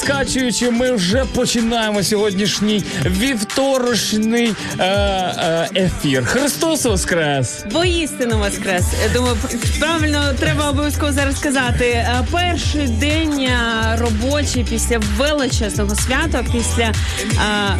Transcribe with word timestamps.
Підскачуючи, 0.00 0.70
ми 0.70 0.92
вже 0.92 1.24
починаємо 1.34 2.02
сьогоднішній 2.02 2.84
вівторочний 3.06 4.54
е, 4.78 4.84
е, 4.84 5.68
ефір. 5.76 6.24
Христос 6.26 6.84
Воскрес! 6.84 7.64
Воістину 7.72 8.38
воскрес. 8.38 8.84
Я 9.02 9.08
думаю, 9.14 9.36
правильно 9.80 10.34
треба 10.38 10.70
обов'язково 10.70 11.12
зараз 11.12 11.36
сказати. 11.36 11.84
Е, 11.84 12.24
Перший 12.32 12.88
день 12.88 13.40
е, 13.40 13.58
робочий 13.98 14.64
після 14.64 14.98
величезного 15.16 15.94
свята, 15.94 16.44
після 16.52 16.84
е, 16.84 16.94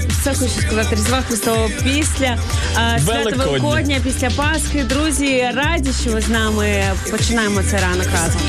все 0.09 0.35
хочу 0.35 0.61
сказати, 0.61 0.97
Різдва 0.97 1.23
Христового, 1.29 1.71
після 1.85 2.37
е, 2.97 3.01
свята. 3.05 3.37
Великодня, 3.37 3.97
після 4.05 4.31
Пасхи. 4.31 4.85
Друзі, 4.85 5.51
раді, 5.55 5.91
що 6.03 6.11
ви 6.11 6.21
з 6.21 6.29
нами 6.29 6.85
починаємо 7.11 7.63
цей 7.63 7.81
ранок 7.81 8.07
разом. 8.13 8.41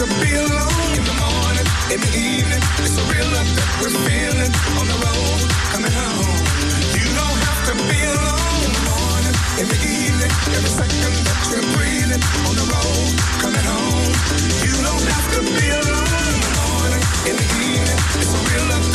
To 0.00 0.06
be 0.24 0.32
alone. 0.32 0.96
In 0.96 1.04
the 1.04 1.12
morning, 1.12 1.66
in 1.92 2.00
the 2.00 2.12
evening, 2.16 2.62
it's 2.80 2.96
a 2.96 3.04
real 3.12 3.28
love 3.36 3.50
that 3.52 3.68
we're 3.84 3.92
feeling 4.08 4.52
on 4.80 4.86
the 4.88 4.96
road, 4.96 5.40
coming 5.76 5.92
home. 5.92 6.40
You 6.96 7.04
don't 7.20 7.40
have 7.44 7.60
to 7.68 7.74
be 7.84 8.00
alone. 8.08 8.60
In 8.64 8.72
the 8.80 8.84
morning, 8.88 9.34
in 9.60 9.66
the 9.68 9.80
evening, 10.00 10.32
every 10.56 10.72
second 10.72 11.12
that 11.28 11.38
you're 11.52 11.68
breathing 11.76 12.22
on 12.48 12.54
the 12.56 12.64
road, 12.64 13.12
coming 13.44 13.60
home. 13.60 14.12
You 14.64 14.72
don't 14.80 15.04
have 15.04 15.26
to 15.36 15.40
be 15.44 15.66
alone. 15.68 16.12
In 16.32 16.40
the 16.48 16.52
morning, 16.64 17.02
in 17.28 17.34
the 17.36 17.48
evening, 17.60 18.00
it's 18.24 18.32
a 18.32 18.40
real 18.48 18.64
love 18.72 18.89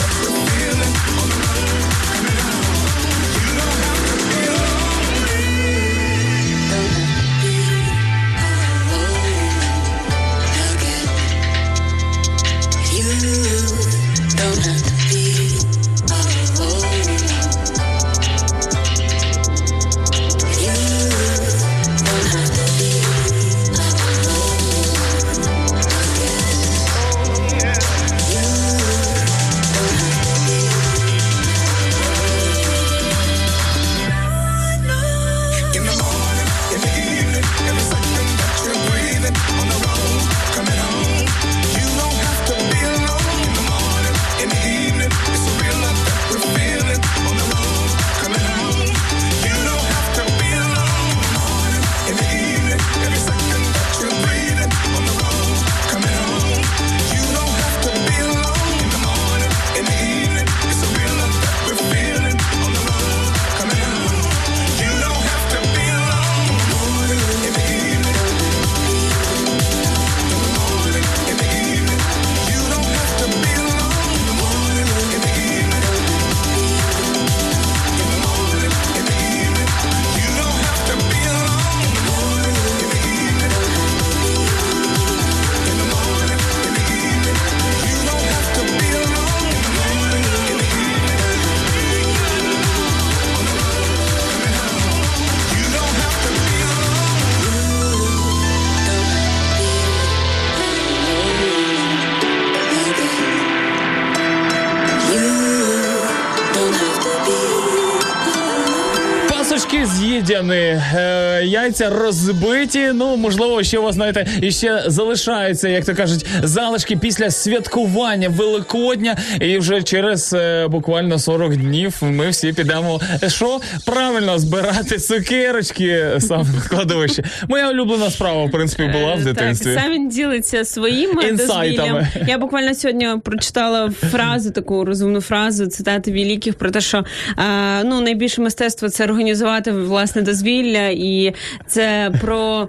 Пасочки 110.35 110.81
е, 110.95 111.41
яйця 111.45 111.89
розбиті. 111.89 112.91
Ну, 112.93 113.17
можливо, 113.17 113.63
ще 113.63 113.79
у 113.79 113.83
вас, 113.83 113.95
знаєте, 113.95 114.27
іще 114.41 114.83
залишаються, 114.87 115.69
як 115.69 115.85
то 115.85 115.95
кажуть, 115.95 116.25
залишки 116.43 116.97
після 116.97 117.31
святкування 117.31 118.29
Великодня. 118.29 119.17
І 119.41 119.57
вже 119.57 119.83
через 119.83 120.33
е, 120.33 120.67
буквально 120.67 121.19
40 121.19 121.55
днів 121.57 121.97
ми 122.01 122.29
всі 122.29 122.53
підемо. 122.53 123.01
Що 123.27 123.59
правильно 123.85 124.39
збирати 124.39 124.97
цукерочки 124.97 126.05
саме 126.19 126.43
в 126.43 126.69
кладовище. 126.69 127.23
Моя 127.47 127.69
улюблена 127.69 128.09
справа, 128.09 128.45
в 128.45 128.51
принципі, 128.51 128.83
була 128.93 129.15
в 129.15 129.19
Е, 129.19 129.23
дитинстві. 129.23 129.73
Так, 129.73 129.83
сам 129.83 129.91
він 129.91 130.09
ділиться 130.09 130.65
своїми 130.65 131.23
Інсайтами. 131.23 132.07
Я 132.27 132.37
буквально 132.37 132.75
сьогодні 132.75 133.07
прочитала 133.23 133.91
фразу, 134.11 134.51
таку 134.51 134.85
розумну 134.85 135.21
фразу, 135.21 135.67
цитати 135.67 136.11
великих 136.11 136.55
про 136.55 136.71
те, 136.71 136.81
що 136.81 136.97
е, 136.97 137.83
ну 137.83 138.01
найбільше 138.01 138.41
мистецтво 138.41 138.89
це 138.89 139.03
організувати 139.03 139.71
власне 139.71 140.21
дозвілля, 140.25 140.87
і 140.87 141.33
це 141.67 142.11
про 142.21 142.67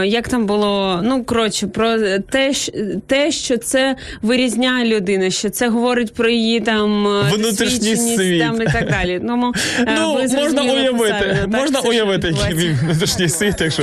е, 0.00 0.06
як 0.06 0.28
там 0.28 0.46
було. 0.46 1.00
Ну 1.04 1.24
коротше, 1.24 1.66
про 1.66 1.98
те, 2.30 2.52
те, 3.06 3.30
що 3.30 3.56
це 3.56 3.96
вирізняє 4.22 4.96
людину, 4.96 5.30
що 5.30 5.50
це 5.50 5.68
говорить 5.68 6.14
про 6.14 6.28
її 6.28 6.60
там 6.60 7.06
Внутрішній 7.34 7.96
світ. 7.96 8.40
там 8.40 8.62
і 8.62 8.64
так 8.64 8.90
далі. 8.90 9.20
Тому, 9.26 9.54
е, 9.80 9.94
Ну, 9.98 10.14
ви 10.14 10.22
можна 10.36 10.62
уявити, 10.62 11.36
так, 11.40 11.60
можна 11.60 11.78
що 11.80 11.88
уявити, 11.88 12.34
який 12.40 12.54
він 12.54 12.78
внутрішній 12.82 13.28
світ, 13.28 13.54
якщо. 13.60 13.82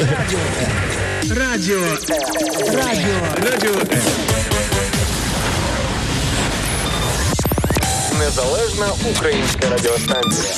Радіо. 1.29 1.81
Радіо. 2.67 3.51
Радіо. 3.51 3.75
Незалежна 8.19 8.85
українська 9.11 9.69
радіостанція. 9.69 10.53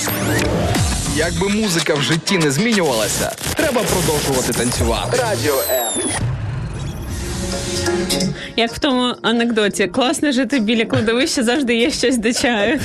Якби 1.15 1.49
музика 1.49 1.93
в 1.93 2.01
житті 2.01 2.37
не 2.37 2.51
змінювалася, 2.51 3.35
треба 3.55 3.83
продовжувати 3.83 4.53
танцювати. 4.53 5.17
Радіо 5.17 5.59
М. 5.69 5.93
Як 8.55 8.73
в 8.73 8.79
тому 8.79 9.13
анекдоті, 9.21 9.87
класно 9.87 10.31
жити 10.31 10.59
біля 10.59 10.85
кладовища, 10.85 11.43
завжди 11.43 11.75
є 11.75 11.91
щось 11.91 12.17
до 12.17 12.33
чаю. 12.33 12.79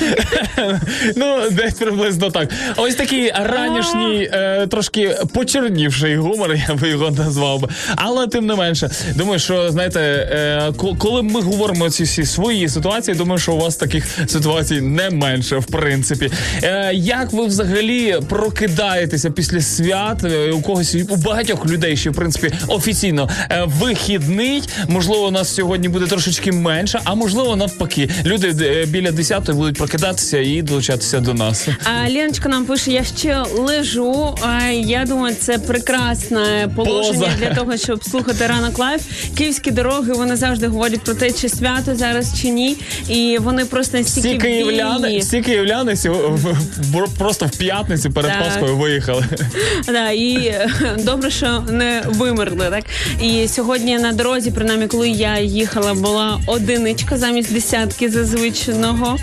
Ну, 1.15 1.39
десь 1.51 1.73
приблизно 1.73 2.31
так. 2.31 2.49
Ось 2.77 2.95
такий 2.95 3.31
ранішній, 3.31 4.29
е, 4.33 4.67
трошки 4.67 5.15
почернівший 5.33 6.17
гумор, 6.17 6.55
я 6.69 6.75
би 6.75 6.89
його 6.89 7.11
назвав 7.11 7.61
би. 7.61 7.67
Але 7.95 8.27
тим 8.27 8.45
не 8.45 8.55
менше, 8.55 8.89
думаю, 9.15 9.39
що 9.39 9.71
знаєте, 9.71 9.99
е, 10.01 10.73
коли 10.97 11.23
ми 11.23 11.41
говоримо 11.41 11.89
ці 11.89 12.03
всі 12.03 12.25
свої 12.25 12.69
ситуації, 12.69 13.17
думаю, 13.17 13.39
що 13.39 13.53
у 13.53 13.59
вас 13.59 13.75
таких 13.75 14.05
ситуацій 14.27 14.81
не 14.81 15.09
менше, 15.09 15.57
в 15.57 15.65
принципі. 15.65 16.31
Е, 16.63 16.91
як 16.93 17.33
ви 17.33 17.45
взагалі 17.45 18.15
прокидаєтеся 18.29 19.31
після 19.31 19.61
свят? 19.61 20.25
У 20.53 20.61
когось 20.61 20.95
у 21.09 21.15
багатьох 21.15 21.65
людей 21.65 21.97
ще 21.97 22.09
в 22.09 22.15
принципі 22.15 22.51
офіційно 22.67 23.29
вихідний. 23.65 24.63
Можливо, 24.87 25.27
у 25.27 25.31
нас 25.31 25.55
сьогодні 25.55 25.89
буде 25.89 26.07
трошечки 26.07 26.51
менше, 26.51 27.01
а 27.03 27.15
можливо, 27.15 27.55
навпаки, 27.55 28.09
люди 28.25 28.55
е, 28.61 28.85
біля 28.85 29.11
10 29.11 29.51
будуть 29.51 29.77
прокидатися 29.77 30.39
і 30.39 30.61
долучатися 30.61 31.19
до 31.19 31.33
нас. 31.33 31.67
А 31.83 32.09
Леночка 32.09 32.49
нам 32.49 32.65
пише: 32.65 32.91
я 32.91 33.03
ще 33.03 33.43
лежу. 33.57 34.35
А 34.41 34.63
я 34.69 35.05
думаю, 35.05 35.35
це 35.39 35.57
прекрасне 35.57 36.69
положення 36.75 37.19
Поза. 37.19 37.37
для 37.39 37.55
того, 37.55 37.77
щоб 37.77 38.03
слухати 38.03 38.47
ранок 38.47 38.79
live. 38.79 39.01
Київські 39.37 39.71
дороги 39.71 40.13
вони 40.13 40.35
завжди 40.35 40.67
говорять 40.67 41.01
про 41.01 41.13
те, 41.13 41.31
чи 41.31 41.49
свято 41.49 41.95
зараз 41.95 42.41
чи 42.41 42.49
ні. 42.49 42.77
І 43.09 43.37
вони 43.41 43.65
просто 43.65 43.97
настільки 43.97 44.29
Всі 44.29 44.37
київляни, 44.37 45.19
всі 45.19 45.41
київляни 45.41 45.95
просто 47.17 47.45
в 47.45 47.57
п'ятницю 47.57 48.11
перед 48.11 48.31
Так. 48.31 48.43
Пасхою 48.43 48.77
виїхали. 48.77 49.25
Да, 49.87 50.09
і 50.09 50.35
е, 50.35 50.69
добре, 50.97 51.31
що 51.31 51.63
не 51.69 52.03
вимерли. 52.05 52.67
Так 52.69 52.83
і 53.21 53.47
сьогодні 53.47 53.97
на 53.97 54.11
дорозі, 54.11 54.51
принаймні, 54.69 54.87
коли 54.87 55.09
я 55.09 55.39
їхала, 55.39 55.93
була 55.93 56.39
одиничка 56.47 57.17
замість 57.17 57.53
десятки 57.53 58.09
зазвичного. 58.09 59.17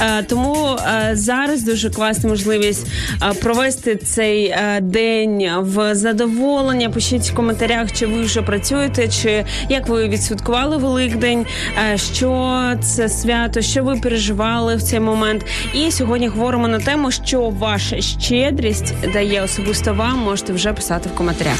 Е, 0.00 0.22
Тому 0.22 0.76
е, 0.78 1.10
зараз 1.12 1.62
дуже 1.62 1.90
класна 1.90 2.28
можливість 2.28 2.86
е, 3.22 3.34
провести 3.34 3.96
цей 3.96 4.54
день 4.80 5.50
в 5.58 5.94
задоволення. 5.94 6.90
Пишіть 6.90 7.30
в 7.30 7.34
коментарях, 7.34 7.92
чи 7.92 8.06
ви 8.06 8.22
вже 8.22 8.42
працюєте, 8.42 9.08
чи 9.08 9.44
як 9.68 9.88
ви 9.88 10.08
відсвяткували 10.08 10.76
Великдень, 10.76 11.46
що 11.96 12.60
це 12.82 13.08
свято, 13.08 13.60
що 13.60 13.84
ви 13.84 13.96
переживали 13.96 14.76
в 14.76 14.82
цей 14.82 15.00
момент. 15.00 15.44
І 15.74 15.90
сьогодні 15.90 16.28
говоримо 16.28 16.68
на 16.68 16.78
тему, 16.78 17.10
що 17.10 17.40
ваша 17.40 18.00
щедрість 18.00 18.94
дає 19.12 19.42
особисто 19.42 19.94
вам. 19.94 20.18
Можете 20.18 20.52
вже 20.52 20.72
писати 20.72 21.08
в 21.14 21.16
коментарях. 21.16 21.58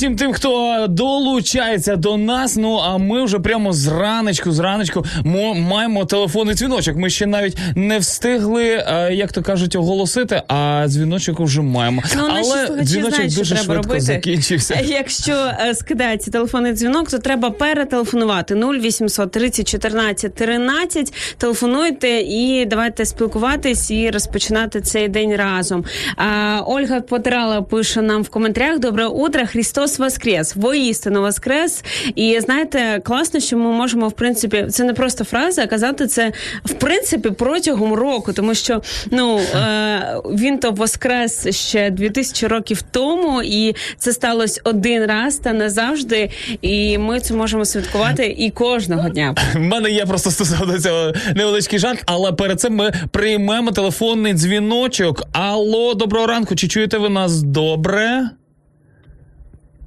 Всім 0.00 0.16
тим, 0.16 0.32
хто 0.32 0.69
долучається 0.88 1.96
до 1.96 2.16
нас. 2.16 2.56
Ну 2.56 2.76
а 2.76 2.98
ми 2.98 3.24
вже 3.24 3.38
прямо 3.38 3.72
з 3.72 3.86
раночку, 3.86 4.52
з 4.52 4.58
раночку 4.58 5.04
мо- 5.24 5.54
маємо 5.54 6.04
телефонний 6.04 6.54
дзвіночок. 6.54 6.96
Ми 6.96 7.10
ще 7.10 7.26
навіть 7.26 7.58
не 7.76 7.98
встигли, 7.98 8.64
е, 8.64 9.14
як 9.14 9.32
то 9.32 9.42
кажуть, 9.42 9.76
оголосити, 9.76 10.42
а 10.48 10.84
дзвіночок 10.88 11.40
вже 11.40 11.62
маємо. 11.62 12.02
Ну, 12.16 12.22
Але 12.30 12.82
дзвіночок 12.84 13.14
що 13.30 13.38
дуже 13.38 13.54
треба 13.54 13.64
швидко 13.64 13.82
робити. 13.82 14.00
закінчився. 14.00 14.80
Якщо 14.84 15.32
е, 15.32 15.74
скидається 15.74 16.30
телефонний 16.30 16.72
дзвінок, 16.72 17.10
то 17.10 17.18
треба 17.18 17.50
перетелефонувати 17.50 18.54
0800 18.54 19.30
30 19.30 19.68
14 19.68 20.34
13. 20.34 21.12
Телефонуйте 21.38 22.08
і 22.20 22.66
давайте 22.66 23.04
спілкуватись 23.04 23.90
і 23.90 24.10
розпочинати 24.10 24.80
цей 24.80 25.08
день 25.08 25.36
разом. 25.36 25.84
А, 26.16 26.60
Ольга 26.66 27.00
Потирала 27.00 27.62
пише 27.62 28.02
нам 28.02 28.22
в 28.22 28.28
коментарях: 28.28 28.78
Добре 28.78 29.06
утро, 29.06 29.46
Христос 29.46 29.98
Воскрес! 29.98 30.56
Воістину 30.70 31.20
Воскрес! 31.20 31.84
І 32.14 32.40
знаєте, 32.40 33.00
класно, 33.04 33.40
що 33.40 33.56
ми 33.56 33.72
можемо, 33.72 34.08
в 34.08 34.12
принципі, 34.12 34.66
це 34.70 34.84
не 34.84 34.94
просто 34.94 35.24
фраза, 35.24 35.62
а 35.62 35.66
казати 35.66 36.06
це 36.06 36.32
в 36.64 36.72
принципі 36.72 37.30
протягом 37.30 37.94
року, 37.94 38.32
тому 38.32 38.54
що 38.54 38.82
ну 39.10 39.38
е, 39.38 40.16
він 40.24 40.58
то 40.58 40.70
воскрес 40.70 41.56
ще 41.56 41.90
2000 41.90 42.46
років 42.46 42.82
тому, 42.90 43.42
і 43.42 43.74
це 43.98 44.12
сталося 44.12 44.60
один 44.64 45.06
раз 45.06 45.36
та 45.36 45.52
назавжди. 45.52 46.30
І 46.62 46.98
ми 46.98 47.20
це 47.20 47.34
можемо 47.34 47.64
святкувати 47.64 48.34
і 48.38 48.50
кожного 48.50 49.08
дня. 49.08 49.34
В 49.54 49.58
мене 49.58 49.90
є 49.90 50.06
просто 50.06 50.30
стосовно 50.30 50.78
цього 50.78 51.12
невеличкий 51.34 51.78
жарт, 51.78 52.02
але 52.06 52.32
перед 52.32 52.60
цим 52.60 52.74
ми 52.74 52.92
приймемо 53.10 53.70
телефонний 53.70 54.32
дзвіночок. 54.32 55.22
Алло, 55.32 55.94
доброго 55.94 56.26
ранку. 56.26 56.56
Чи 56.56 56.68
чуєте 56.68 56.98
ви 56.98 57.08
нас 57.08 57.42
добре? 57.42 58.30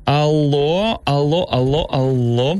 Алло, 0.05 1.01
алло, 1.05 1.47
алло, 1.51 1.87
алло. 1.91 2.57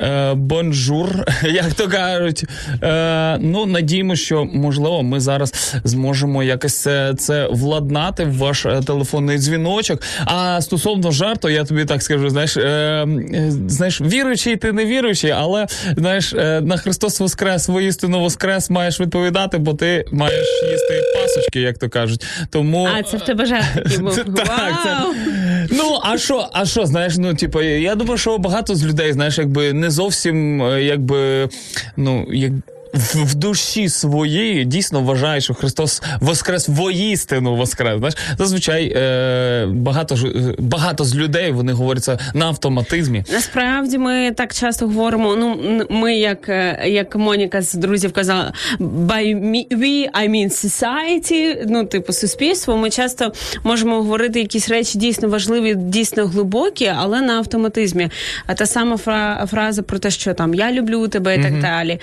Е, 0.00 0.34
бонжур, 0.34 1.24
як 1.42 1.72
то 1.74 1.88
кажуть. 1.88 2.44
Е, 2.82 3.38
ну, 3.40 3.66
надіємо, 3.66 4.16
що 4.16 4.44
можливо 4.44 5.02
ми 5.02 5.20
зараз 5.20 5.74
зможемо 5.84 6.42
якось 6.42 6.80
це, 6.80 7.14
це 7.18 7.48
владнати 7.50 8.24
в 8.24 8.36
ваш 8.36 8.66
е, 8.66 8.80
телефонний 8.86 9.38
дзвіночок. 9.38 10.02
А 10.24 10.60
стосовно 10.60 11.10
жарту, 11.10 11.48
я 11.48 11.64
тобі 11.64 11.84
так 11.84 12.02
скажу: 12.02 12.30
знаєш, 12.30 12.56
е, 12.56 12.60
е, 12.62 13.52
знаєш, 13.66 14.00
віруючий 14.00 14.56
ти 14.56 14.72
не 14.72 14.84
віруючий, 14.84 15.30
але 15.30 15.66
знаєш, 15.96 16.32
на 16.62 16.76
Христос 16.76 17.20
Воскрес, 17.20 17.68
воістину 17.68 18.20
Воскрес 18.20 18.70
маєш 18.70 19.00
відповідати, 19.00 19.58
бо 19.58 19.74
ти 19.74 20.04
маєш 20.12 20.46
їсти 20.72 21.02
пасочки, 21.14 21.60
як 21.60 21.78
то 21.78 21.88
кажуть. 21.88 22.24
Тому 22.50 22.88
А, 22.98 23.02
це 23.02 23.16
в 23.16 23.20
тебе 23.20 23.46
жарт 23.46 23.74
такий 23.74 23.98
був. 23.98 24.16
Так, 24.16 24.72
це-! 24.84 25.51
Ну, 25.70 25.98
а 26.02 26.18
що, 26.18 26.48
а 26.52 26.66
що, 26.66 26.86
знаєш, 26.86 27.14
ну, 27.18 27.34
типу, 27.34 27.62
я 27.62 27.94
думаю, 27.94 28.18
що 28.18 28.38
багато 28.38 28.74
з 28.74 28.84
людей, 28.84 29.12
знаєш, 29.12 29.38
якби 29.38 29.72
не 29.72 29.90
зовсім, 29.90 30.62
е, 30.62 30.82
якби, 30.82 31.48
ну, 31.96 32.26
як. 32.32 32.52
В, 32.92 33.24
в 33.24 33.34
душі 33.34 33.88
своєї 33.88 34.64
дійсно 34.64 35.00
вважає, 35.00 35.40
що 35.40 35.54
Христос 35.54 36.02
воскрес 36.20 36.68
воістину 36.68 37.56
воскрес. 37.56 37.98
Знаєш, 37.98 38.14
зазвичай 38.38 38.92
е, 38.96 39.66
багато 39.72 40.16
ж 40.16 40.26
багато 40.58 41.04
з 41.04 41.16
людей 41.16 41.52
вони 41.52 41.72
говорять 41.72 42.04
це 42.04 42.18
на 42.34 42.46
автоматизмі. 42.46 43.24
Насправді 43.32 43.98
ми 43.98 44.30
так 44.36 44.54
часто 44.54 44.86
говоримо. 44.86 45.36
Ну 45.36 45.58
ми, 45.90 46.14
як, 46.16 46.48
е, 46.48 46.82
як 46.86 47.16
Моніка 47.16 47.62
з 47.62 47.74
друзів 47.74 48.12
казала, 48.12 48.52
by 48.80 49.24
me, 49.44 49.68
we, 49.68 50.10
I 50.22 50.30
mean 50.30 50.48
society, 50.50 51.64
ну 51.68 51.84
типу 51.84 52.12
суспільство. 52.12 52.76
Ми 52.76 52.90
часто 52.90 53.32
можемо 53.64 53.96
говорити 53.96 54.40
якісь 54.40 54.68
речі 54.68 54.98
дійсно 54.98 55.28
важливі, 55.28 55.74
дійсно 55.74 56.26
глибокі, 56.26 56.92
але 56.98 57.20
на 57.20 57.32
автоматизмі. 57.32 58.08
А 58.46 58.54
та 58.54 58.66
сама 58.66 58.96
фра- 58.96 59.46
фраза 59.46 59.82
про 59.82 59.98
те, 59.98 60.10
що 60.10 60.34
там 60.34 60.54
я 60.54 60.72
люблю 60.72 61.08
тебе 61.08 61.36
і 61.36 61.42
так 61.42 61.60
далі. 61.60 61.98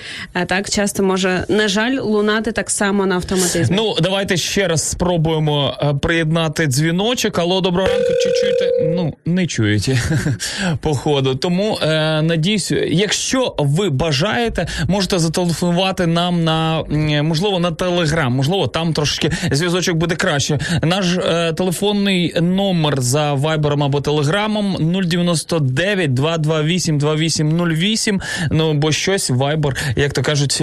Так 0.46 0.70
часто 0.80 1.02
може, 1.02 1.44
на 1.48 1.68
жаль, 1.68 1.98
лунати 2.00 2.52
так 2.52 2.70
само 2.70 3.06
на 3.06 3.14
автоматизмі. 3.14 3.76
Ну, 3.76 3.94
давайте 4.02 4.36
ще 4.36 4.68
раз 4.68 4.90
спробуємо 4.90 5.78
е, 5.82 5.94
приєднати 5.94 6.66
дзвіночок. 6.66 7.38
Алло, 7.38 7.60
доброго 7.60 7.88
ранку. 7.88 8.12
Чи 8.22 8.30
чуєте? 8.40 8.70
Ну, 8.96 9.14
не 9.26 9.46
чуєте, 9.46 9.98
походу. 10.80 11.34
Тому 11.34 11.78
е, 11.82 12.22
надіюсь, 12.22 12.72
якщо 12.88 13.54
ви 13.58 13.90
бажаєте, 13.90 14.66
можете 14.88 15.18
зателефонувати 15.18 16.06
нам 16.06 16.44
на 16.44 16.84
можливо 17.22 17.58
на 17.58 17.70
телеграм. 17.70 18.32
Можливо, 18.32 18.66
там 18.66 18.92
трошки 18.92 19.30
зв'язочок 19.50 19.96
буде 19.96 20.16
краще. 20.16 20.58
Наш 20.82 21.06
е, 21.16 21.52
телефонний 21.52 22.34
номер 22.40 23.00
за 23.00 23.34
вайбером 23.34 23.82
або 23.82 24.00
телеграмом 24.00 24.76
099 25.04 26.14
228 26.14 26.98
2808. 26.98 28.20
Ну 28.50 28.74
бо 28.74 28.92
щось 28.92 29.30
вайбер, 29.30 29.76
як 29.96 30.12
то 30.12 30.22
кажуть, 30.22 30.62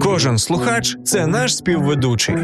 Кожен 0.00 0.38
слухач 0.38 0.96
це 1.04 1.26
наш 1.26 1.56
співведучий. 1.56 2.36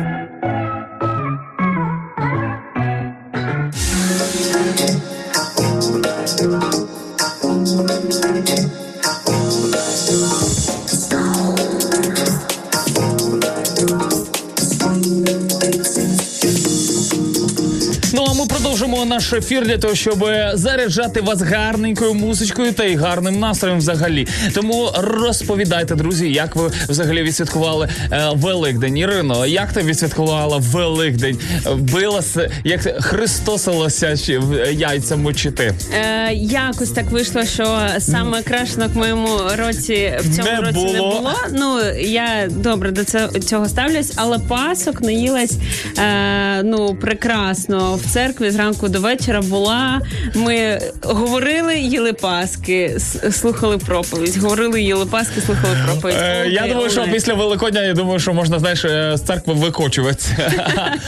Продовжимо 19.01 19.05
наш 19.05 19.33
ефір 19.33 19.67
для 19.67 19.79
того, 19.79 19.95
щоб 19.95 20.27
заряджати 20.55 21.21
вас 21.21 21.43
гарненькою 21.43 22.15
музичкою 22.15 22.73
та 22.73 22.85
й 22.85 22.97
гарним 22.97 23.39
настроєм 23.39 23.79
взагалі. 23.79 24.27
Тому 24.55 24.89
розповідайте, 24.99 25.95
друзі, 25.95 26.33
як 26.33 26.57
ви 26.57 26.71
взагалі 26.89 27.23
відсвяткували 27.23 27.89
е, 28.13 28.31
Великдень. 28.35 28.97
Ірино, 28.97 29.47
як 29.47 29.73
ти 29.73 29.83
відсвяткувала 29.83 30.57
Великдень? 30.57 31.39
Е, 31.67 31.75
Билася, 31.75 32.51
як 32.65 33.05
Христосилася 33.05 34.17
чи 34.17 34.41
яйця 34.73 35.17
мочити? 35.17 35.75
Е, 35.95 36.33
якось 36.35 36.91
так 36.91 37.11
вийшло, 37.11 37.45
що 37.45 37.81
саме 37.99 38.43
крашенок 38.43 38.95
в 38.95 38.99
моєму 38.99 39.29
році 39.59 40.13
в 40.21 40.37
цьому 40.37 40.49
Не 40.51 40.61
році 40.61 40.93
не 40.93 40.99
було. 40.99 41.19
було. 41.19 41.33
Ну 41.53 41.81
я 42.01 42.49
добре 42.51 42.91
до 42.91 43.05
цього 43.41 43.69
ставлюсь, 43.69 44.13
але 44.17 44.39
пасок 44.39 45.01
наїлась 45.03 45.55
е, 45.99 46.63
ну 46.63 46.95
прекрасно 47.01 47.95
в 48.05 48.13
церкві 48.13 48.51
зранку 48.51 48.89
до 48.91 49.01
вечора 49.01 49.41
була. 49.41 50.01
Ми 50.35 50.81
говорили, 51.03 51.79
їли 51.79 52.13
паски, 52.13 52.97
слухали 53.31 53.79
проповідь. 53.79 54.37
Говорили, 54.37 54.83
їли 54.83 55.07
паски, 55.07 55.41
слухали 55.47 55.77
проповідь. 55.87 56.17
Е, 56.21 56.49
я 56.49 56.69
думаю, 56.69 56.91
що 56.91 57.05
після 57.13 57.35
Великодня, 57.35 57.83
я 57.83 57.93
думаю, 57.95 58.21
що 58.21 58.35
можна 58.35 58.59
знаєш 58.59 58.85
е, 58.85 59.13
з 59.17 59.21
церкви 59.23 59.55
викочуватися, 59.55 60.53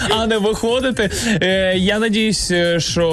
а 0.10 0.26
не 0.26 0.38
виходити. 0.38 1.10
Е, 1.42 1.74
Я 1.78 1.98
надіюсь, 1.98 2.50
е, 2.50 2.80
що 2.80 3.08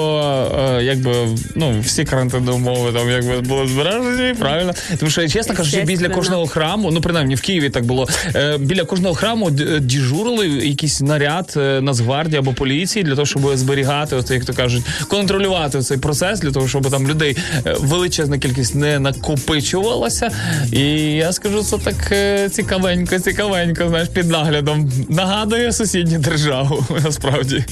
е, 0.78 0.84
якби 0.84 1.14
ну 1.54 1.80
всі 1.80 2.04
карантинні 2.04 2.50
умови 2.50 2.92
там 2.92 3.10
якби 3.10 3.40
були 3.40 3.66
збережені, 3.66 4.34
правильно. 4.34 4.74
Тому 4.98 5.10
що 5.10 5.28
чесно 5.28 5.54
кажучи, 5.54 5.82
біля 5.82 6.08
кожного 6.08 6.46
храму, 6.46 6.90
ну 6.90 7.00
принаймні 7.00 7.34
в 7.34 7.40
Києві 7.40 7.70
так 7.70 7.84
було. 7.84 8.08
е, 8.34 8.58
Біля 8.58 8.84
кожного 8.84 9.14
храму 9.14 9.50
діжурили 9.80 10.48
якийсь 10.48 11.00
наряд 11.00 11.52
Нацгвардії 11.56 12.38
або 12.38 12.52
поліції 12.52 13.02
для 13.04 13.14
того, 13.14 13.26
щоб 13.26 13.56
зберігати, 13.56 14.16
оце, 14.16 14.34
як 14.34 14.44
то 14.44 14.52
кажуть, 14.62 14.84
контролювати 15.08 15.80
цей 15.80 15.98
процес 15.98 16.40
для 16.40 16.50
того, 16.50 16.68
щоб 16.68 16.90
там 16.90 17.08
людей 17.08 17.36
е, 17.66 17.76
величезна 17.80 18.38
кількість 18.38 18.74
не 18.74 18.98
накопичувалася. 18.98 20.30
І 20.72 20.82
я 21.14 21.32
скажу, 21.32 21.62
це 21.62 21.78
так 21.78 22.12
е, 22.12 22.48
цікавенько, 22.48 23.18
цікавенько, 23.18 23.88
знаєш, 23.88 24.08
під 24.08 24.30
наглядом. 24.30 24.92
Нагадує 25.08 25.72
сусідню 25.72 26.18
державу, 26.18 26.86
насправді. 27.04 27.64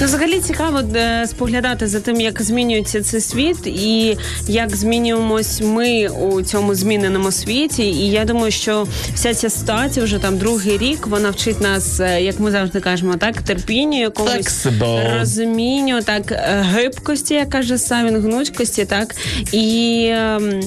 Ну, 0.00 0.06
взагалі 0.06 0.40
цікаво 0.40 0.78
е, 0.96 1.26
споглядати 1.26 1.86
за 1.86 2.00
тим, 2.00 2.20
як 2.20 2.42
змінюється 2.42 3.02
цей 3.02 3.20
світ, 3.20 3.66
і 3.66 4.16
як 4.48 4.76
змінюємось 4.76 5.60
ми 5.60 6.08
у 6.08 6.42
цьому 6.42 6.74
зміненому 6.74 7.32
світі. 7.32 7.82
І 7.82 8.10
я 8.10 8.24
думаю, 8.24 8.50
що 8.50 8.86
вся 9.14 9.34
ця 9.34 9.50
ситуація 9.50 10.04
вже 10.04 10.18
там 10.18 10.38
другий 10.38 10.78
рік 10.78 11.06
вона 11.06 11.30
вчить 11.30 11.60
нас, 11.60 12.00
е, 12.00 12.22
як 12.22 12.40
ми 12.40 12.50
завжди 12.50 12.80
кажемо, 12.80 13.16
так 13.16 13.42
терпінню, 13.42 14.00
якомусь 14.00 14.32
Flexible. 14.32 15.18
розумінню, 15.18 16.02
так 16.02 16.32
е, 16.32 16.66
гибкості, 16.74 17.34
як 17.34 17.50
каже 17.50 17.78
Савін, 17.78 18.16
гнучкості, 18.16 18.84
так 18.84 19.14
і 19.52 20.06
ем, 20.12 20.60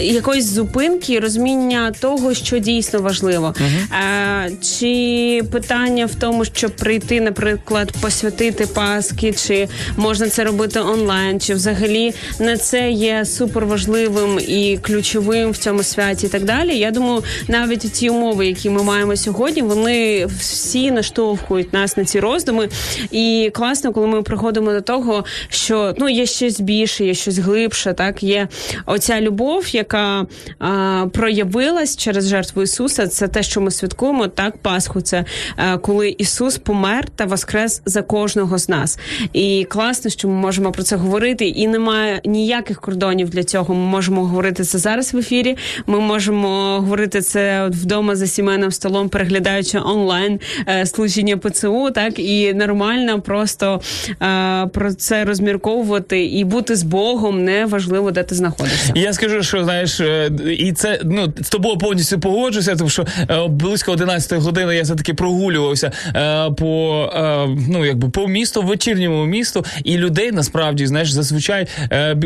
якоїсь 0.00 0.46
зупинки, 0.46 1.20
розуміння 1.20 1.92
того, 2.00 2.34
що 2.34 2.58
дійсно 2.58 3.00
важливо. 3.00 3.54
Е, 3.92 4.50
чи 4.62 5.42
питання 5.52 6.06
в 6.06 6.14
тому, 6.14 6.44
щоб 6.44 6.76
прийти, 6.76 7.20
наприклад, 7.20 7.92
посвятити 8.00 8.65
Паски, 8.66 9.32
чи 9.32 9.68
можна 9.96 10.28
це 10.28 10.44
робити 10.44 10.80
онлайн, 10.80 11.40
чи 11.40 11.54
взагалі 11.54 12.14
не 12.38 12.56
це 12.56 12.90
є 12.90 13.24
суперважливим 13.24 14.38
і 14.48 14.78
ключовим 14.82 15.50
в 15.50 15.56
цьому 15.56 15.82
святі, 15.82 16.26
і 16.26 16.28
так 16.28 16.44
далі. 16.44 16.78
Я 16.78 16.90
думаю, 16.90 17.22
навіть 17.48 17.92
ті 17.92 18.10
умови, 18.10 18.46
які 18.46 18.70
ми 18.70 18.82
маємо 18.82 19.16
сьогодні, 19.16 19.62
вони 19.62 20.26
всі 20.26 20.90
наштовхують 20.90 21.72
нас 21.72 21.96
на 21.96 22.04
ці 22.04 22.20
роздуми. 22.20 22.68
І 23.10 23.50
класно, 23.54 23.92
коли 23.92 24.06
ми 24.06 24.22
приходимо 24.22 24.72
до 24.72 24.80
того, 24.80 25.24
що 25.48 25.94
ну 25.98 26.08
є 26.08 26.26
щось 26.26 26.60
більше, 26.60 27.04
є 27.04 27.14
щось 27.14 27.38
глибше. 27.38 27.92
Так 27.92 28.22
є 28.22 28.48
оця 28.86 29.20
любов, 29.20 29.68
яка 29.74 30.26
а, 30.58 31.06
проявилась 31.12 31.96
через 31.96 32.28
жертву 32.28 32.62
Ісуса. 32.62 33.06
Це 33.06 33.28
те, 33.28 33.42
що 33.42 33.60
ми 33.60 33.70
святкуємо. 33.70 34.28
Так, 34.28 34.56
Пасху, 34.56 35.00
це 35.00 35.24
а, 35.56 35.78
коли 35.78 36.14
Ісус 36.18 36.58
помер 36.58 37.08
та 37.16 37.24
воскрес 37.24 37.82
за 37.86 38.02
кожного 38.02 38.55
кожного 38.56 38.58
з 38.58 38.68
нас. 38.68 38.98
І 39.32 39.66
класно, 39.70 40.10
що 40.10 40.28
ми 40.28 40.34
можемо 40.34 40.72
про 40.72 40.82
це 40.82 40.96
говорити. 40.96 41.48
І 41.48 41.68
немає 41.68 42.20
ніяких 42.24 42.80
кордонів 42.80 43.30
для 43.30 43.44
цього. 43.44 43.74
Ми 43.74 43.80
можемо 43.80 44.24
говорити 44.24 44.64
це 44.64 44.78
зараз 44.78 45.14
в 45.14 45.18
ефірі. 45.18 45.56
Ми 45.86 46.00
можемо 46.00 46.48
говорити 46.80 47.20
це 47.20 47.68
вдома 47.68 48.16
за 48.16 48.26
сімейним 48.26 48.70
столом, 48.70 49.08
переглядаючи 49.08 49.78
онлайн 49.78 50.40
е, 50.68 50.86
служіння 50.86 51.36
ПЦУ, 51.36 51.90
так 51.90 52.18
і 52.18 52.54
нормально 52.54 53.20
просто 53.20 53.80
е, 54.22 54.66
про 54.66 54.94
це 54.94 55.24
розмірковувати 55.24 56.26
і 56.26 56.44
бути 56.44 56.76
з 56.76 56.82
Богом 56.82 57.44
не 57.44 57.66
важливо, 57.66 58.10
де 58.10 58.22
ти 58.22 58.34
знаходишся. 58.34 58.92
Я 58.96 59.12
скажу, 59.12 59.42
що 59.42 59.64
знаєш, 59.64 60.00
е, 60.00 60.30
і 60.58 60.72
це 60.72 61.00
ну 61.04 61.32
з 61.40 61.48
тобою 61.48 61.78
повністю 61.78 62.20
погоджуся, 62.20 62.76
тому 62.76 62.90
що 62.90 63.06
е, 63.30 63.48
близько 63.48 63.92
11 63.92 64.42
години 64.42 64.76
я 64.76 64.82
все 64.82 64.94
таки 64.94 65.14
прогулювався 65.14 65.92
е, 66.16 66.50
по 66.50 67.10
е, 67.14 67.48
ну 67.68 67.84
якби 67.84 68.08
по 68.08 68.28
місту, 68.28 68.45
вечірньому 68.54 69.26
місту, 69.26 69.64
і 69.84 69.98
людей 69.98 70.32
насправді 70.32 70.86
знаєш 70.86 71.10
зазвичай 71.10 71.66
е, 71.90 71.96
е, 71.96 72.16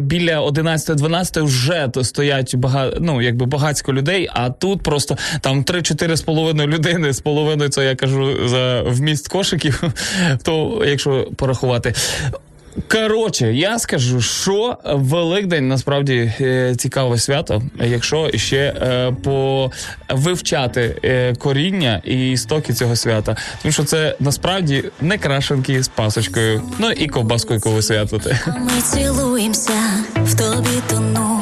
біля 0.00 0.40
11-12 0.46 1.44
вже 1.44 1.88
то 1.92 2.04
стоять 2.04 2.56
багато, 2.56 2.96
ну 3.00 3.22
якби 3.22 3.46
багатько 3.46 3.92
людей. 3.92 4.28
А 4.32 4.50
тут 4.50 4.82
просто 4.82 5.16
там 5.40 5.62
3-4 5.62 6.16
з 6.16 6.22
половиною 6.22 6.68
людини 6.68 7.12
з 7.12 7.20
половиною, 7.20 7.70
це 7.70 7.84
я 7.84 7.94
кажу 7.94 8.48
за 8.48 8.82
вміст 8.82 9.28
кошиків. 9.28 9.82
То 10.42 10.82
якщо 10.86 11.28
порахувати. 11.36 11.94
Коротше, 12.88 13.52
я 13.52 13.78
скажу, 13.78 14.20
що 14.20 14.78
Великдень 14.84 15.68
насправді 15.68 16.32
е, 16.40 16.74
цікаве 16.74 17.18
свято, 17.18 17.62
якщо 17.80 18.30
ще 18.34 18.56
е, 18.56 19.12
повивчати 20.08 20.96
е, 21.04 21.34
коріння 21.34 22.02
і 22.04 22.30
істоки 22.30 22.72
цього 22.72 22.96
свята. 22.96 23.36
Тому 23.62 23.72
що 23.72 23.84
це 23.84 24.16
насправді 24.20 24.84
не 25.00 25.18
крашенки 25.18 25.82
з 25.82 25.88
пасочкою, 25.88 26.62
ну 26.78 26.90
і 26.90 27.06
ковбаскою, 27.06 27.82
святите. 27.82 28.40
А 28.46 28.58
ми 28.58 28.80
цілуємося, 28.92 29.72
в 30.16 30.34
тобі 30.38 30.82
тону. 30.90 31.40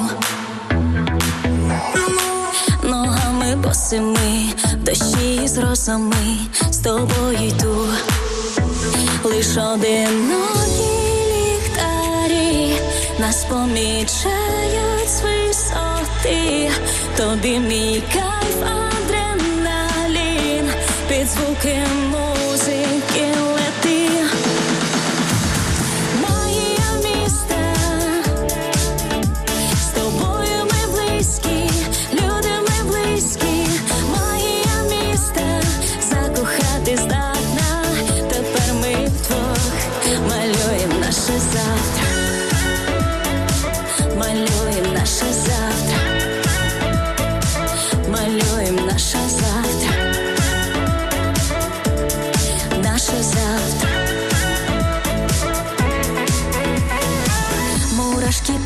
Ногами 2.84 3.56
босими, 3.56 4.52
дощі 4.76 5.48
з 5.48 5.58
росами, 5.58 6.36
з 6.70 6.78
тобою 6.78 7.38
йду. 7.48 7.86
Лиш 9.24 9.56
одинокі 9.56 11.01
нас 13.32 13.44
помічають 13.44 15.08
з 15.08 15.22
висоти. 15.22 16.70
Тобі 17.16 17.58
мій 17.58 18.02
кайф, 18.12 18.62
адреналін, 18.62 20.70
під 21.08 21.28
звуки 21.28 21.78
музики 22.10 23.51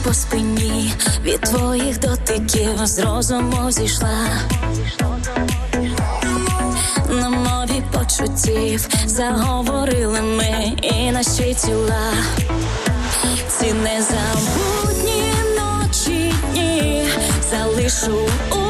по 0.06 0.14
спині 0.14 0.92
від 1.25 1.40
твоїх 1.40 1.98
дотиків 1.98 2.86
з 2.86 2.98
розуму 2.98 3.70
зійшла. 3.70 4.26
На 7.10 7.30
мові 7.30 7.82
почуттів 7.92 8.88
заговорили 9.06 10.22
ми 10.22 10.72
і 10.82 11.10
наші 11.10 11.56
тіла. 11.64 12.12
Ці 13.48 13.72
незабутні 13.72 15.32
ночі 15.56 16.34
дні 16.52 17.08
залишу 17.50 18.18
у 18.50 18.65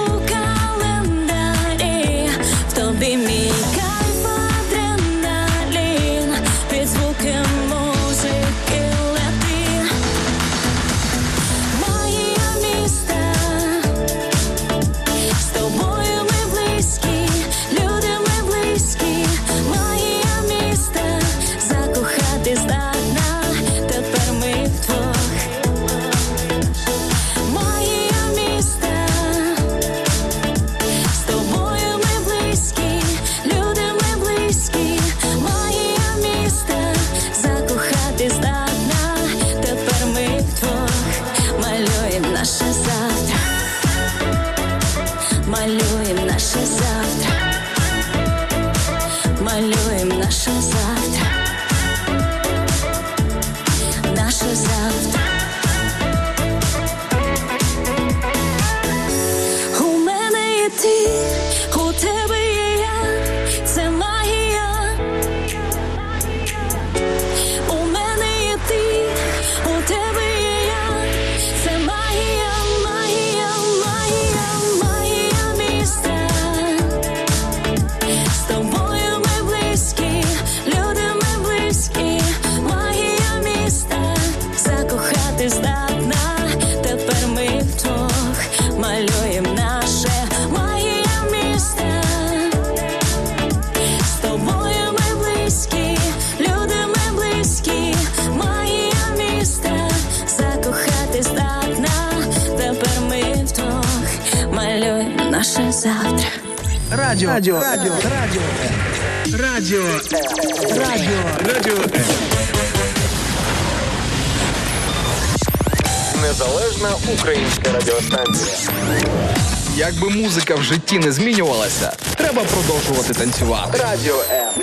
житті 120.86 121.06
не 121.06 121.12
змінювалася, 121.12 121.92
треба 122.16 122.42
продовжувати 122.42 123.14
танцювати. 123.14 123.78
Радіо 123.78 124.22
М. 124.30 124.54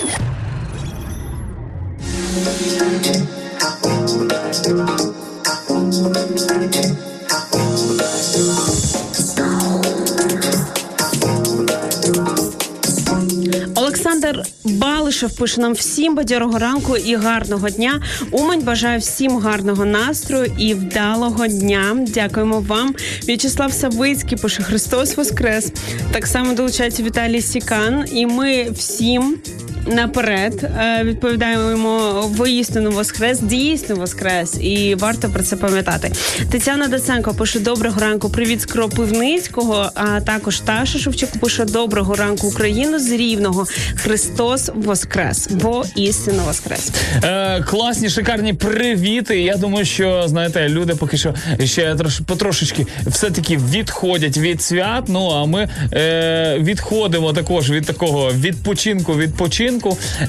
Олександр 13.74 14.42
Балишев 14.64 15.36
пише 15.36 15.60
нам 15.60 15.72
всім 15.72 16.14
бадьорого 16.14 16.58
ранку 16.58 16.96
і 16.96 17.16
гарного 17.16 17.70
дня. 17.70 18.02
Умань 18.30 18.62
бажає 18.62 18.98
всім 18.98 19.38
гарного 19.38 19.84
настрою 19.84 20.52
і 20.58 20.74
вдалого 20.74 21.46
дня. 21.46 21.96
Дякуємо 22.08 22.60
вам. 22.60 22.94
В'ячеслав 23.22 23.72
Савицький 23.72 24.38
пише 24.38 24.62
Христос 24.62 25.16
Воскрес. 25.16 25.72
Так 26.14 26.26
само 26.26 26.52
долучається 26.54 27.02
Віталій 27.02 27.40
Сікан. 27.40 28.04
І 28.12 28.26
ми 28.26 28.70
всім 28.70 29.38
наперед 29.86 30.64
е, 30.64 31.04
відповідаємо 31.04 32.24
воістину 32.28 32.90
воскрес, 32.90 33.40
дійсно 33.40 33.96
воскрес, 33.96 34.56
і 34.60 34.94
варто 34.94 35.30
про 35.30 35.42
це 35.42 35.56
пам'ятати. 35.56 36.12
Тетяна 36.50 36.88
Даценко 36.88 37.34
пише 37.34 37.60
доброго 37.60 38.00
ранку. 38.00 38.30
Привіт 38.30 38.60
з 38.60 38.66
Кропивницького. 38.66 39.90
А 39.94 40.20
також 40.20 40.60
Таша 40.60 40.98
Шевчук 40.98 41.30
пише 41.40 41.64
доброго 41.64 42.14
ранку 42.14 42.46
Україну 42.46 42.98
з 42.98 43.12
Рівного. 43.12 43.66
Христос 43.94 44.70
воскрес, 44.74 45.48
бо 45.50 45.84
воістину 45.94 46.42
воскрес. 46.46 46.92
Е, 47.24 47.62
класні, 47.62 48.08
шикарні 48.08 48.54
привіти. 48.54 49.40
Я 49.40 49.56
думаю, 49.56 49.84
що 49.84 50.24
знаєте, 50.26 50.68
люди 50.68 50.94
поки 50.94 51.16
що 51.16 51.34
ще 51.64 51.94
трош, 51.94 52.20
потрошечки 52.20 52.86
все-таки 53.06 53.56
відходять 53.56 54.38
від 54.38 54.62
свят. 54.62 55.04
Ну 55.08 55.30
а 55.30 55.44
ми 55.44 55.68
е, 55.92 56.58
відходимо 56.58 57.32
також 57.32 57.70
від 57.70 57.86
такого 57.86 58.30
відпочинку, 58.32 59.16
відпочинку. 59.16 59.73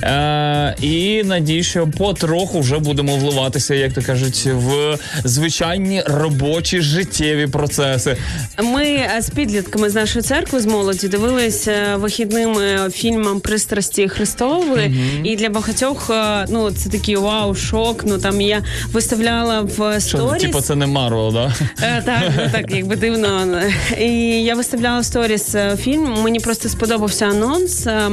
Е, 0.03 0.75
і 0.81 1.23
надію, 1.25 1.63
що 1.63 1.87
потроху 1.97 2.59
вже 2.59 2.79
будемо 2.79 3.15
вливатися, 3.17 3.75
як 3.75 3.93
то 3.93 4.01
кажуть, 4.01 4.45
в 4.53 4.97
звичайні 5.23 6.03
робочі 6.05 6.81
життєві 6.81 7.47
процеси. 7.47 8.17
Ми 8.63 8.83
е, 8.83 9.17
з 9.21 9.29
підлітками 9.29 9.89
з 9.89 9.95
нашої 9.95 10.23
церкви 10.23 10.59
з 10.59 10.65
молоді 10.65 11.07
дивилися 11.07 11.73
вихідними 11.95 12.89
фільмом 12.91 13.39
Пристрасті 13.39 14.07
Христової. 14.09 14.99
І 15.23 15.35
для 15.35 15.49
багатьох 15.49 16.09
е, 16.09 16.45
ну 16.49 16.71
це 16.71 16.89
такий 16.89 17.15
вау, 17.15 17.55
шок. 17.55 18.03
Ну 18.05 18.17
там 18.17 18.41
я 18.41 18.63
виставляла 18.91 19.61
в 19.61 19.99
Що, 20.01 20.17
сторіс. 20.17 20.41
типу, 20.43 20.61
це 20.61 20.75
не 20.75 20.87
Марвел, 20.87 21.33
да? 21.33 21.53
Е, 21.81 22.01
Так, 22.05 22.21
ну 22.37 22.43
так, 22.51 22.71
якби 22.71 22.95
дивно. 22.95 23.61
І 23.99 24.07
я 24.43 24.55
виставляла 24.55 24.99
в 24.99 25.05
сторіс 25.05 25.55
е, 25.55 25.77
фільм. 25.81 26.13
Мені 26.23 26.39
просто 26.39 26.69
сподобався 26.69 27.25
анонс, 27.25 27.87
е, 27.87 28.09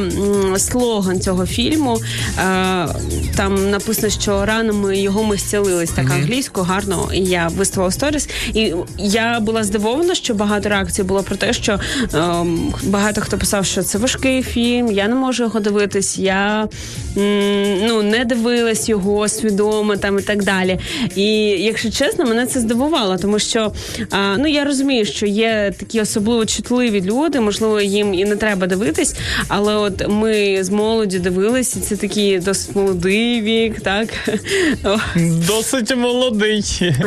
слоган 0.57 1.21
цього 1.25 1.47
фільму. 1.47 1.99
Е, 2.39 2.89
Там 3.37 3.71
написано, 3.71 4.09
що 4.11 4.45
ранами 4.47 4.99
його 4.99 5.23
ми 5.25 5.37
зцілились 5.37 5.91
так 5.91 6.11
англійською, 6.11 6.67
гарно. 6.67 7.09
І 7.15 7.19
я 7.25 7.49
виставила 7.57 7.91
сторіс. 7.93 8.29
І 8.55 8.73
я 8.99 9.41
була 9.41 9.65
здивована, 9.65 10.15
що 10.15 10.35
багато 10.35 10.69
реакцій 10.69 11.03
було 11.03 11.23
про 11.23 11.37
те, 11.37 11.53
що 11.53 11.81
ем, 12.15 12.75
багато 12.83 13.21
хто 13.21 13.39
писав, 13.39 13.67
що 13.67 13.83
це 13.83 13.99
важкий 13.99 14.43
фільм, 14.43 14.93
я 14.93 15.09
не 15.09 15.15
можу 15.15 15.43
його 15.43 15.61
дивитись, 15.61 16.19
я 16.19 16.69
м, 17.17 17.87
ну, 17.89 18.03
не 18.03 18.25
дивилась 18.25 18.89
його 18.89 19.29
свідомо 19.29 19.97
там 19.97 20.19
і 20.19 20.23
так 20.23 20.43
далі. 20.45 20.79
І 21.17 21.25
якщо 21.49 21.91
чесно, 21.91 22.25
мене 22.25 22.47
це 22.47 22.61
здивувало, 22.61 23.17
тому 23.19 23.39
що 23.39 23.73
а, 24.11 24.37
ну 24.39 24.49
я 24.49 24.65
розумію, 24.65 25.05
що 25.05 25.27
є 25.27 25.73
такі 25.79 26.01
особливо 26.01 26.47
чутливі 26.47 27.01
люди, 27.03 27.41
можливо, 27.41 27.81
їм 27.81 28.15
і 28.15 28.25
не 28.25 28.37
треба 28.37 28.67
дивитись, 28.67 29.15
але 29.49 29.75
от 29.77 30.09
ми 30.09 30.65
з 30.65 30.71
молоді 30.71 31.12
дивилися, 31.19 31.81
це 31.81 31.97
такий 31.97 32.39
досить 32.39 32.77
молодий 32.77 33.43
вік, 33.43 33.81
так. 33.81 34.09
Досить 35.47 35.97
молодий. 35.97 36.63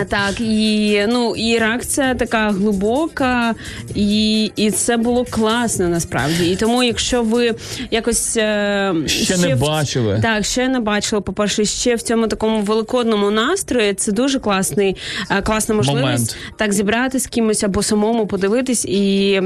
Так, 0.10 0.42
і 0.42 1.06
ну 1.10 1.36
і 1.36 1.58
реакція 1.58 2.16
така 2.16 2.50
глибока, 2.50 3.56
і, 3.96 4.44
і 4.56 4.72
це 4.72 4.98
було 4.98 5.26
класно 5.30 5.88
насправді. 5.88 6.52
І 6.52 6.56
тому, 6.56 6.84
якщо 6.84 7.24
ви 7.24 7.56
якось 7.92 8.38
е, 8.38 8.94
Ще 9.06 9.38
не 9.38 9.56
в- 9.56 9.60
бачили. 9.60 10.20
так, 10.22 10.46
ще 10.46 10.68
не 10.68 10.80
бачили. 10.80 11.22
По 11.22 11.34
перше, 11.34 11.66
ще 11.66 11.96
в 11.96 12.02
цьому 12.02 12.28
такому 12.28 12.62
великодному 12.62 13.32
настрої 13.32 13.94
це 13.94 14.12
дуже 14.12 14.40
класний, 14.40 14.96
е, 15.32 15.42
класна 15.42 15.76
можливість 15.76 16.02
Момент. 16.04 16.36
так 16.58 16.74
зібрати 16.74 17.20
з 17.20 17.28
кимось 17.28 17.64
або 17.64 17.84
самому 17.84 18.28
подивитись 18.28 18.86
і 18.86 19.42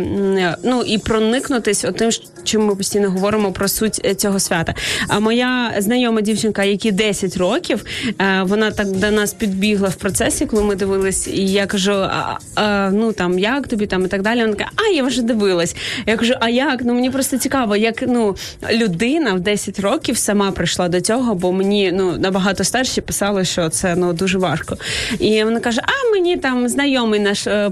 ну 0.64 0.84
і 0.88 0.98
проникнутись 0.98 1.86
отим, 1.86 2.12
чим 2.44 2.66
ми 2.66 2.76
постійно 2.76 3.10
говоримо 3.12 3.52
про 3.52 3.68
суть 3.68 4.02
е, 4.06 4.16
цього 4.16 4.40
свята. 4.40 4.74
А 5.08 5.20
моя 5.20 5.74
знайома 5.78 6.22
дівчинка, 6.22 6.64
якій 6.64 6.92
10 6.92 7.38
років, 7.38 7.86
е, 8.22 8.42
вона 8.44 8.72
так 8.72 8.92
до 8.92 9.12
нас 9.12 9.34
підбігла 9.34 9.90
в 9.90 9.96
процесі, 9.96 10.46
коли 10.46 10.64
ми 10.64 10.76
дивились, 10.76 11.28
і 11.28 11.48
я 11.48 11.66
кажу: 11.66 11.92
а, 11.92 12.38
а, 12.56 12.90
ну 12.94 13.14
там 13.14 13.40
як 13.40 13.68
тобі 13.68 13.88
там 13.88 14.06
і 14.06 14.08
так 14.08 14.22
далі. 14.22 14.42
Вона 14.42 14.54
каже, 14.54 14.70
а 14.76 14.94
я 14.96 15.04
вже 15.04 15.22
дивилась. 15.22 15.76
Я 16.06 16.18
кажу, 16.18 16.34
а 16.40 16.50
як? 16.50 16.82
Ну 16.86 16.94
мені 16.94 17.10
просто 17.10 17.38
цікаво, 17.38 17.76
як 17.76 18.04
ну 18.08 18.36
людина 18.72 19.34
в 19.34 19.40
10 19.40 19.80
років 19.80 20.18
сама 20.18 20.52
прийшла 20.52 20.90
до 20.90 21.02
цього, 21.02 21.36
бо 21.36 21.52
мені 21.52 21.92
ну 21.96 22.18
набагато 22.18 22.64
старші 22.64 23.02
писали, 23.02 23.46
що 23.46 23.70
це 23.70 23.96
ну 23.96 24.14
дуже 24.14 24.38
важко. 24.38 24.78
І 25.20 25.44
вона 25.44 25.60
каже: 25.60 25.82
А 25.84 26.12
мені 26.12 26.38
там 26.38 26.70
знайомий 26.70 27.20
наш 27.20 27.48
е, 27.48 27.72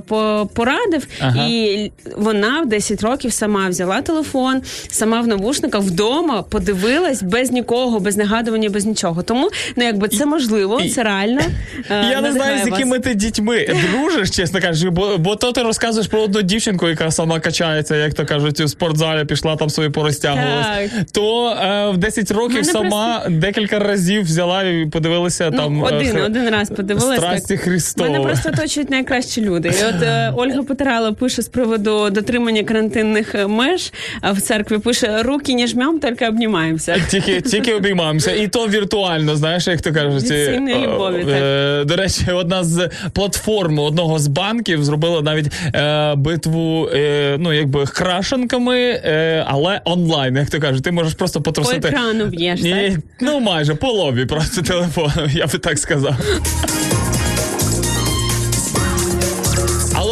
порадив, 0.53 1.07
Ага. 1.19 1.45
і 1.49 1.91
вона 2.17 2.61
в 2.61 2.65
10 2.65 3.01
років 3.03 3.33
сама 3.33 3.69
взяла 3.69 4.01
телефон, 4.01 4.56
сама 4.89 5.21
в 5.21 5.27
навушниках 5.27 5.81
вдома 5.81 6.41
подивилась 6.43 7.23
без 7.23 7.51
нікого, 7.51 7.99
без 7.99 8.17
нагадування, 8.17 8.69
без 8.69 8.85
нічого. 8.85 9.23
Тому 9.23 9.49
ну 9.75 9.83
якби 9.83 10.07
це 10.07 10.25
можливо, 10.25 10.81
це 10.95 11.03
реально. 11.03 11.41
Е, 11.89 12.05
Я 12.11 12.21
не 12.21 12.31
знаю, 12.31 12.63
з 12.63 12.67
якими 12.67 12.99
ти 12.99 13.13
дітьми 13.13 13.67
дружиш, 13.91 14.29
чесно 14.29 14.61
кажучи, 14.61 14.89
бо, 14.89 15.17
бо 15.17 15.35
то 15.35 15.51
ти 15.51 15.61
розказуєш 15.61 16.07
про 16.07 16.21
одну 16.21 16.41
дівчинку, 16.41 16.87
яка 16.87 17.11
сама 17.11 17.39
качається, 17.39 17.95
як 17.95 18.13
то 18.13 18.25
кажуть, 18.25 18.59
у 18.59 18.67
спортзалі 18.67 19.25
пішла 19.25 19.55
там 19.55 19.69
собі 19.69 19.89
порозтягувалась. 19.89 20.91
То 21.11 21.49
е, 21.49 21.89
в 21.89 21.97
10 21.97 22.31
років 22.31 22.65
сама 22.65 23.23
декілька 23.29 23.79
разів 23.79 24.21
взяла 24.23 24.63
і 24.63 24.85
подивилася 24.85 25.49
Ну, 25.51 25.57
там. 25.57 25.79
е, 25.85 25.87
один, 25.87 26.15
хр- 26.17 26.25
один 26.25 26.49
раз 26.49 26.69
подивилась. 26.69 27.17
Страсті 27.17 27.57
так. 27.57 27.97
Мене 27.97 28.19
просто 28.19 28.49
оточують 28.49 28.89
найкращі 28.89 29.41
люди. 29.41 29.67
І 29.81 29.83
от 29.85 30.01
е, 30.03 30.33
Ольга 30.35 30.63
Потирала 30.63 31.11
пише 31.11 31.41
з 31.41 31.47
приводу 31.47 32.09
дотримання 32.09 32.63
карантинних 32.63 33.35
меж 33.47 33.91
а 34.21 34.31
в 34.31 34.41
церкві. 34.47 34.77
Пише 34.77 35.23
руки 35.23 35.55
не 35.55 35.67
жмем, 35.67 35.99
тільки 35.99 36.27
обнімаємося. 36.27 36.95
Тільки, 37.09 37.41
тільки 37.41 37.73
обіймаємося. 37.73 38.31
І 38.31 38.47
то 38.47 38.67
віртуально, 38.67 39.35
знаєш, 39.35 39.67
як 39.67 39.81
то 39.81 39.93
кажуть. 39.93 40.31
Е, 40.31 40.59
любові, 40.83 41.25
е, 41.29 41.83
До 41.85 41.95
речі, 41.95 42.25
одна 42.33 42.63
з 42.63 42.89
платформ 43.13 43.79
одного 43.79 44.19
з 44.19 44.27
банків 44.27 44.83
зробила 44.83 45.21
навіть 45.21 45.51
е, 45.75 46.15
битву, 46.15 46.89
е, 46.93 47.35
ну, 47.39 47.53
якби 47.53 47.85
крашенками, 47.85 48.79
е, 48.79 49.45
але 49.47 49.81
онлайн, 49.85 50.35
як 50.35 50.49
то 50.49 50.59
кажуть. 50.59 50.83
Ти 50.83 50.91
можеш 50.91 51.13
просто 51.13 51.39
По 51.41 51.43
потрусити. 51.43 51.87
екрану 51.87 52.25
б'єш. 52.25 52.61
так? 52.61 52.93
Ну 53.21 53.39
майже 53.39 53.75
по 53.75 53.87
лобі 53.87 54.25
просто 54.25 54.61
телефоном, 54.61 55.29
я 55.33 55.45
би 55.47 55.59
так 55.59 55.77
сказав. 55.79 56.15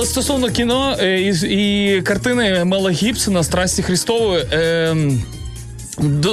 Стосовно 0.05 0.49
кіно 0.49 0.95
е, 0.99 1.21
і, 1.21 1.33
і 1.97 2.01
картини 2.01 2.65
Мела 2.65 2.91
Гібсона 2.91 3.43
Страсті 3.43 3.83
Христової. 3.83 4.45
Е, 4.51 4.95
Д- 4.95 5.17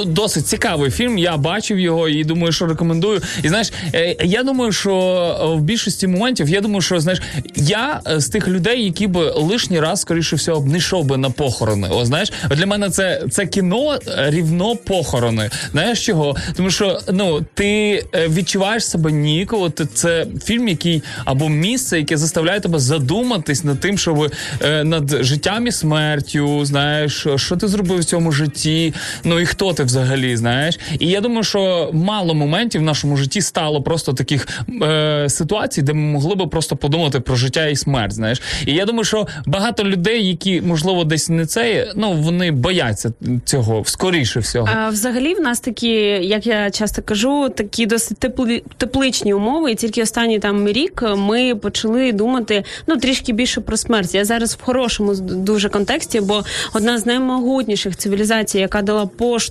Досить 0.05 0.47
цікавий 0.47 0.91
фільм. 0.91 1.17
Я 1.17 1.37
бачив 1.37 1.79
його 1.79 2.09
і 2.09 2.23
думаю, 2.23 2.51
що 2.51 2.65
рекомендую. 2.65 3.21
І 3.43 3.49
знаєш, 3.49 3.71
е, 3.93 4.15
я 4.23 4.43
думаю, 4.43 4.71
що 4.71 4.93
е, 5.41 5.45
в 5.55 5.61
більшості 5.61 6.07
моментів 6.07 6.49
я 6.49 6.61
думаю, 6.61 6.81
що 6.81 6.99
знаєш, 6.99 7.21
я 7.55 8.01
е, 8.07 8.19
з 8.19 8.27
тих 8.29 8.47
людей, 8.47 8.83
які 8.85 9.07
б 9.07 9.17
лишній 9.35 9.79
раз, 9.79 10.01
скоріше 10.01 10.35
всього, 10.35 10.61
б 10.61 10.67
не 10.67 10.77
йшов 10.77 11.05
би 11.05 11.17
на 11.17 11.29
похорони. 11.29 11.87
О, 11.91 12.05
знаєш, 12.05 12.31
для 12.51 12.65
мене 12.65 12.89
це, 12.89 13.23
це 13.31 13.45
кіно 13.45 13.99
рівно 14.17 14.75
похорони. 14.75 15.49
Знаєш 15.71 16.05
чого? 16.05 16.35
Тому 16.55 16.69
що 16.69 16.99
ну 17.11 17.45
ти 17.53 18.03
відчуваєш 18.29 18.85
себе 18.85 19.11
ніяково. 19.11 19.69
Ти- 19.69 19.85
Це 19.85 20.27
фільм, 20.45 20.67
який 20.67 21.03
або 21.25 21.49
місце, 21.49 21.97
яке 21.97 22.17
заставляє 22.17 22.59
тебе 22.59 22.79
задуматись 22.79 23.63
над 23.63 23.79
тим, 23.79 23.97
що 23.97 24.13
ви 24.13 24.29
е, 24.61 24.83
над 24.83 25.23
життям 25.23 25.67
і 25.67 25.71
смертю, 25.71 26.65
знаєш, 26.65 27.27
що 27.35 27.55
ти 27.57 27.67
зробив 27.67 27.99
в 27.99 28.03
цьому 28.03 28.31
житті. 28.31 28.93
Ну 29.23 29.39
і 29.39 29.45
хто 29.53 29.73
ти 29.73 29.83
взагалі 29.83 30.35
знаєш? 30.37 30.79
І 30.99 31.07
я 31.07 31.21
думаю, 31.21 31.43
що 31.43 31.89
мало 31.93 32.33
моментів 32.33 32.81
в 32.81 32.83
нашому 32.83 33.17
житті 33.17 33.41
стало 33.41 33.81
просто 33.81 34.13
таких 34.13 34.47
е, 34.81 35.25
ситуацій, 35.29 35.81
де 35.81 35.93
ми 35.93 36.01
могли 36.01 36.35
би 36.35 36.47
просто 36.47 36.75
подумати 36.75 37.19
про 37.19 37.35
життя 37.35 37.67
і 37.67 37.75
смерть. 37.75 38.13
Знаєш, 38.13 38.41
і 38.65 38.73
я 38.73 38.85
думаю, 38.85 39.03
що 39.03 39.27
багато 39.45 39.83
людей, 39.83 40.27
які 40.27 40.61
можливо 40.61 41.03
десь 41.03 41.29
не 41.29 41.45
це, 41.45 41.91
ну 41.95 42.13
вони 42.13 42.51
бояться 42.51 43.13
цього 43.45 43.83
скоріше 43.85 44.39
всього. 44.39 44.69
А, 44.75 44.89
взагалі, 44.89 45.33
в 45.33 45.39
нас 45.39 45.59
такі, 45.59 45.91
як 46.27 46.47
я 46.47 46.71
часто 46.71 47.01
кажу, 47.01 47.49
такі 47.49 47.85
досить 47.85 48.17
теплі, 48.17 48.63
тепличні 48.77 49.33
умови. 49.33 49.71
І 49.71 49.75
тільки 49.75 50.03
останній 50.03 50.39
там 50.39 50.67
рік 50.67 51.03
ми 51.17 51.55
почали 51.55 52.11
думати 52.11 52.63
ну 52.87 52.97
трішки 52.97 53.33
більше 53.33 53.61
про 53.61 53.77
смерть. 53.77 54.15
Я 54.15 54.25
зараз 54.25 54.53
в 54.53 54.61
хорошому 54.61 55.15
дуже 55.15 55.69
контексті, 55.69 56.21
бо 56.21 56.43
одна 56.73 56.97
з 56.97 57.05
наймогутніших 57.05 57.97
цивілізацій, 57.97 58.59
яка 58.59 58.81
дала 58.81 59.05
поштовх 59.05 59.42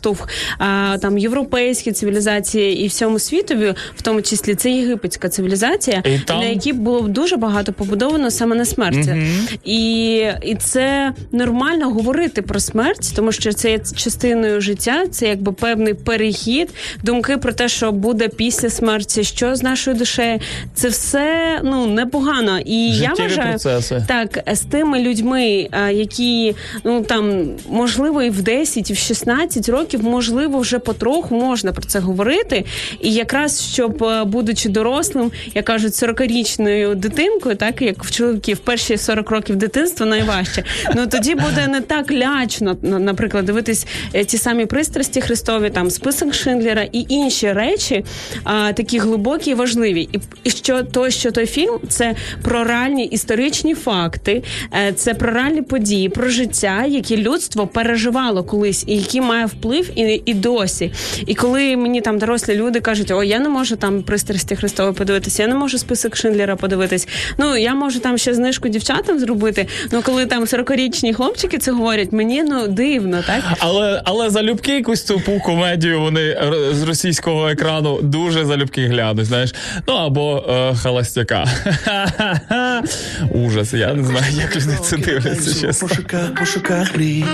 а, 0.58 0.96
там 1.02 1.18
європейській 1.18 1.92
цивілізації 1.92 2.84
і 2.84 2.86
всьому 2.86 3.18
світові, 3.18 3.74
в 3.96 4.02
тому 4.02 4.22
числі 4.22 4.54
це 4.54 4.70
єгипетська 4.70 5.28
цивілізація, 5.28 6.02
І 6.06 6.18
там- 6.18 6.38
на 6.38 6.44
якій 6.44 6.72
було 6.72 7.00
дуже 7.00 7.36
багато 7.36 7.72
побудовано 7.72 8.30
саме 8.30 8.56
на 8.56 8.64
смерті. 8.64 9.16
І, 9.64 10.14
і 10.42 10.54
це 10.60 11.12
нормально 11.32 11.90
говорити 11.90 12.42
про 12.42 12.60
смерть, 12.60 13.12
тому 13.16 13.32
що 13.32 13.52
це 13.52 13.70
є 13.70 13.78
частиною 13.96 14.60
життя, 14.60 15.06
це 15.10 15.28
якби 15.28 15.52
певний 15.52 15.94
перехід, 15.94 16.68
думки 17.02 17.36
про 17.36 17.52
те, 17.52 17.68
що 17.68 17.92
буде 17.92 18.28
після 18.28 18.70
смерті, 18.70 19.24
що 19.24 19.56
з 19.56 19.62
нашою 19.62 19.96
душею. 19.96 20.40
Це 20.74 20.88
все 20.88 21.60
ну 21.64 21.86
непогано. 21.86 22.58
І 22.64 22.90
я 22.90 23.12
вважаю 23.18 23.50
процеси. 23.50 24.04
так 24.08 24.38
з 24.52 24.60
тими 24.60 25.00
людьми, 25.00 25.68
які 25.92 26.54
ну 26.84 27.02
там 27.02 27.48
можливо 27.68 28.22
і 28.22 28.30
в 28.30 28.42
10, 28.42 28.90
і 28.90 28.92
в 28.92 28.96
16 28.96 29.68
років 29.68 29.81
років, 29.82 30.04
можливо, 30.04 30.58
вже 30.58 30.78
потроху 30.78 31.34
можна 31.36 31.72
про 31.72 31.82
це 31.82 31.98
говорити. 31.98 32.64
І 33.00 33.12
якраз 33.12 33.62
щоб, 33.72 34.02
е, 34.02 34.24
будучи 34.24 34.68
дорослим, 34.68 35.32
як 35.54 35.64
кажуть, 35.64 35.92
40-річною 35.92 36.94
дитинкою, 36.94 37.56
так 37.56 37.82
як 37.82 38.04
в 38.04 38.10
чоловіків 38.10 38.58
перші 38.58 38.96
40 38.96 39.30
років 39.30 39.56
дитинства 39.56 40.06
найважче. 40.06 40.64
Ну 40.94 41.06
тоді 41.06 41.34
буде 41.34 41.68
не 41.68 41.80
так 41.80 42.12
лячно, 42.12 42.76
наприклад, 42.82 43.44
дивитись 43.44 43.86
е, 44.14 44.24
ті 44.24 44.38
самі 44.38 44.66
пристрасті 44.66 45.20
Христові, 45.20 45.70
там 45.70 45.90
список 45.90 46.34
Шиндлера 46.34 46.82
і 46.92 47.06
інші 47.08 47.52
речі, 47.52 48.04
а, 48.44 48.72
такі 48.72 48.98
глибокі 48.98 49.50
і 49.50 49.54
важливі. 49.54 50.08
І, 50.12 50.20
і 50.44 50.50
що 50.50 50.82
то, 50.82 51.10
що 51.10 51.30
той 51.30 51.46
фільм 51.46 51.78
це 51.88 52.14
про 52.42 52.64
реальні 52.64 53.04
історичні 53.04 53.74
факти, 53.74 54.42
е, 54.74 54.92
це 54.92 55.14
про 55.14 55.32
реальні 55.32 55.62
події, 55.62 56.08
про 56.08 56.28
життя, 56.28 56.84
які 56.88 57.16
людство 57.16 57.66
переживало 57.66 58.44
колись, 58.44 58.84
і 58.86 58.96
які 58.96 59.20
має 59.20 59.46
вплив 59.46 59.71
і, 59.78 60.22
і 60.26 60.34
досі. 60.34 60.92
І 61.26 61.34
коли 61.34 61.76
мені 61.76 62.00
там 62.00 62.18
дорослі 62.18 62.54
люди 62.54 62.80
кажуть, 62.80 63.10
о, 63.10 63.24
я 63.24 63.38
не 63.38 63.48
можу 63.48 63.76
там 63.76 64.02
пристрасті 64.02 64.56
Христові 64.56 64.94
подивитися, 64.94 65.42
я 65.42 65.48
не 65.48 65.54
можу 65.54 65.78
список 65.78 66.16
Шиндлера 66.16 66.56
подивитись. 66.56 67.08
Ну 67.38 67.56
я 67.56 67.74
можу 67.74 68.00
там 68.00 68.18
ще 68.18 68.34
знижку 68.34 68.68
дівчатам 68.68 69.18
зробити. 69.18 69.66
Ну 69.92 70.02
коли 70.02 70.26
там 70.26 70.44
40-річні 70.44 71.14
хлопчики 71.14 71.58
це 71.58 71.72
говорять, 71.72 72.12
мені 72.12 72.42
ну 72.42 72.68
дивно, 72.68 73.22
так 73.26 73.42
Але, 73.58 74.02
але 74.04 74.30
залюбки 74.30 74.74
якусь 74.76 75.02
тупу 75.02 75.40
комедію 75.44 76.00
вони 76.00 76.36
з 76.72 76.82
російського 76.82 77.48
екрану 77.48 78.02
дуже 78.02 78.44
залюбки 78.44 78.86
глянуть, 78.86 79.26
знаєш. 79.26 79.54
Ну 79.88 79.94
або 79.94 80.44
е, 80.48 80.74
холостяка. 80.82 81.44
Ужас, 83.30 83.72
я 83.74 83.94
не 83.94 84.04
знаю, 84.04 84.32
як 84.36 84.56
люди 84.56 84.78
це 84.82 84.96
дивляться, 84.96 85.66
чесно. 85.66 85.88
пошуках, 85.88 86.34
пошуках 86.34 86.96
мрій. 86.96 87.24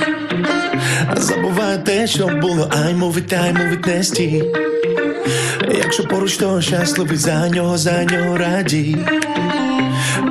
Те, 1.85 2.07
що 2.07 2.18
було, 2.27 2.71
ай 2.85 2.95
мовить, 2.95 3.33
ай 3.33 3.53
мовить 3.53 3.87
не 3.87 4.03
стій. 4.03 4.45
Якщо 5.79 6.05
поруч, 6.05 6.37
то 6.37 6.61
щасливий 6.61 7.17
за 7.17 7.49
нього, 7.49 7.79
за 7.79 8.05
нього 8.05 8.39
радій. 8.39 8.97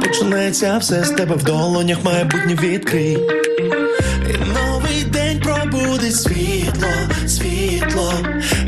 Почнеться 0.02 0.78
все 0.78 1.04
з 1.04 1.10
тебе 1.10 1.36
в 1.36 1.44
долонях, 1.44 1.98
майбутнє 2.04 2.58
відкрий. 2.62 3.18
І 4.30 4.54
новий 4.54 5.04
день 5.04 5.40
пробудить 5.40 6.16
світло, 6.16 6.90
світло. 7.28 8.14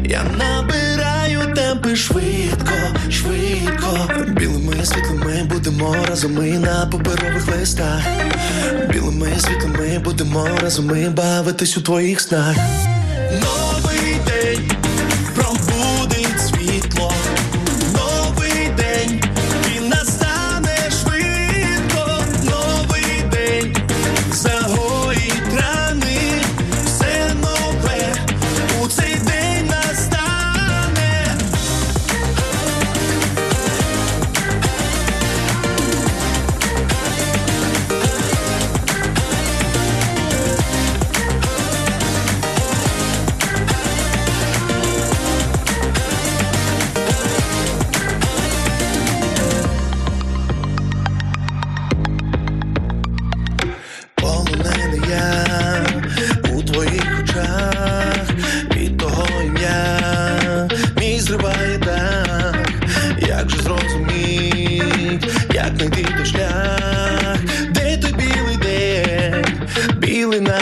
Я 0.04 0.22
набираю 0.38 1.56
темпи 1.56 1.96
швидко, 1.96 2.74
швидко. 3.10 4.10
Білими 4.28 4.86
світлими 4.86 5.44
будемо 5.50 5.96
разом 6.10 6.34
ми 6.34 6.50
на 6.50 6.86
паперових 6.92 7.48
листах. 7.48 8.02
Білими 8.90 9.28
світлими 9.38 10.00
будемо 10.04 10.48
разом 10.62 10.86
ми 10.86 11.10
бавитись 11.10 11.78
у 11.78 11.82
твоїх 11.82 12.22
снах. 12.22 12.56
Новий 13.32 14.16
день 14.26 14.39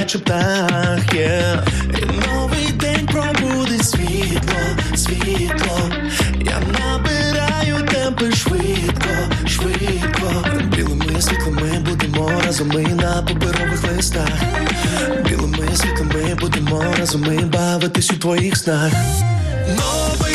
наче 0.07 0.19
птах, 0.19 0.99
yeah. 1.13 1.67
І 2.01 2.27
новий 2.27 2.71
день 2.71 3.07
пробудить 3.11 3.89
світло, 3.89 4.59
світло. 4.95 5.79
Я 6.39 6.61
набираю 6.79 7.85
темпи 7.91 8.31
швидко, 8.31 9.09
швидко. 9.47 10.45
Білими 10.75 11.21
світлами 11.21 11.79
будемо 11.89 12.31
разом 12.45 12.67
ми 12.67 12.81
на 12.83 13.21
паперових 13.27 13.83
листах. 13.95 14.29
Білими 15.29 15.75
світлами 15.75 16.35
будемо 16.39 16.83
разом 16.99 17.21
ми 17.21 17.37
бавитись 17.37 18.11
у 18.11 18.15
твоїх 18.15 18.57
снах. 18.57 18.91
Новий 19.67 20.26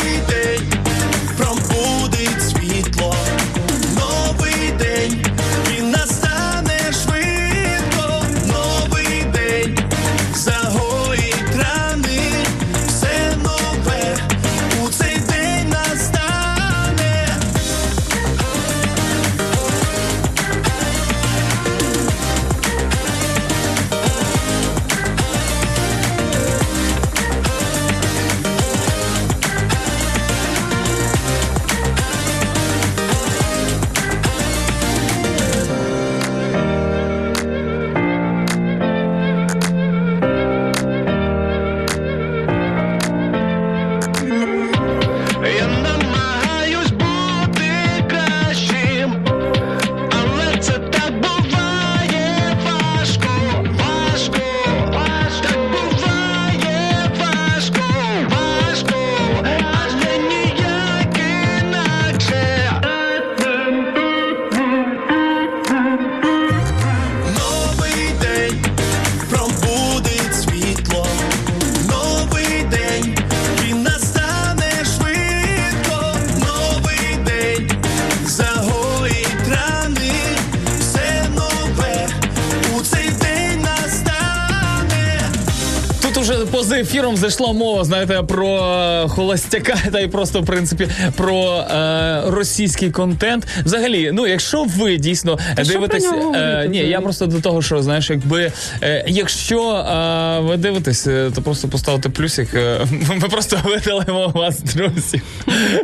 ефіром 87.03 87.17
зайшла 87.17 87.53
мова, 87.53 87.83
знаєте, 87.83 88.23
про 88.27 88.47
е, 88.47 89.07
холостяка 89.07 89.75
та 89.91 89.99
й 89.99 90.07
просто 90.07 90.41
в 90.41 90.45
принципі 90.45 90.87
про 91.17 91.57
е, 91.57 92.21
російський 92.27 92.91
контент. 92.91 93.47
Взагалі, 93.65 94.11
ну 94.13 94.27
якщо 94.27 94.63
ви 94.63 94.97
дійсно 94.97 95.39
Та 95.55 95.63
що 95.63 95.73
дивитесь, 95.73 96.03
про 96.03 96.17
нього 96.17 96.25
говорити 96.25 96.69
ні, 96.69 96.77
я 96.77 96.83
взагалі? 96.83 97.03
просто 97.03 97.25
до 97.25 97.41
того, 97.41 97.61
що 97.61 97.81
знаєш, 97.81 98.09
якби 98.09 98.51
е, 98.81 99.03
якщо 99.07 99.71
е, 99.75 100.39
ви 100.39 100.57
дивитесь, 100.57 101.07
е, 101.07 101.31
то 101.35 101.41
просто 101.41 101.67
поставте 101.67 102.09
плюсик. 102.09 102.53
е, 102.53 102.79
Ми 103.21 103.29
просто 103.29 103.57
видалимо 103.65 104.27
вас, 104.27 104.59
друзі. 104.59 105.21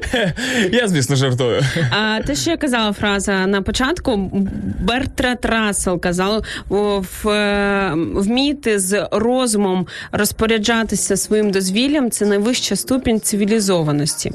Я, 0.72 0.88
звісно, 0.88 1.16
жартую. 1.16 1.62
А 1.92 2.20
те, 2.26 2.36
що 2.36 2.52
я 2.52 2.58
казала 2.58 2.94
фраза 2.94 3.48
на 3.48 3.62
початку, 3.62 4.32
Бертрат 4.80 5.46
Рассел 5.46 6.00
казав 6.00 6.44
о, 6.70 7.04
в, 7.24 7.30
е, 7.30 7.94
вміти 7.96 8.80
з 8.80 9.08
розумом 9.12 9.88
розпоряджатися 10.12 11.10
своїм 11.20 11.52
дозвіллям 11.52 12.12
це 12.12 12.26
найвища 12.26 12.76
ступінь 12.76 13.22
цивілізованості. 13.22 14.32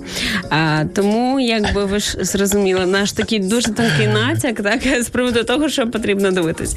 А, 0.51 0.85
тому, 0.95 1.41
якби 1.41 1.85
ви 1.85 1.99
ж 1.99 2.17
зрозуміли, 2.21 2.87
наш 2.87 3.13
такий 3.13 3.39
дуже 3.39 3.69
тонкий 3.73 4.07
натяк, 4.07 4.63
так 4.63 5.03
з 5.03 5.09
приводу 5.09 5.45
того, 5.45 5.69
що 5.69 5.87
потрібно 5.87 6.31
дивитись. 6.31 6.77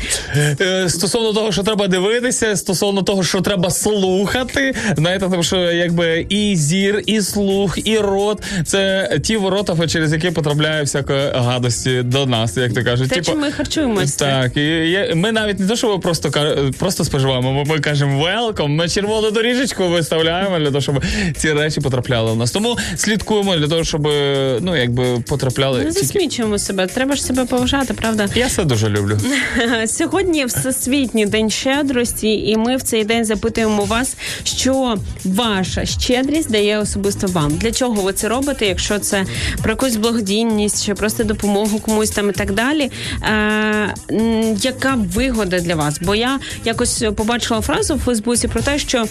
Е, 0.62 0.89
Стосовно 0.89 1.34
того, 1.34 1.52
що 1.52 1.63
треба 1.63 1.88
дивитися, 1.88 2.56
стосовно 2.56 3.02
того, 3.02 3.24
що 3.24 3.41
треба 3.41 3.70
слухати, 3.70 4.76
знаєте, 4.98 5.28
тому 5.32 5.43
що 5.43 5.58
якби 5.72 6.26
і 6.30 6.56
зір, 6.56 7.04
і 7.06 7.22
слух, 7.22 7.88
і 7.88 7.98
рот 7.98 8.43
це 8.65 9.10
ті 9.24 9.38
ворота, 9.38 9.88
через 9.88 10.13
які 10.13 10.32
потрапляє 10.32 10.84
всяка 10.84 11.32
гадості 11.36 12.02
до 12.04 12.26
нас, 12.26 12.58
як 12.58 12.74
то 12.74 12.84
кажуть. 12.84 13.10
Те, 13.10 13.15
Типу, 13.15 13.32
чим 13.32 13.39
ми 13.39 13.52
харчуємося. 13.52 14.17
Так, 14.17 14.58
і 14.58 15.12
ми 15.15 15.32
навіть 15.32 15.60
не 15.60 15.67
то, 15.67 15.76
що 15.76 15.89
ми 15.89 16.00
просто 16.00 16.32
просто 16.80 17.04
споживаємо, 17.04 17.54
ми, 17.54 17.63
ми 17.63 17.80
кажемо 17.80 18.28
welcome, 18.28 18.67
ми 18.67 18.89
червону 18.89 19.32
доріжечку 19.32 19.84
виставляємо 19.88 20.60
для 20.60 20.67
того, 20.67 20.82
щоб 20.82 21.04
ці 21.38 21.54
речі 21.54 21.82
потрапляли 21.82 22.32
в 22.32 22.36
нас. 22.36 22.52
Тому 22.52 22.78
слідкуємо 22.95 23.56
для 23.56 23.67
того, 23.67 23.84
щоб 23.84 24.04
ну 24.62 24.76
якби 24.76 25.19
потрапляли. 25.19 25.80
Не 25.80 25.86
тільки- 25.86 26.00
засмічуємо 26.06 26.58
себе. 26.58 26.88
Треба 26.88 27.15
ж 27.15 27.23
себе 27.23 27.45
поважати, 27.45 27.93
правда? 27.93 28.28
Я 28.36 28.50
це 28.50 28.63
дуже 28.63 28.89
люблю. 28.89 29.19
Сьогодні 29.88 30.45
Всесвітній 30.45 31.26
день 31.26 31.50
щедрості, 31.50 32.34
і 32.34 32.58
ми 32.58 32.78
в 32.78 32.82
цей 32.82 33.04
день 33.04 33.26
запитуємо 33.26 33.84
вас, 33.84 34.17
що 34.43 34.95
ваша 35.26 35.86
щедрість 35.86 36.52
дає 36.52 36.80
особисто 36.80 37.28
вам. 37.28 37.52
Для 37.58 37.71
чого 37.71 38.02
ви 38.02 38.13
це 38.13 38.28
робите? 38.28 38.65
Якщо 38.65 39.00
це 39.00 39.26
про 39.62 39.71
якусь 39.71 39.95
благодійність, 39.95 40.86
чи 40.86 40.93
просто 40.93 41.23
допомогу 41.23 41.80
комусь 41.80 42.10
там 42.10 42.30
і 42.30 42.34
так 42.34 42.52
далі. 42.54 42.91
Е, 43.23 43.93
яка 44.62 44.95
вигода 45.15 45.60
для 45.60 45.76
вас? 45.76 46.00
Бо 46.02 46.15
я 46.15 46.39
якось 46.65 47.04
побачила 47.15 47.62
фразу 47.62 47.95
в 47.95 48.00
Фейсбуці 48.00 48.47
про 48.47 48.62
те, 48.62 48.80
що 48.80 48.97
е, 49.04 49.08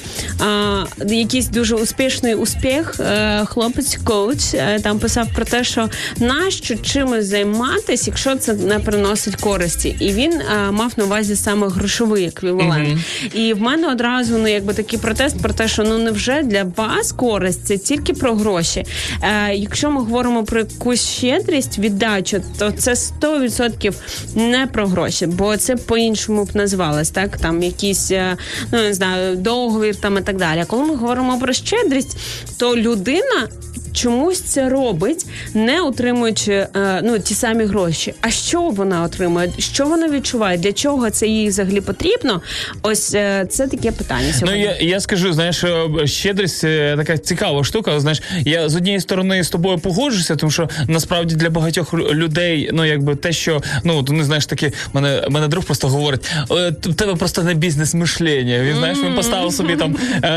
якийсь 1.06 1.48
дуже 1.48 1.74
успішний 1.74 2.34
успіх, 2.34 3.00
е, 3.00 3.44
хлопець 3.44 3.98
коуч 4.04 4.54
е, 4.54 4.80
там 4.82 4.98
писав 4.98 5.28
про 5.34 5.44
те, 5.44 5.64
що 5.64 5.88
нащо 6.18 6.76
чимось 6.76 7.26
займатися, 7.26 8.04
якщо 8.06 8.36
це 8.36 8.54
не 8.54 8.78
приносить 8.78 9.36
користі, 9.36 9.96
і 10.00 10.12
він 10.12 10.32
е, 10.32 10.70
мав 10.70 10.92
на 10.96 11.04
увазі 11.04 11.36
саме 11.36 11.68
грошовий 11.68 12.24
еквівалент. 12.24 12.98
І 13.34 13.52
в 13.52 13.60
мене 13.60 13.88
одразу 13.88 14.38
ну 14.38 14.48
якби 14.48 14.74
такий 14.74 14.98
протест 14.98 15.42
про 15.42 15.52
те, 15.52 15.68
що 15.68 15.84
ну 15.84 15.98
невже 15.98 16.42
для 16.42 16.64
вас 16.76 17.12
користь 17.12 17.66
це 17.66 17.78
тільки 17.78 18.12
про 18.12 18.34
гроші. 18.34 18.84
Е, 19.22 19.54
якщо 19.54 19.90
ми 19.90 20.00
говоримо 20.00 20.44
про 20.44 20.58
якусь 20.58 21.08
щедрість, 21.08 21.78
віддачу, 21.78 22.42
то 22.58 22.72
це 22.72 22.94
100% 22.94 23.94
не 24.34 24.66
про 24.66 24.86
гроші, 24.86 25.26
бо 25.26 25.56
це 25.56 25.76
по-іншому 25.76 26.44
б 26.44 26.56
називалось, 26.56 27.10
так 27.10 27.38
там 27.38 27.62
якийсь 27.62 28.10
е, 28.10 28.36
ну 28.72 28.78
не 28.78 28.94
знаю, 28.94 29.36
договір 29.36 29.96
там 29.96 30.18
і 30.18 30.20
так 30.20 30.36
далі. 30.36 30.55
А 30.62 30.64
коли 30.64 30.84
ми 30.84 30.94
говоримо 30.94 31.38
про 31.38 31.52
щедрість, 31.52 32.16
то 32.58 32.76
людина. 32.76 33.48
Чомусь 33.96 34.40
це 34.40 34.68
робить, 34.68 35.26
не 35.54 35.80
отримуючи 35.80 36.52
е, 36.52 37.00
ну 37.04 37.18
ті 37.18 37.34
самі 37.34 37.64
гроші. 37.64 38.14
А 38.20 38.30
що 38.30 38.60
вона 38.60 39.02
отримує? 39.02 39.52
Що 39.58 39.86
вона 39.86 40.08
відчуває? 40.08 40.58
Для 40.58 40.72
чого 40.72 41.10
це 41.10 41.26
їй 41.26 41.48
взагалі 41.48 41.80
потрібно? 41.80 42.42
Ось 42.82 43.14
е, 43.14 43.46
це 43.50 43.66
таке 43.66 43.92
питання 43.92 44.32
Ну 44.42 44.56
я, 44.60 44.76
я 44.80 45.00
скажу, 45.00 45.32
знаєш, 45.32 45.64
е, 45.64 45.88
щедрість 46.06 46.60
така 46.96 47.18
цікава 47.18 47.64
штука. 47.64 48.00
Знаєш, 48.00 48.22
я 48.44 48.68
з 48.68 48.76
однієї 48.76 49.00
сторони 49.00 49.44
з 49.44 49.48
тобою 49.50 49.78
погоджуюся, 49.78 50.36
тому 50.36 50.50
що 50.50 50.68
насправді 50.88 51.34
для 51.34 51.50
багатьох 51.50 51.94
людей, 51.94 52.70
ну 52.72 52.84
якби 52.84 53.16
те, 53.16 53.32
що 53.32 53.62
ну 53.84 54.02
ти 54.02 54.12
не 54.12 54.24
знаєш, 54.24 54.46
таке, 54.46 54.72
мене 54.92 55.26
мене 55.30 55.48
друг 55.48 55.64
просто 55.64 55.88
говорить: 55.88 56.30
«Е, 56.50 56.72
т- 56.72 56.90
в 56.90 56.94
тебе 56.94 57.14
просто 57.14 57.42
не 57.42 57.54
бізнес 57.54 57.94
мишлення. 57.94 58.58
Він 58.58 58.76
знаєш, 58.76 58.98
він 59.04 59.14
поставив 59.14 59.52
собі 59.52 59.76
там 59.76 59.96
е, 60.22 60.28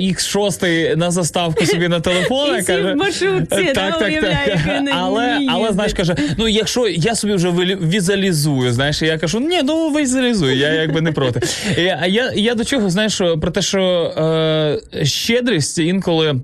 X6 0.00 0.96
на 0.96 1.10
заставку 1.10 1.66
собі 1.66 1.88
на 1.88 2.00
телефон. 2.00 2.48
В 2.68 2.96
маршрутці, 3.08 3.72
да, 3.74 3.90
так, 3.90 4.20
так. 4.20 4.60
він 4.66 4.88
але, 4.92 5.38
але 5.48 5.72
знаєш, 5.72 5.94
каже, 5.94 6.16
ну 6.38 6.48
якщо 6.48 6.88
я 6.88 7.14
собі 7.14 7.34
вже 7.34 7.50
візуалізую, 7.50 8.72
знаєш, 8.72 9.02
я 9.02 9.18
кажу, 9.18 9.40
ні, 9.40 9.60
ну 9.64 9.88
візуалізую, 9.88 10.56
я 10.56 10.72
якби 10.72 11.00
не 11.00 11.12
проти. 11.12 11.40
А 12.00 12.06
я, 12.06 12.32
я 12.34 12.54
до 12.54 12.64
чого, 12.64 12.90
знаєш, 12.90 13.16
про 13.16 13.50
те, 13.50 13.62
що 13.62 13.80
е, 13.82 15.04
щедрість 15.04 15.78
інколи. 15.78 16.40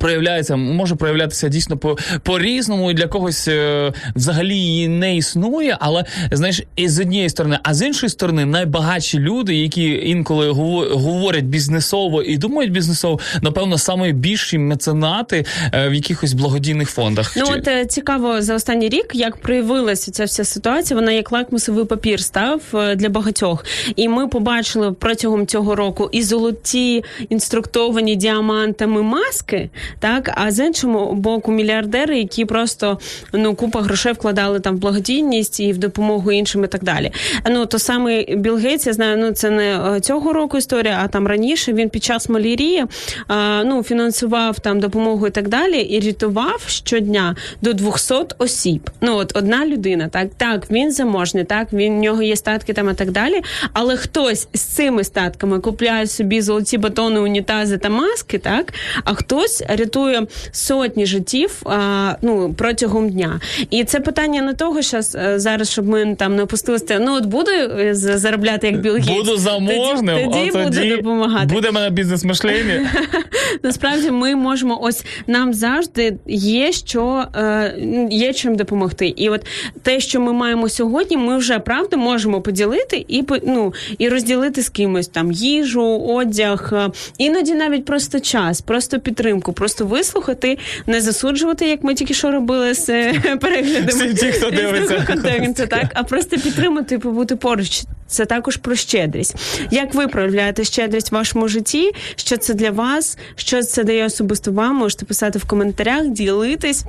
Проявляється, 0.00 0.56
може 0.56 0.94
проявлятися 0.94 1.48
дійсно 1.48 1.76
по, 1.76 1.96
по-різному, 2.22 2.90
і 2.90 2.94
для 2.94 3.06
когось 3.06 3.48
е, 3.48 3.92
взагалі 4.14 4.56
її 4.56 4.88
не 4.88 5.16
існує, 5.16 5.76
але 5.80 6.04
знаєш, 6.32 6.62
і 6.76 6.88
з 6.88 7.00
однієї 7.00 7.28
сторони, 7.28 7.58
а 7.62 7.74
з 7.74 7.86
іншої 7.86 8.10
сторони, 8.10 8.44
найбагатші 8.44 9.18
люди, 9.18 9.54
які 9.54 9.90
інколи 10.04 10.50
говорять 10.50 11.44
бізнесово 11.44 12.22
і 12.22 12.36
думають 12.36 12.72
бізнесово, 12.72 13.20
напевно, 13.42 13.78
саме 13.78 14.12
більші 14.12 14.58
меценати 14.58 15.44
е, 15.72 15.88
в 15.88 15.94
якихось 15.94 16.32
благодійних 16.32 16.90
фондах. 16.90 17.36
Ну 17.36 17.46
Чи- 17.46 17.52
от 17.52 17.68
е, 17.68 17.86
цікаво 17.86 18.42
за 18.42 18.54
останній 18.54 18.88
рік, 18.88 19.06
як 19.14 19.36
проявилася 19.36 20.10
ця 20.10 20.24
вся 20.24 20.44
ситуація. 20.44 21.00
Вона 21.00 21.12
як 21.12 21.32
лакмусовий 21.32 21.84
папір 21.84 22.20
став 22.20 22.60
е, 22.74 22.96
для 22.96 23.08
багатьох. 23.08 23.64
І 23.96 24.08
ми 24.08 24.28
побачили 24.28 24.92
протягом 24.92 25.46
цього 25.46 25.74
року 25.74 26.08
і 26.12 26.22
золоті 26.22 27.04
інструктовані 27.28 28.16
діамантами 28.16 29.02
маски, 29.02 29.70
так 29.98 30.32
а 30.34 30.50
з 30.50 30.66
іншого 30.66 31.14
боку, 31.14 31.52
мільярдери, 31.52 32.18
які 32.18 32.44
просто 32.44 32.98
ну 33.32 33.54
купа 33.54 33.82
грошей 33.82 34.12
вкладали 34.12 34.60
там 34.60 34.76
в 34.76 34.78
благодійність 34.78 35.60
і 35.60 35.72
в 35.72 35.78
допомогу 35.78 36.32
іншим, 36.32 36.64
і 36.64 36.66
так 36.66 36.84
далі. 36.84 37.12
Ну 37.50 37.66
то 37.66 37.78
саме 37.78 38.24
Білл 38.24 38.56
Гейтс, 38.56 38.86
я 38.86 38.92
знаю, 38.92 39.16
ну 39.18 39.32
це 39.32 39.50
не 39.50 39.96
е, 39.96 40.00
цього 40.00 40.32
року 40.32 40.58
історія, 40.58 41.00
а 41.04 41.08
там 41.08 41.26
раніше 41.26 41.72
він 41.72 41.88
під 41.88 42.04
час 42.04 42.28
малярії 42.28 42.84
а, 43.28 43.62
ну 43.64 43.82
фінансував 43.82 44.60
там 44.60 44.80
допомогу 44.80 45.26
і 45.26 45.30
так 45.30 45.48
далі, 45.48 45.80
і 45.80 46.00
рятував 46.00 46.64
щодня 46.66 47.36
до 47.62 47.72
200 47.72 48.14
осіб. 48.38 48.90
Ну 49.00 49.16
от 49.16 49.36
одна 49.36 49.66
людина, 49.66 50.08
так 50.08 50.28
так 50.36 50.70
він 50.70 50.92
заможний, 50.92 51.44
так 51.44 51.72
він 51.72 51.96
в 51.96 52.00
нього 52.00 52.22
є 52.22 52.36
статки 52.36 52.72
там 52.72 52.90
і 52.90 52.94
так 52.94 53.10
далі. 53.10 53.42
Але 53.72 53.96
хтось 53.96 54.48
з 54.54 54.60
цими 54.60 55.04
статками 55.04 55.58
купляє 55.60 56.06
собі 56.06 56.40
золоті 56.40 56.78
батони, 56.78 57.20
унітази 57.20 57.78
та 57.78 57.88
маски, 57.88 58.38
так 58.38 58.72
а 59.04 59.14
хтось 59.14 59.61
рятує 59.68 60.26
сотні 60.52 61.06
життів 61.06 61.62
а, 61.64 62.12
ну 62.22 62.54
протягом 62.58 63.10
дня. 63.10 63.40
І 63.70 63.84
це 63.84 64.00
питання 64.00 64.42
не 64.42 64.54
того, 64.54 64.82
що 64.82 65.00
е, 65.14 65.38
зараз, 65.38 65.70
щоб 65.70 65.88
ми 65.88 66.14
там 66.18 66.36
не 66.36 66.42
опустилися. 66.42 66.98
Ну 67.00 67.14
от 67.14 67.26
буду 67.26 67.50
е, 67.50 67.94
заробляти 67.94 68.66
як 68.66 68.80
Білл 68.80 68.94
Гейтс. 68.94 69.08
Буду 69.08 69.36
заможним, 69.36 70.30
тоді, 70.30 70.50
тоді 70.50 70.80
буду 70.80 70.96
допомагати. 70.96 71.54
Буде 71.54 71.70
мене 71.70 71.90
бізнес 71.90 72.24
мишлення. 72.24 72.90
Насправді 73.62 74.10
ми 74.10 74.34
можемо 74.34 74.82
ось 74.82 75.04
нам 75.26 75.54
завжди 75.54 76.16
є 76.26 76.72
що 76.72 77.24
е, 77.36 77.74
є 78.10 78.32
чим 78.32 78.56
допомогти. 78.56 79.08
І 79.16 79.28
от 79.28 79.46
те, 79.82 80.00
що 80.00 80.20
ми 80.20 80.32
маємо 80.32 80.68
сьогодні, 80.68 81.16
ми 81.16 81.36
вже 81.38 81.58
правда 81.58 81.96
можемо 81.96 82.40
поділити 82.40 83.04
і 83.08 83.24
ну, 83.46 83.74
і 83.98 84.08
розділити 84.08 84.62
з 84.62 84.68
кимось 84.68 85.08
там 85.08 85.32
їжу, 85.32 85.98
одяг, 85.98 86.72
іноді 87.18 87.54
навіть 87.54 87.84
просто 87.84 88.20
час, 88.20 88.60
просто 88.60 89.00
підтримку, 89.00 89.51
просто 89.52 89.86
вислухати, 89.86 90.58
не 90.86 91.00
засуджувати, 91.00 91.68
як 91.68 91.84
ми 91.84 91.94
тільки 91.94 92.14
що 92.14 92.30
робили 92.30 92.74
з 92.74 92.88
е, 92.88 93.36
переглядами. 93.40 94.14
Ті, 94.14 94.26
хто 94.26 94.50
дивиться. 94.50 95.04
контенту, 95.06 95.66
так, 95.66 95.84
а 95.94 96.02
просто 96.02 96.38
підтримати 96.38 96.94
і 96.94 96.98
побути 96.98 97.36
поруч. 97.36 97.82
Це 98.06 98.24
також 98.26 98.56
про 98.56 98.74
щедрість. 98.74 99.36
Як 99.70 99.94
ви 99.94 100.08
проявляєте 100.08 100.64
щедрість 100.64 101.12
в 101.12 101.14
вашому 101.14 101.48
житті? 101.48 101.92
Що 102.16 102.36
це 102.36 102.54
для 102.54 102.70
вас? 102.70 103.18
Що 103.36 103.62
це 103.62 103.84
дає 103.84 104.04
особисто 104.04 104.52
вам? 104.52 104.76
Можете 104.76 105.04
писати 105.04 105.38
в 105.38 105.44
коментарях, 105.44 106.06
ділитись. 106.08 106.84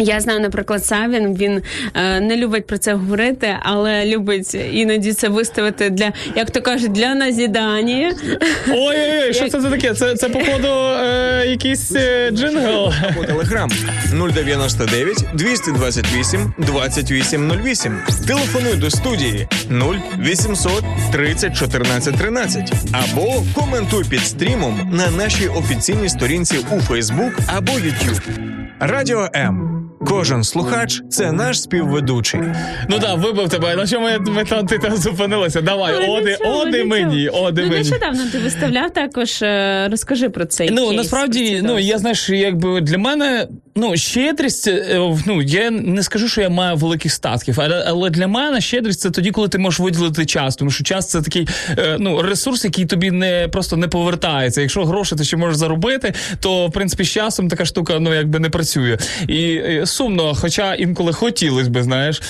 Я 0.00 0.20
знаю, 0.20 0.40
наприклад, 0.40 0.84
Савін 0.84 1.36
він 1.36 1.62
е, 1.94 2.20
не 2.20 2.36
любить 2.36 2.66
про 2.66 2.78
це 2.78 2.94
говорити, 2.94 3.56
але 3.62 4.06
любить 4.06 4.54
іноді 4.54 5.12
це 5.12 5.28
виставити 5.28 5.90
для, 5.90 6.12
як 6.36 6.50
то 6.50 6.62
кажуть, 6.62 6.92
для 6.92 7.14
назідання. 7.14 8.14
Ой-ой-ой, 8.68 9.34
що 9.34 9.48
це 9.48 9.60
за 9.60 9.70
таке? 9.70 9.94
Це, 9.94 10.14
це 10.16 10.28
походу, 10.28 10.68
е, 10.68 11.46
якийсь 11.46 11.92
е, 11.96 12.30
джингл. 12.30 12.92
або 13.10 13.24
телеграм 13.24 13.70
099 14.12 15.24
228 15.34 16.54
2808. 16.58 17.98
Телефонуй 18.26 18.76
до 18.76 18.90
студії 18.90 19.48
0800 19.70 20.84
30 21.12 21.56
14 21.56 22.18
13 22.18 22.72
або 22.92 23.42
коментуй 23.54 24.04
під 24.10 24.20
стрімом 24.20 24.90
на 24.92 25.10
нашій 25.10 25.48
офіційній 25.48 26.08
сторінці 26.08 26.56
у 26.70 26.74
Facebook 26.92 27.32
або 27.46 27.72
YouTube. 27.72 28.20
Радіо 28.80 29.28
М. 29.34 29.79
Кожен 30.10 30.44
слухач 30.44 31.02
це 31.10 31.32
наш 31.32 31.62
співведучий. 31.62 32.40
Ну 32.88 32.98
так, 32.98 33.18
вибив 33.18 33.48
тебе. 33.48 33.76
На 33.76 33.86
чому 33.86 34.08
я- 34.08 34.18
ми 34.18 34.44
там 34.44 34.66
ти 34.66 34.78
там 34.78 34.96
зупинилася? 34.96 35.60
Давай, 35.60 35.94
Ну, 36.06 36.12
оди, 36.14 36.30
нічого, 36.30 36.58
оди 36.58 36.70
нічого. 36.84 36.88
мені, 36.88 37.28
оди 37.28 37.62
ну, 37.62 37.68
мені. 37.68 37.78
нещодавно 37.84 38.22
ти 38.32 38.38
виставляв 38.38 38.90
також. 38.92 39.42
е, 39.42 39.88
Розкажи 39.90 40.28
про 40.28 40.44
цей 40.44 40.70
Ну 40.70 40.84
кейс, 40.86 40.96
насправді, 40.96 41.60
ну 41.64 41.78
я 41.78 41.98
знаєш, 41.98 42.30
якби 42.30 42.80
для 42.80 42.98
мене, 42.98 43.48
ну, 43.80 43.96
щедрість, 43.96 44.68
е, 44.68 45.14
ну, 45.26 45.42
я 45.42 45.70
не 45.70 46.02
скажу, 46.02 46.28
що 46.28 46.40
я 46.40 46.48
маю 46.48 46.76
великих 46.76 47.12
статків, 47.12 47.60
але, 47.60 47.84
але 47.86 48.10
для 48.10 48.26
мене 48.26 48.60
щедрість 48.60 49.00
це 49.00 49.10
тоді, 49.10 49.30
коли 49.30 49.48
ти 49.48 49.58
можеш 49.58 49.80
виділити 49.80 50.26
час. 50.26 50.56
Тому 50.56 50.70
що 50.70 50.84
час 50.84 51.08
це 51.08 51.22
такий 51.22 51.48
е, 51.78 51.96
ну, 52.00 52.22
ресурс, 52.22 52.64
який 52.64 52.86
тобі 52.86 53.10
не 53.10 53.48
просто 53.52 53.76
не 53.76 53.88
повертається. 53.88 54.60
Якщо 54.60 54.84
гроші 54.84 55.16
ти 55.16 55.24
ще 55.24 55.36
можеш 55.36 55.56
заробити, 55.56 56.14
то 56.40 56.66
в 56.66 56.72
принципі 56.72 57.04
з 57.04 57.08
часом 57.08 57.48
така 57.48 57.64
штука 57.64 57.98
ну 58.00 58.14
якби 58.14 58.38
не 58.38 58.50
працює. 58.50 58.98
І 59.28 59.54
е, 59.54 59.86
сумно, 59.86 60.34
хоча 60.34 60.74
інколи 60.74 61.12
хотілося 61.12 61.70
би, 61.70 61.82
знаєш. 61.82 62.22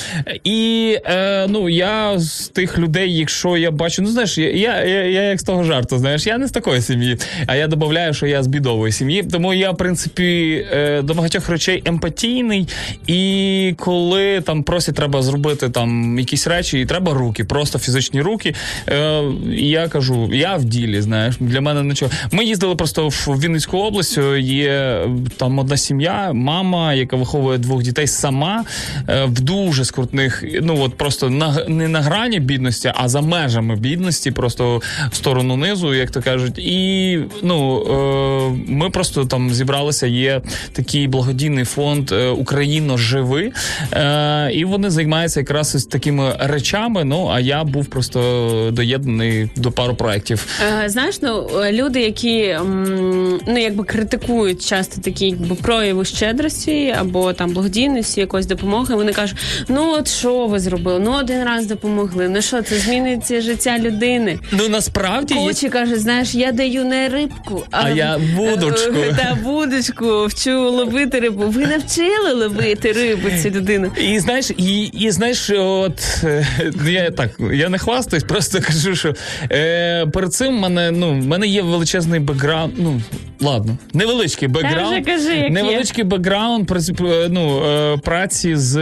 І 0.45 0.97
е, 1.05 1.47
ну 1.49 1.69
я 1.69 2.19
з 2.19 2.49
тих 2.49 2.79
людей, 2.79 3.17
якщо 3.17 3.57
я 3.57 3.71
бачу, 3.71 4.03
ну 4.03 4.09
знаєш, 4.09 4.39
я, 4.39 4.51
я, 4.51 4.85
я, 4.85 5.05
я 5.05 5.23
як 5.23 5.41
з 5.41 5.43
того 5.43 5.65
жарту, 5.65 5.99
знаєш, 5.99 6.27
я 6.27 6.39
не 6.39 6.47
з 6.47 6.51
такої 6.51 6.83
сім'ї, 6.83 7.19
а 7.47 7.57
я 7.57 7.67
додаю, 7.67 8.15
що 8.15 8.27
я 8.27 8.43
з 8.43 8.47
бідової 8.47 8.93
сім'ї. 8.93 9.23
Тому 9.23 9.55
я, 9.55 9.71
в 9.71 9.77
принципі, 9.77 10.67
е, 10.73 11.03
до 11.03 11.15
багатьох 11.15 11.40
речей 11.49 11.83
емпатійний. 11.85 12.69
І 13.07 13.75
коли 13.79 14.41
там 14.41 14.63
просять, 14.63 14.95
треба 14.95 15.23
зробити 15.23 15.69
там 15.69 16.19
якісь 16.19 16.47
речі, 16.47 16.81
і 16.81 16.87
треба 16.87 17.15
руки, 17.15 17.45
просто 17.45 17.79
фізичні 17.79 18.21
руки. 18.21 18.55
Е, 18.89 19.23
я 19.55 19.89
кажу, 19.89 20.31
я 20.33 20.57
в 20.57 20.65
ділі, 20.65 21.01
знаєш, 21.01 21.37
для 21.41 21.61
мене 21.61 21.83
нічого. 21.83 22.13
Ми 22.33 22.45
їздили 22.45 22.75
просто 22.75 23.09
в 23.09 23.41
Вінницьку 23.41 23.79
область. 23.79 24.19
Є 24.39 25.01
там 25.37 25.59
одна 25.59 25.77
сім'я, 25.77 26.33
мама, 26.33 26.95
яка 26.95 27.17
виховує 27.17 27.59
двох 27.59 27.83
дітей 27.83 28.07
сама 28.07 28.65
е, 29.09 29.25
в 29.25 29.41
дуже 29.41 29.85
скрутних, 29.85 30.45
ну 30.63 30.83
от 30.83 30.97
просто 30.97 31.31
на 31.31 31.65
не 31.69 31.89
на 31.89 32.01
грані 32.01 32.41
бідності, 32.41 32.93
а 32.95 33.09
за 33.09 33.21
межами 33.21 33.77
бідності, 33.77 34.31
просто 34.31 34.83
в 35.11 35.15
сторону 35.15 35.57
низу, 35.57 35.95
як 35.95 36.11
то 36.11 36.23
кажуть. 36.23 36.59
І 36.59 37.19
ну 37.43 37.83
е, 37.83 38.73
ми 38.73 38.91
просто 38.91 39.25
там 39.25 39.51
зібралися. 39.51 40.07
Є 40.07 40.43
такий 40.73 41.09
благодійний 41.25 41.65
фонд 41.65 42.13
е, 42.13 42.29
Україно 42.29 42.97
живи, 42.97 43.53
е, 43.93 44.51
і 44.53 44.65
вони 44.65 44.91
займаються 44.91 45.41
якраз 45.41 45.75
ось 45.75 45.87
такими 45.87 46.37
речами. 46.39 47.05
Ну 47.05 47.29
а 47.33 47.41
я 47.41 47.65
був 47.65 47.87
просто 47.87 48.71
доєднаний 48.73 49.51
до 49.57 49.71
пару 49.73 49.95
проєктів. 49.95 50.47
Е, 50.85 50.89
Знаєш, 50.89 51.23
ну 51.23 51.49
люди, 51.71 52.01
які 52.01 52.41
м, 52.43 53.41
ну 53.47 53.59
якби 53.59 53.85
критикують 53.85 54.67
часто 54.67 55.01
такі 55.01 55.27
якби 55.27 55.55
прояви 55.55 56.05
щедрості 56.05 56.95
або 57.01 57.33
там 57.33 57.51
благодійності, 57.51 58.21
якоїсь 58.21 58.47
допомоги. 58.47 58.95
Вони 58.95 59.13
кажуть: 59.13 59.37
ну 59.69 59.93
от 59.93 60.09
що 60.09 60.47
ви 60.47 60.59
зробили? 60.59 61.01
Ну 61.05 61.13
один 61.13 61.45
раз 61.45 61.67
допомогли. 61.67 62.29
Ну 62.29 62.43
що 62.43 62.63
це 62.63 62.79
зміниться 62.79 63.41
життя 63.41 63.79
людини? 63.79 64.39
Ну 64.53 64.69
насправді 64.69 65.35
є 65.35 65.41
Коучі 65.41 65.69
кажуть, 65.69 66.01
знаєш, 66.01 66.35
я 66.35 66.53
даю 66.53 66.85
не 66.85 67.09
рибку, 67.09 67.63
а, 67.71 67.83
А 67.85 67.91
я 67.91 68.21
вудочку. 68.37 68.95
Та 69.17 69.39
вудочку, 69.43 70.27
вчу 70.27 70.71
ловити 70.71 71.10
рибу. 71.19 71.43
Ви 71.47 71.67
навчили 71.67 72.33
ловити 72.33 72.93
рибу 72.93 73.29
цю 73.43 73.51
людину. 73.51 73.93
І 74.03 74.19
знаєш, 74.19 74.51
і, 74.57 74.83
і 74.85 75.11
знаєш, 75.11 75.51
от 75.51 76.01
е, 76.25 76.47
я 76.87 77.11
так 77.11 77.31
я 77.53 77.69
не 77.69 77.79
хвастаюсь, 77.79 78.25
просто 78.25 78.61
кажу, 78.61 78.95
що 78.97 79.15
е, 79.53 80.07
перед 80.07 80.33
цим 80.35 80.57
в 80.57 80.61
мене 80.61 80.91
ну 80.91 81.11
в 81.21 81.27
мене 81.27 81.47
є 81.47 81.63
величезний 81.63 82.21
бекграунд. 82.21 82.73
Ну 82.79 83.01
ладно, 83.41 83.79
невеличкий 83.95 84.49
бекграунд. 84.49 85.07
Кажи, 85.07 85.49
невеличкий 85.51 86.05
бекграунд 86.05 86.67
праці- 86.69 87.29
ну, 87.31 87.65
е, 87.65 87.97
праці 87.97 88.57
з 88.57 88.77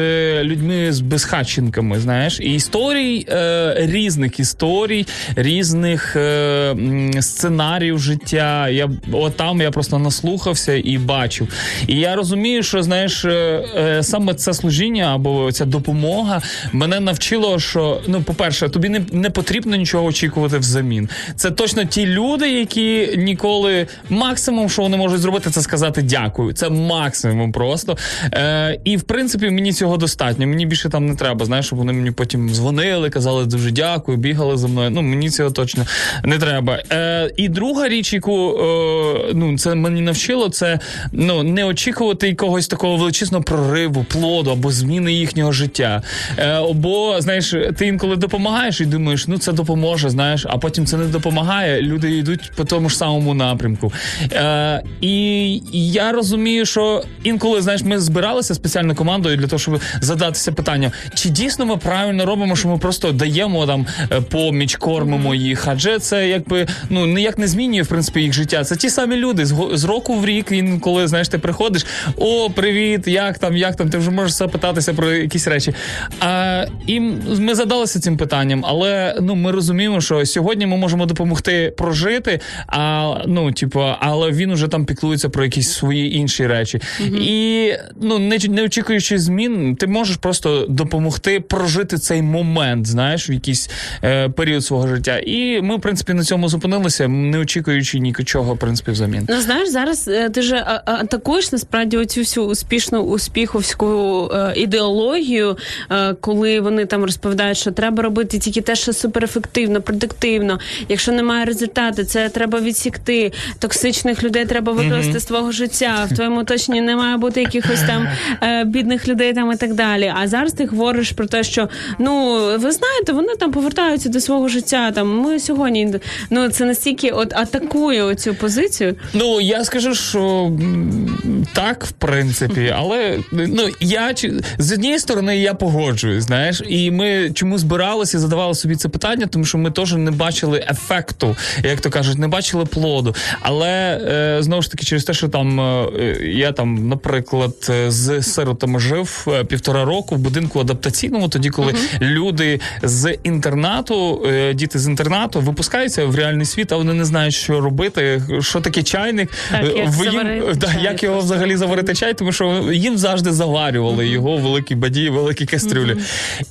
людьми 0.44 0.92
з 0.92 1.00
безхатченками. 1.00 2.00
Знаєш, 2.00 2.40
і 2.40 2.54
історій 2.54 3.26
е, 3.30 3.74
різних 3.78 4.40
історій, 4.40 5.06
різних 5.36 6.16
е, 6.16 6.74
сценаріїв 7.20 7.98
життя. 7.98 8.68
Я 8.68 8.90
от 9.12 9.36
там 9.36 9.60
я 9.60 9.70
просто 9.70 9.98
наслухався 9.98 10.72
і 10.84 10.98
бачив. 10.98 11.48
І 11.86 11.96
я 11.96 12.16
розумію, 12.18 12.62
що 12.62 12.82
знаєш, 12.82 13.24
е, 13.24 13.30
е, 13.76 14.02
саме 14.02 14.34
це 14.34 14.54
служіння 14.54 15.14
або 15.14 15.52
ця 15.52 15.64
допомога 15.64 16.42
мене 16.72 17.00
навчило, 17.00 17.58
що 17.58 18.00
ну, 18.06 18.22
по-перше, 18.22 18.68
тобі 18.68 18.88
не, 18.88 19.00
не 19.12 19.30
потрібно 19.30 19.76
нічого 19.76 20.04
очікувати 20.04 20.58
взамін. 20.58 21.08
Це 21.36 21.50
точно 21.50 21.84
ті 21.84 22.06
люди, 22.06 22.50
які 22.50 23.14
ніколи 23.16 23.86
максимум, 24.08 24.68
що 24.68 24.82
вони 24.82 24.96
можуть 24.96 25.20
зробити, 25.20 25.50
це 25.50 25.62
сказати 25.62 26.02
дякую. 26.02 26.52
Це 26.52 26.68
максимум 26.70 27.52
просто. 27.52 27.96
Е, 28.32 28.80
і 28.84 28.96
в 28.96 29.02
принципі 29.02 29.50
мені 29.50 29.72
цього 29.72 29.96
достатньо. 29.96 30.46
Мені 30.46 30.66
більше 30.66 30.88
там 30.88 31.06
не 31.06 31.14
треба. 31.14 31.44
Знаєш, 31.46 31.66
щоб 31.66 31.78
вони 31.78 31.92
мені 31.92 32.10
потім 32.10 32.50
дзвонили, 32.50 33.10
казали 33.10 33.46
дуже 33.46 33.70
дякую, 33.70 34.18
бігали 34.18 34.56
за 34.56 34.68
мною. 34.68 34.90
Ну 34.90 35.02
мені 35.02 35.30
цього 35.30 35.50
точно 35.50 35.86
не 36.24 36.38
треба. 36.38 36.78
Е, 36.92 37.30
і 37.36 37.48
друга 37.48 37.88
річ, 37.88 38.12
яку 38.12 38.50
е, 38.50 39.32
ну 39.34 39.58
це 39.58 39.74
мені 39.74 40.00
навчило, 40.00 40.48
це 40.48 40.78
ну 41.12 41.42
не 41.42 41.64
очікувати 41.64 42.07
якогось 42.22 42.68
такого 42.68 42.96
величезного 42.96 43.44
прориву, 43.44 44.06
плоду 44.08 44.50
або 44.50 44.70
зміни 44.70 45.12
їхнього 45.12 45.52
життя. 45.52 46.02
Е, 46.38 46.48
або 46.48 47.20
знаєш, 47.20 47.54
ти 47.76 47.86
інколи 47.86 48.16
допомагаєш 48.16 48.80
і 48.80 48.84
думаєш, 48.84 49.28
ну 49.28 49.38
це 49.38 49.52
допоможе, 49.52 50.10
знаєш, 50.10 50.46
а 50.48 50.58
потім 50.58 50.86
це 50.86 50.96
не 50.96 51.04
допомагає. 51.04 51.82
Люди 51.82 52.16
йдуть 52.16 52.52
по 52.56 52.64
тому 52.64 52.88
ж 52.88 52.96
самому 52.96 53.34
напрямку. 53.34 53.92
Е, 54.32 54.82
і 55.00 55.62
я 55.72 56.12
розумію, 56.12 56.66
що 56.66 57.02
інколи 57.22 57.62
знаєш, 57.62 57.82
ми 57.82 57.98
збиралися 57.98 58.54
спеціально 58.54 58.94
командою 58.94 59.36
для 59.36 59.46
того, 59.46 59.58
щоб 59.58 59.80
задатися 60.00 60.52
питання, 60.52 60.92
чи 61.14 61.28
дійсно 61.28 61.66
ми 61.66 61.76
правильно 61.76 62.26
робимо, 62.26 62.56
що 62.56 62.68
ми 62.68 62.78
просто 62.78 63.12
даємо 63.12 63.66
там 63.66 63.86
е, 64.12 64.20
поміч, 64.20 64.76
кормимо 64.76 65.34
їх, 65.34 65.68
адже 65.68 65.98
це 65.98 66.28
якби 66.28 66.66
ну 66.90 67.06
ніяк 67.06 67.38
не 67.38 67.48
змінює 67.48 67.82
в 67.82 67.86
принципі 67.86 68.20
їх 68.20 68.32
життя. 68.32 68.64
Це 68.64 68.76
ті 68.76 68.90
самі 68.90 69.16
люди 69.16 69.46
з, 69.72 69.84
року 69.84 70.14
в 70.14 70.26
рік. 70.26 70.52
Він 70.52 70.80
коли 70.80 71.08
знаєш, 71.08 71.28
ти 71.28 71.38
приходиш, 71.38 71.86
о, 72.16 72.50
привіт, 72.50 73.08
як 73.08 73.38
там, 73.38 73.56
як 73.56 73.76
там, 73.76 73.90
ти 73.90 73.98
вже 73.98 74.10
можеш 74.10 74.32
запитатися 74.32 74.94
про 74.94 75.12
якісь 75.12 75.46
речі. 75.46 75.74
А, 76.20 76.64
і 76.86 77.00
ми 77.38 77.54
задалися 77.54 78.00
цим 78.00 78.16
питанням, 78.16 78.64
але 78.66 79.16
ну 79.20 79.34
ми 79.34 79.52
розуміємо, 79.52 80.00
що 80.00 80.26
сьогодні 80.26 80.66
ми 80.66 80.76
можемо 80.76 81.06
допомогти 81.06 81.74
прожити, 81.76 82.40
а 82.66 83.14
ну, 83.26 83.52
типу, 83.52 83.84
але 84.00 84.30
він 84.30 84.50
уже 84.50 84.68
там 84.68 84.84
піклується 84.84 85.28
про 85.28 85.44
якісь 85.44 85.72
свої 85.72 86.16
інші 86.16 86.46
речі. 86.46 86.80
І 87.20 87.72
ну 88.00 88.18
не, 88.18 88.38
не 88.48 88.62
очікуючи 88.62 89.18
змін, 89.18 89.76
ти 89.76 89.86
можеш 89.86 90.16
просто 90.16 90.66
допомогти 90.68 91.40
прожити 91.40 91.98
цей 91.98 92.22
момент, 92.22 92.86
знаєш, 92.86 93.30
в 93.30 93.32
якийсь 93.32 93.70
е, 94.04 94.28
період 94.28 94.64
свого 94.64 94.88
життя. 94.88 95.18
І 95.18 95.62
ми, 95.62 95.76
в 95.76 95.80
принципі, 95.80 96.14
на 96.14 96.24
цьому 96.24 96.48
зупинилися, 96.48 97.08
не 97.08 97.38
очікуючи 97.38 97.98
нічого, 97.98 98.54
в 98.54 98.58
принципі, 98.58 98.90
взамін. 98.90 99.26
Ну 99.28 99.40
знаєш, 99.40 99.68
зараз 99.68 100.08
е, 100.08 100.30
ти 100.30 100.40
а- 100.52 100.82
атакуєш 100.84 101.52
насправді 101.52 101.87
оцю 101.96 102.20
всю 102.20 102.46
успішну 102.46 103.00
успіховську 103.00 103.86
е, 104.34 104.52
ідеологію, 104.56 105.56
е, 105.90 106.14
коли 106.20 106.60
вони 106.60 106.86
там 106.86 107.04
розповідають, 107.04 107.58
що 107.58 107.70
треба 107.70 108.02
робити 108.02 108.38
тільки 108.38 108.60
те, 108.60 108.74
що 108.76 108.92
суперефективно, 108.92 109.82
продуктивно. 109.82 110.58
Якщо 110.88 111.12
немає 111.12 111.44
результату, 111.44 112.04
це 112.04 112.28
треба 112.28 112.60
відсікти. 112.60 113.32
Токсичних 113.58 114.22
людей 114.22 114.44
треба 114.44 114.72
викласти 114.72 115.20
з 115.20 115.24
твого 115.24 115.52
життя. 115.52 116.08
В 116.10 116.14
твоєму 116.14 116.40
оточенні 116.40 116.80
не 116.80 116.96
має 116.96 117.16
бути 117.16 117.40
якихось 117.40 117.80
там 117.86 118.08
е, 118.42 118.64
бідних 118.64 119.08
людей 119.08 119.32
там 119.32 119.52
і 119.52 119.56
так 119.56 119.74
далі. 119.74 120.12
А 120.16 120.28
зараз 120.28 120.52
ти 120.52 120.66
говориш 120.66 121.12
про 121.12 121.26
те, 121.26 121.42
що 121.42 121.68
ну 121.98 122.34
ви 122.58 122.72
знаєте, 122.72 123.12
вони 123.12 123.36
там 123.36 123.52
повертаються 123.52 124.08
до 124.08 124.20
свого 124.20 124.48
життя. 124.48 124.90
Там 124.90 125.20
ми 125.20 125.40
сьогодні 125.40 125.94
ну 126.30 126.48
це 126.48 126.64
настільки 126.64 127.10
от 127.10 127.32
атакує 127.32 128.02
оцю 128.02 128.34
позицію. 128.34 128.94
Ну 129.12 129.40
я 129.40 129.64
скажу, 129.64 129.94
що 129.94 130.20
м, 130.46 131.46
так, 131.78 131.88
в 131.88 131.92
принципі, 131.92 132.74
але 132.76 133.18
ну 133.32 133.68
я 133.80 134.14
з 134.58 134.72
однієї 134.72 134.98
сторони 134.98 135.38
я 135.38 135.54
погоджуюсь, 135.54 136.24
знаєш, 136.24 136.62
і 136.68 136.90
ми 136.90 137.30
чому 137.34 137.58
збиралися 137.58 138.16
і 138.16 138.20
задавали 138.20 138.54
собі 138.54 138.76
це 138.76 138.88
питання, 138.88 139.26
тому 139.26 139.44
що 139.44 139.58
ми 139.58 139.70
теж 139.70 139.92
не 139.92 140.10
бачили 140.10 140.64
ефекту, 140.70 141.36
як 141.64 141.80
то 141.80 141.90
кажуть, 141.90 142.18
не 142.18 142.28
бачили 142.28 142.64
плоду. 142.64 143.14
Але 143.40 143.68
е, 143.68 144.42
знову 144.42 144.62
ж 144.62 144.70
таки, 144.70 144.84
через 144.84 145.04
те, 145.04 145.14
що 145.14 145.28
там 145.28 145.60
е, 145.60 145.86
я 146.22 146.52
там, 146.52 146.88
наприклад, 146.88 147.54
е, 147.70 147.90
з 147.90 148.22
сиротами 148.22 148.80
жив 148.80 149.26
е, 149.28 149.44
півтора 149.44 149.84
року 149.84 150.14
в 150.14 150.18
будинку 150.18 150.60
адаптаційному, 150.60 151.28
тоді, 151.28 151.50
коли 151.50 151.74
люди 152.00 152.60
з 152.82 153.16
інтернату, 153.22 154.26
е, 154.26 154.54
діти 154.54 154.78
з 154.78 154.88
інтернату 154.88 155.40
випускаються 155.40 156.06
в 156.06 156.14
реальний 156.14 156.46
світ, 156.46 156.72
а 156.72 156.76
вони 156.76 156.94
не 156.94 157.04
знають, 157.04 157.34
що 157.34 157.60
робити, 157.60 158.22
що 158.40 158.60
таке 158.60 158.82
чайник, 158.82 159.30
Так, 159.50 159.64
е, 159.64 159.78
як 159.78 159.88
в 159.88 159.92
заварити 159.92 160.54
да, 160.54 160.72
як 160.82 161.02
його 161.02 161.18
взагалі 161.18 161.56
заварити 161.56 161.67
чай, 161.94 162.14
тому 162.14 162.32
що 162.32 162.70
їм 162.72 162.98
завжди 162.98 163.32
заварювали 163.32 164.08
його 164.08 164.36
в 164.36 164.40
великій 164.40 164.74
баді, 164.74 165.10
великій 165.10 165.46
кастрюлі. 165.46 165.96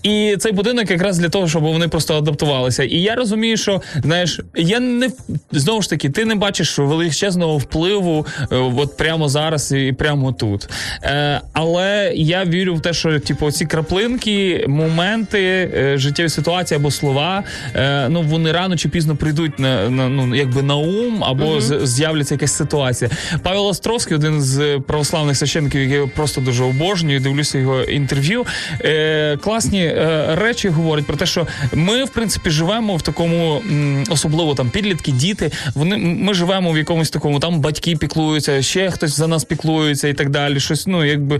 І 0.03 0.35
цей 0.39 0.51
будинок 0.51 0.91
якраз 0.91 1.17
для 1.17 1.29
того, 1.29 1.47
щоб 1.47 1.63
вони 1.63 1.87
просто 1.87 2.17
адаптувалися. 2.17 2.83
І 2.83 2.95
я 2.95 3.15
розумію, 3.15 3.57
що 3.57 3.81
знаєш, 4.03 4.39
я 4.55 4.79
не 4.79 5.09
знову 5.51 5.81
ж 5.81 5.89
таки, 5.89 6.09
ти 6.09 6.25
не 6.25 6.35
бачиш 6.35 6.79
величезного 6.79 7.57
впливу 7.57 8.25
е, 8.51 8.55
от 8.55 8.97
прямо 8.97 9.29
зараз 9.29 9.71
і 9.71 9.95
прямо 9.97 10.31
тут. 10.31 10.69
Е, 11.03 11.41
але 11.53 12.11
я 12.15 12.45
вірю 12.45 12.75
в 12.75 12.81
те, 12.81 12.93
що 12.93 13.19
типу 13.19 13.51
ці 13.51 13.65
краплинки, 13.65 14.65
моменти, 14.67 15.71
е, 15.75 15.97
життєві 15.97 16.29
ситуації 16.29 16.79
або 16.79 16.91
слова, 16.91 17.43
е, 17.75 18.09
ну 18.09 18.21
вони 18.21 18.51
рано 18.51 18.77
чи 18.77 18.89
пізно 18.89 19.15
прийдуть 19.15 19.59
на, 19.59 19.89
на 19.89 20.09
ну 20.09 20.35
якби 20.35 20.61
на 20.61 20.75
ум, 20.75 21.23
або 21.23 21.61
з'являться 21.61 22.33
якась 22.33 22.53
ситуація. 22.53 23.11
Павел 23.43 23.67
Островський, 23.67 24.17
один 24.17 24.41
з 24.41 24.79
православних 24.97 25.37
священників, 25.37 25.81
який 25.81 25.97
я 25.97 26.07
просто 26.07 26.41
дуже 26.41 26.63
обожнюю, 26.63 27.19
дивлюся 27.19 27.57
його 27.57 27.81
інтерв'ю. 27.81 28.45
Е, 28.81 29.37
класні 29.37 29.85
е, 29.85 30.35
речі 30.35 30.69
говорять 30.69 31.05
про 31.05 31.15
те, 31.15 31.25
що 31.25 31.47
ми, 31.73 32.03
в 32.03 32.09
принципі, 32.09 32.49
живемо 32.49 32.95
в 32.95 33.01
такому, 33.01 33.61
м, 33.69 34.03
особливо 34.09 34.55
там 34.55 34.69
підлітки, 34.69 35.11
діти. 35.11 35.51
Вони 35.75 35.97
ми 35.97 36.33
живемо 36.33 36.71
в 36.71 36.77
якомусь 36.77 37.09
такому, 37.09 37.39
там 37.39 37.59
батьки 37.61 37.95
піклуються, 37.95 38.61
ще 38.61 38.91
хтось 38.91 39.17
за 39.17 39.27
нас 39.27 39.43
піклується 39.43 40.07
і 40.07 40.13
так 40.13 40.29
далі. 40.29 40.59
Щось, 40.59 40.87
ну 40.87 41.05
якби. 41.05 41.39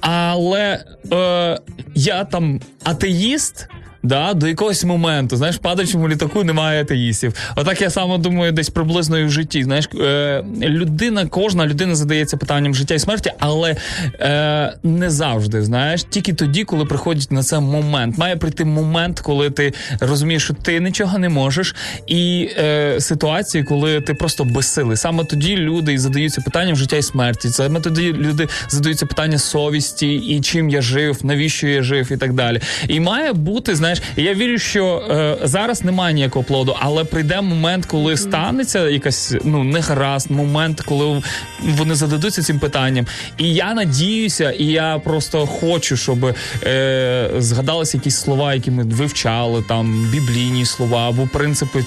Але 0.00 0.84
е, 1.12 1.58
я 1.94 2.24
там 2.24 2.60
атеїст. 2.84 3.68
Да, 4.02 4.34
до 4.34 4.48
якогось 4.48 4.84
моменту, 4.84 5.36
знаєш, 5.36 5.56
в 5.56 5.58
падаючому 5.58 6.08
літаку 6.08 6.44
немає 6.44 6.82
атеїстів. 6.82 7.34
Отак 7.56 7.80
я 7.80 7.90
саме 7.90 8.18
думаю, 8.18 8.52
десь 8.52 8.70
приблизно 8.70 9.18
і 9.18 9.24
в 9.24 9.30
житті. 9.30 9.64
Знаєш, 9.64 9.88
е, 10.00 10.44
людина, 10.62 11.26
кожна 11.26 11.66
людина 11.66 11.94
задається 11.94 12.36
питанням 12.36 12.74
життя 12.74 12.94
і 12.94 12.98
смерті, 12.98 13.32
але 13.38 13.76
е, 14.20 14.74
не 14.82 15.10
завжди. 15.10 15.62
Знаєш, 15.62 16.04
тільки 16.10 16.32
тоді, 16.32 16.64
коли 16.64 16.84
приходить 16.84 17.30
на 17.30 17.42
це 17.42 17.60
момент. 17.60 18.18
Має 18.18 18.36
прийти 18.36 18.64
момент, 18.64 19.20
коли 19.20 19.50
ти 19.50 19.72
розумієш, 20.00 20.44
що 20.44 20.54
ти 20.54 20.80
нічого 20.80 21.18
не 21.18 21.28
можеш, 21.28 21.74
і 22.06 22.50
е, 22.58 23.00
ситуації, 23.00 23.64
коли 23.64 24.00
ти 24.00 24.14
просто 24.14 24.44
безсилий. 24.44 24.96
Саме 24.96 25.24
тоді 25.24 25.56
люди 25.56 25.92
і 25.92 25.98
задаються 25.98 26.40
питанням 26.40 26.76
життя 26.76 26.96
і 26.96 27.02
смерті. 27.02 27.48
Саме 27.48 27.80
тоді 27.80 28.12
люди 28.12 28.48
задаються 28.68 29.06
питання 29.06 29.38
совісті 29.38 30.14
і 30.14 30.40
чим 30.40 30.70
я 30.70 30.82
жив, 30.82 31.18
навіщо 31.22 31.68
я 31.68 31.82
жив, 31.82 32.12
і 32.12 32.16
так 32.16 32.32
далі. 32.32 32.60
І 32.88 33.00
має 33.00 33.32
бути, 33.32 33.74
знаєш, 33.74 33.89
і 34.16 34.22
я 34.22 34.34
вірю, 34.34 34.58
що 34.58 35.02
е, 35.10 35.36
зараз 35.42 35.84
немає 35.84 36.14
ніякого 36.14 36.42
плоду, 36.44 36.76
але 36.80 37.04
прийде 37.04 37.40
момент, 37.40 37.86
коли 37.86 38.16
станеться 38.16 38.88
якась 38.88 39.34
ну 39.44 39.64
негаразд, 39.64 40.30
момент, 40.30 40.80
коли 40.80 41.22
вони 41.62 41.94
зададуться 41.94 42.42
цим 42.42 42.58
питанням. 42.58 43.06
І 43.38 43.54
я 43.54 43.74
надіюся, 43.74 44.50
і 44.50 44.64
я 44.64 44.98
просто 45.04 45.46
хочу, 45.46 45.96
щоб 45.96 46.34
е, 46.64 47.30
згадалися 47.38 47.96
якісь 47.96 48.16
слова, 48.16 48.54
які 48.54 48.70
ми 48.70 48.82
вивчали, 48.84 49.64
там 49.68 50.08
біблійні 50.12 50.64
слова 50.66 51.08
або 51.08 51.28
принципи 51.32 51.84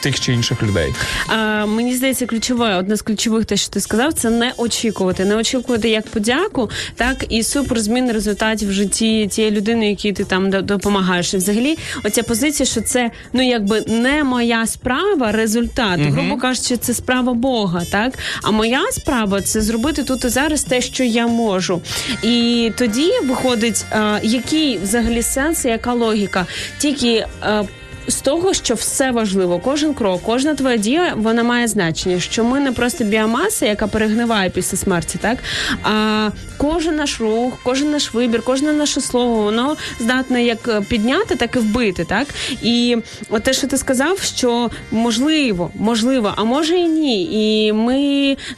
тих 0.00 0.20
чи 0.20 0.32
інших 0.32 0.62
людей. 0.62 0.94
А, 1.26 1.66
мені 1.66 1.94
здається, 1.96 2.26
ключове, 2.26 2.74
одне 2.74 2.96
з 2.96 3.02
ключових, 3.02 3.44
те, 3.44 3.56
що 3.56 3.70
ти 3.70 3.80
сказав, 3.80 4.12
це 4.12 4.30
не 4.30 4.52
очікувати. 4.56 5.24
Не 5.24 5.36
очікувати 5.36 5.88
як 5.88 6.06
подяку, 6.06 6.70
так 6.94 7.24
і 7.28 7.42
суперзмін 7.42 8.12
результатів 8.12 8.68
в 8.68 8.72
житті 8.72 9.26
тієї 9.26 9.54
людини, 9.56 9.88
якій 9.90 10.12
ти 10.12 10.24
там 10.24 10.50
до- 10.50 10.62
допомагаєш. 10.62 11.34
Взагалі, 11.46 11.78
оця 12.04 12.22
позиція, 12.22 12.66
що 12.66 12.80
це 12.80 13.10
ну 13.32 13.42
якби 13.48 13.84
не 13.86 14.24
моя 14.24 14.66
справа, 14.66 15.32
результат. 15.32 16.00
Грубо 16.00 16.36
кажучи, 16.36 16.76
це 16.76 16.94
справа 16.94 17.34
Бога, 17.34 17.82
так? 17.92 18.18
А 18.42 18.50
моя 18.50 18.82
справа 18.92 19.40
це 19.40 19.60
зробити 19.60 20.02
тут 20.02 20.24
і 20.24 20.28
зараз 20.28 20.64
те, 20.64 20.80
що 20.80 21.04
я 21.04 21.26
можу. 21.26 21.80
І 22.22 22.72
тоді 22.78 23.12
виходить, 23.24 23.84
а, 23.90 24.18
який 24.22 24.78
взагалі 24.78 25.22
сенс, 25.22 25.64
і 25.64 25.68
яка 25.68 25.92
логіка? 25.92 26.46
Тільки. 26.78 27.26
а, 27.40 27.62
з 28.08 28.20
того, 28.20 28.54
що 28.54 28.74
все 28.74 29.10
важливо, 29.10 29.58
кожен 29.58 29.94
крок, 29.94 30.20
кожна 30.24 30.54
твоя 30.54 30.76
дія, 30.76 31.14
вона 31.16 31.42
має 31.42 31.68
значення. 31.68 32.20
Що 32.20 32.44
ми 32.44 32.60
не 32.60 32.72
просто 32.72 33.04
біомаса, 33.04 33.66
яка 33.66 33.86
перегниває 33.86 34.50
після 34.50 34.78
смерті, 34.78 35.18
так 35.20 35.38
а 35.82 36.30
кожен 36.56 36.96
наш 36.96 37.20
рух, 37.20 37.52
кожен 37.64 37.90
наш 37.90 38.14
вибір, 38.14 38.42
кожне 38.42 38.72
наше 38.72 39.00
слово, 39.00 39.42
воно 39.42 39.76
здатне 40.00 40.44
як 40.44 40.82
підняти, 40.88 41.36
так 41.36 41.56
і 41.56 41.58
вбити. 41.58 42.04
Так 42.04 42.26
і 42.62 42.96
от 43.30 43.42
те, 43.42 43.52
що 43.52 43.66
ти 43.66 43.76
сказав, 43.76 44.18
що 44.18 44.70
можливо, 44.90 45.70
можливо, 45.74 46.32
а 46.36 46.44
може 46.44 46.76
і 46.76 46.88
ні. 46.88 47.24
І 47.32 47.72
ми 47.72 47.96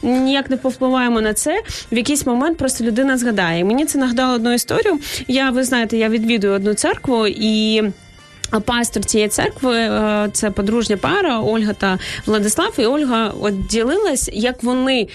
ніяк 0.01 0.49
не 0.49 0.57
повпливаємо 0.57 1.21
на 1.21 1.33
це. 1.33 1.61
В 1.91 1.97
якийсь 1.97 2.25
момент 2.25 2.57
просто 2.57 2.83
людина 2.83 3.17
згадає. 3.17 3.65
Мені 3.65 3.85
це 3.85 3.97
нагадало 3.97 4.33
одну 4.33 4.53
історію. 4.53 4.99
Я, 5.27 5.49
ви 5.49 5.63
знаєте, 5.63 5.97
я 5.97 6.09
відвідую 6.09 6.53
одну 6.53 6.73
церкву 6.73 7.27
і. 7.27 7.83
Пастор 8.65 9.05
цієї 9.05 9.29
церкви 9.29 9.75
е, 9.75 10.29
це 10.33 10.51
подружня 10.51 10.97
пара 10.97 11.39
Ольга 11.39 11.73
та 11.73 11.99
Владислав. 12.25 12.73
І 12.77 12.85
Ольга 12.85 13.33
от 13.41 13.67
ділилась, 13.67 14.29
як 14.33 14.63
вони 14.63 15.07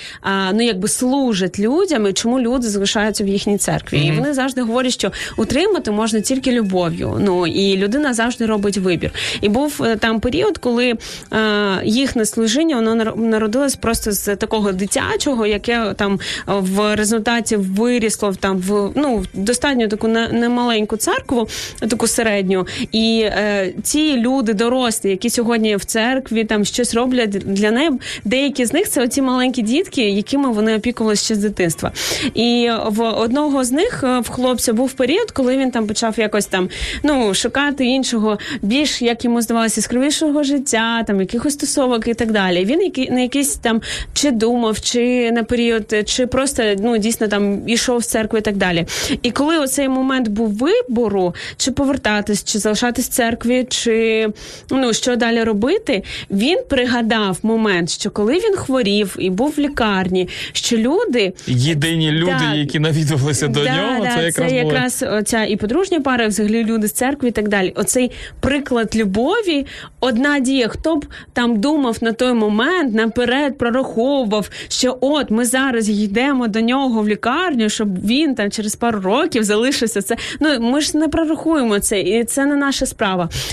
ну 0.53 0.63
якби 0.63 0.89
служать 0.89 1.59
людям 1.59 2.07
і 2.07 2.13
чому 2.13 2.41
люди 2.41 2.69
залишаються 2.69 3.25
в 3.25 3.29
їхній 3.29 3.59
церкві. 3.59 3.99
І 3.99 4.13
вони 4.13 4.35
завжди 4.35 4.63
говорять, 4.63 4.93
що 4.93 5.13
утримати 5.37 5.91
можна 5.91 6.21
тільки 6.21 6.53
любов'ю. 6.53 7.17
Ну 7.21 7.47
і 7.47 7.77
людина 7.77 8.15
завжди 8.15 8.47
робить 8.47 8.79
вибір. 8.79 9.11
І 9.41 9.49
був 9.49 9.83
е, 9.85 9.97
там 9.97 10.21
період, 10.21 10.59
коли 10.59 10.95
е, 11.33 11.37
їхнє 11.85 12.27
служіння 12.27 12.77
воно 12.77 12.95
нар- 12.95 13.17
народилось 13.17 13.77
просто 13.77 14.13
з 14.13 14.37
такого 14.37 14.73
дитячого, 14.73 15.47
яке 15.47 15.95
там 15.97 16.15
е, 16.15 16.19
в 16.47 16.97
результаті 16.97 17.57
вирісло 17.57 18.31
в 18.31 18.37
там 18.37 18.59
в 18.59 18.93
ну 18.95 19.25
достатньо 19.35 19.89
таку 19.89 20.09
немаленьку 20.09 20.97
церкву, 20.97 21.49
таку 21.89 22.07
середню. 22.07 22.67
І 22.93 23.24
е, 23.25 23.73
ці 23.83 24.17
люди 24.17 24.55
дорослі, 24.55 25.11
які 25.11 25.31
сьогодні 25.31 25.77
в 25.77 25.85
церкві 25.85 26.45
там 26.45 26.65
щось 26.65 26.95
роблять 26.95 27.31
для 27.31 27.71
неї, 27.71 27.91
деякі 28.25 28.65
з 28.65 28.73
них 28.73 28.89
це 28.89 29.03
оці 29.03 29.23
маленькі 29.23 29.63
дітки, 29.63 30.11
якими 30.11 30.53
вони 30.53 30.77
опікувалися 30.77 31.25
ще 31.25 31.35
з 31.35 31.39
дитинства. 31.39 31.93
І 32.35 32.71
в 32.87 33.03
одного 33.03 33.65
з 33.65 33.73
них 33.73 34.05
е, 34.05 34.21
в 34.21 34.29
хлопця 34.29 34.73
був 34.73 34.93
період, 34.93 35.31
коли 35.31 35.57
він 35.57 35.71
там 35.71 35.87
почав 35.87 36.15
якось 36.19 36.47
там 36.47 36.69
ну 37.03 37.35
шукати 37.35 37.85
іншого, 37.85 38.39
більш 38.63 39.03
як 39.03 39.25
йому 39.25 39.43
здавалося, 39.43 39.81
яскравішого 39.81 40.43
життя, 40.43 41.03
там 41.07 41.21
якихось 41.21 41.53
стосовок 41.53 42.09
і 42.09 42.15
так 42.15 42.33
далі. 42.33 42.65
Він 42.65 42.83
який 42.83 43.11
на 43.11 43.21
якийсь 43.21 43.55
там 43.57 43.83
чи 44.15 44.31
думав, 44.31 44.81
чи 44.81 45.33
на 45.33 45.45
період, 45.45 45.95
чи 46.07 46.27
просто 46.27 46.63
ну 46.79 46.99
дійсно 46.99 47.29
там 47.29 47.69
ішов 47.69 48.05
з 48.05 48.07
церкви 48.07 48.39
і 48.39 48.43
так 48.43 48.57
далі. 48.57 48.87
І 49.23 49.31
коли 49.31 49.59
оцей 49.59 49.89
момент 49.89 50.29
був 50.29 50.51
вибору, 50.51 51.35
чи 51.57 51.71
повертатись, 51.71 52.45
чи 52.45 52.59
залишатись 52.59 53.09
церкві, 53.15 53.67
чи 53.69 54.29
ну 54.71 54.93
що 54.93 55.17
далі 55.17 55.43
робити, 55.43 56.03
він 56.31 56.59
пригадав 56.69 57.39
момент, 57.43 57.91
що 57.91 58.11
коли 58.11 58.33
він 58.35 58.57
хворів 58.57 59.17
і 59.19 59.31
був 59.31 59.55
в 59.57 59.61
лікарні, 59.61 60.29
що 60.53 60.77
люди 60.77 61.33
Єдині 61.47 62.11
люди, 62.11 62.37
Да. 62.51 62.55
які 62.55 62.79
навідувалися 62.79 63.49
до 63.49 63.65
Да, 63.65 63.77
нього, 63.77 64.05
да, 64.05 64.11
це 64.17 64.25
якраз 64.25 64.35
це 64.35 64.43
були. 64.43 64.55
якраз 64.75 65.05
оця 65.11 65.45
і 65.45 65.57
подружня 65.57 66.01
пара, 66.01 66.25
і 66.25 66.29
взагалі 66.29 66.65
люди 66.65 66.89
з 66.89 66.93
церкви 66.93 67.29
і 67.29 67.33
так 67.33 67.49
далі. 67.49 67.73
Оцей 67.77 68.11
приклад 68.41 68.97
любові, 68.97 69.67
одна 70.01 70.39
дія. 70.41 70.69
Хто 70.69 70.97
б 70.97 71.07
там 71.33 71.61
думав 71.61 71.97
на 72.01 72.13
той 72.13 72.33
момент, 72.33 72.95
наперед 72.95 73.59
прораховував, 73.59 74.51
що 74.69 74.99
от 75.01 75.31
ми 75.31 75.45
зараз 75.45 75.89
йдемо 75.89 76.49
до 76.49 76.61
нього 76.61 77.03
в 77.03 77.09
лікарню, 77.09 77.69
щоб 77.69 78.07
він 78.07 78.35
там 78.35 78.51
через 78.51 78.75
пару 78.77 79.01
років 79.01 79.45
залишився. 79.45 80.03
Це 80.03 80.17
ну 80.41 80.61
ми 80.61 80.81
ж 80.81 80.97
не 80.99 81.09
прорахуємо 81.09 81.79
це, 81.79 82.01
і 82.01 82.25
це 82.25 82.47
не 82.47 82.57
наша 82.57 82.87
справа. 82.87 83.04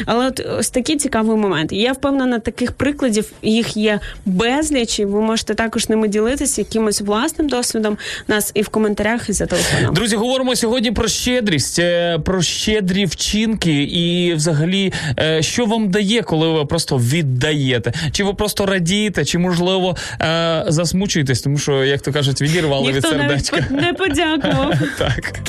Але 0.06 0.28
от 0.28 0.40
ось 0.60 0.70
такий 0.70 0.98
цікавий 0.98 1.38
момент. 1.38 1.72
Я 1.72 1.92
впевнена, 1.92 2.40
таких 2.40 2.72
прикладів 2.72 3.32
їх 3.42 3.78
є 3.78 4.00
безліч. 4.26 5.00
І 5.00 5.06
ви 5.06 5.22
можете 5.22 5.56
також 5.56 5.90
ними 5.90 6.08
ділитися 6.08 6.62
якимось 6.62 7.02
власним 7.02 7.50
досвідом. 7.50 7.98
Нас 8.28 8.52
і 8.54 8.62
в 8.62 8.70
коментарях, 8.70 9.30
і 9.30 9.34
за 9.34 9.46
телефоном. 9.46 9.94
Друзі, 9.94 10.16
говоримо 10.16 10.56
сьогодні 10.56 10.92
про 10.92 11.08
щедрість, 11.08 11.80
е, 11.80 12.20
про 12.20 12.42
щедрі 12.42 13.06
вчинки, 13.06 13.84
і 13.84 14.34
взагалі, 14.34 14.94
е, 15.20 15.42
що 15.42 15.66
вам 15.66 15.90
дає, 15.90 16.22
коли 16.22 16.48
ви 16.48 16.66
просто 16.66 16.98
віддаєте? 16.98 17.94
Чи 18.12 18.24
ви 18.24 18.34
просто 18.34 18.66
радієте, 18.66 19.26
чи 19.26 19.38
можливо 19.38 19.96
е, 20.22 20.64
засмучуєтесь, 20.68 21.42
тому 21.42 21.58
що, 21.58 21.84
як 21.84 22.02
то 22.02 22.14
кажуть, 22.14 22.42
відірвали 22.42 22.88
від 22.88 22.96
Ніхто 22.96 23.18
навіть 23.18 23.46
сердечка. 23.46 23.76
не 23.76 23.94
подякував. 23.94 24.74
Так. 24.98 25.40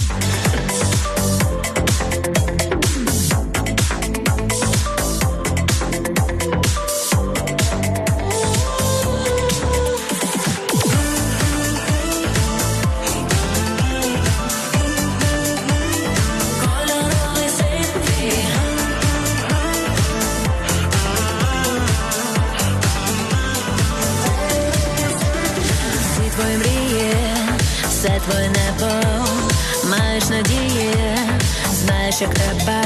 Як 32.22 32.34
треба, 32.34 32.82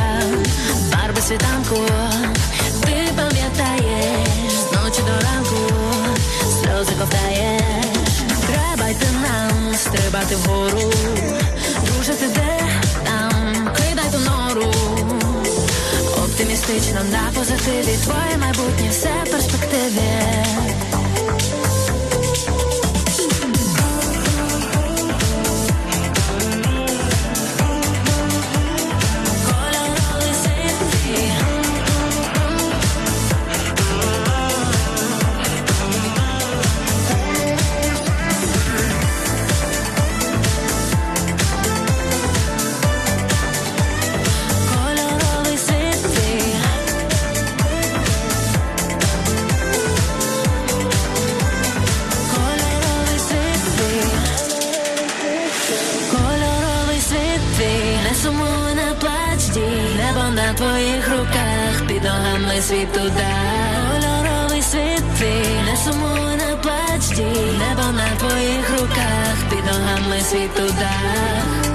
барви 0.92 1.20
світанку, 1.20 1.76
ти 2.80 3.12
пам'ятаєш, 3.16 4.52
ночі 4.72 5.02
до 5.06 5.26
ранку, 5.26 5.74
сльози 6.40 6.92
ковтаєш, 7.00 7.62
йти 8.90 9.06
нам, 9.22 9.74
стрибати 9.74 10.36
вгору, 10.36 10.92
дружити 11.86 12.26
де 12.34 12.60
там, 13.04 13.70
кидай 13.76 14.10
ту 14.12 14.18
нору. 14.18 14.72
Оптимістично 16.24 17.00
на 17.12 17.30
позитиві, 17.34 17.96
твоє 18.04 18.36
майбутнє 18.38 18.88
все 18.90 19.10
в 19.26 19.30
перспективі. 19.30 20.95
Ногами 62.68 63.00
дай 63.16 64.00
кольоровий 64.00 64.62
світ 64.62 65.02
твій, 65.18 65.70
не 65.70 65.76
сумуй, 65.76 66.36
небо 67.58 67.92
на 67.92 68.16
твоїх 68.18 68.70
руках, 68.70 69.36
під 69.50 69.64
ногами 69.64 70.20
світу 70.20 70.50
туди. 70.56 71.65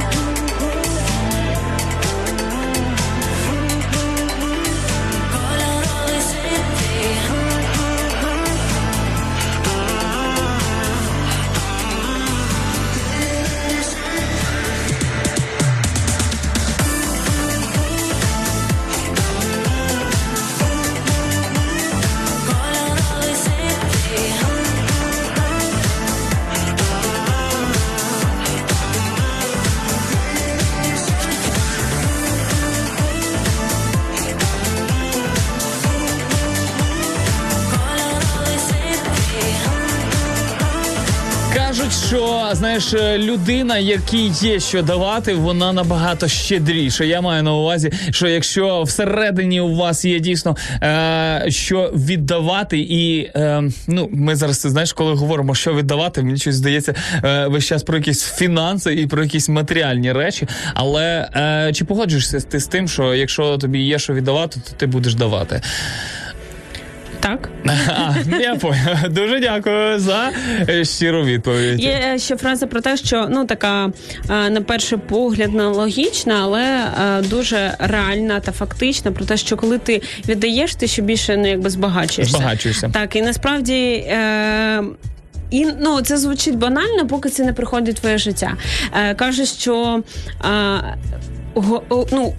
Знаєш, 42.61 42.93
е, 42.93 43.17
людина, 43.17 43.77
якій 43.77 44.27
є 44.27 44.59
що 44.59 44.81
давати, 44.81 45.33
вона 45.33 45.73
набагато 45.73 46.27
щедріша. 46.27 47.03
Я 47.03 47.21
маю 47.21 47.43
на 47.43 47.53
увазі, 47.53 47.91
що 48.11 48.27
якщо 48.27 48.83
всередині 48.83 49.61
у 49.61 49.75
вас 49.75 50.05
є 50.05 50.19
дійсно 50.19 50.55
е, 50.83 51.45
що 51.47 51.93
віддавати, 51.95 52.79
і 52.79 53.31
е, 53.35 53.63
ну 53.87 54.09
ми 54.11 54.35
зараз 54.35 54.61
знаєш, 54.61 54.93
коли 54.93 55.13
говоримо, 55.13 55.55
що 55.55 55.73
віддавати, 55.73 56.23
мені 56.23 56.37
щось 56.37 56.55
здається 56.55 56.95
е, 57.23 57.47
весь 57.47 57.65
час 57.65 57.83
про 57.83 57.97
якісь 57.97 58.23
фінанси 58.23 58.93
і 58.93 59.07
про 59.07 59.23
якісь 59.23 59.49
матеріальні 59.49 60.11
речі. 60.11 60.47
Але 60.73 61.29
е, 61.35 61.71
чи 61.73 61.85
погоджуєшся 61.85 62.39
ти 62.39 62.59
з 62.59 62.67
тим, 62.67 62.87
що 62.87 63.15
якщо 63.15 63.57
тобі 63.57 63.79
є 63.79 63.99
що 63.99 64.13
віддавати, 64.13 64.59
то 64.59 64.71
ти 64.77 64.85
будеш 64.85 65.15
давати? 65.15 65.61
Так. 67.21 67.49
А, 67.87 68.13
я 68.41 68.55
поняв. 68.55 69.09
Дуже 69.09 69.39
дякую 69.39 69.99
за 69.99 70.31
е, 70.69 70.85
щиру 70.85 71.23
відповідь. 71.23 71.79
Є 71.79 72.17
ще 72.17 72.37
фраза 72.37 72.67
про 72.67 72.81
те, 72.81 72.97
що 72.97 73.27
ну 73.31 73.45
така 73.45 73.91
е, 74.29 74.49
на 74.49 74.61
перший 74.61 74.97
погляд 74.97 75.49
логічна, 75.53 76.39
але 76.41 76.63
е, 76.63 77.21
дуже 77.21 77.75
реальна 77.79 78.39
та 78.39 78.51
фактична 78.51 79.11
про 79.11 79.25
те, 79.25 79.37
що 79.37 79.57
коли 79.57 79.77
ти 79.77 80.01
віддаєш, 80.27 80.75
ти 80.75 80.87
ще 80.87 81.01
більше 81.01 81.37
ну 81.37 81.47
якби 81.47 81.69
збагачуєшся. 81.69 82.37
Збагачуєшся. 82.37 82.89
Так, 82.93 83.15
і 83.15 83.21
насправді. 83.21 83.73
Е, 83.73 84.83
і 85.51 85.67
ну 85.79 86.01
це 86.01 86.17
звучить 86.17 86.57
банально, 86.57 87.07
поки 87.07 87.29
це 87.29 87.43
не 87.43 87.53
приходить 87.53 87.97
в 87.97 87.99
твоє 87.99 88.17
життя. 88.17 88.53
Е, 88.93 89.15
каже, 89.15 89.45
що 89.45 90.03
е, 90.45 90.97
го, 91.53 92.07
ну. 92.11 92.33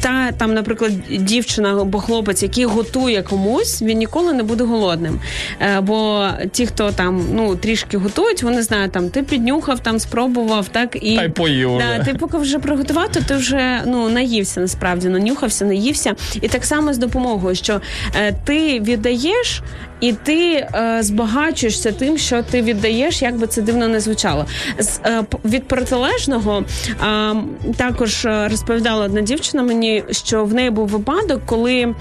Та 0.00 0.32
там, 0.32 0.54
наприклад, 0.54 0.92
дівчина 1.10 1.80
або 1.80 2.00
хлопець, 2.00 2.42
який 2.42 2.64
готує 2.64 3.22
комусь, 3.22 3.82
він 3.82 3.98
ніколи 3.98 4.32
не 4.32 4.42
буде 4.42 4.64
голодним. 4.64 5.20
Е, 5.60 5.80
бо 5.80 6.28
ті, 6.52 6.66
хто 6.66 6.92
там 6.92 7.24
ну 7.32 7.56
трішки 7.56 7.96
готують, 7.96 8.42
вони 8.42 8.62
знають, 8.62 8.92
там 8.92 9.08
ти 9.08 9.22
піднюхав, 9.22 9.80
там 9.80 9.98
спробував, 9.98 10.68
так 10.68 10.96
і 11.02 11.16
Та 11.16 11.22
й 11.22 11.28
поїв 11.28 11.78
Да, 11.78 12.04
ти 12.04 12.14
поки 12.14 12.38
вже 12.38 12.58
приготував, 12.58 13.12
то 13.12 13.20
ти 13.20 13.34
вже 13.34 13.82
ну 13.86 14.08
наївся 14.08 14.60
насправді, 14.60 15.08
нанюхався, 15.08 15.64
наївся. 15.64 16.14
І 16.40 16.48
так 16.48 16.64
само 16.64 16.94
з 16.94 16.98
допомогою, 16.98 17.54
що 17.54 17.80
е, 18.16 18.32
ти 18.44 18.80
віддаєш. 18.80 19.62
І 20.00 20.12
ти 20.12 20.52
е, 20.54 20.98
збагачуєшся 21.00 21.92
тим, 21.92 22.18
що 22.18 22.42
ти 22.42 22.62
віддаєш, 22.62 23.22
як 23.22 23.36
би 23.36 23.46
це 23.46 23.62
дивно 23.62 23.88
не 23.88 24.00
звучало. 24.00 24.46
З 24.78 25.00
е, 25.04 25.24
від 25.44 25.68
протилежного 25.68 26.64
е, 26.88 27.34
також 27.76 28.24
розповідала 28.24 29.04
одна 29.04 29.20
дівчина 29.20 29.62
мені, 29.62 30.04
що 30.10 30.44
в 30.44 30.54
неї 30.54 30.70
був 30.70 30.88
випадок, 30.88 31.42
коли 31.46 31.94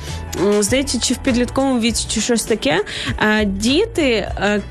здається, 0.59 0.99
чи 0.99 1.13
в 1.13 1.17
підлітковому 1.17 1.79
віці, 1.79 2.05
чи 2.09 2.21
щось 2.21 2.43
таке, 2.43 2.83
е, 3.19 3.45
діти 3.45 4.03
е, 4.03 4.61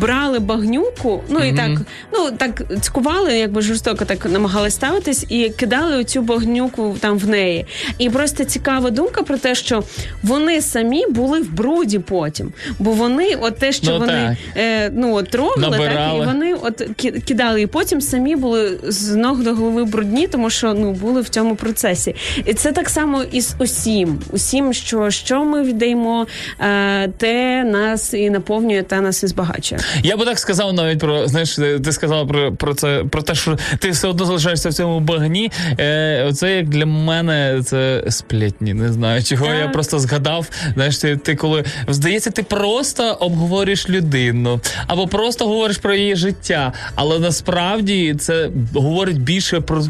брали 0.00 0.38
багнюку, 0.38 1.22
ну 1.28 1.44
і 1.44 1.52
так, 1.52 1.70
ну 2.12 2.30
так 2.30 2.62
цькували, 2.80 3.38
якби 3.38 3.62
жорстоко 3.62 4.04
так 4.04 4.26
намагались 4.26 4.74
ставитись, 4.74 5.26
і 5.28 5.50
кидали 5.50 5.96
оцю 5.96 6.22
багнюку 6.22 6.96
там 7.00 7.18
в 7.18 7.28
неї. 7.28 7.66
І 7.98 8.10
просто 8.10 8.44
цікава 8.44 8.90
думка 8.90 9.22
про 9.22 9.38
те, 9.38 9.54
що 9.54 9.84
вони 10.22 10.60
самі 10.62 11.06
були 11.06 11.40
в 11.40 11.52
бруді 11.52 11.98
потім, 11.98 12.52
бо 12.78 12.90
вони, 12.92 13.34
от 13.40 13.58
те, 13.58 13.72
що 13.72 13.90
Ну, 13.90 13.98
вони 13.98 14.36
е, 14.56 14.90
ну 14.90 15.14
от 15.14 15.34
робили, 15.34 15.78
так 15.78 16.14
і 16.16 16.24
вони 16.26 16.54
от 16.54 16.82
ки- 16.96 17.10
кидали, 17.10 17.62
і 17.62 17.66
потім 17.66 18.00
самі 18.00 18.36
були 18.36 18.78
з 18.88 19.14
ног 19.14 19.42
до 19.42 19.54
голови 19.54 19.84
брудні, 19.84 20.26
тому 20.26 20.50
що 20.50 20.74
ну 20.74 20.92
були 20.92 21.20
в 21.20 21.28
цьому 21.28 21.56
процесі. 21.56 22.14
І 22.44 22.54
це 22.54 22.72
так 22.72 22.88
само 22.88 23.22
і 23.32 23.40
з 23.40 23.54
усім. 23.58 24.18
Усім, 24.30 24.72
що, 24.72 25.10
що 25.10 25.44
ми 25.44 25.62
віддаємо, 25.62 26.26
е, 26.60 27.08
те 27.08 27.64
нас 27.64 28.14
і 28.14 28.30
наповнює, 28.30 28.82
те 28.82 29.00
нас 29.00 29.22
і 29.22 29.26
збагачує. 29.26 29.80
Я 30.02 30.16
би 30.16 30.24
так 30.24 30.38
сказав 30.38 30.72
навіть 30.72 30.98
про 30.98 31.28
знаєш, 31.28 31.54
ти 31.84 31.92
сказала 31.92 32.26
про, 32.26 32.52
про 32.54 32.74
це 32.74 33.04
про 33.10 33.22
те, 33.22 33.34
що 33.34 33.58
ти 33.78 33.90
все 33.90 34.08
одно 34.08 34.24
залишаєшся 34.24 34.68
в 34.68 34.74
цьому 34.74 35.00
багні. 35.00 35.50
Е, 35.80 36.30
це 36.34 36.56
як 36.56 36.68
для 36.68 36.86
мене 36.86 37.60
це 37.64 38.04
сплетні. 38.08 38.74
Не 38.74 38.92
знаю 38.92 39.22
чого. 39.22 39.46
Так. 39.46 39.54
Я 39.58 39.68
просто 39.68 39.98
згадав. 39.98 40.48
Знаєш, 40.74 40.98
ти, 40.98 41.16
ти 41.16 41.36
коли 41.36 41.64
здається, 41.88 42.30
ти 42.30 42.42
просто 42.64 43.16
обговорюєш 43.20 43.88
людину 43.88 44.60
або 44.86 45.06
просто 45.06 45.46
говориш 45.46 45.78
про 45.78 45.94
її 45.94 46.16
життя. 46.16 46.72
Але 46.94 47.18
насправді 47.18 48.14
це 48.20 48.50
говорить 48.74 49.20
більше 49.20 49.60
про, 49.60 49.84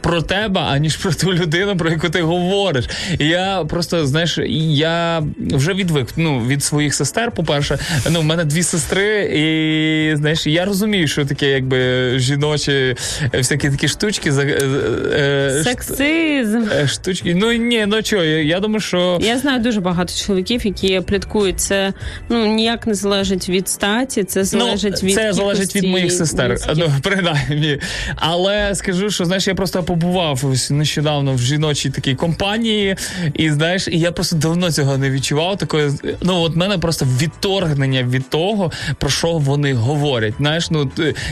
про 0.00 0.22
тебе, 0.22 0.60
аніж 0.60 0.96
про 0.96 1.12
ту 1.12 1.32
людину, 1.34 1.76
про 1.76 1.90
яку 1.90 2.08
ти 2.08 2.22
говориш. 2.22 2.84
І 3.18 3.26
я 3.26 3.64
просто 3.68 4.06
знаєш, 4.06 4.38
я 4.70 5.22
вже 5.38 5.74
відвик 5.74 6.08
ну, 6.16 6.46
від 6.46 6.64
своїх 6.64 6.94
сестер. 6.94 7.30
По-перше, 7.30 7.78
ну 8.10 8.20
в 8.20 8.24
мене 8.24 8.44
дві 8.44 8.62
сестри, 8.62 9.24
і 9.24 10.16
знаєш, 10.16 10.46
я 10.46 10.64
розумію, 10.64 11.08
що 11.08 11.24
таке, 11.24 11.46
якби 11.50 12.12
жіночі 12.18 12.72
е, 12.72 12.96
всякі 13.32 13.70
такі 13.70 13.88
штучки 13.88 14.32
за 14.32 14.42
е, 14.42 14.58
е, 15.12 15.62
Сексизм. 15.64 16.62
штучки. 16.86 17.34
Ну 17.34 17.52
ні, 17.52 17.84
ну 17.86 18.02
чого, 18.02 18.24
я, 18.24 18.42
я 18.42 18.60
думаю, 18.60 18.80
що. 18.80 19.18
Я 19.20 19.38
знаю 19.38 19.62
дуже 19.62 19.80
багато 19.80 20.14
чоловіків, 20.26 20.66
які 20.66 21.00
пліткують. 21.00 21.60
Це 21.60 21.92
ну 22.28 22.46
ніяк 22.46 22.86
не 22.86 22.94
залежить 22.94 23.48
від 23.48 23.68
статі, 23.68 24.24
це 24.24 24.44
залежить 24.44 25.02
від 25.02 25.10
Ну, 25.10 25.14
це 25.14 25.32
залежить 25.32 25.76
від 25.76 25.84
моїх 25.84 26.12
сестер. 26.12 26.58
Ну, 26.76 26.92
принаймні. 27.02 27.78
Але 28.16 28.74
скажу, 28.74 29.10
що 29.10 29.24
знаєш, 29.24 29.46
я 29.46 29.54
просто 29.54 29.82
побував 29.82 30.40
ось 30.52 30.70
нещодавно 30.70 31.34
в 31.34 31.38
жіночій 31.38 31.90
такій 31.90 32.14
компанії, 32.14 32.96
і 33.34 33.50
знаєш, 33.50 33.88
і 33.88 33.98
я 33.98 34.12
просто 34.12 34.36
давно 34.36 34.72
цього 34.72 34.98
не 34.98 35.10
відчував. 35.10 35.58
Такої, 35.58 35.90
ну 36.22 36.40
от 36.40 36.56
мене 36.56 36.78
просто 36.78 37.06
відторгнення 37.22 38.02
від 38.02 38.30
того, 38.30 38.72
про 38.98 39.10
що 39.10 39.32
вони 39.32 39.74
говорять. 39.74 40.34
Знаєш, 40.38 40.70
ну 40.70 40.90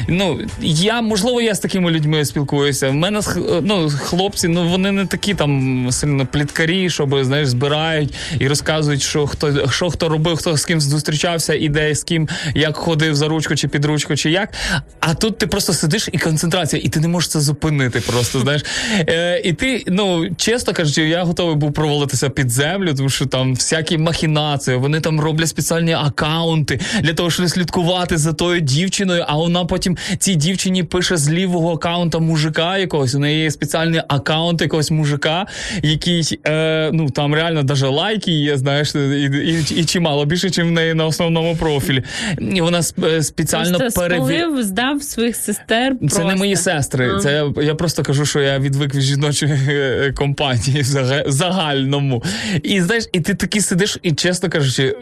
ну 0.09 0.41
я 0.63 1.01
можливо, 1.03 1.41
я 1.41 1.55
з 1.55 1.61
такими 1.61 1.91
людьми 1.91 2.25
спілкуюся. 2.25 2.89
В 2.89 2.95
мене 2.95 3.21
ну, 3.63 3.91
хлопці, 3.99 4.49
ну 4.49 4.69
вони 4.69 4.93
не 4.93 5.07
такі 5.07 5.35
там 5.35 5.89
сильно 5.91 6.27
пліткарі, 6.27 6.91
щоб 6.91 7.25
знаєш, 7.25 7.49
збирають 7.49 8.15
і 8.39 8.49
розказують, 8.49 9.03
що 9.03 9.27
хто 9.27 9.71
що 9.71 9.91
хто 9.91 10.09
робив, 10.09 10.37
хто 10.37 10.57
з 10.57 10.65
ким 10.65 10.76
зустрічався, 10.81 11.55
і 11.55 11.69
де 11.69 11.95
з 11.95 12.05
ким 12.05 12.29
як 12.55 12.77
ходив 12.77 13.15
за 13.15 13.29
ручку 13.29 13.57
чи 13.57 13.69
під 13.69 13.85
ручку, 13.85 14.17
чи 14.17 14.31
як. 14.31 14.55
А 15.01 15.15
тут 15.15 15.39
ти 15.39 15.47
просто 15.47 15.73
сидиш 15.73 16.09
і 16.13 16.19
концентрація, 16.19 16.83
і 16.85 16.89
ти 16.89 17.01
не 17.01 17.09
можеш 17.09 17.31
це 17.31 17.41
зупинити. 17.41 18.01
Просто 18.01 18.41
знаєш. 18.41 18.65
Е, 19.09 19.41
і 19.45 19.53
ти, 19.53 19.85
ну 19.87 20.31
чесно 20.37 20.73
кажучи, 20.73 21.09
я 21.09 21.25
готовий 21.25 21.57
був 21.57 21.73
провалитися 21.73 22.31
під 22.31 22.51
землю, 22.51 22.95
тому 22.95 23.09
що 23.09 23.27
там 23.27 23.55
всякі 23.55 23.99
махінації, 23.99 24.77
вони 24.77 25.01
там 25.01 25.21
роблять 25.21 25.49
спеціальні 25.49 25.93
акаунти 25.93 26.81
для 27.01 27.15
того, 27.15 27.31
щоб 27.31 27.49
слідкувати 27.49 28.19
за 28.19 28.33
тою 28.33 28.61
дівчиною. 28.61 29.25
А 29.29 29.37
вона 29.37 29.65
потім 29.65 29.97
цій 30.19 30.35
дівчині 30.35 30.83
пише 30.83 31.17
з 31.17 31.31
лівого 31.31 31.73
акаунта 31.73 32.19
мужика 32.19 32.79
якогось. 32.79 33.15
У 33.15 33.19
неї 33.19 33.43
є 33.43 33.51
спеціальний 33.51 34.01
акаунт 34.09 34.61
якогось 34.61 34.91
мужика, 34.91 35.47
який 35.83 36.39
е, 36.47 36.91
ну 36.93 37.11
там 37.11 37.35
реально 37.35 37.63
даже 37.63 37.87
лайки 37.87 38.33
є, 38.33 38.57
знаєш, 38.57 38.95
і, 38.95 38.99
і, 38.99 39.81
і 39.81 39.85
чимало 39.85 40.25
більше, 40.25 40.47
ніж 40.47 40.66
в 40.67 40.71
неї 40.71 40.95
на 40.95 41.07
основному 41.07 41.57
профілі. 41.57 42.03
І 42.41 42.61
вона 42.61 42.81
е, 43.05 43.23
спеціально 43.23 43.79
Просто 43.79 44.01
перевіряє. 44.01 44.41
спалив, 44.41 44.63
здав 44.65 45.03
своїх 45.03 45.37
сестер. 45.37 45.93
Це 45.93 45.99
просто. 45.99 46.25
не 46.25 46.35
мої 46.35 46.57
сестри. 46.57 47.15
А. 47.17 47.19
Це 47.19 47.45
я, 47.63 47.75
просто 47.75 48.03
кажу, 48.03 48.27
що 48.27 48.41
я 48.41 48.59
відвик 48.59 48.95
від 48.95 49.03
жіночої 49.03 49.53
е, 49.69 50.13
компанії 50.17 50.83
загальному. 51.27 52.23
І 52.63 52.81
знаєш, 52.83 53.05
і 53.13 53.21
ти 53.21 53.35
такий 53.35 53.61
сидиш, 53.61 53.99
і 54.03 54.13
чесно 54.13 54.51
кажучи, 54.51 54.97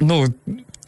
ну. 0.00 0.26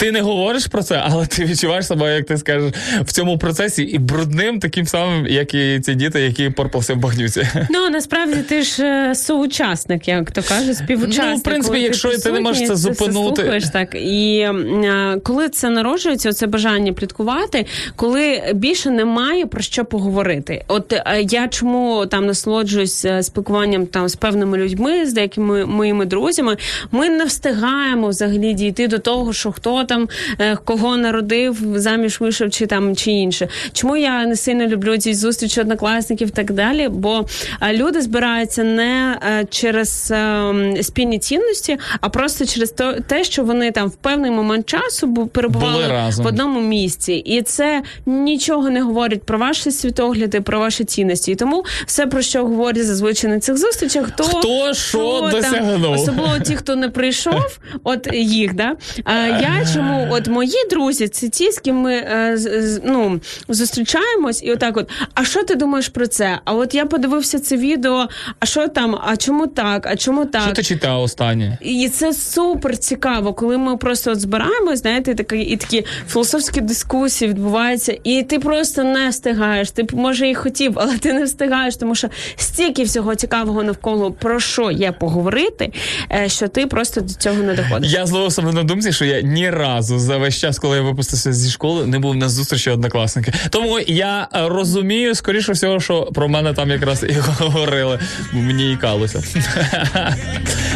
Ти 0.01 0.13
не 0.13 0.21
говориш 0.21 0.67
про 0.67 0.83
це, 0.83 1.03
але 1.05 1.27
ти 1.27 1.45
відчуваєш 1.45 1.87
себе, 1.87 2.15
як 2.15 2.27
ти 2.27 2.37
скажеш, 2.37 2.73
в 3.01 3.13
цьому 3.13 3.39
процесі 3.39 3.83
і 3.83 3.99
брудним, 3.99 4.61
таким 4.61 4.87
самим, 4.87 5.27
як 5.27 5.55
і 5.55 5.81
ці 5.81 5.95
діти, 5.95 6.21
які 6.21 6.51
порпалися 6.51 6.95
в 6.95 6.97
багнюці. 6.97 7.49
Ну 7.71 7.91
насправді 7.91 8.37
ти 8.49 8.63
ж 8.63 8.85
е, 8.85 9.15
соучасник, 9.15 10.09
як 10.09 10.31
то 10.31 10.43
кажуть, 10.43 10.77
співучасник. 10.77 11.33
Ну, 11.33 11.37
в 11.37 11.43
принципі, 11.43 11.69
Коли 11.69 11.81
якщо 11.81 12.19
ти 12.19 12.33
не 12.33 12.41
можеш 12.41 12.69
це 12.69 12.89
присутній, 12.89 13.07
ти 13.07 13.13
слухаєш, 13.13 13.65
так 13.73 13.95
і 13.95 14.39
е, 14.39 15.21
коли 15.25 15.49
це 15.49 15.71
народжується, 15.71 16.33
це 16.33 16.47
бажання 16.47 16.93
пліткувати, 16.93 17.67
коли 17.97 18.43
більше 18.55 18.91
немає 18.91 19.47
про 19.47 19.61
що 19.61 19.85
поговорити. 19.85 20.65
От 20.69 20.93
е, 20.93 21.05
я 21.31 21.49
чому 21.49 22.07
там 22.07 22.27
насолоджуюсь 22.27 23.07
спілкуванням 23.21 23.87
там 23.87 24.09
з 24.09 24.17
певними 24.17 24.59
людьми, 24.59 25.07
з 25.07 25.13
деякими 25.13 25.67
моїми 25.67 26.07
друзями. 26.07 26.57
Ми 26.91 27.09
не 27.09 27.25
встигаємо 27.25 28.09
взагалі 28.09 28.55
дійти 28.55 28.89
до 28.89 28.99
того, 28.99 29.33
що 29.33 29.53
хто 29.53 29.85
там 29.91 30.09
е, 30.41 30.57
кого 30.65 30.97
народив, 30.97 31.59
заміж 31.75 32.21
вийшов 32.21 32.51
чи 32.51 32.67
там 32.67 32.97
чи 32.97 33.11
інше. 33.11 33.49
Чому 33.73 33.97
я 33.97 34.27
не 34.27 34.37
сильно 34.37 34.67
люблю 34.67 34.97
ці 34.99 35.15
зустрічі 35.15 35.61
однокласників 35.61 36.29
і 36.29 36.31
так 36.31 36.53
далі? 36.53 36.89
Бо 36.89 37.27
е, 37.63 37.73
люди 37.73 38.01
збираються 38.01 38.65
не 38.65 39.19
е, 39.23 39.45
через 39.51 40.11
е, 40.11 40.83
спільні 40.83 41.19
цінності, 41.19 41.79
а 42.01 42.09
просто 42.09 42.47
через 42.47 42.75
те, 43.07 43.25
що 43.25 43.45
вони 43.45 43.71
там 43.71 43.89
в 43.89 43.95
певний 43.95 44.31
момент 44.31 44.67
часу 44.67 45.27
перебували 45.27 45.89
разом. 45.89 46.25
в 46.25 46.29
одному 46.29 46.61
місці, 46.61 47.13
і 47.13 47.43
це 47.43 47.83
нічого 48.07 48.71
не 48.71 48.83
говорить 48.83 49.23
про 49.23 49.39
ваші 49.39 49.71
світогляди, 49.71 50.41
про 50.41 50.59
ваші 50.59 50.85
цінності. 50.85 51.33
І 51.33 51.35
тому 51.35 51.65
все 51.87 52.07
про 52.07 52.23
що 52.23 52.45
говорять 52.45 52.87
зазвичай 52.87 53.31
на 53.31 53.41
цих 53.41 53.59
зустрічах, 53.59 54.11
то 54.11 54.25
Хто 54.25 54.75
що 54.75 55.29
досягнув. 55.33 55.93
особливо 55.93 56.39
ті, 56.39 56.57
хто 56.57 56.77
не 56.77 56.89
прийшов, 56.89 57.59
от 57.85 58.09
їх, 58.13 58.55
да. 58.55 58.77
А 59.05 59.15
я 59.27 59.65
чому, 59.81 60.07
от 60.11 60.29
мої 60.29 60.67
друзі, 60.71 61.09
це 61.09 61.29
ті, 61.29 61.51
з 61.53 61.59
ким 61.59 61.77
ми 61.77 61.93
е, 61.95 62.33
з- 62.37 62.63
з- 62.63 62.81
ну, 62.85 63.21
зустрічаємось, 63.49 64.43
і 64.43 64.53
отак, 64.53 64.77
от, 64.77 64.91
а 65.15 65.25
що 65.25 65.43
ти 65.45 65.55
думаєш 65.55 65.89
про 65.89 66.07
це? 66.07 66.39
А 66.45 66.55
от 66.55 66.75
я 66.75 66.87
подивився 66.87 67.39
це 67.39 67.57
відео, 67.57 68.09
а 68.41 68.47
що 68.47 68.69
там, 68.69 68.99
а 69.07 69.17
чому 69.17 69.47
так, 69.47 69.87
а 69.87 69.97
чому 69.97 70.25
так? 70.27 70.43
Що 70.43 70.53
ти 70.53 70.63
читав 70.63 71.03
останнє? 71.03 71.59
І 71.61 71.89
це 71.89 72.13
супер 72.13 72.77
цікаво, 72.79 73.35
коли 73.35 73.59
ми 73.59 73.77
просто 73.77 74.11
от 74.13 74.21
збираємось, 74.21 74.81
знаєте, 74.81 75.15
такі 75.15 75.39
і 75.41 75.57
такі 75.57 75.85
філософські 76.09 76.61
дискусії 76.61 77.29
відбуваються, 77.31 77.97
і 78.05 78.23
ти 78.23 78.39
просто 78.39 78.85
не 78.85 79.09
встигаєш. 79.09 79.71
Ти 79.71 79.87
може 79.93 80.29
і 80.29 80.35
хотів, 80.35 80.73
але 80.77 80.99
ти 80.99 81.13
не 81.13 81.25
встигаєш, 81.25 81.77
тому 81.77 81.95
що 81.95 82.09
стільки 82.37 82.83
всього 82.83 83.15
цікавого 83.15 83.63
навколо 83.63 84.13
про 84.13 84.41
що 84.41 84.71
є 84.71 84.93
поговорити, 84.93 85.73
е, 86.13 86.29
що 86.29 86.49
ти 86.49 86.67
просто 86.67 87.01
до 87.01 87.15
цього 87.15 87.43
не 87.43 87.55
доходиш. 87.55 87.93
Я 87.93 88.07
зловив 88.07 88.33
себе 88.33 88.53
на 88.53 88.63
думці, 88.63 88.93
що 88.93 89.05
я 89.05 89.21
ні 89.21 89.51
разу 89.51 89.70
за 89.81 90.19
весь 90.19 90.39
час, 90.39 90.59
коли 90.59 90.77
я 90.77 90.83
випустився 90.83 91.33
зі 91.33 91.51
школи, 91.51 91.87
не 91.87 91.99
був 91.99 92.15
на 92.17 92.29
зустрічі 92.29 92.71
однокласники. 92.71 93.33
Тому 93.51 93.81
я 93.87 94.29
розумію, 94.33 95.15
скоріше 95.15 95.53
всього, 95.53 95.81
що 95.81 96.03
про 96.03 96.29
мене 96.29 96.53
там 96.53 96.71
якраз 96.71 97.03
і 97.03 97.13
говорили. 97.39 97.99
Мені 98.33 98.61
Мені 98.61 98.73
ікалося. 98.73 99.23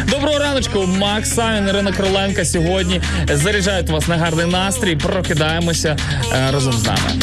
Доброго 0.09 0.39
раночку, 0.39 0.87
Макс 0.87 1.37
Ірина 1.69 1.91
Короленка. 1.91 2.45
сьогодні 2.45 3.01
заряджають 3.33 3.89
вас 3.89 4.07
на 4.07 4.17
гарний 4.17 4.45
настрій. 4.45 4.95
Прокидаємося 4.95 5.97
е, 6.33 6.51
разом 6.51 6.73
з 6.73 6.83
нами. 6.83 7.21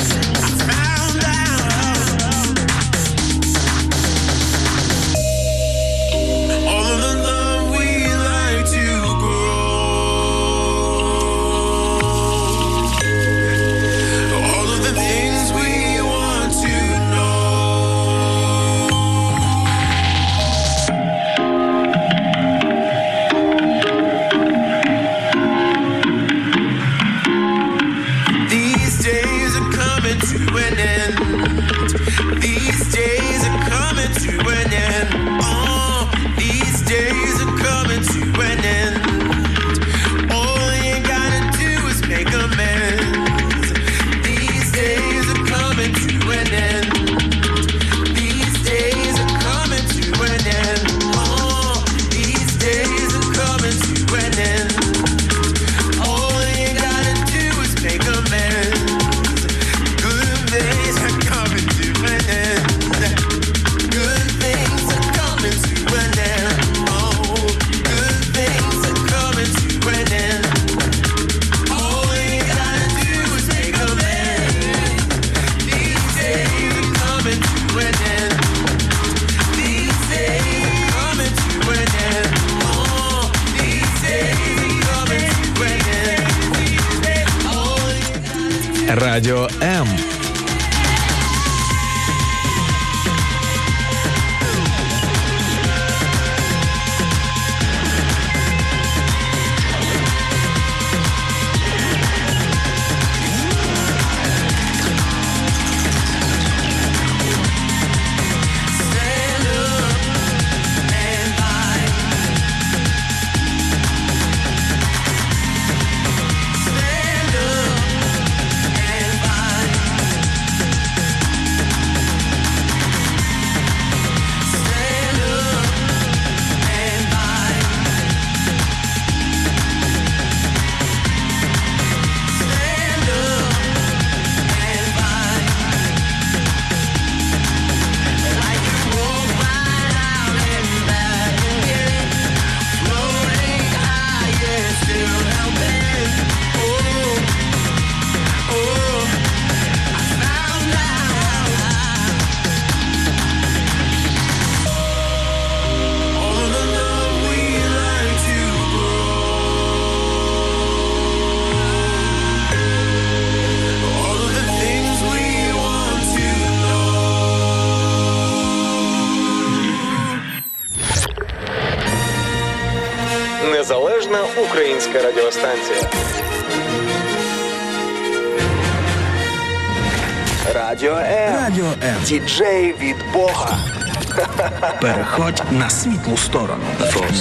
Переходь 184.81 185.43
на 185.51 185.71
світлу 185.71 186.17
сторону. 186.17 186.63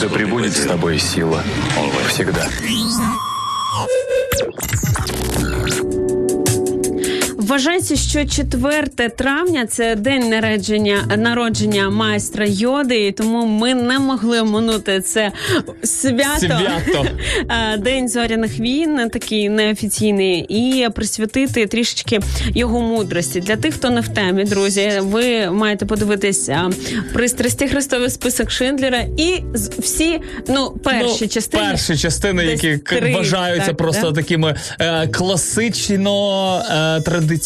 Да 0.02 0.10
пребудет 0.10 0.54
с 0.54 0.66
тобой 0.66 1.00
сила. 1.00 1.44
Всегда. 2.08 2.48
Вважається, 7.52 7.95
що 7.95 8.26
4 8.26 9.10
травня 9.18 9.66
це 9.66 9.95
день 9.95 10.30
народження 10.30 11.18
народження 11.18 11.89
майстра 11.89 12.45
йоди, 12.49 13.08
і 13.08 13.12
тому 13.12 13.45
ми 13.45 13.74
не 13.74 13.99
могли 13.99 14.41
оминути 14.41 15.02
це 15.02 15.32
свято. 15.84 16.39
Свято. 16.39 17.06
День 17.78 18.10
зоряних 18.10 18.60
війн, 18.60 19.10
такий 19.14 19.49
неофіційний, 19.49 20.39
і 20.49 20.89
присвятити 20.89 21.68
трішечки 21.68 22.20
його 22.56 22.82
мудрості. 22.82 23.39
Для 23.39 23.56
тих, 23.56 23.74
хто 23.74 23.89
не 23.89 24.02
в 24.02 24.08
темі, 24.08 24.43
друзі, 24.43 24.91
ви 25.02 25.52
маєте 25.52 25.86
подивитись 25.86 26.49
пристрасті 27.14 27.68
Христовий 27.68 28.10
список 28.10 28.52
Шиндлера 28.52 29.06
і 29.18 29.43
всі 29.80 30.20
ну 30.47 30.72
перші 30.84 31.18
Ну, 31.22 31.28
частини. 31.28 31.64
Перші 31.64 31.97
частини, 31.97 32.45
які 32.45 32.78
три, 32.78 33.16
вважаються 33.16 33.68
так, 33.68 33.78
просто 33.78 34.12
да? 34.12 34.22
такими 34.22 34.56
е, 34.80 35.08
класично 35.08 36.58
е, 36.70 37.02
традиційними 37.02 37.41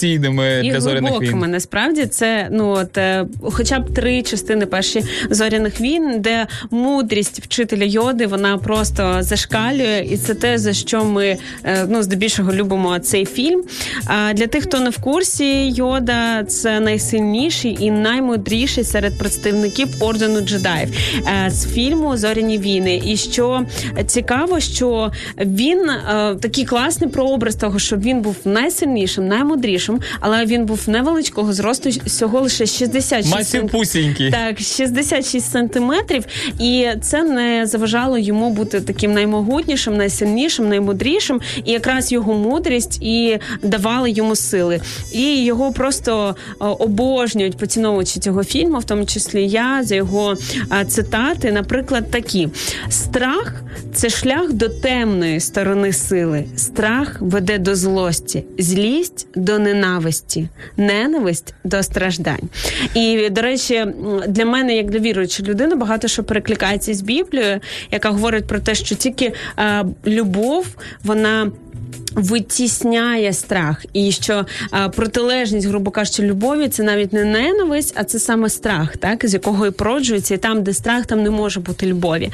І 0.65 0.71
для 0.71 0.81
зоряних 0.81 1.11
глибокими 1.11 1.45
війн. 1.45 1.51
насправді 1.51 2.05
це 2.05 2.47
ну 2.51 2.69
от 2.69 2.97
е, 2.97 3.25
хоча 3.41 3.79
б 3.79 3.93
три 3.93 4.21
частини 4.21 4.65
перші 4.65 5.03
зоряних 5.29 5.81
війн, 5.81 6.15
де 6.19 6.47
мудрість 6.71 7.39
вчителя 7.43 7.83
йоди 7.83 8.27
вона 8.27 8.57
просто 8.57 9.17
зашкалює, 9.19 10.07
і 10.11 10.17
це 10.17 10.33
те 10.33 10.57
за 10.57 10.73
що 10.73 11.05
ми 11.05 11.37
е, 11.63 11.85
ну 11.89 12.03
здебільшого 12.03 12.53
любимо 12.53 12.99
цей 12.99 13.25
фільм. 13.25 13.63
А 14.07 14.33
для 14.33 14.47
тих, 14.47 14.63
хто 14.63 14.79
не 14.79 14.89
в 14.89 14.97
курсі, 14.97 15.69
йода 15.69 16.43
це 16.43 16.79
найсильніший 16.79 17.77
і 17.79 17.91
наймудріший 17.91 18.83
серед 18.83 19.17
представників 19.17 19.87
ордену 19.99 20.41
джедаїв 20.41 20.89
е, 21.45 21.49
з 21.49 21.73
фільму 21.73 22.17
Зоряні 22.17 22.57
війни. 22.57 23.01
І 23.05 23.17
що 23.17 23.65
цікаво, 24.05 24.59
що 24.59 25.11
він 25.39 25.89
такий 26.41 26.65
класний 26.65 27.09
прообраз 27.09 27.55
того, 27.55 27.79
що 27.79 27.97
він 27.97 28.21
був 28.21 28.35
найсильнішим, 28.45 29.27
наймудрішим, 29.27 29.84
але 30.19 30.45
він 30.45 30.65
був 30.65 30.79
невеличкого 30.87 31.53
зросту, 31.53 31.89
всього 32.05 32.41
лише 32.41 32.65
66 32.65 33.29
сантиметрів. 33.29 34.31
Так, 34.31 34.59
66 34.59 35.51
сантиметрів, 35.51 36.25
і 36.59 36.87
це 37.01 37.23
не 37.23 37.65
заважало 37.65 38.17
йому 38.17 38.49
бути 38.49 38.81
таким 38.81 39.13
наймогутнішим, 39.13 39.97
найсильнішим, 39.97 40.69
наймудрішим. 40.69 41.41
І 41.65 41.71
якраз 41.71 42.11
його 42.11 42.33
мудрість 42.33 43.01
і 43.01 43.39
давали 43.63 44.11
йому 44.11 44.35
сили. 44.35 44.81
І 45.11 45.43
його 45.43 45.71
просто 45.71 46.35
е, 46.49 46.53
обожнюють 46.59 47.57
поціновувачі 47.57 48.19
цього 48.19 48.43
фільму, 48.43 48.79
в 48.79 48.83
тому 48.83 49.05
числі 49.05 49.47
я 49.47 49.83
за 49.83 49.95
його 49.95 50.37
е, 50.71 50.85
цитати, 50.85 51.51
наприклад, 51.51 52.11
такі: 52.11 52.49
страх 52.89 53.61
це 53.93 54.09
шлях 54.09 54.53
до 54.53 54.69
темної 54.69 55.39
сторони 55.39 55.93
сили. 55.93 56.45
Страх 56.55 57.17
веде 57.19 57.57
до 57.57 57.75
злості, 57.75 58.43
злість 58.59 59.27
до 59.35 59.59
ненависті, 59.59 59.74
ненависть 60.77 61.53
до 61.63 61.83
страждань. 61.83 62.49
І 62.93 63.29
до 63.29 63.41
речі, 63.41 63.85
для 64.27 64.45
мене, 64.45 64.75
як 64.75 64.91
для 64.91 64.99
віруючої 64.99 65.49
людини, 65.49 65.75
багато 65.75 66.07
що 66.07 66.23
перекликається 66.23 66.93
з 66.93 67.01
Біблією, 67.01 67.59
яка 67.91 68.09
говорить 68.09 68.47
про 68.47 68.59
те, 68.59 68.75
що 68.75 68.95
тільки 68.95 69.33
е, 69.59 69.85
любов 70.07 70.67
вона. 71.03 71.51
Витісняє 72.15 73.33
страх, 73.33 73.85
і 73.93 74.11
що 74.11 74.45
а, 74.71 74.89
протилежність, 74.89 75.67
грубо 75.67 75.91
кажучи, 75.91 76.23
любові 76.23 76.67
це 76.67 76.83
навіть 76.83 77.13
не 77.13 77.25
ненависть, 77.25 77.93
а 77.97 78.03
це 78.03 78.19
саме 78.19 78.49
страх, 78.49 78.97
так 78.97 79.27
з 79.27 79.33
якого 79.33 79.67
і 79.67 79.71
породжується, 79.71 80.35
і 80.35 80.37
там, 80.37 80.63
де 80.63 80.73
страх, 80.73 81.05
там 81.05 81.23
не 81.23 81.29
може 81.29 81.59
бути 81.59 81.85
любові. 81.85 82.31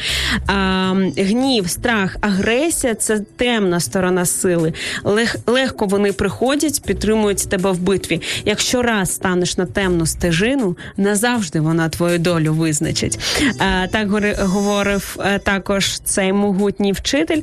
А, 0.48 0.94
гнів, 1.18 1.70
страх, 1.70 2.18
агресія 2.22 2.96
це 2.96 3.20
темна 3.36 3.80
сторона 3.80 4.26
сили. 4.26 4.74
Лег, 5.04 5.36
легко 5.48 5.86
вони 5.86 6.14
приходять, 6.14 6.84
підтримують 6.86 7.50
тебе 7.50 7.72
в 7.72 7.80
битві. 7.80 8.22
Якщо 8.46 8.82
раз 8.82 9.12
станеш 9.12 9.58
на 9.58 9.66
темну 9.66 10.06
стежину, 10.06 10.78
назавжди 10.98 11.60
вона 11.60 11.90
твою 11.90 12.20
долю 12.20 12.54
визначить. 12.54 13.20
А, 13.60 13.88
так 13.88 14.10
говорив 14.40 15.18
е, 15.20 15.40
також 15.40 16.00
цей 16.00 16.34
могутній 16.34 16.92
вчитель. 16.92 17.42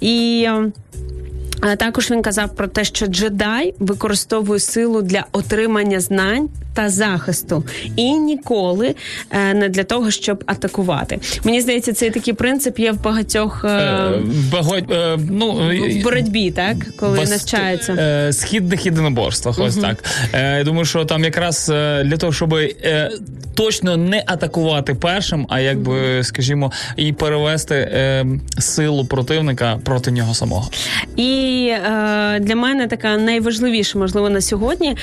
І. 0.00 0.48
е, 1.64 1.68
а 1.72 1.76
також 1.76 2.10
він 2.10 2.22
казав 2.22 2.54
про 2.54 2.68
те, 2.68 2.84
що 2.84 3.06
джедай 3.06 3.74
використовує 3.78 4.60
силу 4.60 5.02
для 5.02 5.24
отримання 5.32 6.00
знань 6.00 6.48
та 6.74 6.88
захисту, 6.88 7.64
і 7.96 8.12
ніколи 8.12 8.94
е, 9.30 9.54
не 9.54 9.68
для 9.68 9.84
того, 9.84 10.10
щоб 10.10 10.44
атакувати. 10.46 11.18
Мені 11.44 11.60
здається, 11.60 11.92
цей 11.92 12.10
такий 12.10 12.34
принцип 12.34 12.78
є 12.78 12.92
в 12.92 13.02
багатьох 13.02 13.64
е, 13.64 13.68
Е, 13.68 14.22
багать- 14.52 14.92
е, 14.92 15.18
ну, 15.30 15.52
в 15.90 16.02
боротьбі, 16.02 16.50
так 16.50 16.76
коли 16.96 17.18
Вас- 17.18 17.30
навчаються. 17.30 17.92
е, 17.92 18.32
східних 18.32 18.86
єдиноборствах. 18.86 19.58
Ось 19.58 19.76
так. 19.76 20.04
Е, 20.32 20.58
я 20.58 20.64
думаю, 20.64 20.84
що 20.84 21.04
там 21.04 21.24
якраз 21.24 21.70
е, 21.74 22.04
для 22.04 22.16
того, 22.16 22.32
щоб 22.32 22.54
е, 22.54 23.10
точно 23.54 23.96
не 23.96 24.24
атакувати 24.26 24.94
першим, 24.94 25.46
а 25.48 25.60
якби, 25.60 26.24
скажімо, 26.24 26.72
і 26.96 27.12
перевести 27.12 27.74
е, 27.74 28.26
силу 28.58 29.04
противника 29.04 29.78
проти 29.84 30.10
нього 30.10 30.34
самого. 30.34 30.68
І 31.16 31.49
е, 31.68 32.40
для 32.40 32.56
мене 32.56 32.86
така 32.86 33.16
найважливіша, 33.16 33.98
можливо, 33.98 34.30
на 34.30 34.40
сьогодні 34.40 34.88
е, 34.90 34.96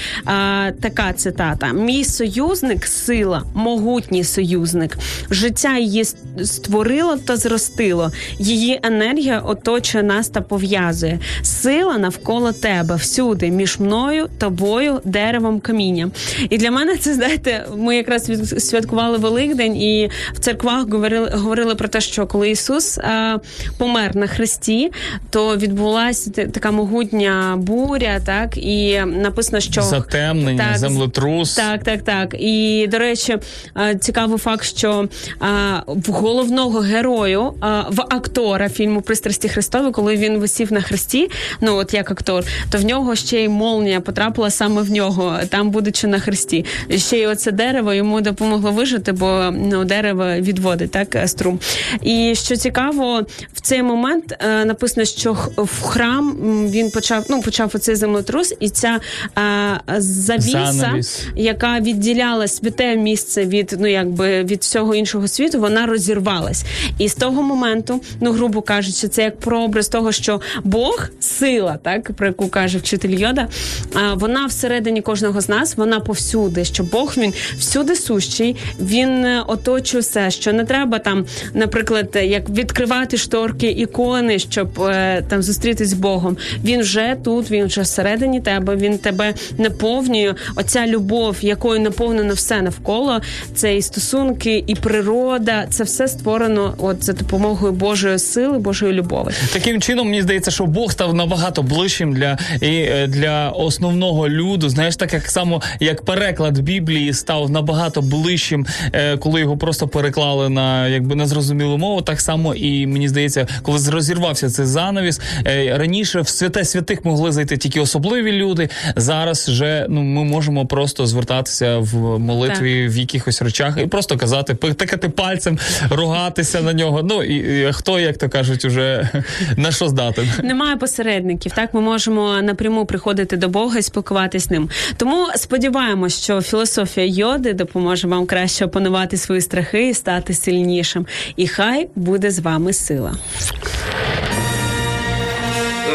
така 0.71 1.13
цитата: 1.13 1.73
мій 1.73 2.03
союзник 2.03 2.85
сила, 2.85 3.43
могутній 3.53 4.23
союзник. 4.23 4.97
Життя 5.29 5.77
її 5.77 6.05
створило 6.43 7.17
та 7.17 7.37
зростило. 7.37 8.11
Її 8.39 8.79
енергія 8.83 9.39
оточує 9.39 10.03
нас 10.03 10.29
та 10.29 10.41
пов'язує. 10.41 11.19
Сила 11.41 11.97
навколо 11.97 12.51
тебе 12.51 12.95
всюди, 12.95 13.51
між 13.51 13.79
мною, 13.79 14.27
тобою, 14.37 15.01
деревом, 15.05 15.59
камінням. 15.59 16.11
І 16.49 16.57
для 16.57 16.71
мене 16.71 16.97
це 16.97 17.13
знаєте, 17.13 17.65
ми 17.77 17.95
якраз 17.95 18.31
святкували 18.69 19.17
Великдень, 19.17 19.77
і 19.77 20.09
в 20.33 20.39
церквах 20.39 20.89
говорили, 20.89 21.29
говорили 21.33 21.75
про 21.75 21.87
те, 21.87 22.01
що 22.01 22.27
коли 22.27 22.49
Ісус 22.49 22.97
е, 22.97 23.39
помер 23.77 24.15
на 24.15 24.27
хресті, 24.27 24.91
то 25.29 25.57
відбулася 25.57 26.29
така 26.45 26.71
могутня 26.71 27.55
буря, 27.57 28.19
так 28.25 28.57
і 28.57 29.01
написано, 29.05 29.59
що 29.59 29.81
Затемнення, 29.81 30.67
Так, 30.69 30.77
землетрус. 30.77 31.55
так, 31.55 31.83
так, 31.83 32.01
так. 32.01 32.35
І 32.39 32.87
до 32.91 32.97
речі, 32.97 33.37
е, 33.77 33.95
цікавий 33.95 34.37
факт, 34.37 34.63
що 34.63 35.07
е, 35.41 35.45
в 35.87 36.11
головного 36.11 36.79
герою, 36.79 37.53
е, 37.63 37.67
в 37.89 38.01
актора 38.01 38.69
фільму 38.69 39.01
Пристрасті 39.01 39.49
Христові, 39.49 39.91
коли 39.91 40.15
він 40.15 40.37
висів 40.37 40.73
на 40.73 40.81
хресті, 40.81 41.29
ну 41.61 41.75
от 41.75 41.93
як 41.93 42.11
актор, 42.11 42.43
то 42.71 42.77
в 42.77 42.85
нього 42.85 43.15
ще 43.15 43.43
й 43.43 43.49
молнія 43.49 44.01
потрапила 44.01 44.49
саме 44.49 44.81
в 44.81 44.91
нього, 44.91 45.37
там 45.49 45.69
будучи 45.69 46.07
на 46.07 46.19
хресті. 46.19 46.65
Ще 46.95 47.17
й 47.17 47.25
оце 47.25 47.51
дерево 47.51 47.93
йому 47.93 48.21
допомогло 48.21 48.71
вижити, 48.71 49.11
бо 49.11 49.49
ну 49.51 49.85
дерево 49.85 50.25
відводить 50.35 50.91
так 50.91 51.17
струм. 51.25 51.59
І 52.01 52.33
що 52.35 52.55
цікаво, 52.55 53.21
в 53.53 53.61
цей 53.61 53.83
момент 53.83 54.35
написано, 54.65 55.05
що 55.05 55.37
в 55.57 55.81
храм 55.81 56.26
м, 56.29 56.67
він 56.71 56.91
почав 56.91 57.25
ну 57.29 57.41
почав 57.41 57.71
оцей 57.75 57.95
землетрус, 57.95 58.53
і 58.59 58.69
ця 58.69 58.99
е, 59.37 59.81
завіса, 59.97 60.71
Занавіс. 60.71 61.25
яка 61.35 61.79
відділяла 61.79 62.47
святе 62.47 62.95
місце 62.95 63.45
від 63.45 63.75
ну 63.79 63.87
якби 63.87 64.43
від 64.43 64.61
всього 64.61 64.95
іншого 64.95 65.27
світу, 65.27 65.59
вона 65.59 65.85
розірвалась. 65.85 66.63
І 66.97 67.09
з 67.09 67.15
того 67.15 67.43
моменту, 67.43 68.01
ну 68.21 68.31
грубо 68.31 68.61
кажучи, 68.61 69.07
це 69.07 69.23
як 69.23 69.39
прообраз 69.39 69.87
того, 69.87 70.11
що 70.11 70.41
Бог 70.63 71.07
сила, 71.19 71.79
так 71.83 72.11
про 72.13 72.27
яку 72.27 72.47
каже 72.47 72.77
вчитель 72.77 73.09
Йода, 73.09 73.47
а 73.93 74.13
вона 74.13 74.45
всередині 74.45 75.01
кожного 75.01 75.41
з 75.41 75.49
нас, 75.49 75.77
вона 75.77 75.99
повсюди. 75.99 76.65
Що 76.65 76.83
Бог 76.83 77.13
він 77.17 77.33
всюди 77.57 77.95
сущий, 77.95 78.55
він 78.79 79.09
е, 79.25 79.43
оточує 79.47 80.01
все, 80.01 80.31
що 80.31 80.53
не 80.53 80.65
треба 80.65 80.99
там, 80.99 81.25
наприклад, 81.53 82.17
як 82.23 82.49
відкривати 82.49 83.17
шторки 83.17 83.67
ікони, 83.67 84.39
щоб 84.39 84.81
е, 84.81 85.21
там 85.29 85.41
зустрітись 85.43 85.89
з 85.89 85.93
Богом. 85.93 86.16
Він 86.63 86.81
вже 86.81 87.15
тут, 87.23 87.51
він 87.51 87.65
вже 87.65 87.81
всередині 87.81 88.41
тебе. 88.41 88.75
Він 88.75 88.97
тебе 88.97 89.33
наповнює. 89.57 90.35
Оця 90.55 90.87
любов, 90.87 91.37
якою 91.41 91.79
наповнено 91.79 92.33
все 92.33 92.61
навколо. 92.61 93.21
Це 93.55 93.77
і 93.77 93.81
стосунки, 93.81 94.63
і 94.67 94.75
природа. 94.75 95.67
Це 95.69 95.83
все 95.83 96.07
створено 96.07 96.73
от 96.77 97.03
за 97.03 97.13
допомогою 97.13 97.73
Божої 97.73 98.19
сили, 98.19 98.59
Божої 98.59 98.93
любові. 98.93 99.27
Таким 99.53 99.81
чином, 99.81 100.07
мені 100.07 100.21
здається, 100.21 100.51
що 100.51 100.65
Бог 100.65 100.91
став 100.91 101.13
набагато 101.13 101.63
ближчим 101.63 102.13
для, 102.13 102.37
і, 102.61 102.67
е, 102.67 103.07
для 103.07 103.49
основного 103.49 104.29
люду. 104.29 104.69
Знаєш, 104.69 104.95
так 104.95 105.13
як 105.13 105.27
само 105.29 105.61
як 105.79 106.01
переклад 106.01 106.59
Біблії 106.59 107.13
став 107.13 107.49
набагато 107.49 108.01
ближчим, 108.01 108.65
е, 108.93 109.17
коли 109.17 109.39
його 109.39 109.57
просто 109.57 109.87
переклали 109.87 110.49
на 110.49 110.87
якби 110.87 111.15
незрозумілу 111.15 111.77
мову. 111.77 112.01
Так 112.01 112.21
само 112.21 112.55
і 112.55 112.87
мені 112.87 113.09
здається, 113.09 113.47
коли 113.61 113.79
розірвався 113.89 114.49
цей 114.49 114.65
занавіс, 114.65 115.21
е, 115.45 115.77
раніше. 115.77 115.96
Раніше 115.97 116.21
в 116.21 116.27
святе 116.27 116.65
святих 116.65 117.05
могли 117.05 117.31
зайти 117.31 117.57
тільки 117.57 117.79
особливі 117.79 118.31
люди. 118.31 118.69
Зараз 118.95 119.49
вже 119.49 119.85
ну 119.89 120.01
ми 120.01 120.23
можемо 120.23 120.65
просто 120.65 121.07
звертатися 121.07 121.77
в 121.77 122.19
молитві 122.19 122.87
в 122.87 122.97
якихось 122.97 123.41
речах 123.41 123.77
і 123.83 123.87
просто 123.87 124.17
казати, 124.17 124.55
тикати 124.55 125.09
пальцем, 125.09 125.59
ругатися 125.89 126.61
на 126.61 126.73
нього. 126.73 127.03
Ну 127.03 127.23
і, 127.23 127.61
і 127.69 127.73
хто, 127.73 127.99
як 127.99 128.17
то 128.17 128.29
кажуть, 128.29 128.65
уже 128.65 129.09
на 129.57 129.71
що 129.71 129.87
здатен. 129.87 130.29
Немає 130.43 130.75
посередників. 130.75 131.51
Так 131.51 131.73
ми 131.73 131.81
можемо 131.81 132.41
напряму 132.41 132.85
приходити 132.85 133.37
до 133.37 133.47
Бога 133.47 133.79
і 133.79 133.81
спілкуватися 133.81 134.45
з 134.45 134.51
ним. 134.51 134.69
Тому 134.97 135.27
сподіваємось, 135.35 136.23
що 136.23 136.41
філософія 136.41 137.07
йоди 137.07 137.53
допоможе 137.53 138.07
вам 138.07 138.25
краще 138.25 138.65
опанувати 138.65 139.17
свої 139.17 139.41
страхи 139.41 139.89
і 139.89 139.93
стати 139.93 140.33
сильнішим. 140.33 141.05
І 141.35 141.47
хай 141.47 141.87
буде 141.95 142.31
з 142.31 142.39
вами 142.39 142.73
сила. 142.73 143.13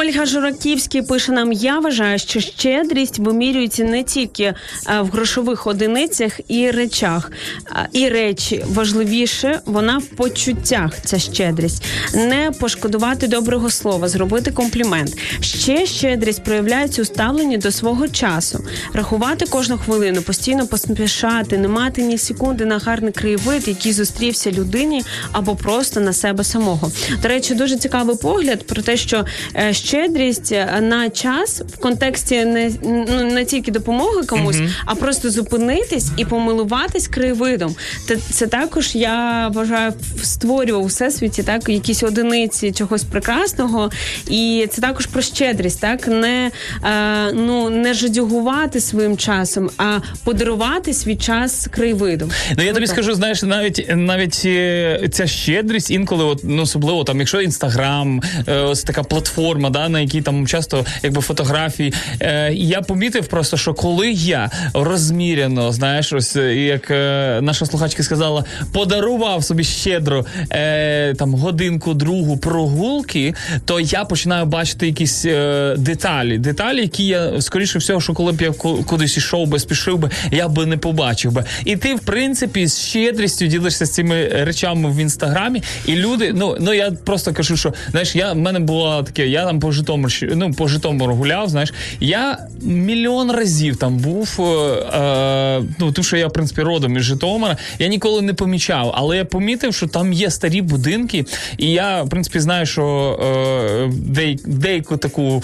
Ольга 0.00 0.26
Жураківський 0.26 1.02
пише 1.02 1.32
нам: 1.32 1.52
я 1.52 1.78
вважаю, 1.78 2.18
що 2.18 2.40
щедрість 2.40 3.18
вимірюється 3.18 3.84
не 3.84 4.02
тільки 4.02 4.42
е, 4.44 4.54
в 5.00 5.06
грошових 5.06 5.66
одиницях 5.66 6.40
і 6.48 6.70
речах, 6.70 7.32
і 7.92 8.08
речі 8.08 8.64
важливіше 8.68 9.60
вона 9.64 9.98
в 9.98 10.04
почуттях. 10.04 10.92
Ця 11.04 11.18
щедрість 11.18 11.84
не 12.14 12.50
пошкодувати 12.60 13.26
доброго 13.26 13.70
слова, 13.70 14.08
зробити 14.08 14.50
комплімент. 14.50 15.18
Ще 15.40 15.86
щедрість 15.86 16.44
проявляється 16.44 17.02
у 17.02 17.04
ставленні 17.04 17.58
до 17.58 17.70
свого 17.70 18.08
часу, 18.08 18.64
рахувати 18.92 19.46
кожну 19.46 19.78
хвилину, 19.78 20.22
постійно 20.22 20.66
поспішати, 20.66 21.58
не 21.58 21.68
мати 21.68 22.02
ні 22.02 22.18
секунди 22.18 22.64
на 22.64 22.78
гарний 22.78 23.12
краєвид, 23.12 23.68
який 23.68 23.92
зустрівся 23.92 24.50
людині, 24.50 25.02
або 25.32 25.56
просто 25.56 26.00
на 26.00 26.12
себе 26.12 26.44
самого. 26.44 26.90
До 27.22 27.28
речі, 27.28 27.54
дуже 27.54 27.76
цікавий 27.76 28.16
погляд 28.16 28.66
про 28.66 28.82
те, 28.82 28.96
що 28.96 29.24
е, 29.56 29.74
щедрість 29.88 30.52
е, 30.52 30.80
на 30.80 31.10
час 31.10 31.62
в 31.72 31.78
контексті 31.78 32.44
не 32.44 32.70
ну 32.82 33.22
не 33.22 33.44
тільки 33.44 33.70
допомоги 33.70 34.22
комусь, 34.26 34.60
а 34.84 34.94
просто 34.94 35.30
зупинитись 35.30 36.10
і 36.16 36.24
помилуватись 36.24 37.08
краєвидом. 37.08 37.74
Це, 38.06 38.16
це 38.16 38.46
також 38.46 38.94
я 38.94 39.48
вважаю 39.54 39.92
створював 40.22 40.82
у 40.82 40.86
всесвіті 40.86 41.42
так 41.42 41.68
якісь 41.68 42.02
одиниці 42.02 42.72
чогось 42.72 43.04
прекрасного, 43.04 43.90
і 44.30 44.66
це 44.70 44.80
також 44.80 45.06
про 45.06 45.22
щедрість, 45.22 45.80
так 45.80 46.08
не 46.08 46.50
е, 46.84 47.32
ну 47.32 47.70
не 47.70 47.94
жадюгувати 47.94 48.80
своїм 48.80 49.16
часом, 49.16 49.70
а 49.78 49.98
подарувати 50.24 50.94
свій 50.94 51.16
час 51.16 51.68
краєвидом. 51.70 52.30
Ну 52.56 52.64
я 52.64 52.72
тобі 52.72 52.84
Отак. 52.84 52.96
скажу, 52.96 53.14
знаєш, 53.14 53.42
навіть 53.42 53.86
навіть 53.96 54.42
е, 54.44 55.08
ця 55.12 55.26
щедрість 55.26 55.90
інколи, 55.90 56.24
от, 56.24 56.40
ну 56.44 56.62
особливо 56.62 57.04
там, 57.04 57.18
якщо 57.18 57.40
інстаграм, 57.40 58.22
е, 58.48 58.60
ось 58.60 58.82
така 58.82 59.02
платформа, 59.02 59.70
да, 59.78 59.88
на 59.88 60.00
якій 60.00 60.22
там 60.22 60.46
часто 60.46 60.86
якби 61.02 61.20
фотографії. 61.20 61.92
Е, 62.20 62.52
я 62.52 62.80
помітив 62.80 63.26
просто, 63.26 63.56
що 63.56 63.74
коли 63.74 64.10
я 64.12 64.50
розміряно, 64.74 65.72
знаєш, 65.72 66.12
ось 66.12 66.36
е, 66.36 66.56
як 66.56 66.90
е, 66.90 67.38
наша 67.42 67.66
слухачка 67.66 68.02
сказала, 68.02 68.44
подарував 68.72 69.44
собі 69.44 69.64
щедро 69.64 70.26
е, 70.50 71.14
там 71.14 71.34
годинку 71.34 71.94
другу 71.94 72.36
прогулки, 72.36 73.34
то 73.64 73.80
я 73.80 74.04
починаю 74.04 74.46
бачити 74.46 74.86
якісь 74.86 75.24
е, 75.24 75.74
деталі. 75.78 76.38
Деталі, 76.38 76.80
які 76.80 77.06
я 77.06 77.40
скоріше 77.40 77.78
всього, 77.78 78.00
що 78.00 78.12
коли 78.12 78.32
б 78.32 78.40
я 78.40 78.50
кудись 78.86 79.16
ішов 79.16 79.48
би, 79.48 79.58
спішив 79.58 79.98
би, 79.98 80.10
я 80.30 80.48
би 80.48 80.66
не 80.66 80.76
побачив 80.76 81.32
би. 81.32 81.44
І 81.64 81.76
ти, 81.76 81.94
в 81.94 82.00
принципі, 82.00 82.66
з 82.66 82.78
щедрістю 82.78 83.46
ділишся 83.46 83.86
з 83.86 83.90
цими 83.90 84.28
речами 84.28 84.90
в 84.90 84.96
інстаграмі, 84.96 85.62
і 85.86 85.96
люди, 85.96 86.32
ну 86.34 86.56
ну 86.60 86.72
я 86.72 86.90
просто 86.90 87.32
кажу, 87.32 87.56
що 87.56 87.72
знаєш, 87.90 88.16
я 88.16 88.32
в 88.32 88.36
мене 88.36 88.58
було 88.58 89.02
таке, 89.02 89.28
я 89.28 89.46
там 89.46 89.60
по 89.68 89.72
Житомиру, 89.72 90.12
ну 90.22 90.52
по 90.52 90.68
Житомиру 90.68 91.14
гуляв. 91.14 91.48
Знаєш, 91.48 91.74
я 92.00 92.38
мільйон 92.62 93.30
разів 93.30 93.76
там 93.76 93.96
був. 93.96 94.36
Е, 94.38 94.42
е, 94.98 95.62
ну 95.78 95.92
тому 95.92 96.04
що 96.04 96.16
я 96.16 96.26
в 96.26 96.32
принципі 96.32 96.62
родом 96.62 96.96
із 96.96 97.02
Житомира, 97.02 97.56
я 97.78 97.88
ніколи 97.88 98.22
не 98.22 98.34
помічав, 98.34 98.92
але 98.94 99.16
я 99.16 99.24
помітив, 99.24 99.74
що 99.74 99.86
там 99.86 100.12
є 100.12 100.30
старі 100.30 100.62
будинки, 100.62 101.24
і 101.58 101.70
я 101.72 102.02
в 102.02 102.08
принципі 102.08 102.40
знаю, 102.40 102.66
що 102.66 102.84
е, 103.22 103.92
деяк, 103.96 104.48
деяку 104.48 104.96
таку 104.96 105.42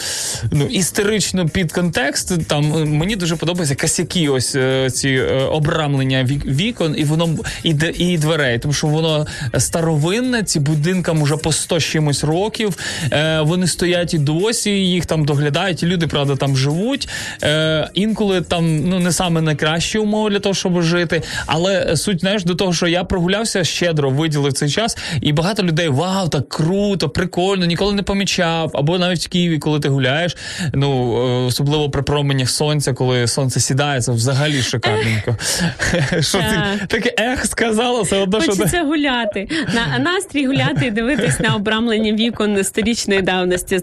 ну 0.52 0.66
історичну 0.66 1.48
підконтекст. 1.48 2.46
Там 2.46 2.74
е, 2.76 2.84
мені 2.84 3.16
дуже 3.16 3.36
подобаються 3.36 3.74
косяки, 3.74 4.28
ось 4.28 4.54
е, 4.54 4.90
ці 4.90 5.08
е, 5.08 5.34
обрамлення 5.34 6.24
вік- 6.24 6.46
вікон, 6.46 6.94
і 6.98 7.04
воно 7.04 7.28
і, 7.62 7.74
і 7.98 8.18
дверей, 8.18 8.58
тому 8.58 8.74
що 8.74 8.86
воно 8.86 9.26
старовинне. 9.58 10.42
Ці 10.42 10.60
будинкам 10.60 11.22
уже 11.22 11.36
по 11.36 11.52
100 11.52 11.80
чимось 11.80 12.24
років. 12.24 12.76
Е, 13.12 13.40
вони 13.40 13.66
стоять 13.66 14.03
і 14.12 14.18
досі, 14.18 14.70
їх 14.70 15.06
там 15.06 15.24
доглядають. 15.24 15.82
І 15.82 15.86
люди, 15.86 16.06
правда, 16.06 16.36
там 16.36 16.56
живуть. 16.56 17.08
Е, 17.42 17.90
інколи 17.94 18.40
там 18.40 18.88
ну 18.88 19.00
не 19.00 19.12
саме 19.12 19.40
найкращі 19.40 19.98
умови 19.98 20.30
для 20.30 20.40
того, 20.40 20.54
щоб 20.54 20.82
жити. 20.82 21.22
Але 21.46 21.96
суть 21.96 22.20
знаєш 22.20 22.44
до 22.44 22.54
того, 22.54 22.72
що 22.72 22.86
я 22.86 23.04
прогулявся 23.04 23.64
щедро, 23.64 24.10
виділив 24.10 24.52
цей 24.52 24.70
час, 24.70 24.96
і 25.20 25.32
багато 25.32 25.62
людей 25.62 25.88
вау, 25.88 26.28
так 26.28 26.48
круто, 26.48 27.08
прикольно, 27.08 27.66
ніколи 27.66 27.92
не 27.92 28.02
помічав. 28.02 28.70
Або 28.74 28.98
навіть 28.98 29.26
в 29.26 29.28
Києві, 29.28 29.58
коли 29.58 29.80
ти 29.80 29.88
гуляєш, 29.88 30.36
ну 30.72 31.16
е, 31.16 31.46
особливо 31.46 31.90
при 31.90 32.02
променях 32.02 32.50
сонця, 32.50 32.92
коли 32.92 33.26
сонце 33.26 33.60
сідає, 33.60 34.00
це 34.00 34.12
взагалі 34.12 34.62
шикарненько. 34.62 35.36
Що 36.20 36.38
ти 36.38 36.86
таке 36.86 37.14
ех 37.18 37.46
сказала, 37.46 38.02
все 38.02 38.16
одно, 38.16 38.40
що 38.40 38.52
Хочеться 38.52 38.82
гуляти. 38.82 39.48
На 39.74 39.98
настрій 39.98 40.46
гуляти 40.46 40.86
і 40.86 40.90
дивитись 40.90 41.40
на 41.40 41.54
обрамлення 41.54 42.12
вікон 42.12 42.64
сторічної 42.64 43.22
давності. 43.22 43.80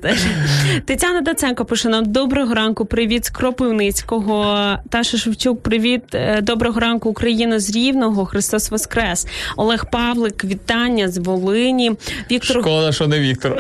Тетяна 0.86 1.22
Даценко 1.22 1.66
пише 1.66 1.90
нам 1.90 2.06
доброго 2.06 2.54
ранку. 2.54 2.86
Привіт 2.86 3.26
з 3.26 3.30
Кропивницького. 3.30 4.78
Таша 4.90 5.18
Шевчук, 5.18 5.64
привіт. 5.64 6.04
Е, 6.14 6.42
Доброго 6.42 6.80
ранку, 6.80 7.10
Україна 7.10 7.60
з 7.60 7.76
Рівного. 7.76 8.26
Христос 8.26 8.72
Воскрес. 8.72 9.28
Олег 9.58 9.86
Павлик, 9.92 10.44
вітання 10.44 11.08
з 11.08 11.18
Волині. 11.18 11.92
Віктор 12.32 12.62
шкода, 12.62 12.92
що 12.92 13.08
не 13.08 13.20
Віктор. 13.20 13.60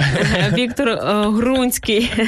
Віктор 0.54 0.89
е, 0.89 0.97
Грунський. 1.28 2.12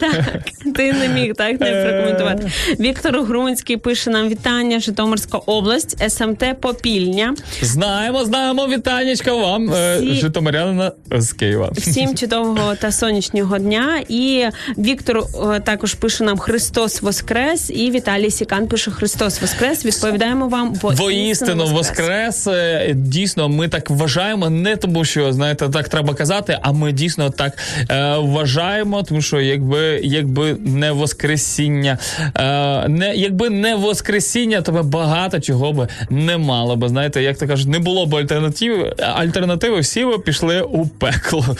так, 0.00 0.44
ти 0.74 0.92
не 0.92 1.08
міг 1.08 1.34
так 1.34 1.60
не 1.60 1.84
прокоментувати. 1.84 2.50
Віктор 2.80 3.22
Грунський 3.22 3.76
пише 3.76 4.10
нам 4.10 4.28
вітання, 4.28 4.80
Житомирська 4.80 5.38
область, 5.38 6.10
СМТ 6.10 6.44
Попільня. 6.60 7.34
Знаємо, 7.62 8.24
знаємо, 8.24 8.66
вітанечка 8.66 9.34
вам, 9.34 9.72
е, 9.72 10.00
Житомирянина 10.02 10.92
з 11.10 11.32
Києва. 11.32 11.70
Всім 11.76 12.16
чудового 12.16 12.74
та 12.74 12.92
сонячного 12.92 13.07
дня. 13.58 14.02
І 14.08 14.44
Віктор 14.78 15.18
е, 15.18 15.60
також 15.60 15.94
пише 15.94 16.24
нам 16.24 16.38
Христос 16.38 17.02
Воскрес. 17.02 17.70
І 17.70 17.90
Віталій 17.90 18.30
Сікан 18.30 18.66
пише 18.66 18.90
Христос 18.90 19.40
Воскрес. 19.40 19.84
Відповідаємо 19.84 20.48
вам 20.48 20.74
Воістину 20.82 21.66
воскрес. 21.66 22.46
Е, 22.46 22.92
Дійсно, 22.94 23.48
ми 23.48 23.68
так 23.68 23.90
вважаємо, 23.90 24.50
не 24.50 24.76
тому, 24.76 25.04
що 25.04 25.32
знаєте, 25.32 25.68
так 25.68 25.88
треба 25.88 26.14
казати, 26.14 26.58
а 26.62 26.72
ми 26.72 26.92
дійсно 26.92 27.30
так 27.30 27.58
е, 27.90 28.16
вважаємо, 28.16 29.02
тому 29.02 29.22
що 29.22 29.40
якби, 29.40 30.00
якби 30.02 30.56
не 30.64 30.92
воскресіння, 30.92 31.98
е, 32.36 32.88
не 32.88 33.14
якби 33.16 33.50
не 33.50 33.74
воскресіння, 33.74 34.62
то 34.62 34.72
би 34.72 34.82
багато 34.82 35.40
чого 35.40 35.72
би 35.72 35.88
не 36.10 36.38
мало 36.38 36.76
би. 36.76 36.88
Знаєте, 36.88 37.22
як 37.22 37.38
то 37.38 37.46
кажуть, 37.46 37.68
не 37.68 37.78
було 37.78 38.06
б 38.06 38.14
альтернативи, 38.14 38.94
альтернативи, 39.14 39.80
всі 39.80 40.04
би 40.04 40.18
пішли 40.18 40.62
у 40.62 40.86
пекло. 40.86 41.56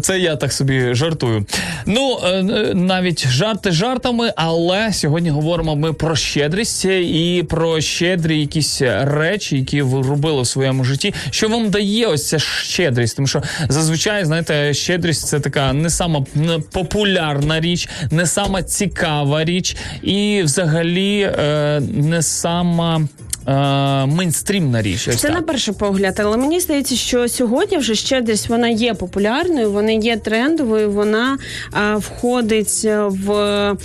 Це 0.00 0.18
я 0.18 0.36
так 0.36 0.52
собі 0.52 0.87
жартую. 0.94 1.46
Ну 1.86 2.18
е, 2.24 2.28
е, 2.28 2.74
навіть 2.74 3.28
жарти 3.28 3.70
жартами, 3.70 4.32
але 4.36 4.92
сьогодні 4.92 5.30
говоримо 5.30 5.76
ми 5.76 5.92
про 5.92 6.16
щедрість 6.16 6.84
і 6.84 7.44
про 7.48 7.80
щедрі 7.80 8.40
якісь 8.40 8.82
речі, 9.00 9.56
які 9.56 9.82
ви 9.82 10.02
робили 10.08 10.42
в 10.42 10.46
своєму 10.46 10.84
житті. 10.84 11.14
Що 11.30 11.48
вам 11.48 11.70
дає 11.70 12.06
ось 12.06 12.28
ця 12.28 12.38
щедрість? 12.38 13.16
Тому 13.16 13.26
що 13.28 13.42
зазвичай, 13.68 14.24
знаєте, 14.24 14.74
щедрість 14.74 15.26
це 15.26 15.40
така 15.40 15.72
не 15.72 15.90
сама 15.90 16.24
популярна 16.72 17.60
річ, 17.60 17.88
не 18.10 18.26
сама 18.26 18.62
цікава 18.62 19.44
річ, 19.44 19.76
і 20.02 20.42
взагалі 20.44 21.20
е, 21.20 21.80
не 21.80 22.22
сама. 22.22 23.08
Е, 23.48 24.06
мейнстрімна 24.06 24.82
річ. 24.82 25.08
Ось 25.08 25.16
Це 25.16 25.28
так. 25.28 25.36
на 25.36 25.42
перший 25.42 25.74
погляд, 25.74 26.20
але 26.20 26.36
мені 26.36 26.60
здається, 26.60 26.96
що 26.96 27.28
сьогодні 27.28 27.78
вже 27.78 27.94
щедрість 27.94 28.48
вона 28.48 28.68
є 28.68 28.94
популярною, 28.94 29.72
вона 29.72 29.92
є 29.92 30.16
трендовою, 30.16 30.90
вона 30.90 31.38
а, 31.72 31.96
входить 31.96 32.84
в 33.08 33.76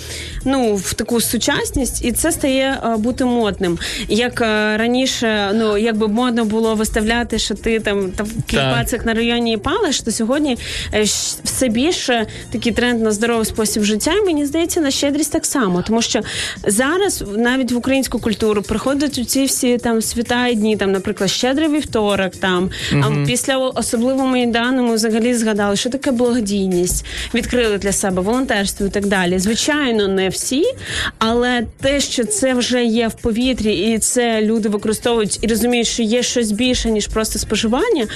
ну 0.46 0.76
в 0.76 0.94
таку 0.94 1.22
сучасність, 1.22 2.06
і 2.06 2.12
це 2.12 2.32
стає 2.32 2.78
а, 2.82 2.98
бути 2.98 3.26
модним. 3.26 3.80
Як 4.08 4.42
а, 4.42 4.78
раніше, 4.78 5.52
ну 5.54 5.78
якби 5.78 6.08
модно 6.08 6.46
було 6.46 6.76
виставляти, 6.76 7.40
що 7.40 7.56
ти 7.56 7.80
там 7.80 8.12
там 8.12 8.28
кліпацик 8.50 9.06
на 9.06 9.14
районі 9.14 9.58
палиш, 9.58 10.02
то 10.02 10.12
сьогодні 10.12 10.58
е, 10.94 11.04
все 11.44 11.68
більше 11.68 12.26
такий 12.52 12.72
тренд 12.72 13.02
на 13.02 13.12
здоровий 13.12 13.46
спосіб 13.46 13.84
життя. 13.84 14.14
І 14.14 14.26
мені 14.26 14.46
здається, 14.46 14.82
на 14.82 14.92
щедрість 14.92 15.32
так 15.32 15.46
само, 15.46 15.84
тому 15.88 16.02
що 16.02 16.22
зараз 16.68 17.24
навіть 17.38 17.72
в 17.72 17.78
українську 17.78 18.20
культуру 18.20 18.62
приходять 18.62 19.18
у 19.18 19.26
ці 19.26 19.48
всі 19.54 19.78
там 19.78 20.02
свята 20.02 20.48
і 20.48 20.56
дні, 20.56 20.78
там, 20.78 20.92
наприклад, 20.92 21.30
щедрий 21.30 21.70
вівторок, 21.70 22.36
там 22.36 22.70
а 23.02 23.26
після 23.26 23.58
особливо 23.58 24.26
майдану 24.26 24.84
ми 24.84 24.96
взагалі 24.96 25.34
згадали, 25.34 25.76
що 25.76 25.90
таке 25.90 26.12
благодійність, 26.12 27.06
відкрили 27.34 27.78
для 27.78 27.92
себе 27.92 28.22
волонтерство 28.22 28.86
і 28.86 28.90
так 28.90 29.06
далі. 29.06 29.40
Звичайно, 29.40 30.08
не 30.08 30.30
всі, 30.30 30.64
але 31.18 31.66
те, 31.82 32.02
що 32.02 32.24
це 32.24 32.54
вже 32.54 32.84
є 32.86 33.08
в 33.08 33.14
повітрі, 33.14 33.74
і 33.76 34.00
це 34.00 34.42
люди 34.42 34.70
використовують 34.70 35.40
і 35.42 35.48
розуміють, 35.48 35.88
що 35.88 36.04
є 36.04 36.24
щось 36.24 36.52
більше 36.52 36.92
ніж 36.92 37.08
просто 37.08 37.40
споживання. 37.40 38.08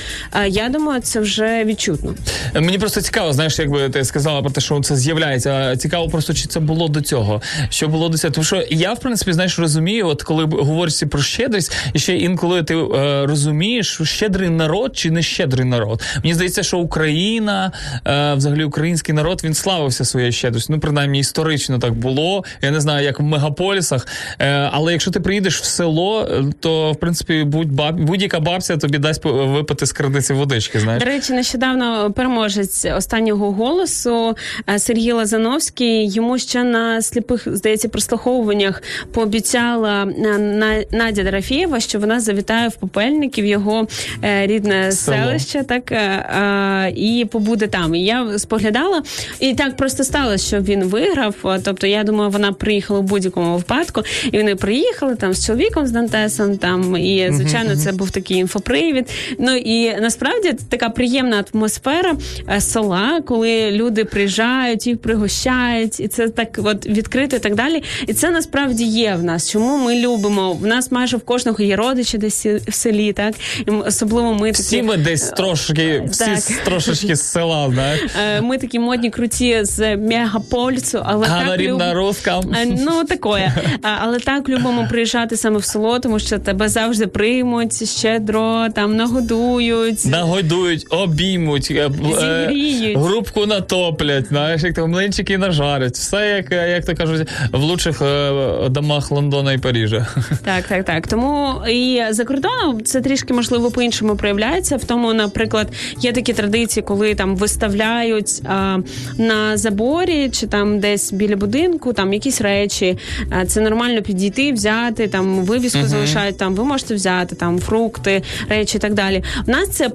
Я 0.47 0.69
думаю, 0.69 1.01
це 1.01 1.19
вже 1.19 1.63
відчутно. 1.65 2.15
Мені 2.53 2.77
просто 2.77 3.01
цікаво, 3.01 3.33
знаєш, 3.33 3.59
якби 3.59 3.89
ти 3.89 4.03
сказала 4.03 4.41
про 4.41 4.51
те, 4.51 4.61
що 4.61 4.81
це 4.81 4.95
з'являється. 4.95 5.77
Цікаво 5.77 6.09
просто, 6.09 6.33
чи 6.33 6.47
це 6.47 6.59
було 6.59 6.87
до 6.87 7.01
цього. 7.01 7.41
Що 7.69 7.87
було 7.87 8.09
до 8.09 8.17
цього? 8.17 8.33
Тому 8.33 8.45
що 8.45 8.63
я, 8.69 8.93
в 8.93 8.99
принципі, 8.99 9.33
знаєш, 9.33 9.59
розумію, 9.59 10.07
от 10.07 10.23
коли 10.23 10.43
говориться 10.43 11.07
про 11.17 11.23
щедрість, 11.23 11.75
і 11.93 11.99
ще 11.99 12.17
інколи 12.17 12.63
ти 12.63 12.75
е, 12.75 13.25
розумієш, 13.25 14.01
щедрий 14.03 14.49
народ 14.49 14.97
чи 14.97 15.11
не 15.11 15.21
щедрий 15.21 15.65
народ. 15.65 16.01
Мені 16.23 16.33
здається, 16.33 16.63
що 16.63 16.77
Україна, 16.77 17.71
е, 18.07 18.33
взагалі 18.33 18.63
український 18.63 19.15
народ, 19.15 19.41
він 19.43 19.53
славився 19.53 20.05
своєю 20.05 20.31
щедрістю. 20.31 20.73
Ну, 20.73 20.79
принаймні, 20.79 21.19
історично 21.19 21.79
так 21.79 21.93
було. 21.93 22.43
Я 22.61 22.71
не 22.71 22.79
знаю, 22.81 23.05
як 23.05 23.19
в 23.19 23.23
мегаполісах. 23.23 24.07
Е, 24.39 24.69
але 24.71 24.91
якщо 24.91 25.11
ти 25.11 25.19
приїдеш 25.19 25.61
в 25.61 25.63
село, 25.63 26.27
е, 26.31 26.43
то 26.59 26.91
в 26.91 26.95
принципі 26.95 27.43
будь 27.43 27.71
баб, 27.71 27.99
будь-яка 27.99 28.39
бабця 28.39 28.77
тобі 28.77 28.97
дасть 28.97 29.25
випити 29.25 29.85
з 29.85 29.91
крадиці 29.91 30.33
водички. 30.33 30.79
Знаєш. 30.79 31.03
До 31.03 31.09
речі, 31.09 31.33
нещодавно 31.33 32.11
переможець 32.11 32.85
останнього 32.85 33.51
голосу 33.51 34.35
е, 34.69 34.79
Сергій 34.79 35.11
Лазановський 35.11 36.09
йому 36.09 36.37
ще 36.37 36.63
на 36.63 37.01
сліпих, 37.01 37.47
здається, 37.51 37.89
прослуховуваннях 37.89 38.81
пообіцяла 39.13 40.03
е, 40.03 40.37
На- 40.37 40.83
Надя 41.07 41.23
Дорофєєва, 41.23 41.79
що 41.79 41.99
вона 41.99 42.19
завітає 42.19 42.67
в 42.67 42.75
Попельників 42.75 43.45
його 43.45 43.87
е, 44.23 44.47
рідне 44.47 44.91
Село. 44.91 45.17
селище, 45.17 45.63
так 45.63 45.91
е, 45.91 45.95
е, 45.95 46.93
і 46.95 47.25
побуде 47.31 47.67
там. 47.67 47.95
І 47.95 48.05
я 48.05 48.39
споглядала, 48.39 49.03
і 49.39 49.53
так 49.53 49.75
просто 49.75 50.03
сталося, 50.03 50.47
що 50.47 50.61
він 50.61 50.83
виграв. 50.83 51.35
Тобто, 51.63 51.87
я 51.87 52.03
думаю, 52.03 52.29
вона 52.29 52.51
приїхала 52.51 52.99
в 52.99 53.03
будь-якому 53.03 53.57
випадку, 53.57 54.01
і 54.31 54.37
вони 54.37 54.55
приїхали 54.55 55.15
там 55.15 55.33
з 55.33 55.45
чоловіком 55.45 55.87
з 55.87 55.91
Дантесом. 55.91 56.57
Там 56.57 56.97
і 56.97 57.29
звичайно, 57.31 57.75
це 57.75 57.91
був 57.91 58.11
такий 58.11 58.37
інфопривід. 58.37 59.09
Ну 59.39 59.55
і 59.55 59.95
насправді 60.01 60.53
така 60.69 60.89
приємна 60.89 61.43
атмосфера 61.53 62.15
е, 62.49 62.61
села, 62.61 63.21
коли 63.25 63.71
люди 63.71 64.05
приїжджають, 64.05 64.87
їх 64.87 64.97
пригощають, 64.97 65.99
і 65.99 66.07
це 66.07 66.29
так 66.29 66.59
от 66.63 66.87
відкрито 66.87 67.35
і 67.35 67.39
так 67.39 67.55
далі. 67.55 67.83
І 68.07 68.13
це 68.13 68.29
насправді 68.29 68.83
є 68.83 69.15
в 69.15 69.23
нас. 69.23 69.51
Чому 69.51 69.77
ми 69.77 69.99
любимо? 69.99 70.53
В 70.53 70.67
нас 70.67 70.91
майже 70.97 71.17
в 71.17 71.21
кожного 71.21 71.63
є 71.63 71.75
родичі 71.75 72.17
десь 72.17 72.45
в 72.45 72.73
селі, 72.73 73.13
так 73.13 73.33
і 73.67 73.71
особливо 73.71 74.33
ми 74.33 74.51
такі, 74.51 74.61
Всі 74.63 74.81
ми 74.81 74.97
десь 74.97 75.29
трошки, 75.29 76.03
всі 76.09 76.25
Так. 76.25 76.63
трошечки 76.65 77.15
з 77.15 77.21
села, 77.31 77.69
знаєш. 77.73 78.01
е, 78.37 78.41
ми 78.41 78.57
такі 78.57 78.79
модні 78.79 79.09
круті 79.09 79.59
з 79.63 79.97
мегаполісу, 79.97 81.01
але 81.05 81.27
так 81.27 81.39
Говорим 81.43 81.77
люб-. 81.77 82.45
Е, 82.55 82.65
Ну, 82.65 83.03
такое. 83.03 83.51
Але 84.01 84.19
так 84.19 84.49
любимо 84.49 84.87
приїжджати 84.89 85.37
саме 85.37 85.57
в 85.59 85.63
село, 85.65 85.99
тому 85.99 86.19
що 86.19 86.39
тебе 86.39 86.69
завжди 86.69 87.07
приймуть 87.07 87.89
щедро, 87.89 88.67
там 88.75 88.95
нагодують. 88.95 90.05
Нагодують, 90.05 90.85
обіймуть, 90.89 91.67
е, 91.71 91.89
е, 92.21 92.49
Зігріють. 92.49 92.97
грубку 92.97 93.45
натоплять, 93.45 94.27
знаєш, 94.27 94.63
як 94.63 94.73
то 94.75 94.87
млинчики 94.87 95.37
нажарять. 95.37 95.93
Все 95.93 96.27
як, 96.27 96.51
е, 96.51 96.69
як 96.71 96.85
то 96.85 96.95
кажуть, 96.95 97.27
в 97.51 97.59
лучших 97.59 98.01
е, 98.01 98.69
домах 98.69 99.11
Лондона 99.11 99.53
і 99.53 99.57
Парижа. 99.57 100.07
Так, 100.45 100.63
так, 100.67 100.85
так. 100.87 101.07
Тому 101.07 101.53
і 101.69 102.01
за 102.09 102.25
кордоном 102.25 102.83
це 102.83 103.01
трішки 103.01 103.33
можливо 103.33 103.71
по-іншому 103.71 104.15
проявляється. 104.15 104.77
В 104.77 104.83
тому, 104.83 105.13
наприклад, 105.13 105.67
є 105.99 106.11
такі 106.11 106.33
традиції, 106.33 106.83
коли 106.83 107.15
там 107.15 107.35
виставляють 107.35 108.41
а, 108.45 108.77
на 109.17 109.57
заборі 109.57 110.29
чи 110.29 110.47
там 110.47 110.79
десь 110.79 111.13
біля 111.13 111.35
будинку 111.35 111.93
там 111.93 112.13
якісь 112.13 112.41
речі. 112.41 112.97
А, 113.29 113.45
це 113.45 113.61
нормально 113.61 114.01
підійти, 114.01 114.51
взяти 114.51 115.07
там 115.07 115.35
вивіску 115.35 115.85
залишають. 115.85 116.37
Там 116.37 116.55
ви 116.55 116.63
можете 116.63 116.95
взяти 116.95 117.35
там 117.35 117.59
фрукти, 117.59 118.23
речі 118.49 118.77
і 118.77 118.81
так 118.81 118.93
далі. 118.93 119.23
У 119.47 119.51
нас 119.51 119.69
це 119.69 119.89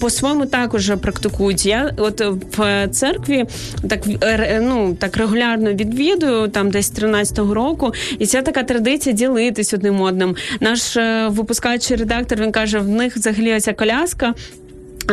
по-своєму 0.00 0.46
також 0.46 0.92
практикують. 1.02 1.66
Я 1.66 1.94
от 1.96 2.22
в 2.56 2.88
церкві 2.88 3.44
так 3.88 4.00
е, 4.22 4.60
ну 4.62 4.94
так 4.94 5.16
регулярно 5.16 5.72
відвідую, 5.72 6.48
там 6.48 6.70
десь 6.70 6.92
13-го 6.92 7.54
року, 7.54 7.92
і 8.18 8.26
це 8.26 8.42
така 8.42 8.62
традиція 8.62 9.14
ділитись 9.14 9.74
одним 9.74 10.00
одним. 10.00 10.36
Наш 10.60 10.96
е, 10.96 11.28
випускаючий 11.28 11.96
редактор 11.96 12.40
він 12.40 12.52
каже: 12.52 12.78
в 12.78 12.88
них 12.88 13.16
взагалі 13.16 13.60
ця 13.60 13.72
коляска. 13.72 14.34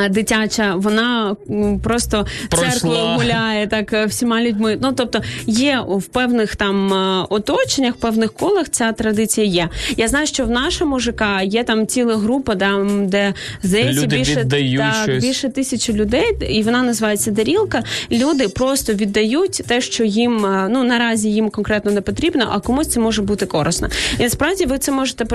Дитяча, 0.10 0.76
вона 0.76 1.36
просто 1.84 2.26
церквою 2.50 3.00
гуляє 3.00 3.68
так 3.68 3.94
е, 3.94 4.06
всіма 4.06 4.42
людьми. 4.42 4.78
Ну 4.82 4.92
тобто 4.92 5.22
є 5.48 5.84
в 5.88 6.04
певних 6.04 6.56
там 6.56 6.94
е, 6.94 7.26
оточеннях, 7.30 7.94
в 7.96 7.98
певних 7.98 8.34
колах 8.34 8.70
ця 8.70 8.92
традиція 8.92 9.48
є. 9.48 9.70
Я 9.98 10.08
знаю, 10.08 10.28
що 10.28 10.46
в 10.46 10.50
нашому 10.50 11.00
ЖК 11.00 11.24
є 11.44 11.64
там 11.64 11.88
ціла 11.88 12.16
група, 12.18 12.56
там, 12.56 13.08
де 13.08 13.34
здається 13.64 14.02
Люди 14.02 14.18
більше 14.18 14.46
так, 14.78 15.04
щось. 15.04 15.24
більше 15.24 15.50
тисячі 15.50 15.94
людей, 15.94 16.38
і 16.50 16.64
вона 16.64 16.84
називається 16.84 17.32
Дарілка. 17.32 17.84
Люди 18.12 18.48
просто 18.48 18.94
віддають 18.94 19.62
те, 19.68 19.82
що 19.82 20.04
їм 20.04 20.46
е, 20.46 20.68
ну 20.72 20.84
наразі 20.84 21.30
їм 21.32 21.50
конкретно 21.50 21.92
не 21.92 22.02
потрібно, 22.02 22.50
а 22.52 22.60
комусь 22.60 22.88
це 22.88 23.00
може 23.00 23.22
бути 23.22 23.46
корисно. 23.46 23.88
І 24.20 24.24
насправді 24.24 24.66
ви 24.66 24.78
це 24.78 24.92
можете 24.92 25.26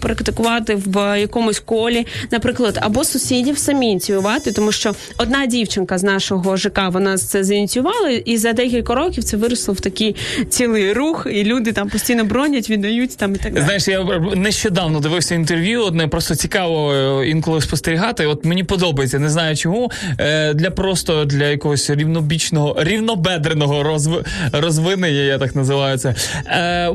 практикувати 0.00 0.74
в 0.74 1.20
якомусь 1.20 1.60
колі, 1.60 2.06
наприклад, 2.30 2.78
або 2.82 3.04
сусідів 3.04 3.58
самі 3.58 3.89
ініціювати, 3.90 4.52
тому 4.52 4.72
що 4.72 4.94
одна 5.18 5.46
дівчинка 5.46 5.98
з 5.98 6.02
нашого 6.02 6.56
ЖК 6.56 6.88
вона 6.92 7.18
це 7.18 7.44
зініціювала, 7.44 8.08
і 8.10 8.36
за 8.36 8.52
декілька 8.52 8.94
років 8.94 9.24
це 9.24 9.36
виросло 9.36 9.74
в 9.74 9.80
такий 9.80 10.16
цілий 10.48 10.92
рух, 10.92 11.26
і 11.32 11.44
люди 11.44 11.72
там 11.72 11.88
постійно 11.88 12.24
бронять, 12.24 12.70
віддають 12.70 13.16
там 13.16 13.34
і 13.34 13.38
так 13.38 13.52
далі. 13.54 13.64
Знаєш, 13.64 13.88
я 13.88 14.04
нещодавно 14.36 15.00
дивився 15.00 15.34
інтерв'ю, 15.34 15.82
одне 15.84 16.08
просто 16.08 16.34
цікаво 16.34 16.92
е, 16.92 17.28
інколи 17.28 17.60
спостерігати. 17.60 18.26
От 18.26 18.44
мені 18.44 18.64
подобається, 18.64 19.18
не 19.18 19.30
знаю 19.30 19.56
чому. 19.56 19.90
е, 20.18 20.54
Для 20.54 20.70
просто 20.70 21.24
для 21.24 21.44
якогось 21.48 21.90
рівнобічного, 21.90 22.76
рівнобедреного 22.78 23.82
розв... 23.82 24.10
розвинення, 24.52 25.06
я 25.20 25.38
так 25.38 25.56
називаю 25.56 25.98
це. 25.98 26.14
Е, 26.46 26.90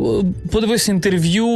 Подивився 0.51 0.91
інтерв'ю 0.91 1.47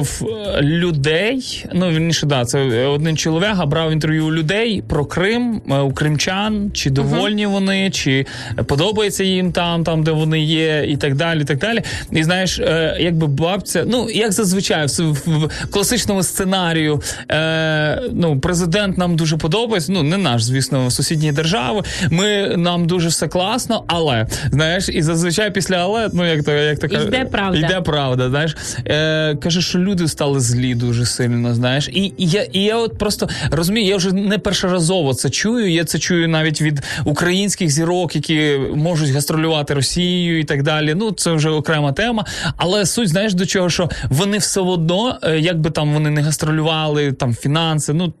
в 0.00 0.22
людей. 0.62 1.64
Ну, 1.72 1.90
вірніше, 1.90 2.26
да, 2.26 2.44
це 2.44 2.86
один 2.86 3.16
чоловік 3.16 3.64
брав 3.66 3.92
інтерв'ю 3.92 4.26
у 4.26 4.32
людей 4.32 4.55
про 4.88 5.04
Крим, 5.04 5.60
е, 5.70 5.78
у 5.78 5.92
кримчан, 5.92 6.70
чи 6.74 6.90
довольні 6.90 7.46
вони, 7.46 7.90
чи 7.90 8.26
подобається 8.66 9.24
їм 9.24 9.52
там, 9.52 9.84
там, 9.84 10.02
де 10.02 10.10
вони 10.10 10.40
є, 10.40 10.84
і 10.88 10.96
так 10.96 11.14
далі. 11.14 11.40
І 11.40 11.44
так 11.44 11.58
далі. 11.58 11.82
І 12.12 12.24
знаєш, 12.24 12.58
е, 12.58 12.96
якби 13.00 13.26
бабця, 13.26 13.84
ну 13.86 14.10
як 14.10 14.32
зазвичай, 14.32 14.86
в, 14.86 15.48
класичному 15.70 16.22
сценарію, 16.22 17.02
е, 17.30 18.02
ну, 18.12 18.40
президент 18.40 18.98
нам 18.98 19.16
дуже 19.16 19.36
подобається. 19.36 19.92
Ну, 19.92 20.02
не 20.02 20.16
наш, 20.16 20.42
звісно, 20.42 20.90
сусідньої 20.90 21.32
держави. 21.32 21.82
Ми 22.10 22.56
нам 22.56 22.86
дуже 22.86 23.08
все 23.08 23.28
класно, 23.28 23.84
але 23.86 24.26
знаєш, 24.52 24.88
і 24.88 25.02
зазвичай 25.02 25.50
після 25.50 25.76
але, 25.76 26.08
ну 26.12 26.26
як 26.26 26.44
то 26.44 26.52
як 26.52 26.78
то 26.78 26.86
Йде 26.86 27.24
правда. 27.24 27.58
йде 27.58 27.80
правда. 27.80 28.28
Знаєш, 28.28 28.56
е, 28.86 29.34
каже, 29.34 29.60
що 29.60 29.78
люди 29.78 30.08
стали 30.08 30.40
злі 30.40 30.74
дуже 30.74 31.06
сильно. 31.06 31.54
Знаєш, 31.54 31.88
і, 31.92 32.00
і 32.00 32.26
я, 32.26 32.42
і 32.42 32.60
я 32.60 32.76
от 32.76 32.98
просто 32.98 33.28
розумію, 33.50 33.86
я 33.86 33.96
вже 33.96 34.12
не 34.12 34.38
першоразово 34.46 35.14
це 35.14 35.30
чую. 35.30 35.72
Я 35.72 35.84
це 35.84 35.98
чую 35.98 36.28
навіть 36.28 36.62
від 36.62 36.82
українських 37.04 37.70
зірок, 37.70 38.16
які 38.16 38.60
можуть 38.74 39.10
гастролювати 39.10 39.74
Росією 39.74 40.40
і 40.40 40.44
так 40.44 40.62
далі. 40.62 40.94
Ну 40.94 41.12
це 41.12 41.32
вже 41.32 41.50
окрема 41.50 41.92
тема. 41.92 42.24
Але 42.56 42.86
суть 42.86 43.08
знаєш 43.08 43.34
до 43.34 43.46
чого, 43.46 43.70
що 43.70 43.90
вони 44.08 44.38
все 44.38 44.60
одно, 44.60 45.18
е, 45.22 45.38
як 45.38 45.60
би 45.60 45.70
там 45.70 45.94
вони 45.94 46.10
не 46.10 46.22
гастролювали, 46.22 47.12
там 47.12 47.34
фінанси. 47.34 47.92
Ну 47.92 48.12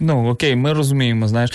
ну 0.00 0.28
окей, 0.28 0.56
ми 0.56 0.72
розуміємо. 0.72 1.28
Знаєш, 1.28 1.50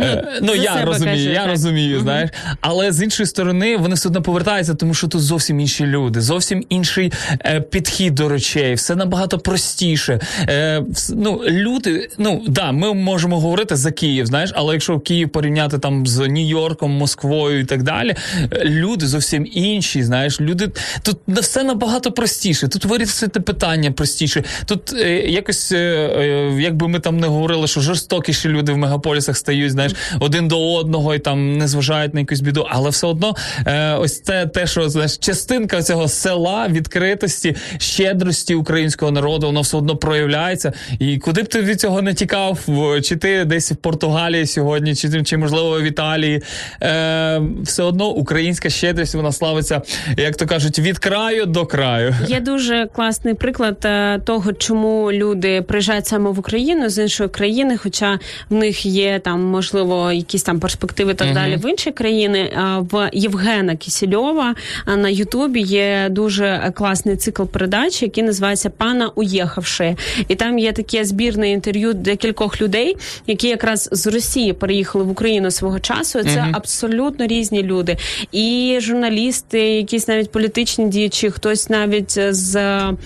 Е, 0.00 0.24
ну 0.42 0.54
я 0.54 0.84
розумію, 0.84 1.16
кажу, 1.16 1.30
я 1.30 1.40
так. 1.40 1.50
розумію, 1.50 2.00
знаєш. 2.00 2.30
Але 2.60 2.92
з 2.92 3.02
іншої 3.02 3.26
сторони, 3.26 3.76
вони 3.76 3.94
все 3.94 4.08
одно 4.08 4.22
повертаються, 4.22 4.74
тому 4.74 4.94
що 4.94 5.08
тут 5.08 5.20
зовсім 5.20 5.60
інші 5.60 5.86
люди, 5.86 6.20
зовсім 6.20 6.64
інший 6.68 7.12
е, 7.44 7.60
підхід 7.60 8.14
до 8.14 8.28
речей, 8.28 8.74
все 8.74 8.96
набагато 8.96 9.38
простіше. 9.38 10.20
Е, 10.40 10.82
ну, 11.14 11.42
люди, 11.48 12.08
ну 12.18 12.42
да, 12.48 12.72
ми 12.72 12.94
можемо 12.94 13.25
говорити 13.32 13.76
за 13.76 13.92
Київ, 13.92 14.26
знаєш, 14.26 14.52
але 14.54 14.72
якщо 14.72 15.00
Київ 15.00 15.28
порівняти 15.28 15.78
там 15.78 16.06
з 16.06 16.18
Нью-Йорком, 16.18 16.88
Москвою 16.88 17.60
і 17.60 17.64
так 17.64 17.82
далі, 17.82 18.14
е, 18.52 18.64
люди 18.64 19.06
зовсім 19.06 19.46
інші. 19.52 20.02
Знаєш, 20.02 20.40
люди 20.40 20.68
тут 21.02 21.18
все 21.28 21.64
набагато 21.64 22.12
простіше. 22.12 22.68
Тут 22.68 22.84
вирішити 22.84 23.40
питання 23.40 23.92
простіше. 23.92 24.44
Тут 24.66 24.92
е, 24.92 25.10
якось, 25.18 25.72
е, 25.72 25.76
е, 25.76 26.62
якби 26.62 26.88
ми 26.88 27.00
там 27.00 27.20
не 27.20 27.26
говорили, 27.26 27.66
що 27.66 27.80
жорстокіші 27.80 28.48
люди 28.48 28.72
в 28.72 28.76
мегаполісах 28.76 29.36
стають, 29.36 29.72
знаєш, 29.72 29.92
один 30.20 30.48
до 30.48 30.74
одного 30.74 31.14
і 31.14 31.18
там 31.18 31.58
не 31.58 31.68
зважають 31.68 32.14
на 32.14 32.20
якусь 32.20 32.40
біду, 32.40 32.66
але 32.70 32.90
все 32.90 33.06
одно 33.06 33.36
е, 33.66 33.94
ось 33.94 34.20
це 34.20 34.46
те, 34.46 34.66
що 34.66 34.88
знаєш, 34.88 35.18
частинка 35.18 35.82
цього 35.82 36.08
села, 36.08 36.68
відкритості, 36.68 37.56
щедрості 37.78 38.54
українського 38.54 39.10
народу, 39.10 39.46
воно 39.46 39.60
все 39.60 39.76
одно 39.76 39.96
проявляється. 39.96 40.72
І 40.98 41.18
куди 41.18 41.42
б 41.42 41.46
ти 41.48 41.62
від 41.62 41.80
цього 41.80 42.02
не 42.02 42.14
тікав, 42.14 42.58
чи 43.02 43.15
ти 43.16 43.44
десь 43.44 43.72
в 43.72 43.76
Португалії 43.76 44.46
сьогодні, 44.46 44.94
чи, 44.94 45.22
чи 45.22 45.36
можливо 45.36 45.80
в 45.80 45.82
Італії, 45.82 46.42
е, 46.82 47.42
все 47.62 47.82
одно 47.82 48.08
українська 48.08 48.70
щедрість 48.70 49.14
вона 49.14 49.32
славиться, 49.32 49.82
як 50.16 50.36
то 50.36 50.46
кажуть, 50.46 50.78
від 50.78 50.98
краю 50.98 51.46
до 51.46 51.66
краю. 51.66 52.14
Є 52.28 52.40
дуже 52.40 52.88
класний 52.92 53.34
приклад 53.34 53.76
е, 53.84 54.18
того, 54.24 54.52
чому 54.52 55.12
люди 55.12 55.62
приїжджають 55.62 56.06
саме 56.06 56.30
в 56.30 56.38
Україну 56.38 56.88
з 56.88 57.02
іншої 57.02 57.28
країни, 57.28 57.76
хоча 57.76 58.18
в 58.50 58.54
них 58.54 58.86
є 58.86 59.18
там 59.24 59.42
можливо 59.44 60.12
якісь 60.12 60.42
там 60.42 60.60
перспективи 60.60 61.14
так 61.14 61.26
Мгм. 61.26 61.34
далі 61.34 61.56
в 61.56 61.70
інші 61.70 61.90
країни. 61.90 62.52
А 62.56 62.78
В 62.78 63.10
Євгена 63.12 63.76
Кісільова 63.76 64.54
на 64.96 65.08
Ютубі 65.08 65.60
є 65.60 66.08
дуже 66.10 66.72
класний 66.74 67.16
цикл 67.16 67.42
передач, 67.44 68.02
який 68.02 68.24
називається 68.24 68.70
Пана 68.70 69.10
уїхавши. 69.14 69.96
І 70.28 70.34
там 70.34 70.58
є 70.58 70.72
таке 70.72 71.04
збірне 71.04 71.50
інтерв'ю 71.50 71.94
декількох 71.94 72.60
людей, 72.60 72.96
які 73.26 73.48
якраз 73.48 73.88
з 73.92 74.06
Росії 74.06 74.52
переїхали 74.52 75.04
в 75.04 75.10
Україну 75.10 75.50
свого 75.50 75.80
часу. 75.80 76.22
Це 76.22 76.42
Мгм. 76.42 76.52
абсолютно 76.54 77.26
різні 77.26 77.62
люди. 77.62 77.96
І 78.32 78.78
журналісти, 78.80 79.60
якісь 79.60 80.08
навіть 80.08 80.32
політичні 80.32 80.88
діячі, 80.88 81.30
хтось 81.30 81.70
навіть 81.70 82.18
з 82.34 82.56
е, 82.56 82.96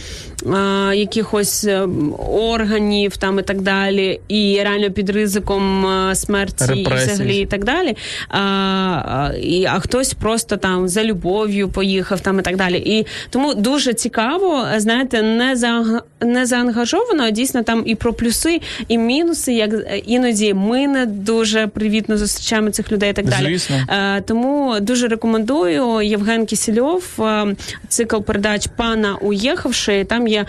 якихось 0.94 1.64
е, 1.64 1.89
органів 2.32 3.16
там 3.16 3.39
і 3.39 3.43
так 3.43 3.60
далі, 3.60 4.20
і 4.28 4.60
реально 4.64 4.90
під 4.90 5.10
ризиком 5.10 5.86
е, 5.86 6.14
смерті 6.14 6.64
і 6.77 6.94
взагалі 6.94 7.36
і 7.36 7.47
так 7.47 7.64
далі. 7.64 7.97
А, 8.28 9.31
і, 9.43 9.64
а 9.64 9.81
хтось 9.81 10.14
просто 10.14 10.56
там 10.56 10.89
за 10.89 11.05
любов'ю 11.05 11.68
поїхав 11.68 12.20
там 12.20 12.39
і 12.39 12.43
так 12.43 12.56
далі. 12.56 12.78
І 12.78 13.06
тому 13.31 13.55
дуже 13.55 13.94
цікаво, 13.94 14.66
знаєте, 14.77 15.22
не 15.22 15.56
за 15.56 16.02
не 16.20 16.47
заангажовано, 16.47 17.22
а 17.22 17.31
дійсно 17.31 17.62
там 17.62 17.82
і 17.86 17.94
про 17.94 18.12
плюси, 18.12 18.60
і 18.89 18.98
мінуси, 18.98 19.52
як 19.52 19.70
іноді 20.07 20.55
ми 20.55 20.87
не 20.87 21.07
дуже 21.07 21.67
привітно 21.67 22.17
зустрічаємо 22.19 22.71
цих 22.71 22.93
людей 22.93 23.11
і 23.11 23.12
так 23.12 23.27
далі. 23.29 23.45
Звісно. 23.47 23.77
Е, 23.89 24.21
Тому 24.21 24.77
дуже 24.81 25.09
рекомендую 25.09 26.01
Євген 26.01 26.47
Кісельов, 26.47 27.05
е, 27.21 27.55
цикл 27.89 28.19
передач 28.21 28.67
пана 28.77 29.15
уїхавши. 29.21 30.05
Там 30.05 30.29
є 30.29 30.47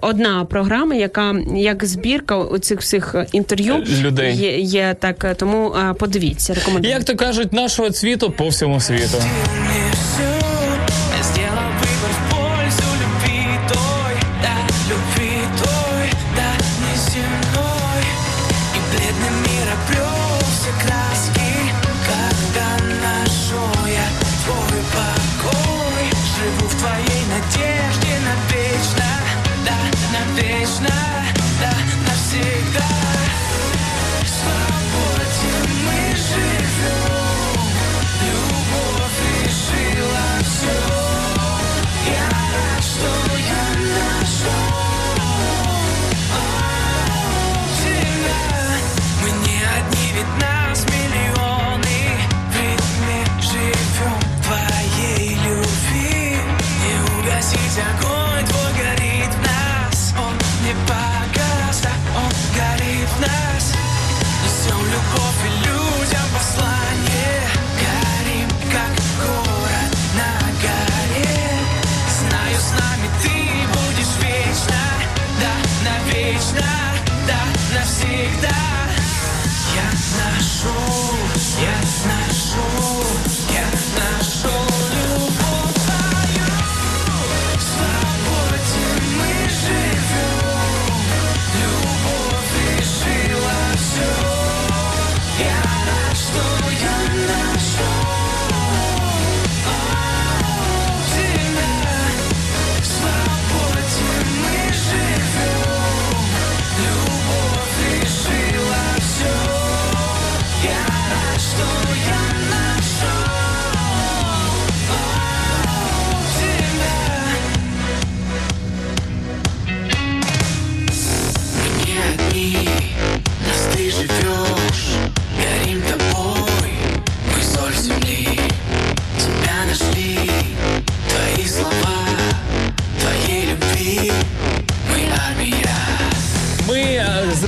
одна 0.00 0.44
програма, 0.44 0.94
яка 0.94 1.34
як 1.56 1.84
збірка 1.84 2.36
у 2.38 2.58
цих 2.58 2.80
всіх 2.80 3.14
е, 3.14 3.26
інтерв'ю 3.32 3.84
Людей. 4.02 4.36
Є, 4.36 4.58
є 4.58 4.96
так. 5.00 5.24
е, 5.24 5.34
Тому 5.34 5.74
е, 5.74 5.94
подивіться, 5.94 6.54
рекомендую. 6.54 6.94
Як 6.94 7.04
то 7.04 7.16
кажуть, 7.16 7.52
нашого 7.52 7.90
цвіту 7.90 8.30
по 8.30 8.48
всьому 8.48 8.80
світу. 8.80 9.18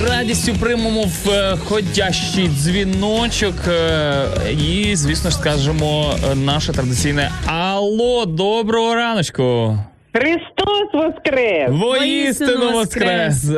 Радістю 0.09 0.55
приймемо 0.59 1.05
входящий 1.53 2.47
дзвіночок 2.47 3.55
е, 3.67 4.25
і, 4.51 4.95
звісно 4.95 5.29
ж, 5.29 5.35
скажемо 5.35 6.15
е, 6.31 6.35
наше 6.35 6.73
традиційне 6.73 7.31
Алло, 7.45 8.25
доброго 8.25 8.95
раночку. 8.95 9.77
Христос 10.13 10.93
Воскрес! 10.93 11.69
Воістину 11.69 12.71
воскрес! 12.71 13.51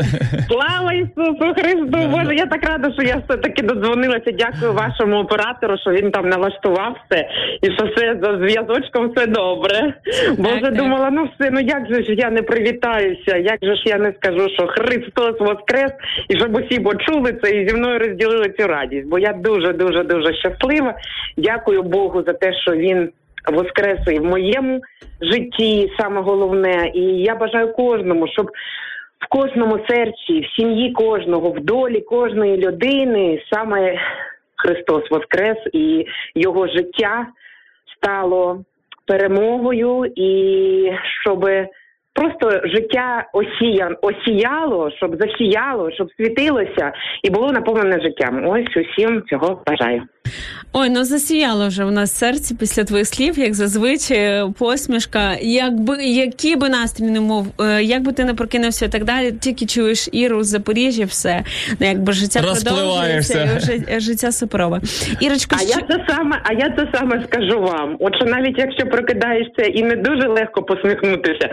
Слава 0.48 0.94
Ісусу 0.94 1.54
Христу! 1.54 2.08
Боже, 2.12 2.36
я 2.36 2.46
так 2.46 2.64
рада, 2.64 2.92
що 2.94 3.04
я 3.04 3.22
все-таки 3.28 3.62
додзвонилася. 3.64 4.32
Дякую 4.32 4.74
вашому 4.74 5.16
оператору, 5.18 5.78
що 5.78 5.92
він 5.92 6.12
там 6.12 6.30
налаштував 6.30 6.96
все 7.06 7.28
і 7.62 7.66
що 7.66 7.86
все 7.86 8.20
за 8.22 8.38
зв'язочком 8.38 9.12
все 9.16 9.28
добре. 9.28 9.94
Боже, 10.38 10.72
думала, 10.72 11.10
ну 11.10 11.30
все, 11.36 11.52
ну 11.52 11.60
як 11.60 11.88
же 11.88 12.04
ж 12.04 12.14
я 12.14 12.30
не 12.30 12.42
привітаюся, 12.42 13.38
як 13.38 13.60
же 13.62 13.76
ж 13.76 13.82
я 13.86 13.98
не 13.98 14.14
скажу, 14.22 14.50
що 14.50 14.68
Христос 14.68 15.40
Воскрес, 15.40 15.92
і 16.30 16.38
щоб 16.38 16.56
усі 16.56 16.80
почули 16.80 17.40
це 17.44 17.52
і 17.52 17.70
зі 17.70 17.76
мною 17.76 18.00
розділили 18.00 18.54
цю 18.60 18.68
радість. 18.68 19.08
Бо 19.08 19.20
я 19.20 19.34
дуже, 19.34 19.74
дуже, 19.74 20.04
дуже 20.04 20.34
щаслива. 20.34 20.96
Дякую 21.38 21.84
Богу 21.84 22.24
за 22.28 22.34
те, 22.34 22.54
що 22.54 22.72
він 22.72 23.10
воскрес 23.52 24.00
і 24.08 24.20
в 24.20 24.26
моєму 24.26 24.82
житті, 25.22 25.92
саме 26.00 26.22
головне. 26.22 26.92
І 26.96 27.02
я 27.02 27.36
бажаю 27.36 27.74
кожному, 27.74 28.28
щоб 28.28 28.52
в 29.20 29.28
кожному 29.30 29.80
серці, 29.90 30.40
в 30.40 30.56
сім'ї 30.56 30.92
кожного, 30.92 31.50
в 31.50 31.60
долі 31.60 32.02
кожної 32.02 32.58
людини 32.58 33.44
саме 33.54 34.00
Христос 34.56 35.12
Воскрес 35.12 35.58
і 35.74 36.06
його 36.36 36.68
життя 36.68 37.28
стало 37.98 38.64
перемогою, 39.06 40.12
і 40.16 40.92
щоб 41.22 41.50
просто 42.14 42.62
життя 42.64 43.26
осія, 43.34 43.96
осіяло, 44.02 44.92
щоб 44.98 45.18
засіяло, 45.20 45.92
щоб 45.92 46.08
світилося 46.18 46.94
і 47.24 47.30
було 47.30 47.52
наповнене 47.52 48.02
життям. 48.02 48.48
Ось 48.48 48.78
усім 48.78 49.24
цього 49.30 49.62
бажаю. 49.68 50.02
Ой, 50.74 50.90
ну 50.90 51.04
засіяло 51.04 51.68
вже 51.68 51.86
у 51.86 51.92
нас 51.92 52.18
серце 52.18 52.56
після 52.60 52.84
твоїх 52.84 53.08
слів, 53.08 53.40
як 53.40 53.54
зазвичай, 53.54 54.44
посмішка. 54.60 55.36
Якби 55.42 56.04
які 56.06 56.56
би 56.56 56.70
настрій 56.70 57.04
не 57.04 57.20
мов, 57.20 57.48
е, 57.62 57.84
як 57.84 58.02
би 58.02 58.12
ти 58.12 58.26
не 58.26 58.34
прокинувся 58.34 58.86
і 58.86 58.90
так 58.90 59.04
далі, 59.04 59.32
тільки 59.32 59.66
чуєш 59.66 60.10
Іру 60.12 60.44
з 60.44 60.48
Запоріжжя, 60.48 61.06
все 61.06 61.44
ну, 61.80 61.88
якби 61.88 62.14
життя 62.14 62.40
продовжується, 62.40 63.44
і 63.44 63.58
вже 63.58 64.00
життя 64.00 64.32
суперове. 64.32 64.80
Ірочко, 65.22 65.56
А 65.60 65.64
я 65.64 65.88
це 65.90 66.06
саме, 66.08 66.42
а 66.44 66.54
я 66.54 66.74
це 66.78 66.88
саме 66.94 67.24
скажу 67.28 67.62
вам. 67.62 67.98
От 68.00 68.16
що 68.16 68.26
навіть 68.26 68.58
якщо 68.58 68.86
прокидаєшся 68.86 69.62
і 69.62 69.84
не 69.84 69.96
дуже 69.96 70.28
легко 70.28 70.64
посміхнутися, 70.64 71.50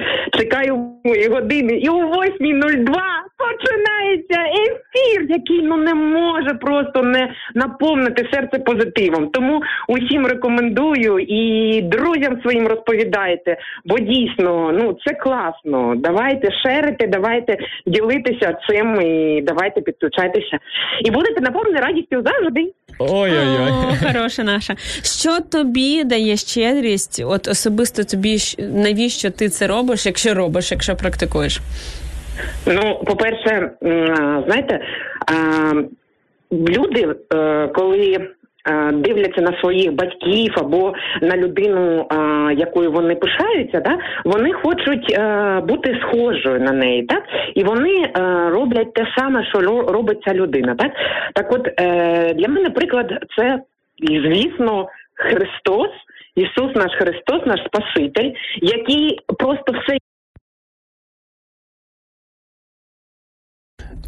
чекаю 0.49 0.89
години, 1.31 1.73
і 1.73 1.89
о 1.89 1.95
8.02 1.95 3.19
починається 3.39 4.41
ефір, 4.41 5.27
який 5.29 5.63
ну 5.63 5.77
не 5.77 5.95
може 5.95 6.55
просто 6.55 7.03
не 7.03 7.33
наповнити 7.55 8.29
серце 8.33 8.59
позитивом. 8.59 9.29
Тому 9.29 9.63
усім 9.89 10.27
рекомендую 10.27 11.19
і 11.19 11.83
друзям 11.83 12.41
своїм 12.43 12.67
розповідайте, 12.67 13.57
бо 13.85 13.99
дійсно 13.99 14.73
ну 14.73 14.97
це 15.07 15.15
класно. 15.15 15.95
Давайте 15.97 16.49
шерити, 16.53 17.07
давайте 17.07 17.57
ділитися 17.87 18.59
цим 18.69 19.01
і 19.01 19.43
давайте 19.43 19.81
підключайтеся. 19.81 20.59
І 21.05 21.11
будете 21.11 21.41
наповнені 21.41 21.77
радістю 21.77 22.23
завжди. 22.23 22.73
Ой-ой-ой. 22.99 23.71
О, 23.71 24.07
хороша 24.07 24.43
наша. 24.43 24.75
Що 25.03 25.41
тобі 25.41 26.05
дає 26.05 26.37
щедрість? 26.37 27.23
От 27.27 27.49
особисто 27.49 28.05
тобі 28.05 28.39
навіщо 28.59 29.31
ти 29.31 29.49
це 29.49 29.67
робиш, 29.67 30.07
якщо 30.07 30.35
робиш, 30.35 30.73
якщо 30.73 30.97
практикуєш? 30.97 31.61
Ну, 32.67 33.03
по-перше, 33.07 33.71
знаєте, 34.47 34.81
люди, 36.53 37.15
е, 37.35 37.69
коли 37.69 38.29
дивляться 38.93 39.41
на 39.43 39.61
своїх 39.61 39.93
батьків 39.93 40.53
або 40.57 40.95
на 41.23 41.37
людину, 41.37 42.07
якою 42.57 42.93
вони 42.93 43.15
пишаються, 43.15 43.81
да, 43.81 43.99
вони 44.25 44.53
хочуть 44.53 45.13
е, 45.19 45.61
бути 45.69 46.01
схожою 46.03 46.61
на 46.61 46.73
неї, 46.73 47.03
так? 47.03 47.23
І 47.55 47.65
вони 47.65 47.95
е, 47.95 48.11
роблять 48.51 48.95
те 48.95 49.07
саме, 49.17 49.45
що 49.45 49.59
ро- 49.59 49.93
робить 49.93 50.23
ця 50.27 50.35
людина. 50.35 50.75
Так, 50.75 50.93
так 51.35 51.53
от 51.53 51.69
е, 51.81 52.35
для 52.35 52.49
мене 52.49 52.71
приклад 52.71 53.13
це, 53.37 53.61
звісно, 53.99 54.89
Христос. 55.15 55.91
Ісус 56.35 56.75
наш 56.75 56.93
Христос, 56.99 57.47
наш 57.47 57.61
Спаситель, 57.67 58.33
який 58.63 59.19
просто 59.39 59.73
все 59.73 59.97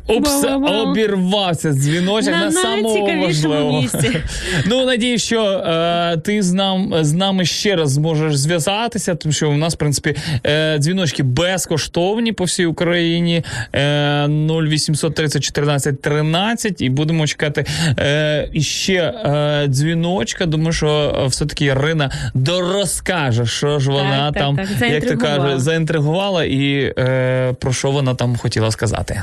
Упс, 0.08 0.44
обірвався 0.68 1.72
дзвіночок 1.72 2.30
На 2.32 2.50
на, 2.50 2.76
найцікавішому 2.76 3.22
важливого. 3.26 3.80
місці. 3.82 4.20
Ну 4.66 4.84
надію, 4.86 5.18
що 5.18 5.42
е, 5.42 6.16
ти 6.16 6.42
з 6.42 6.52
нам 6.52 6.94
з 7.00 7.12
нами 7.12 7.44
ще 7.44 7.76
раз 7.76 7.90
зможеш 7.92 8.36
зв'язатися, 8.36 9.14
тому 9.14 9.32
що 9.32 9.50
у 9.50 9.54
нас, 9.56 9.74
в 9.74 9.76
принципі, 9.76 10.16
е, 10.46 10.78
дзвіночки 10.78 11.22
безкоштовні 11.22 12.32
по 12.32 12.44
всій 12.44 12.66
Україні. 12.66 13.44
Е, 13.74 14.26
0800 14.28 15.14
30 15.14 15.42
14 15.44 16.02
13 16.02 16.80
і 16.80 16.90
будемо 16.90 17.26
чекати 17.26 17.64
е, 17.98 18.48
іще 18.52 18.94
е, 18.94 19.64
дзвіночка. 19.68 20.46
Думаю, 20.46 20.72
що 20.72 21.20
е, 21.24 21.26
все-таки 21.26 21.64
Ірина 21.64 22.10
дорозкаже, 22.34 23.46
що 23.46 23.78
ж 23.78 23.90
вона 23.90 24.32
так, 24.32 24.42
там, 24.42 24.56
так, 24.56 24.90
як 24.90 25.02
то 25.02 25.08
заінтригувала. 25.08 25.44
каже, 25.44 25.58
заінтригувала 25.60 26.44
і 26.44 26.94
е, 26.98 27.52
про 27.60 27.72
що 27.72 27.90
вона 27.90 28.14
там 28.14 28.36
хотіла 28.36 28.70
сказати. 28.70 29.22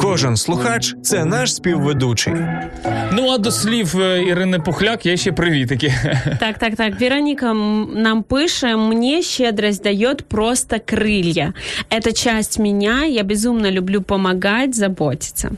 Кожен 0.00 0.36
слухач 0.36 0.94
це 1.02 1.24
наш 1.24 1.54
співведучий. 1.54 2.32
Ну 3.12 3.30
а 3.30 3.38
до 3.38 3.50
слів 3.50 4.00
е, 4.00 4.22
Ірини 4.22 4.58
Пухляк 4.58 5.06
є 5.06 5.16
ще 5.16 5.32
привітики. 5.32 5.94
Так, 6.40 6.58
так, 6.58 6.76
так. 6.76 7.00
Вероника 7.00 7.50
м, 7.50 7.88
нам 7.94 8.22
пише, 8.22 8.76
мне 8.76 9.22
щедрость 9.22 9.82
дает 9.82 10.24
просто 10.28 10.76
крылья. 10.76 11.52
Это 11.90 12.12
часть 12.12 12.58
меня, 12.58 13.04
я 13.04 13.24
безумно 13.24 13.70
люблю 13.70 14.02
помогать, 14.02 14.74
заботиться. 14.74 15.50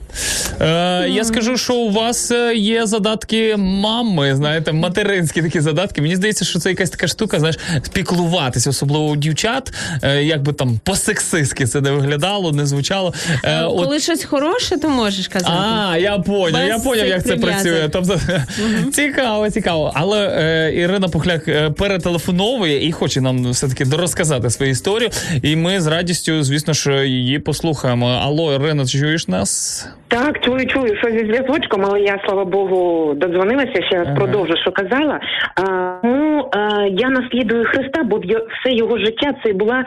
Е, 0.60 1.08
я 1.08 1.24
скажу, 1.24 1.56
що 1.56 1.74
у 1.74 1.90
вас 1.90 2.30
е, 2.30 2.54
є 2.54 2.86
задатки 2.86 3.56
мами, 3.58 4.34
знаєте, 4.36 4.72
материнські 4.72 5.42
такі 5.42 5.60
задатки. 5.60 6.02
Мені 6.02 6.16
здається, 6.16 6.44
що 6.44 6.58
це 6.58 6.68
якась 6.70 6.90
така 6.90 7.06
штука, 7.08 7.38
знаєш, 7.38 7.58
спіклуватися, 7.82 8.70
особливо 8.70 9.06
у 9.06 9.16
дівчат, 9.16 9.72
е, 10.02 10.22
як 10.24 10.42
би 10.42 10.52
там 10.52 10.80
по-сексистськи 10.84 11.66
це 11.66 11.80
не 11.80 11.90
виглядало, 11.90 12.52
не 12.52 12.66
звучало. 12.66 13.14
Е, 13.44 13.62
от 13.64 13.84
Коли 13.84 14.00
щось 14.00 14.24
хороше, 14.31 14.78
то 14.78 14.89
можеш 14.89 15.28
казати. 15.28 15.52
А, 15.57 15.97
я 15.97 16.19
поняв, 16.19 16.69
я 16.69 16.78
поняв, 16.78 17.07
як 17.07 17.24
це 17.24 17.36
працює. 17.36 17.89
Тобто 17.93 18.16
цікаво, 18.93 19.51
цікаво. 19.51 19.93
Але 19.94 20.28
е, 20.28 20.74
Ірина 20.74 21.09
Пухляк 21.09 21.48
е, 21.48 21.70
перетелефоновує 21.70 22.89
і 22.89 22.93
хоче 22.93 23.20
нам 23.20 23.51
все-таки 23.51 23.85
дорозказати 23.85 24.51
свою 24.51 24.73
історію. 24.73 25.11
І 25.43 25.57
ми 25.57 25.81
з 25.81 25.86
радістю, 25.86 26.43
звісно 26.43 26.73
ж, 26.73 27.07
її 27.09 27.39
послухаємо. 27.39 28.09
Алло, 28.09 28.55
Ірина, 28.55 28.82
ти 28.82 28.89
чуєш 28.89 29.28
нас? 29.28 29.89
Так, 30.09 30.44
чую, 30.44 30.66
чую, 30.66 30.97
що 30.97 31.11
зі 31.11 31.19
зв'язочком, 31.19 31.85
але 31.85 32.01
я, 32.01 32.20
слава 32.27 32.44
Богу, 32.44 33.12
додзвонилася, 33.15 33.82
ще 33.89 33.97
раз 33.97 34.07
Ага. 34.07 34.16
продовжу, 34.16 34.52
що 34.62 34.73
казала. 34.73 35.20
А, 35.55 35.62
ну, 36.05 36.48
а, 36.52 36.86
я 36.90 37.09
наслідую 37.09 37.65
Христа, 37.65 38.02
бо 38.02 38.16
в 38.16 38.20
все 38.20 38.73
його 38.73 38.98
життя 38.98 39.35
це 39.44 39.52
була 39.52 39.85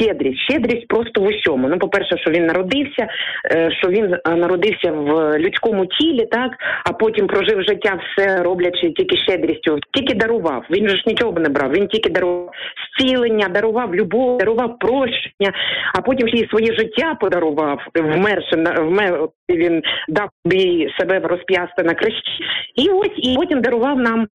щедрість. 0.00 0.38
Щедрість 0.38 0.88
просто 0.88 1.20
в 1.20 1.24
усьому. 1.24 1.68
Ну, 1.68 1.78
по-перше, 1.78 2.18
що 2.18 2.30
він 2.30 2.46
народився, 2.46 3.08
е, 3.52 3.70
що 3.70 3.88
він 3.88 4.14
е, 4.14 4.36
народився 4.36 4.92
в 4.92 5.38
людському 5.38 5.86
тілі, 5.86 6.26
так, 6.26 6.52
а 6.84 6.92
потім 6.92 7.26
прожив 7.26 7.62
життя 7.62 8.00
все 8.02 8.42
роблячи 8.42 8.90
тільки 8.90 9.16
щедрістю, 9.16 9.78
тільки 9.92 10.14
дарував. 10.14 10.64
Він 10.70 10.88
же 10.88 10.96
ж 10.96 11.02
нічого 11.06 11.40
не 11.40 11.48
брав, 11.48 11.72
він 11.72 11.88
тільки 11.88 12.10
дарував 12.10 12.50
зцілення, 12.98 13.48
дарував 13.48 13.94
любов, 13.94 14.38
дарував 14.38 14.78
прощення, 14.78 15.52
а 15.94 16.00
потім 16.00 16.28
ще 16.28 16.36
й 16.36 16.48
своє 16.48 16.72
життя 16.72 17.16
подарував, 17.20 17.80
вмерши 17.94 18.56
вмер, 18.78 19.28
він 19.50 19.82
дав 20.08 20.28
собі 20.42 20.88
себе 20.98 21.18
розп'ясти 21.18 21.82
на 21.82 21.94
хресті. 21.94 22.30
І 22.74 22.88
ось 22.88 23.16
і 23.16 23.34
потім 23.36 23.60
дарував 23.60 23.98
нам 23.98 24.26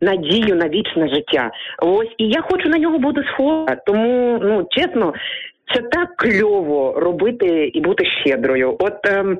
надію 0.00 0.56
на 0.56 0.68
вічне 0.68 1.08
життя. 1.08 1.50
Ось 1.78 2.14
і 2.18 2.28
я 2.28 2.40
хочу 2.40 2.68
на 2.68 2.78
нього 2.78 2.98
бути 2.98 3.24
схожа. 3.32 3.76
Тому 3.86 4.38
ну 4.42 4.66
чесно, 4.70 5.14
це 5.74 5.82
так 5.82 6.16
кльово 6.16 7.00
робити 7.00 7.70
і 7.74 7.80
бути 7.80 8.04
щедрою. 8.24 8.76
От 8.78 9.08
ем, 9.08 9.38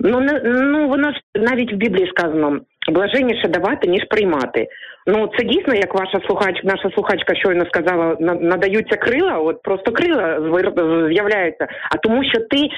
ну 0.00 0.20
не 0.20 0.40
ну 0.44 0.88
воно 0.88 1.12
ж 1.12 1.20
навіть 1.34 1.72
в 1.72 1.76
Біблії 1.76 2.12
сказано. 2.16 2.60
Блаженніше 2.88 3.48
давати 3.48 3.88
ніж 3.88 4.04
приймати. 4.04 4.68
Ну 5.06 5.30
це 5.38 5.44
дійсно, 5.44 5.74
як 5.74 5.94
ваша 5.94 6.20
слухачка, 6.26 6.60
наша 6.64 6.90
слухачка 6.94 7.34
щойно 7.34 7.66
сказала, 7.66 8.16
на- 8.20 8.34
надаються 8.34 8.96
крила. 8.96 9.38
От 9.38 9.62
просто 9.62 9.92
крила 9.92 10.40
з'являються. 11.12 11.66
А 11.90 11.96
тому, 11.96 12.24
що 12.24 12.40
ти 12.40 12.68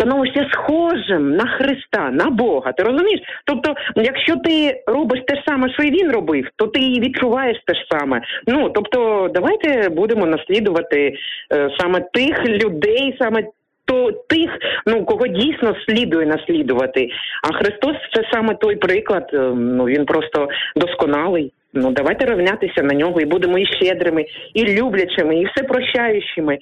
становишся 0.00 0.46
схожим 0.52 1.36
на 1.36 1.46
Христа, 1.46 2.10
на 2.10 2.30
Бога. 2.30 2.72
Ти 2.72 2.82
розумієш? 2.82 3.20
Тобто, 3.44 3.74
якщо 3.96 4.36
ти 4.36 4.82
робиш 4.86 5.20
те 5.26 5.36
ж 5.36 5.42
саме, 5.48 5.72
що 5.72 5.82
і 5.82 5.90
він 5.90 6.10
робив, 6.12 6.48
то 6.56 6.66
ти 6.66 6.80
і 6.80 7.00
відчуваєш 7.00 7.58
те 7.66 7.74
ж 7.74 7.80
саме. 7.90 8.20
Ну 8.46 8.70
тобто, 8.70 9.30
давайте 9.34 9.88
будемо 9.88 10.26
наслідувати 10.26 11.14
е, 11.52 11.70
саме 11.78 12.00
тих 12.12 12.44
людей, 12.46 13.16
саме. 13.20 13.42
То 13.88 14.12
тих, 14.12 14.50
ну 14.86 15.04
кого 15.04 15.26
дійсно 15.26 15.76
слідує 15.88 16.26
наслідувати. 16.26 17.08
А 17.42 17.56
Христос 17.56 17.96
це 18.14 18.22
саме 18.32 18.54
той 18.54 18.76
приклад. 18.76 19.30
е, 19.32 19.38
Ну 19.54 19.84
він 19.84 20.04
просто 20.04 20.48
досконалий. 20.76 21.52
Ну 21.74 21.90
давайте 21.90 22.26
рівнятися 22.26 22.82
на 22.82 22.94
нього 22.94 23.20
і 23.20 23.24
будемо 23.24 23.58
і 23.58 23.66
щедрими, 23.66 24.24
і 24.54 24.80
люблячими, 24.80 25.36
і 25.36 25.46
всепрощаючими. 25.46 26.58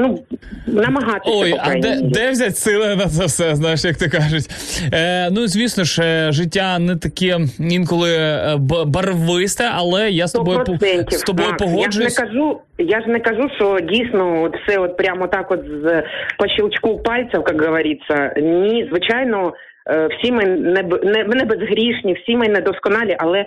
Ну 0.00 0.18
намагатися 0.66 1.36
Ой, 1.36 1.54
а 1.60 1.74
де, 1.74 2.00
де 2.02 2.30
взяти 2.30 2.50
сили 2.50 2.96
на 2.96 3.06
це 3.06 3.26
все, 3.26 3.54
знаєш, 3.54 3.84
як 3.84 3.96
то 3.96 4.10
кажуть. 4.10 4.44
Е, 4.92 5.30
ну, 5.30 5.46
звісно 5.46 5.84
ж, 5.84 6.02
е, 6.02 6.32
життя 6.32 6.78
не 6.78 6.96
таке 6.96 7.38
інколи 7.58 8.10
е, 8.16 8.56
барвисте, 8.86 9.70
але 9.74 10.10
я 10.10 10.26
з 10.26 10.32
тобою, 10.32 10.64
з 11.10 11.22
тобою 11.22 11.48
Макс, 11.60 11.72
Я 11.74 11.90
ж 11.90 12.00
не 12.00 12.26
кажу, 12.26 12.60
я 12.78 13.00
ж 13.00 13.06
не 13.06 13.20
кажу, 13.20 13.48
що 13.56 13.80
дійсно 13.80 14.42
от 14.42 14.56
все 14.56 14.78
от 14.78 14.96
прямо 14.96 15.26
так, 15.26 15.50
от 15.50 15.60
з 15.60 16.02
по 16.38 16.48
щелчку 16.48 16.98
пальців, 16.98 17.44
як 17.48 17.62
говориться. 17.62 18.34
Ні, 18.36 18.88
звичайно, 18.90 19.52
е, 19.90 20.08
всі 20.08 20.32
ми 20.32 20.44
не, 20.44 20.82
не, 21.02 21.24
не 21.24 21.44
безгрішні, 21.44 22.14
всі 22.22 22.36
ми 22.36 22.48
недосконалі, 22.48 23.16
але. 23.18 23.46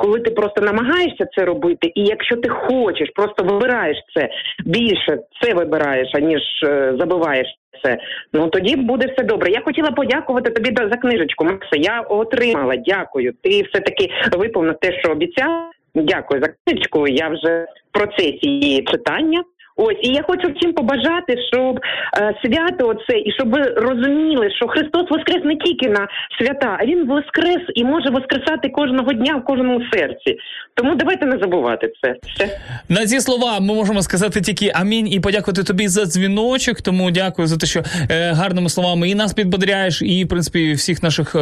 Коли 0.00 0.20
ти 0.20 0.30
просто 0.30 0.60
намагаєшся 0.60 1.26
це 1.36 1.44
робити, 1.44 1.92
і 1.94 2.04
якщо 2.04 2.36
ти 2.36 2.48
хочеш, 2.48 3.10
просто 3.14 3.44
вибираєш 3.44 3.96
це 4.14 4.28
більше 4.64 5.18
це 5.42 5.54
вибираєш, 5.54 6.08
аніж 6.14 6.42
е, 6.64 6.94
забуваєш 6.98 7.46
це. 7.84 7.98
Ну 8.32 8.48
тоді 8.48 8.76
буде 8.76 9.06
все 9.06 9.24
добре. 9.24 9.50
Я 9.50 9.60
хотіла 9.60 9.90
подякувати 9.90 10.50
тобі 10.50 10.76
за- 10.76 10.96
книжечку. 10.96 11.44
Макса. 11.44 11.76
Я 11.76 12.00
отримала. 12.00 12.76
Дякую. 12.76 13.32
Ти 13.42 13.50
все 13.50 13.80
таки 13.80 14.10
виповнив 14.38 14.74
те, 14.80 14.98
що 15.00 15.12
обіцяв. 15.12 15.70
Дякую 15.94 16.42
за 16.42 16.48
книжечку. 16.48 17.08
Я 17.08 17.28
вже 17.28 17.66
в 17.90 17.98
процесі 17.98 18.38
її 18.42 18.82
читання. 18.82 19.42
Ось 19.82 19.96
і 20.02 20.08
я 20.08 20.22
хочу 20.22 20.52
всім 20.56 20.72
побажати, 20.72 21.36
щоб 21.52 21.80
е, 22.18 22.34
свято 22.44 22.88
оце, 22.88 23.18
і 23.18 23.32
щоб 23.32 23.50
ви 23.50 23.62
розуміли, 23.62 24.50
що 24.56 24.68
Христос 24.68 25.10
воскрес 25.10 25.44
не 25.44 25.56
тільки 25.56 25.88
на 25.88 26.08
свята, 26.38 26.76
а 26.80 26.84
він 26.84 27.06
воскрес 27.06 27.62
і 27.74 27.84
може 27.84 28.10
воскресати 28.10 28.68
кожного 28.68 29.12
дня 29.12 29.36
в 29.36 29.44
кожному 29.44 29.80
серці. 29.92 30.36
Тому 30.74 30.94
давайте 30.94 31.26
не 31.26 31.38
забувати 31.38 31.92
це. 32.02 32.16
Все. 32.34 32.58
На 32.88 33.06
ці 33.06 33.20
слова 33.20 33.60
ми 33.60 33.74
можемо 33.74 34.02
сказати 34.02 34.40
тільки 34.40 34.72
амінь 34.74 35.12
і 35.12 35.20
подякувати 35.20 35.62
тобі 35.62 35.88
за 35.88 36.04
дзвіночок. 36.04 36.82
Тому 36.82 37.10
дякую 37.10 37.48
за 37.48 37.56
те, 37.56 37.66
що 37.66 37.82
е, 38.10 38.32
гарними 38.32 38.68
словами 38.68 39.08
і 39.08 39.14
нас 39.14 39.32
підбодряєш, 39.32 40.02
і 40.02 40.24
в 40.24 40.28
принципі 40.28 40.72
всіх 40.72 41.02
наших 41.02 41.34
е, 41.34 41.38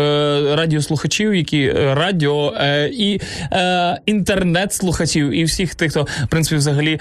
радіослухачів, 0.57 1.35
які 1.35 1.63
е, 1.63 1.95
радіо 1.95 2.55
е, 2.57 2.91
і 2.93 3.21
е, 3.53 3.99
інтернет-слухачів, 4.07 5.31
і 5.31 5.45
всіх 5.45 5.75
тих, 5.75 5.91
хто 5.91 6.03
в 6.03 6.29
принципі 6.31 6.57
взагалі 6.57 6.99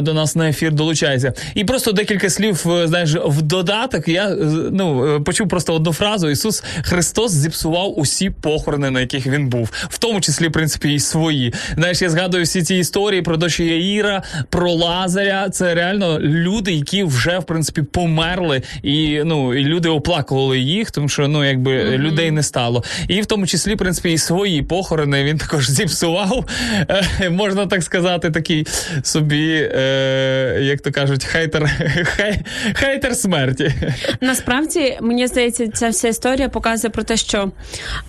до 0.00 0.14
нас 0.14 0.36
на 0.36 0.48
ефір 0.48 0.72
долучається. 0.76 1.32
І 1.54 1.64
просто 1.64 1.92
декілька 1.92 2.30
слів, 2.30 2.64
е, 2.70 2.88
знаєш, 2.88 3.14
в 3.26 3.42
додаток. 3.42 4.08
Я 4.08 4.28
е, 4.28 4.36
ну 4.72 5.16
е, 5.16 5.20
почув 5.20 5.48
просто 5.48 5.74
одну 5.74 5.92
фразу: 5.92 6.30
Ісус 6.30 6.62
Христос 6.82 7.32
зіпсував 7.32 7.98
усі 7.98 8.30
похорони, 8.30 8.90
на 8.90 9.00
яких 9.00 9.26
він 9.26 9.48
був, 9.48 9.70
в 9.72 9.98
тому 9.98 10.20
числі, 10.20 10.48
в 10.48 10.52
принципі, 10.52 10.94
і 10.94 11.00
свої. 11.00 11.54
Знаєш, 11.74 12.02
я 12.02 12.10
згадую 12.10 12.44
всі 12.44 12.62
ці 12.62 12.74
історії 12.74 13.22
про 13.22 13.36
дочі 13.36 13.64
Яїра, 13.64 14.22
про 14.50 14.72
Лазаря. 14.72 15.48
Це 15.50 15.74
реально 15.74 16.20
люди, 16.20 16.72
які 16.72 17.02
вже 17.04 17.38
в 17.38 17.44
принципі 17.44 17.82
померли, 17.82 18.62
і 18.82 19.22
ну 19.24 19.54
і 19.54 19.64
люди 19.64 19.88
оплакували 19.88 20.58
їх, 20.58 20.90
тому 20.90 21.08
що 21.08 21.28
ну 21.28 21.44
якби 21.44 21.98
людей 21.98 22.30
не 22.30 22.42
стало. 22.42 22.84
І 23.08 23.20
в 23.20 23.26
тому 23.26 23.46
числі, 23.46 23.74
в 23.74 23.78
принципі, 23.78 24.12
і 24.12 24.18
свої 24.18 24.62
похорони 24.62 25.24
він 25.24 25.38
також 25.38 25.70
зіпсував. 25.70 26.44
Можна 27.30 27.66
так 27.66 27.82
сказати, 27.82 28.30
такий 28.30 28.66
собі, 29.02 29.70
е, 29.74 30.58
як 30.66 30.80
то 30.80 30.92
кажуть, 30.92 31.24
хейтер, 31.24 31.70
хай, 32.16 32.40
хейтер 32.74 33.16
смерті. 33.16 33.72
Насправді 34.20 34.98
мені 35.00 35.26
здається, 35.26 35.68
ця 35.68 35.88
вся 35.88 36.08
історія 36.08 36.48
показує 36.48 36.90
про 36.90 37.02
те, 37.02 37.16
що 37.16 37.50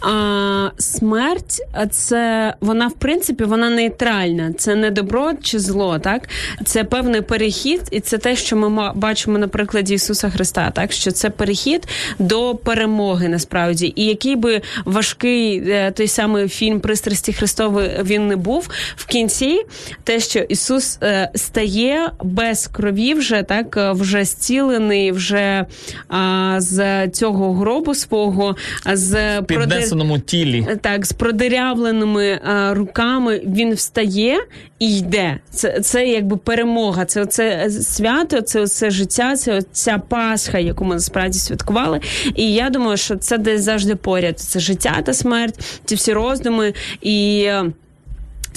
а, 0.01 0.69
смерть 0.77 1.61
це 1.91 2.53
вона 2.61 2.87
в 2.87 2.93
принципі 2.93 3.43
вона 3.43 3.69
нейтральна. 3.69 4.53
Це 4.53 4.75
не 4.75 4.91
добро 4.91 5.31
чи 5.41 5.59
зло, 5.59 5.99
так 5.99 6.29
це 6.65 6.83
певний 6.83 7.21
перехід, 7.21 7.81
і 7.91 7.99
це 7.99 8.17
те, 8.17 8.35
що 8.35 8.55
ми 8.55 8.91
бачимо 8.95 9.37
на 9.37 9.47
прикладі 9.47 9.93
Ісуса 9.93 10.29
Христа, 10.29 10.71
так 10.71 10.91
що 10.91 11.11
це 11.11 11.29
перехід 11.29 11.87
до 12.19 12.55
перемоги, 12.55 13.27
насправді, 13.27 13.93
і 13.95 14.05
який 14.05 14.35
би 14.35 14.61
важкий 14.85 15.69
е, 15.69 15.91
той 15.91 16.07
самий 16.07 16.47
фільм 16.47 16.79
Пристрасті 16.79 17.33
Христової 17.33 17.99
він 18.03 18.27
не 18.27 18.35
був 18.35 18.69
в 18.95 19.05
кінці, 19.05 19.65
те, 20.03 20.19
що 20.19 20.39
Ісус 20.39 20.99
е, 21.03 21.31
стає 21.35 22.11
без 22.37 22.67
крові, 22.67 23.13
вже 23.13 23.43
так 23.43 23.77
е, 23.77 23.91
вже 23.91 24.23
зцілений, 24.23 25.11
вже 25.11 25.65
а, 26.09 26.55
з 26.59 27.07
цього 27.09 27.53
гробу 27.53 27.95
свого, 27.95 28.55
з 28.93 29.41
Піднесеному 29.41 30.19
тілі. 30.19 30.67
так, 30.81 31.05
з 31.05 31.13
продирявленими 31.13 32.39
а, 32.43 32.73
руками 32.73 33.41
він 33.45 33.73
встає 33.73 34.37
і 34.79 34.97
йде. 34.97 35.39
Це, 35.49 35.79
це 35.79 36.07
якби 36.07 36.37
перемога. 36.37 37.05
Це 37.05 37.21
оце 37.21 37.69
свято, 37.69 38.41
це 38.41 38.61
оце 38.61 38.89
життя, 38.91 39.35
це 39.35 39.61
ця 39.71 39.97
Пасха, 39.97 40.59
яку 40.59 40.85
ми 40.85 40.95
насправді 40.95 41.39
святкували. 41.39 41.99
І 42.35 42.53
я 42.53 42.69
думаю, 42.69 42.97
що 42.97 43.15
це 43.15 43.37
десь 43.37 43.61
завжди 43.61 43.95
поряд. 43.95 44.39
Це 44.39 44.59
життя 44.59 45.01
та 45.05 45.13
смерть, 45.13 45.81
ці 45.85 45.95
всі 45.95 46.13
роздуми 46.13 46.73
і. 47.01 47.49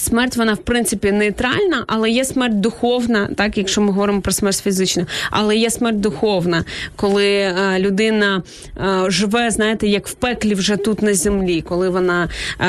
Смерть, 0.00 0.36
вона 0.36 0.54
в 0.54 0.58
принципі 0.58 1.12
нейтральна, 1.12 1.84
але 1.86 2.10
є 2.10 2.24
смерть 2.24 2.60
духовна, 2.60 3.28
так 3.36 3.58
якщо 3.58 3.80
ми 3.80 3.92
говоримо 3.92 4.20
про 4.20 4.32
смерть 4.32 4.56
фізичну, 4.56 5.06
але 5.30 5.56
є 5.56 5.70
смерть 5.70 6.00
духовна, 6.00 6.64
коли 6.96 7.26
е, 7.26 7.54
людина 7.78 8.42
е, 8.76 9.10
живе, 9.10 9.50
знаєте, 9.50 9.88
як 9.88 10.08
в 10.08 10.12
пеклі 10.12 10.54
вже 10.54 10.76
тут 10.76 11.02
на 11.02 11.14
землі, 11.14 11.62
коли 11.62 11.88
вона 11.88 12.28
е, 12.60 12.66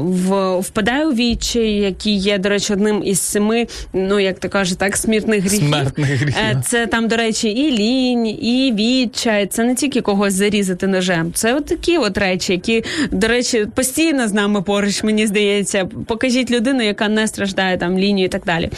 в, 0.00 0.58
впадає 0.58 1.06
у 1.06 1.12
вічі, 1.12 1.60
який 1.60 2.16
є, 2.16 2.38
до 2.38 2.48
речі, 2.48 2.72
одним 2.72 3.02
із 3.04 3.20
семи, 3.20 3.66
ну 3.92 4.20
як 4.20 4.38
то 4.38 4.48
кажуть, 4.48 4.78
так, 4.78 4.96
смертних 4.96 5.44
гріхів. 5.44 5.68
Смертних 5.68 6.08
гріхів. 6.08 6.36
Е, 6.38 6.62
Це 6.66 6.86
там, 6.86 7.08
до 7.08 7.16
речі, 7.16 7.48
і 7.48 7.70
лінь, 7.70 8.26
і 8.26 8.72
відчай. 8.76 9.46
Це 9.46 9.64
не 9.64 9.74
тільки 9.74 10.00
когось 10.00 10.34
зарізати 10.34 10.86
ножем. 10.86 11.32
Це 11.32 11.54
от 11.54 11.66
такі 11.66 11.98
от 11.98 12.18
речі, 12.18 12.52
які, 12.52 12.84
до 13.10 13.28
речі, 13.28 13.66
постійно 13.74 14.28
з 14.28 14.32
нами 14.32 14.62
поруч, 14.62 15.02
мені 15.02 15.26
здається. 15.26 15.88
Покажіть 16.06 16.50
людину, 16.50 16.73
яка 16.82 17.08
не 17.08 17.26
страждає 17.28 17.78
там 17.78 17.98
лінію 17.98 18.24
і 18.26 18.28
так 18.28 18.42
далі. 18.46 18.70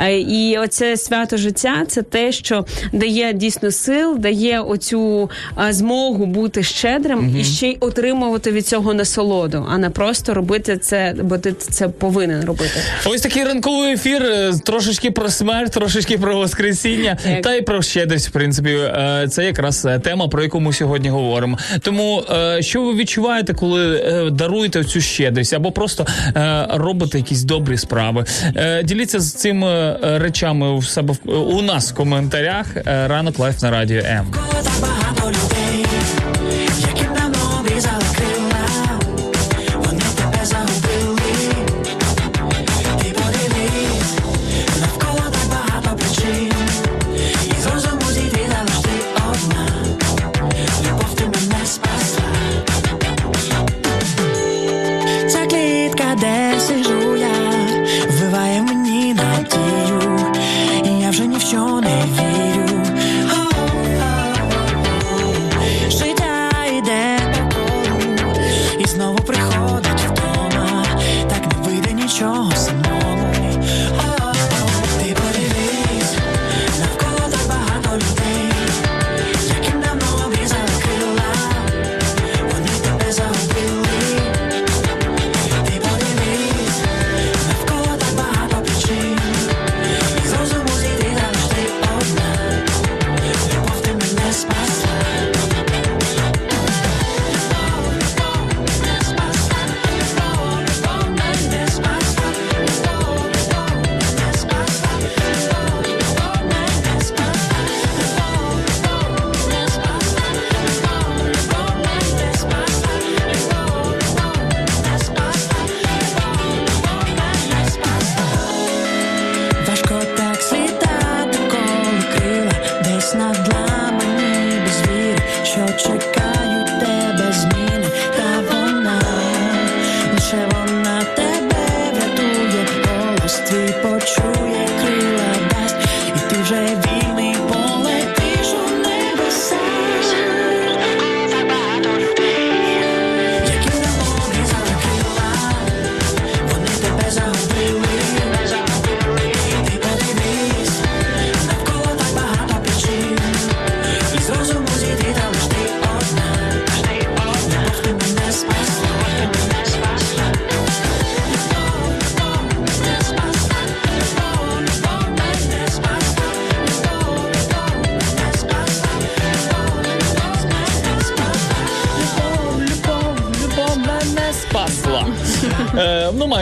Е, 0.00 0.18
І 0.18 0.58
оце 0.58 0.96
свято 0.96 1.36
життя 1.36 1.84
це 1.88 2.02
те, 2.02 2.32
що 2.32 2.66
дає 2.92 3.32
дійсно 3.32 3.70
сил, 3.70 4.18
дає 4.18 4.60
оцю 4.60 5.30
е, 5.68 5.72
змогу 5.72 6.26
бути 6.26 6.62
щедрим 6.62 7.18
Мгм. 7.18 7.36
і 7.40 7.44
ще 7.44 7.66
й 7.68 7.76
отримувати 7.80 8.50
від 8.52 8.66
цього 8.66 8.94
насолоду, 8.94 9.66
а 9.70 9.78
не 9.78 9.90
просто 9.90 10.34
робити 10.34 10.78
це, 10.78 11.14
бо 11.22 11.38
ти 11.38 11.52
це 11.52 11.88
повинен 11.88 12.44
робити. 12.44 12.80
Ось 13.06 13.20
такий 13.20 13.44
ранковий 13.44 13.92
ефір. 13.92 14.22
е, 14.22 14.52
Трошечки 14.64 15.10
про 15.10 15.28
смерть, 15.28 15.72
трошечки 15.72 16.18
про 16.18 16.36
воскресіння, 16.36 17.18
Так. 17.24 17.42
та 17.42 17.54
й 17.54 17.62
про 17.62 17.82
щедрість. 17.82 18.28
В 18.28 18.32
принципі, 18.32 18.78
це 19.28 19.44
якраз 19.44 19.86
тема, 20.02 20.28
про 20.28 20.42
яку 20.42 20.60
ми 20.60 20.72
сьогодні 20.72 21.08
говоримо. 21.08 21.58
Тому 21.82 22.22
що 22.60 22.82
ви 22.82 22.94
відчуваєте, 22.94 23.54
коли 23.54 24.00
даруєте 24.32 24.84
цю 24.84 25.00
щедрість, 25.00 25.52
або 25.54 25.72
просто 25.72 26.06
робите 26.70 27.18
якісь 27.18 27.42
добрі 27.44 27.78
справи? 27.78 28.24
Е, 28.56 28.82
Діліться 28.82 29.20
з 29.20 29.32
цими 29.32 29.66
е, 29.68 30.18
речами 30.18 30.70
у 30.72 30.82
себе 30.82 31.14
в- 31.24 31.30
у 31.32 31.62
нас 31.62 31.92
в 31.92 31.94
коментарях. 31.94 32.66
Е, 32.76 33.08
Ранок 33.08 33.38
live 33.38 33.62
на 33.62 33.70
радіо 33.70 34.02
М. 34.04 34.26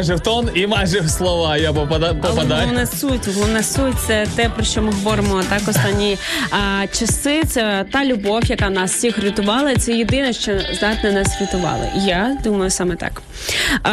майже 0.02 0.14
в 0.14 0.20
тон 0.20 0.50
і 0.54 0.66
майже 0.66 1.00
в 1.00 1.10
слова 1.10 1.56
я 1.56 1.72
попада- 1.72 2.14
попадаю. 2.14 2.60
головна 2.60 2.86
суть, 2.86 3.28
головна 3.34 3.62
суть 3.62 3.94
це 4.06 4.26
те, 4.36 4.48
про 4.48 4.64
що 4.64 4.82
ми 4.82 4.92
говоримо 4.92 5.42
так 5.48 5.62
останні 5.68 6.18
а, 6.50 6.86
часи. 6.86 7.42
Це 7.48 7.84
та 7.92 8.04
любов, 8.04 8.44
яка 8.46 8.70
нас 8.70 8.92
всіх 8.94 9.18
рятувала. 9.18 9.76
Це 9.76 9.92
єдине, 9.92 10.32
що 10.32 10.52
здатне 10.74 11.12
нас 11.12 11.28
рятували. 11.40 11.88
Я 11.96 12.36
думаю, 12.44 12.70
саме 12.70 12.96
так. 12.96 13.21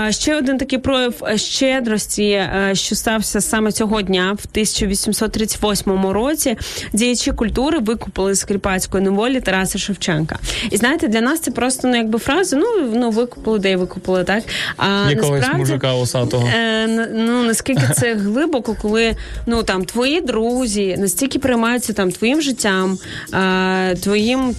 Ще 0.10 0.38
один 0.38 0.57
такий 0.57 0.80
прояв 0.80 1.14
щедрості, 1.36 2.30
е, 2.30 2.72
що 2.74 2.95
стався 2.95 3.41
саме 3.41 3.72
цього 3.72 4.02
дня, 4.02 4.38
в 4.40 4.45
1838 4.52 6.11
році. 6.11 6.57
Діячі 6.94 7.32
культури 7.32 7.80
викупили 7.80 8.36
з 8.36 8.44
кріпацької 8.44 9.03
неволі 9.03 9.41
Тараса 9.41 9.78
Шевченка. 9.80 10.40
І 10.72 10.78
знаєте, 10.78 11.07
для 11.07 11.22
нас 11.22 11.40
це 11.40 11.52
просто 11.52 11.88
ну 11.88 11.95
якби 11.95 12.20
фраза. 12.20 12.57
Ну 12.57 12.66
ну 12.94 13.10
викупили, 13.10 13.60
де 13.60 13.72
й 13.72 13.76
викупили, 13.76 14.24
так 14.24 14.44
а 14.78 15.10
Якогось 15.10 15.45
мужика 15.56 15.94
усатого. 15.94 16.48
Е, 16.48 16.88
ну 17.14 17.44
наскільки 17.44 17.88
це 17.95 18.14
глибоко, 18.16 18.76
коли 18.82 19.16
ну 19.45 19.64
там 19.64 19.86
твої 19.86 20.22
друзі 20.22 20.95
настільки 20.99 21.40
приймаються 21.40 21.94
там 21.94 22.11
твоїм 22.11 22.41
життям, 22.41 22.98
е, 23.34 23.95
твоїм. 23.95 24.56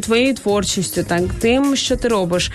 Твоєю 0.00 0.34
творчістю, 0.34 1.02
так 1.02 1.22
тим, 1.40 1.76
що 1.76 1.96
ти 1.96 2.08
робиш, 2.08 2.50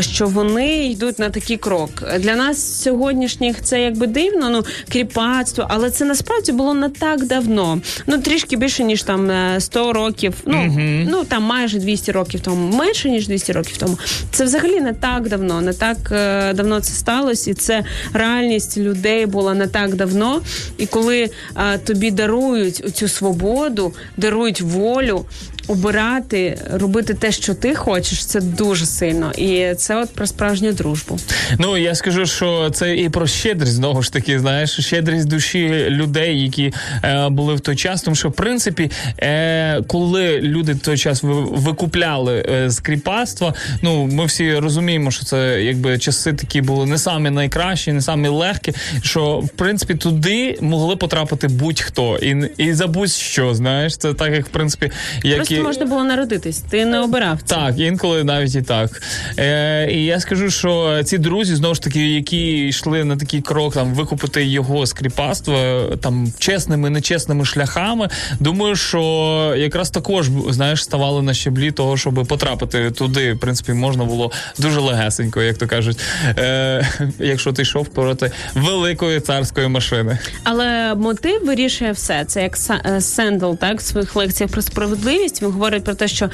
що 0.00 0.26
вони 0.26 0.86
йдуть 0.86 1.18
на 1.18 1.30
такий 1.30 1.56
крок. 1.56 1.90
Для 2.18 2.36
нас 2.36 2.82
сьогоднішніх 2.82 3.62
це 3.62 3.80
якби 3.80 4.06
дивно, 4.06 4.50
ну 4.50 4.64
кріпацтво, 4.92 5.66
але 5.68 5.90
це 5.90 6.04
насправді 6.04 6.52
було 6.52 6.74
не 6.74 6.88
так 6.88 7.26
давно. 7.26 7.80
Ну 8.06 8.18
трішки 8.18 8.56
більше 8.56 8.84
ніж 8.84 9.02
там 9.02 9.30
е, 9.30 9.60
100 9.60 9.92
років. 9.92 10.34
Ну 10.46 10.78
ну 11.10 11.24
там 11.24 11.42
майже 11.42 11.78
200 11.78 12.12
років 12.12 12.40
тому, 12.40 12.76
менше 12.76 13.10
ніж 13.10 13.28
200 13.28 13.52
років 13.52 13.76
тому. 13.76 13.98
Це 14.30 14.44
взагалі 14.44 14.80
не 14.80 14.92
так 14.92 15.28
давно, 15.28 15.60
не 15.60 15.72
так 15.72 15.96
е, 16.12 16.52
давно 16.52 16.80
це 16.80 16.92
сталося, 16.92 17.50
і 17.50 17.54
це 17.54 17.84
реальність 18.12 18.78
людей 18.78 19.26
була 19.26 19.54
не 19.54 19.66
так 19.66 19.94
давно. 19.94 20.42
І 20.78 20.86
коли 20.86 21.30
е, 21.56 21.78
тобі 21.78 22.10
дарують 22.10 22.96
цю 22.96 23.08
свободу, 23.08 23.94
дарують 24.16 24.60
волю. 24.60 25.24
Обирати, 25.70 26.58
робити 26.72 27.14
те, 27.14 27.32
що 27.32 27.54
ти 27.54 27.74
хочеш, 27.74 28.24
це 28.24 28.40
дуже 28.40 28.86
сильно, 28.86 29.32
і 29.32 29.74
це 29.74 29.96
от 29.96 30.10
про 30.14 30.26
справжню 30.26 30.72
дружбу. 30.72 31.18
Ну 31.58 31.76
я 31.76 31.94
скажу, 31.94 32.26
що 32.26 32.70
це 32.70 32.96
і 32.96 33.08
про 33.08 33.26
щедрість 33.26 33.72
знову 33.72 34.02
ж 34.02 34.12
таки, 34.12 34.40
знаєш, 34.40 34.80
щедрість 34.80 35.28
душі 35.28 35.86
людей, 35.88 36.42
які 36.42 36.72
е, 37.04 37.28
були 37.28 37.54
в 37.54 37.60
той 37.60 37.76
час. 37.76 38.02
Тому 38.02 38.14
що 38.14 38.28
в 38.28 38.32
принципі, 38.32 38.90
е, 39.18 39.82
коли 39.82 40.40
люди 40.40 40.72
в 40.72 40.78
той 40.78 40.98
час 40.98 41.22
ви- 41.22 41.42
викупляли 41.42 42.46
е, 42.50 42.70
з 42.70 42.80
кріпацтва, 42.80 43.54
ну 43.82 44.06
ми 44.06 44.24
всі 44.26 44.54
розуміємо, 44.54 45.10
що 45.10 45.24
це 45.24 45.62
якби 45.62 45.98
часи 45.98 46.32
такі 46.32 46.60
були 46.60 46.86
не 46.86 46.98
самі 46.98 47.30
найкращі, 47.30 47.92
не 47.92 48.00
самі 48.00 48.28
легкі. 48.28 48.72
Що 49.02 49.38
в 49.38 49.48
принципі 49.48 49.94
туди 49.94 50.58
могли 50.60 50.96
потрапити 50.96 51.48
будь-хто, 51.48 52.18
і, 52.18 52.50
і 52.56 52.72
за 52.74 52.86
будь-що, 52.86 53.54
знаєш, 53.54 53.96
це 53.96 54.14
так 54.14 54.32
як 54.32 54.46
в 54.46 54.50
принципі, 54.50 54.90
як 55.22 55.36
Просто 55.36 55.59
можна 55.62 55.86
було 55.86 56.04
народитись, 56.04 56.58
ти 56.58 56.84
не 56.84 57.00
обирав 57.00 57.38
це. 57.44 57.54
Так, 57.54 57.78
інколи 57.78 58.24
навіть 58.24 58.54
і 58.54 58.62
так. 58.62 59.02
Е, 59.38 59.88
і 59.92 60.04
я 60.04 60.20
скажу, 60.20 60.50
що 60.50 61.02
ці 61.04 61.18
друзі, 61.18 61.54
знову 61.54 61.74
ж 61.74 61.82
таки, 61.82 62.08
які 62.08 62.68
йшли 62.68 63.04
на 63.04 63.16
такий 63.16 63.40
крок, 63.40 63.74
там 63.74 63.94
викупити 63.94 64.44
його 64.44 64.86
з 64.86 64.92
кріпацтва 64.92 65.82
там 66.02 66.32
чесними, 66.38 66.90
нечесними 66.90 67.44
шляхами. 67.44 68.08
Думаю, 68.40 68.76
що 68.76 69.54
якраз 69.56 69.90
також 69.90 70.28
знаєш, 70.48 70.84
ставали 70.84 71.22
на 71.22 71.34
щеблі 71.34 71.70
того, 71.70 71.96
щоб 71.96 72.26
потрапити 72.26 72.90
туди. 72.90 73.32
В 73.32 73.40
принципі, 73.40 73.72
можна 73.72 74.04
було 74.04 74.32
дуже 74.58 74.80
легесенько, 74.80 75.42
як 75.42 75.58
то 75.58 75.66
кажуть, 75.66 75.98
е, 76.38 76.88
якщо 77.18 77.52
ти 77.52 77.62
йшов 77.62 77.88
проти 77.88 78.30
великої 78.54 79.20
царської 79.20 79.68
машини. 79.68 80.18
Але 80.44 80.94
мотив 80.94 81.46
вирішує 81.46 81.92
все. 81.92 82.24
Це 82.24 82.42
як 82.42 82.56
е, 82.86 83.00
Сендел, 83.00 83.52
так 83.54 83.78
в 83.78 83.82
своїх 83.82 84.16
лекціях 84.16 84.52
про 84.52 84.62
справедливість. 84.62 85.39
Він 85.42 85.50
говорить 85.50 85.84
про 85.84 85.94
те, 85.94 86.08
що 86.08 86.24
е, 86.24 86.30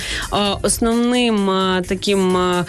основним 0.63 1.51
е, 1.51 1.83
таким 1.89 2.37
е, 2.37 2.65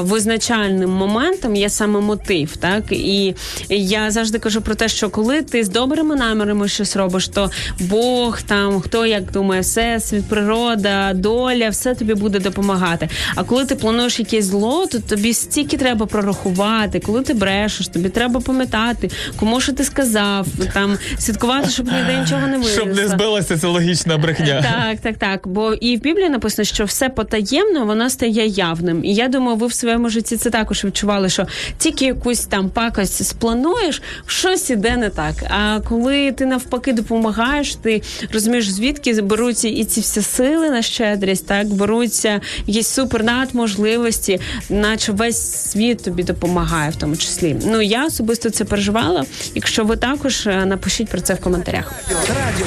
визначальним 0.00 0.90
моментом 0.90 1.56
є 1.56 1.70
саме 1.70 2.00
мотив. 2.00 2.56
Так 2.56 2.84
і 2.90 3.34
я 3.68 4.10
завжди 4.10 4.38
кажу 4.38 4.60
про 4.60 4.74
те, 4.74 4.88
що 4.88 5.10
коли 5.10 5.42
ти 5.42 5.64
з 5.64 5.68
добрими 5.68 6.16
намірами 6.16 6.68
щось 6.68 6.96
робиш, 6.96 7.28
то 7.28 7.50
Бог 7.80 8.42
там 8.42 8.80
хто 8.80 9.06
як 9.06 9.32
думає, 9.32 9.60
всесвіт, 9.60 10.28
природа, 10.28 11.12
доля, 11.14 11.68
все 11.68 11.94
тобі 11.94 12.14
буде 12.14 12.38
допомагати. 12.38 13.08
А 13.34 13.44
коли 13.44 13.64
ти 13.64 13.74
плануєш 13.74 14.18
якесь 14.18 14.44
зло, 14.44 14.86
то 14.86 14.98
тобі 14.98 15.34
стільки 15.34 15.76
треба 15.76 16.06
прорахувати. 16.06 17.00
Коли 17.00 17.22
ти 17.22 17.34
брешеш, 17.34 17.88
тобі 17.88 18.08
треба 18.08 18.40
пам'ятати, 18.40 19.10
кому 19.36 19.60
що 19.60 19.72
ти 19.72 19.84
сказав, 19.84 20.46
там 20.74 20.98
слідкувати, 21.18 21.70
щоб 21.70 21.86
ніде 21.86 22.18
нічого 22.20 22.46
не 22.46 22.58
вилізло. 22.58 22.82
Щоб 22.82 22.96
не 22.96 23.08
збилася 23.08 23.58
ця 23.58 23.68
логічна 23.68 24.18
брехня. 24.18 24.62
Так, 24.62 25.00
так, 25.00 25.16
так. 25.18 25.48
Бо 25.48 25.67
і 25.74 25.96
в 25.96 26.00
Біблії 26.00 26.28
написано, 26.28 26.64
що 26.66 26.84
все 26.84 27.08
потаємно, 27.08 27.86
воно 27.86 28.10
стає 28.10 28.46
явним. 28.46 29.04
І 29.04 29.14
я 29.14 29.28
думаю, 29.28 29.56
ви 29.56 29.66
в 29.66 29.72
своєму 29.72 30.08
житті 30.08 30.36
це 30.36 30.50
також 30.50 30.84
відчували, 30.84 31.28
що 31.28 31.46
тільки 31.78 32.04
якусь 32.04 32.44
там 32.44 32.70
пакость 32.70 33.24
сплануєш, 33.24 34.02
щось 34.26 34.70
іде 34.70 34.96
не 34.96 35.10
так. 35.10 35.34
А 35.50 35.80
коли 35.88 36.32
ти 36.32 36.46
навпаки 36.46 36.92
допомагаєш, 36.92 37.74
ти 37.74 38.02
розумієш, 38.32 38.70
звідки 38.70 39.22
беруться 39.22 39.68
і 39.68 39.84
ці 39.84 40.00
всі 40.00 40.22
сили 40.22 40.70
на 40.70 40.82
щедрість, 40.82 41.46
так 41.46 41.68
беруться 41.68 42.40
якісь 42.66 42.88
супернадможливості, 42.88 44.40
наче 44.70 45.12
весь 45.12 45.70
світ 45.70 46.04
тобі 46.04 46.22
допомагає, 46.22 46.90
в 46.90 46.96
тому 46.96 47.16
числі. 47.16 47.56
Ну 47.66 47.82
я 47.82 48.06
особисто 48.06 48.50
це 48.50 48.64
переживала. 48.64 49.24
Якщо 49.54 49.84
ви 49.84 49.96
також 49.96 50.46
е, 50.46 50.66
напишіть 50.66 51.08
про 51.08 51.20
це 51.20 51.34
в 51.34 51.40
коментарях. 51.40 51.92
Радіо. 52.10 52.66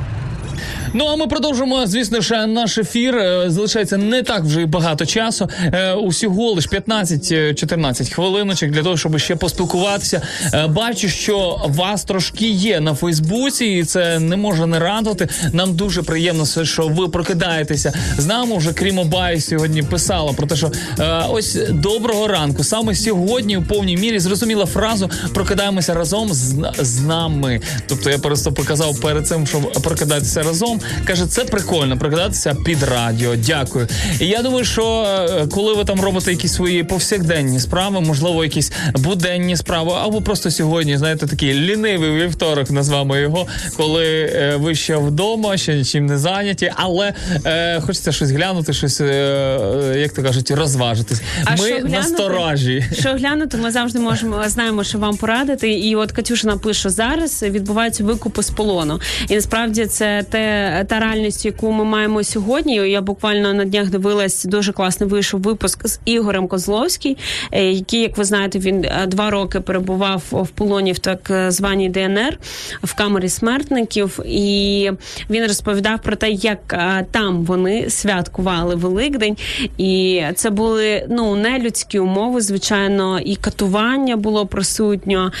Ну 0.93 1.05
а 1.05 1.15
ми 1.15 1.27
продовжимо, 1.27 1.87
звісно 1.87 2.21
ж, 2.21 2.47
наш 2.47 2.77
ефір. 2.77 3.15
Е, 3.15 3.45
Залишається 3.47 3.97
не 3.97 4.23
так 4.23 4.43
вже 4.43 4.65
багато 4.65 5.05
часу. 5.05 5.49
Е, 5.73 5.93
Усього 5.93 6.51
лиш 6.51 6.69
15-14 6.69 8.13
хвилиночок 8.13 8.69
для 8.71 8.83
того, 8.83 8.97
щоб 8.97 9.19
ще 9.19 9.35
поспілкуватися. 9.35 10.21
Е, 10.53 10.67
Бачу, 10.67 11.09
що 11.09 11.61
вас 11.65 12.03
трошки 12.03 12.49
є 12.49 12.79
на 12.79 12.93
Фейсбуці, 12.93 13.65
і 13.65 13.83
це 13.83 14.19
не 14.19 14.37
може 14.37 14.67
не 14.67 14.79
радувати. 14.79 15.27
Нам 15.53 15.75
дуже 15.75 16.03
приємно, 16.03 16.45
що 16.63 16.87
ви 16.87 17.07
прокидаєтеся 17.07 17.93
з 18.17 18.25
нами. 18.25 18.57
Вже 18.57 18.73
крім 18.73 18.99
Обай 18.99 19.41
сьогодні 19.41 19.83
писала 19.83 20.33
про 20.33 20.47
те, 20.47 20.55
що 20.55 20.71
е, 20.99 21.23
ось 21.29 21.57
доброго 21.69 22.27
ранку. 22.27 22.63
Саме 22.63 22.95
сьогодні 22.95 23.57
у 23.57 23.63
повній 23.63 23.97
мірі 23.97 24.19
зрозуміла 24.19 24.65
фразу 24.65 25.09
прокидаємося 25.33 25.93
разом 25.93 26.33
з, 26.33 26.55
з 26.79 26.99
нами. 26.99 27.61
Тобто 27.87 28.09
я 28.09 28.17
просто 28.17 28.51
показав 28.51 29.01
перед 29.01 29.27
цим, 29.27 29.47
щоб 29.47 29.71
прокидатися 29.71 30.43
разом. 30.43 30.80
Каже, 31.05 31.25
це 31.25 31.43
прикольно 31.45 31.97
прокидатися 31.97 32.55
під 32.65 32.83
радіо. 32.83 33.35
Дякую. 33.35 33.87
І 34.19 34.27
я 34.27 34.41
думаю, 34.41 34.65
що 34.65 35.05
е, 35.29 35.47
коли 35.47 35.73
ви 35.73 35.85
там 35.85 36.01
робите 36.01 36.31
якісь 36.31 36.53
свої 36.53 36.83
повсякденні 36.83 37.59
справи, 37.59 38.01
можливо, 38.01 38.43
якісь 38.43 38.71
буденні 38.95 39.57
справи, 39.57 39.91
або 40.03 40.21
просто 40.21 40.51
сьогодні, 40.51 40.97
знаєте, 40.97 41.27
такий 41.27 41.53
лінивий 41.53 42.11
вівторок, 42.11 42.71
назвемо 42.71 43.17
його, 43.17 43.47
коли 43.77 44.05
е, 44.05 44.55
ви 44.55 44.75
ще 44.75 44.95
вдома, 44.95 45.57
ще 45.57 45.75
нічим 45.75 46.05
не 46.05 46.17
зайняті, 46.17 46.71
але 46.75 47.13
е, 47.45 47.81
хочеться 47.81 48.11
щось 48.11 48.31
глянути, 48.31 48.73
щось, 48.73 49.01
е, 49.01 49.05
е, 49.05 49.99
як 49.99 50.13
то 50.13 50.23
кажуть, 50.23 50.51
розважитись. 50.51 51.21
А 51.45 51.51
ми 51.51 51.57
що 51.57 51.79
насторожі. 51.87 52.85
Що 52.99 53.09
глянути, 53.09 53.57
ми 53.57 53.71
завжди 53.71 53.99
можемо 53.99 54.43
знаємо, 54.49 54.83
що 54.83 54.97
вам 54.97 55.17
порадити. 55.17 55.71
І 55.71 55.95
от 55.95 56.11
Катюша 56.11 56.47
напише 56.47 56.89
зараз 56.89 57.43
відбуваються 57.43 58.03
викупи 58.03 58.43
з 58.43 58.49
полону. 58.49 58.99
І 59.29 59.35
насправді 59.35 59.85
це 59.85 60.25
те 60.29 60.70
та 60.87 60.99
реальність, 60.99 61.45
яку 61.45 61.71
ми 61.71 61.83
маємо 61.83 62.23
сьогодні. 62.23 62.75
Я 62.75 63.01
буквально 63.01 63.53
на 63.53 63.65
днях 63.65 63.89
дивилась 63.89 64.45
дуже 64.45 64.73
класний 64.73 65.09
вийшов 65.09 65.41
випуск 65.41 65.87
з 65.87 65.99
Ігорем 66.05 66.47
Козловський, 66.47 67.17
е, 67.51 67.71
який, 67.71 68.01
як 68.01 68.17
ви 68.17 68.23
знаєте, 68.23 68.59
він 68.59 68.85
е, 68.85 69.07
два 69.07 69.29
роки 69.29 69.59
перебував 69.59 70.23
в 70.31 70.47
полоні 70.47 70.91
в 70.91 70.99
так 70.99 71.31
званій 71.47 71.89
ДНР 71.89 72.37
в 72.83 72.93
камері 72.93 73.29
смертників, 73.29 74.19
і 74.25 74.91
він 75.29 75.43
розповідав 75.47 76.01
про 76.01 76.15
те, 76.15 76.31
як 76.31 76.73
е, 76.73 77.05
там 77.11 77.43
вони 77.43 77.89
святкували 77.89 78.75
Великдень, 78.75 79.37
і 79.77 80.23
це 80.35 80.49
були 80.49 81.07
ну 81.09 81.35
нелюдські 81.35 81.99
умови, 81.99 82.41
звичайно, 82.41 83.19
і 83.19 83.35
катування 83.35 84.17
було 84.17 84.45
присутньо. 84.45 85.31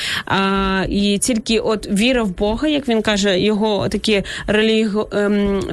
І 0.89 1.17
тільки 1.17 1.59
от 1.59 1.87
віра 1.87 2.23
в 2.23 2.37
Бога, 2.37 2.67
як 2.67 2.87
він 2.87 3.01
каже, 3.01 3.39
його 3.39 3.89
такі 3.89 4.23
реліго 4.47 5.09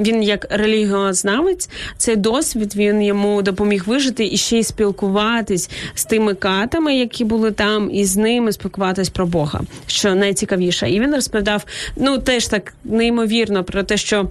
він 0.01 0.23
як 0.23 0.47
релігіознавець, 0.51 1.69
цей 1.97 2.17
досвід 2.17 2.77
він 2.77 3.03
йому 3.03 3.43
допоміг 3.43 3.85
вижити 3.87 4.27
і 4.27 4.37
ще 4.37 4.59
й 4.59 4.65
спілкуватись 4.65 5.71
з 5.95 6.05
тими 6.05 6.35
катами, 6.35 6.97
які 6.97 7.25
були 7.25 7.51
там, 7.51 7.91
і 7.93 8.05
з 8.05 8.17
ними 8.17 8.53
спілкуватись 8.53 9.09
про 9.09 9.27
Бога, 9.27 9.61
що 9.87 10.15
найцікавіше. 10.15 10.91
І 10.91 11.01
він 11.01 11.15
розповідав, 11.15 11.65
ну 11.97 12.19
теж 12.19 12.47
так 12.47 12.75
неймовірно 12.85 13.65
про 13.65 13.83
те, 13.83 13.97
що. 13.97 14.29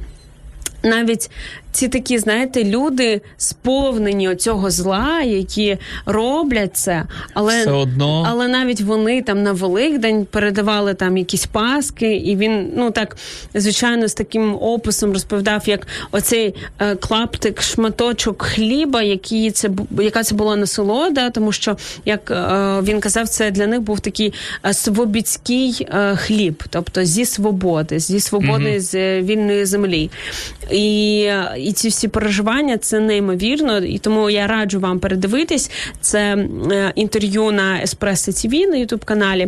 Навіть 0.83 1.29
ці 1.71 1.87
такі, 1.87 2.17
знаєте, 2.17 2.63
люди 2.63 3.21
сповнені 3.37 4.35
цього 4.35 4.69
зла, 4.71 5.21
які 5.21 5.77
роблять 6.05 6.77
це, 6.77 7.03
але 7.33 7.61
Все 7.61 7.71
одно. 7.71 8.25
але 8.29 8.47
навіть 8.47 8.81
вони 8.81 9.21
там 9.21 9.43
на 9.43 9.51
Великдень 9.51 10.25
передавали 10.25 10.93
там 10.93 11.17
якісь 11.17 11.45
паски, 11.45 12.15
і 12.15 12.35
він 12.35 12.69
ну 12.75 12.91
так 12.91 13.17
звичайно 13.53 14.07
з 14.07 14.13
таким 14.13 14.55
описом 14.61 15.13
розповідав, 15.13 15.63
як 15.69 15.87
оцей 16.11 16.55
е, 16.79 16.95
клаптик, 16.95 17.61
шматочок 17.61 18.41
хліба, 18.41 19.01
який 19.01 19.51
це 19.51 19.69
яка 20.01 20.23
це 20.23 20.35
була 20.35 20.55
насолода, 20.55 21.29
тому 21.29 21.51
що 21.51 21.77
як 22.05 22.31
е, 22.31 22.81
він 22.83 22.99
казав, 22.99 23.27
це 23.29 23.51
для 23.51 23.67
них 23.67 23.81
був 23.81 23.99
такий 23.99 24.33
е, 24.65 24.73
свобідський 24.73 25.87
е, 25.93 26.15
хліб, 26.15 26.63
тобто 26.69 27.03
зі 27.03 27.25
свободи, 27.25 27.99
зі 27.99 28.19
свободи 28.19 28.69
Мгм. 28.71 28.79
з 28.79 28.95
е, 28.95 29.21
вільної 29.21 29.65
землі. 29.65 30.09
І, 30.71 31.29
і 31.59 31.71
ці 31.71 31.87
всі 31.89 32.07
переживання 32.07 32.77
це 32.77 32.99
неймовірно. 32.99 33.77
І 33.77 33.97
тому 33.97 34.29
я 34.29 34.47
раджу 34.47 34.79
вам 34.79 34.99
передивитись. 34.99 35.71
Це 36.01 36.19
е, 36.71 36.91
інтерв'ю 36.95 37.51
на 37.51 37.81
Еспресо 37.83 38.31
ТВ 38.31 38.53
на 38.53 38.75
Ютуб 38.75 39.05
каналі. 39.05 39.47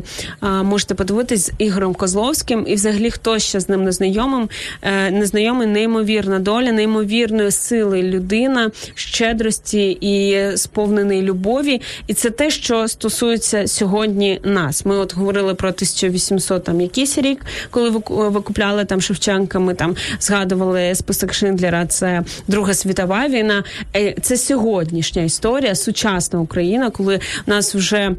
Можете 0.63 0.95
подивитись 0.95 1.45
з 1.45 1.51
Ігорем 1.57 1.93
Козловським. 1.93 2.65
І 2.67 2.75
взагалі 2.75 3.11
хто 3.11 3.39
ще 3.39 3.59
з 3.59 3.69
ним 3.69 3.83
не 3.83 3.91
знайомим, 3.91 4.49
е, 4.81 5.11
незнайомий, 5.11 5.67
неймовірна 5.67 6.39
доля, 6.39 6.71
неймовірної 6.71 7.51
сили 7.51 8.03
людина, 8.03 8.71
щедрості 8.95 9.97
і 10.01 10.37
сповнений 10.57 11.21
любові. 11.21 11.81
І 12.07 12.13
це 12.13 12.29
те, 12.29 12.49
що 12.49 12.87
стосується 12.87 13.67
сьогодні 13.67 14.39
нас. 14.43 14.85
Ми 14.85 14.97
от 14.97 15.15
говорили 15.15 15.53
про 15.53 15.69
1800 15.69 16.63
там 16.63 16.81
якийсь 16.81 17.17
рік, 17.17 17.45
коли 17.69 17.89
вику- 17.89 18.29
викупляли 18.31 18.85
там 18.85 19.01
Шевченка. 19.01 19.59
Ми 19.59 19.73
там 19.73 19.95
згадували 20.19 20.95
список 20.95 21.33
Шиндлера. 21.33 21.85
Це 21.85 21.98
Друга 22.47 22.73
світова 22.73 23.27
війна. 23.27 23.63
Е, 23.95 24.15
Це 24.21 24.37
сьогоднішня 24.37 25.21
історія, 25.21 25.75
сучасна 25.75 26.39
Україна, 26.39 26.89
коли 26.89 27.19
нас 27.45 27.75
вже. 27.75 28.15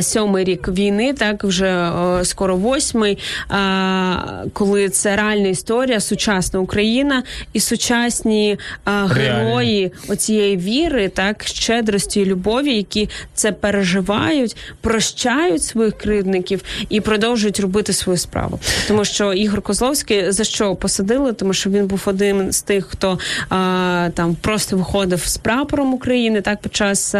Сьомий 0.00 0.44
рік 0.44 0.68
війни, 0.68 1.12
так 1.12 1.44
вже 1.44 1.90
о, 1.90 2.24
скоро 2.24 2.56
восьмий, 2.56 3.18
а, 3.48 4.44
коли 4.52 4.88
це 4.88 5.16
реальна 5.16 5.48
історія, 5.48 6.00
сучасна 6.00 6.60
Україна 6.60 7.22
і 7.52 7.60
сучасні 7.60 8.58
а, 8.84 9.06
герої 9.06 9.92
оцієї 10.08 10.56
віри, 10.56 11.08
так 11.08 11.44
щедрості 11.44 12.20
і 12.20 12.24
любові, 12.24 12.74
які 12.74 13.08
це 13.34 13.52
переживають, 13.52 14.56
прощають 14.80 15.62
своїх 15.62 15.98
кривдників 15.98 16.62
і 16.88 17.00
продовжують 17.00 17.60
робити 17.60 17.92
свою 17.92 18.18
справу. 18.18 18.60
Тому 18.88 19.04
що 19.04 19.32
Ігор 19.32 19.62
Козловський 19.62 20.32
за 20.32 20.44
що 20.44 20.74
посадили? 20.74 21.32
Тому 21.32 21.52
що 21.52 21.70
він 21.70 21.86
був 21.86 22.02
один 22.06 22.52
з 22.52 22.62
тих, 22.62 22.86
хто 22.86 23.18
а, 23.48 24.08
там 24.14 24.36
просто 24.40 24.76
виходив 24.76 25.22
з 25.26 25.36
прапором 25.36 25.94
України, 25.94 26.40
так 26.40 26.60
під 26.60 26.76
час 26.76 27.14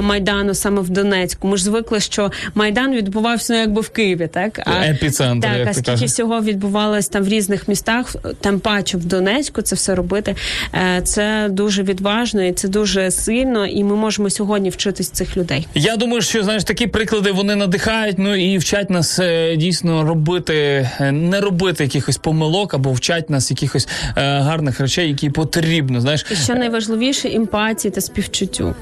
майдану, 0.00 0.54
саме 0.54 0.80
в 0.80 0.88
Донецьку. 0.90 1.48
Ми 1.48 1.56
ж 1.56 1.64
звикли, 1.64 1.81
що 1.98 2.32
майдан 2.54 2.94
відбувався 2.94 3.52
ну, 3.52 3.58
якби 3.58 3.80
в 3.80 3.88
Києві, 3.88 4.28
так 4.32 4.60
а 4.66 4.84
Епіцентр, 4.84 5.48
так, 5.48 5.58
як 5.58 5.68
а 5.68 5.72
скільки 5.72 5.90
кажеш. 5.90 6.10
всього 6.10 6.40
відбувалось 6.40 7.08
там 7.08 7.22
в 7.24 7.28
різних 7.28 7.68
містах, 7.68 8.16
там 8.40 8.60
паче 8.60 8.96
в 8.96 9.04
Донецьку, 9.04 9.62
це 9.62 9.76
все 9.76 9.94
робити. 9.94 10.34
Е, 10.74 11.02
Це 11.02 11.48
дуже 11.50 11.82
відважно 11.82 12.42
і 12.42 12.52
це 12.52 12.68
дуже 12.68 13.10
сильно, 13.10 13.66
і 13.66 13.84
ми 13.84 13.96
можемо 13.96 14.30
сьогодні 14.30 14.70
вчитись 14.70 15.08
цих 15.10 15.36
людей. 15.36 15.66
Я 15.74 15.96
думаю, 15.96 16.22
що 16.22 16.42
знаєш 16.44 16.64
такі 16.64 16.86
приклади 16.86 17.32
вони 17.32 17.56
надихають. 17.56 18.18
Ну 18.18 18.36
і 18.36 18.58
вчать 18.58 18.90
нас 18.90 19.18
е, 19.18 19.56
дійсно 19.56 20.04
робити, 20.04 20.88
е, 21.00 21.12
не 21.12 21.40
робити 21.40 21.84
якихось 21.84 22.16
помилок 22.16 22.74
або 22.74 22.92
вчать 22.92 23.30
нас 23.30 23.50
якихось 23.50 23.88
е, 24.16 24.38
гарних 24.38 24.80
речей, 24.80 25.08
які 25.08 25.30
потрібно. 25.30 26.00
Знаєш, 26.00 26.26
І 26.32 26.34
що 26.34 26.54
найважливіше 26.54 27.28
емпатії 27.28 27.92
та 27.92 28.00
співчуттю. 28.00 28.74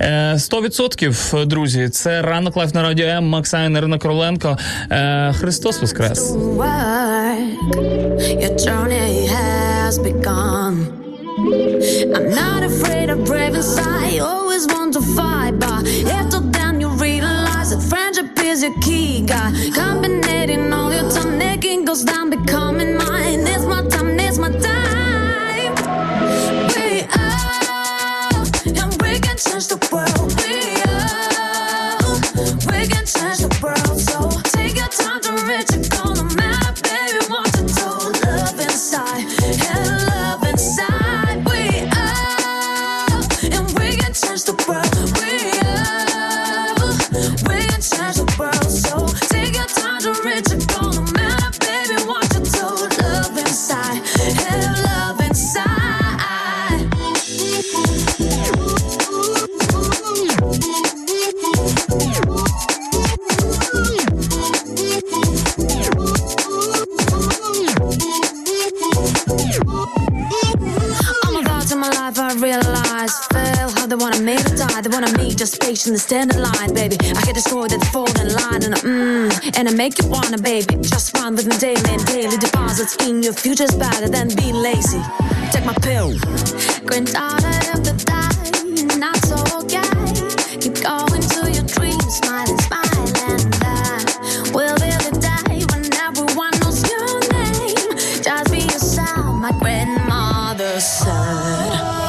Е, 0.00 0.34
100%, 0.34 1.46
друзі, 1.46 1.88
це 1.88 2.22
ранок 2.42 2.56
live 2.56 2.74
на 2.74 2.82
радіо 2.82 3.06
М. 3.06 3.24
Макс 3.28 3.47
Савін, 3.47 3.76
Ірина 3.76 3.98
Короленко. 3.98 4.56
Е, 4.90 5.32
Христос 5.32 5.80
Воскрес. 5.80 6.34
I'm 12.16 12.28
not 12.42 12.60
afraid 12.72 13.08
of 13.14 13.18
brave 13.30 13.54
inside. 13.60 14.18
Always 14.32 14.64
want 14.74 14.90
to 14.98 15.02
fight, 15.16 15.54
but 15.64 15.80
after 16.18 16.40
then 16.56 16.74
you 16.82 16.88
realize 17.08 17.68
that 17.72 17.82
friendship 17.90 18.28
is 18.50 18.58
your 18.66 18.76
key. 18.86 19.12
Got 19.32 19.50
combinating 19.80 20.64
all 20.78 20.90
your 20.98 21.08
time, 21.16 21.32
making 21.46 21.78
goes 21.88 22.02
down, 22.12 22.26
becoming 22.36 22.92
mine. 23.04 23.40
It's 23.54 23.64
my 23.72 23.80
time, 23.94 24.10
it's 24.26 24.38
my 24.44 24.52
time. 24.70 25.72
We 26.74 26.88
are, 27.22 28.42
and 28.80 28.92
we 29.02 29.12
can 29.26 29.36
change 29.46 29.66
the 29.72 29.78
world. 29.92 30.28
We 30.40 30.81
my 71.82 71.88
life 71.98 72.18
I 72.18 72.32
realize. 72.34 73.14
Fail 73.34 73.68
how 73.74 73.86
they 73.86 73.96
wanna 73.96 74.20
make 74.20 74.38
me 74.48 74.56
die. 74.56 74.80
They 74.82 74.88
wanna 74.88 75.10
me 75.18 75.34
just 75.34 75.60
patiently 75.60 75.98
stand 75.98 76.32
in 76.32 76.40
line, 76.40 76.72
baby. 76.72 76.96
I 77.00 77.20
get 77.26 77.34
destroyed 77.34 77.72
at 77.72 77.80
the 77.80 77.86
fall 77.86 78.06
in 78.22 78.28
line 78.38 78.62
And 78.62 78.74
I, 78.74 78.78
mm, 78.78 79.58
and 79.58 79.68
I 79.68 79.72
make 79.72 80.00
you 80.00 80.06
wanna, 80.08 80.38
baby. 80.38 80.76
Just 80.94 81.16
run 81.18 81.34
with 81.34 81.46
me 81.46 81.56
daily 81.58 81.90
and 81.90 82.04
daily. 82.06 82.36
Deposits 82.36 82.94
in 83.06 83.22
your 83.22 83.32
future's 83.32 83.74
better 83.74 84.08
than 84.08 84.28
being 84.36 84.54
lazy. 84.54 85.02
Take 85.50 85.64
my 85.64 85.74
pill. 85.82 86.14
Granddaughter 86.86 87.58
of 87.74 87.80
the 87.82 87.94
die 88.06 88.98
Not 89.02 89.16
so 89.26 89.38
okay. 89.58 89.98
Keep 90.62 90.86
going 90.86 91.22
to 91.34 91.40
your 91.50 91.66
dreams 91.66 92.14
Smile 92.22 92.46
and 92.46 92.60
smile 92.68 93.06
and 93.26 93.42
I 93.66 93.98
will 94.54 94.78
be 94.78 94.90
the 95.02 95.14
day 95.18 95.58
When 95.70 95.82
everyone 96.06 96.54
knows 96.60 96.78
your 96.92 97.10
name. 97.34 97.90
Just 98.22 98.52
be 98.52 98.60
yourself, 98.70 99.34
my 99.42 99.50
great 99.58 100.01
side 100.80 102.01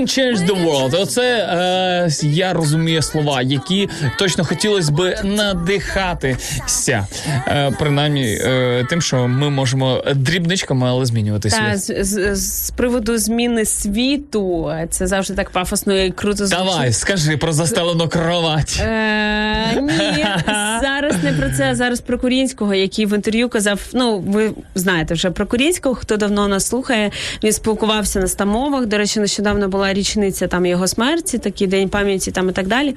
can 0.00 0.06
change 0.06 0.46
the 0.46 0.64
world. 0.64 1.02
Оце 1.02 1.22
е, 1.22 2.26
я 2.26 2.52
розумію 2.52 3.02
слова, 3.02 3.42
які 3.42 3.88
точно 4.18 4.44
хотілося 4.44 4.92
би 4.92 5.16
надихатися. 5.24 7.06
Е, 7.46 7.72
принаймні 7.78 8.38
е, 8.44 8.86
тим, 8.90 9.02
що 9.02 9.28
ми 9.28 9.50
можемо 9.50 10.04
дрібничками, 10.14 10.88
але 10.88 11.06
змінювати 11.06 11.50
Та, 11.50 11.78
світ. 11.78 12.06
з, 12.06 12.34
з, 12.34 12.36
з 12.66 12.70
приводу 12.70 13.18
зміни 13.18 13.64
світу, 13.64 14.72
це 14.90 15.06
завжди 15.06 15.34
так 15.34 15.50
пафосно 15.50 15.98
і 15.98 16.10
круто 16.10 16.46
звучить. 16.46 16.66
Давай, 16.66 16.92
скажи 16.92 17.36
про 17.36 17.52
застелену 17.52 18.08
кровать. 18.08 18.82
Е, 18.82 19.80
ні, 19.80 20.26
зараз 20.80 21.14
не 21.24 21.32
про 21.32 21.50
це, 21.56 21.70
а 21.70 21.74
зараз 21.74 22.00
про 22.00 22.18
Курінського, 22.18 22.74
який 22.74 23.06
в 23.06 23.14
інтерв'ю 23.14 23.48
казав: 23.48 23.80
ну, 23.92 24.18
ви 24.18 24.50
знаєте 24.74 25.14
вже 25.14 25.30
про 25.30 25.46
Курінського, 25.46 25.94
хто 25.94 26.16
давно 26.16 26.48
нас 26.48 26.66
слухає. 26.66 27.10
Він 27.44 27.52
спілкувався 27.52 28.20
на 28.20 28.28
стамовах. 28.28 28.86
До 28.86 28.98
речі, 28.98 29.20
нещодавно 29.20 29.68
була 29.68 29.89
річниця 29.92 30.46
там 30.46 30.66
його 30.66 30.88
смерті, 30.88 31.38
такий 31.38 31.66
день 31.66 31.88
пам'яті 31.88 32.30
там 32.30 32.48
і 32.48 32.52
так 32.52 32.66
далі. 32.66 32.94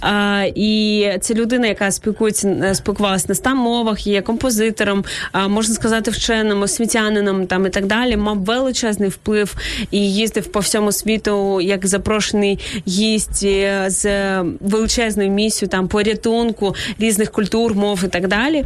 А, 0.00 0.44
і 0.54 1.10
це 1.20 1.34
людина, 1.34 1.66
яка 1.66 1.90
спілкується, 1.90 2.48
е, 2.48 2.74
спілкувалася 2.74 3.26
на 3.28 3.34
стамовах, 3.34 4.06
є 4.06 4.22
композитором, 4.22 5.04
а, 5.32 5.48
можна 5.48 5.74
сказати, 5.74 6.10
вченим, 6.10 6.62
освітянином 6.62 7.46
там 7.46 7.66
і 7.66 7.70
так 7.70 7.86
далі. 7.86 8.16
Мав 8.16 8.44
величезний 8.44 9.08
вплив 9.08 9.54
і 9.90 10.12
їздив 10.12 10.46
по 10.46 10.60
всьому 10.60 10.92
світу 10.92 11.60
як 11.60 11.86
запрошений 11.86 12.58
гість 12.88 13.42
е, 13.44 13.84
з 13.88 14.06
величезною 14.60 15.30
місією 15.30 15.70
там 15.70 15.88
порятунку 15.88 16.74
різних 16.98 17.30
культур, 17.30 17.74
мов 17.74 18.04
і 18.04 18.08
так 18.08 18.28
далі. 18.28 18.64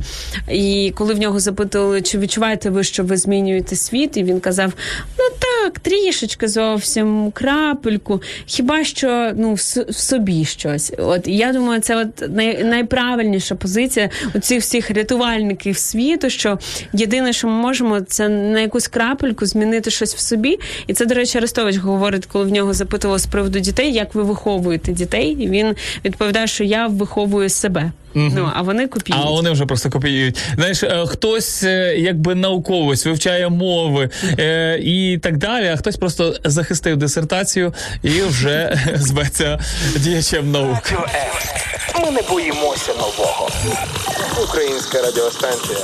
І 0.52 0.92
коли 0.96 1.14
в 1.14 1.18
нього 1.18 1.40
запитали, 1.40 2.02
чи 2.02 2.18
відчуваєте 2.18 2.70
ви, 2.70 2.84
що 2.84 3.04
ви 3.04 3.16
змінюєте 3.16 3.76
світ, 3.76 4.16
і 4.16 4.24
він 4.24 4.40
казав: 4.40 4.72
ну 5.18 5.24
так, 5.38 5.78
трішечки 5.78 6.48
зовсім 6.48 7.30
крапельку. 7.60 8.22
Хіба 8.46 8.84
що 8.84 9.32
ну 9.36 9.54
в, 9.54 9.56
в 9.88 9.94
собі 9.94 10.44
щось? 10.44 10.92
От 10.98 11.28
я 11.28 11.52
думаю, 11.52 11.80
це 11.80 11.96
от 11.96 12.30
най, 12.36 12.64
найправильніша 12.64 13.54
позиція 13.54 14.10
оцих 14.34 14.60
всіх 14.60 14.90
рятувальників 14.90 15.78
світу. 15.78 16.30
Що 16.30 16.58
єдине, 16.92 17.32
що 17.32 17.48
ми 17.48 17.52
можемо, 17.52 18.00
це 18.00 18.28
на 18.28 18.60
якусь 18.60 18.88
крапельку 18.88 19.46
змінити 19.46 19.90
щось 19.90 20.14
в 20.14 20.18
собі. 20.18 20.58
І 20.86 20.94
це, 20.94 21.06
до 21.06 21.14
речі, 21.14 21.38
Арестович 21.38 21.76
говорить, 21.76 22.26
коли 22.26 22.44
в 22.44 22.52
нього 22.52 22.74
запитували 22.74 23.18
з 23.18 23.26
приводу 23.26 23.58
дітей, 23.58 23.92
як 23.92 24.14
ви 24.14 24.22
виховуєте 24.22 24.92
дітей. 24.92 25.36
І 25.40 25.48
він 25.48 25.76
відповідає, 26.04 26.46
що 26.46 26.64
я 26.64 26.86
виховую 26.86 27.48
себе. 27.48 27.92
Ну 28.14 28.50
а 28.54 28.62
вони 28.62 28.88
копіюють. 28.88 29.26
А 29.26 29.30
вони 29.30 29.50
вже 29.50 29.66
просто 29.66 29.90
копіюють. 29.90 30.38
Знаєш, 30.54 30.82
е, 30.82 31.04
хтось 31.08 31.62
е, 31.62 31.94
якби 31.98 32.34
науковець 32.34 33.06
вивчає 33.06 33.48
мови 33.48 34.10
е, 34.38 34.78
і 34.82 35.18
так 35.18 35.36
далі, 35.36 35.68
а 35.68 35.76
хтось 35.76 35.96
просто 35.96 36.36
захистив 36.44 36.96
дисертацію 36.96 37.74
і 38.02 38.22
вже 38.22 38.78
зветься 38.94 39.58
діячем 39.96 40.50
наук. 40.50 40.92
Ми 42.04 42.10
не 42.10 42.22
боїмося 42.22 42.92
нового. 42.94 43.48
Українська 44.42 45.02
радіостанція. 45.02 45.78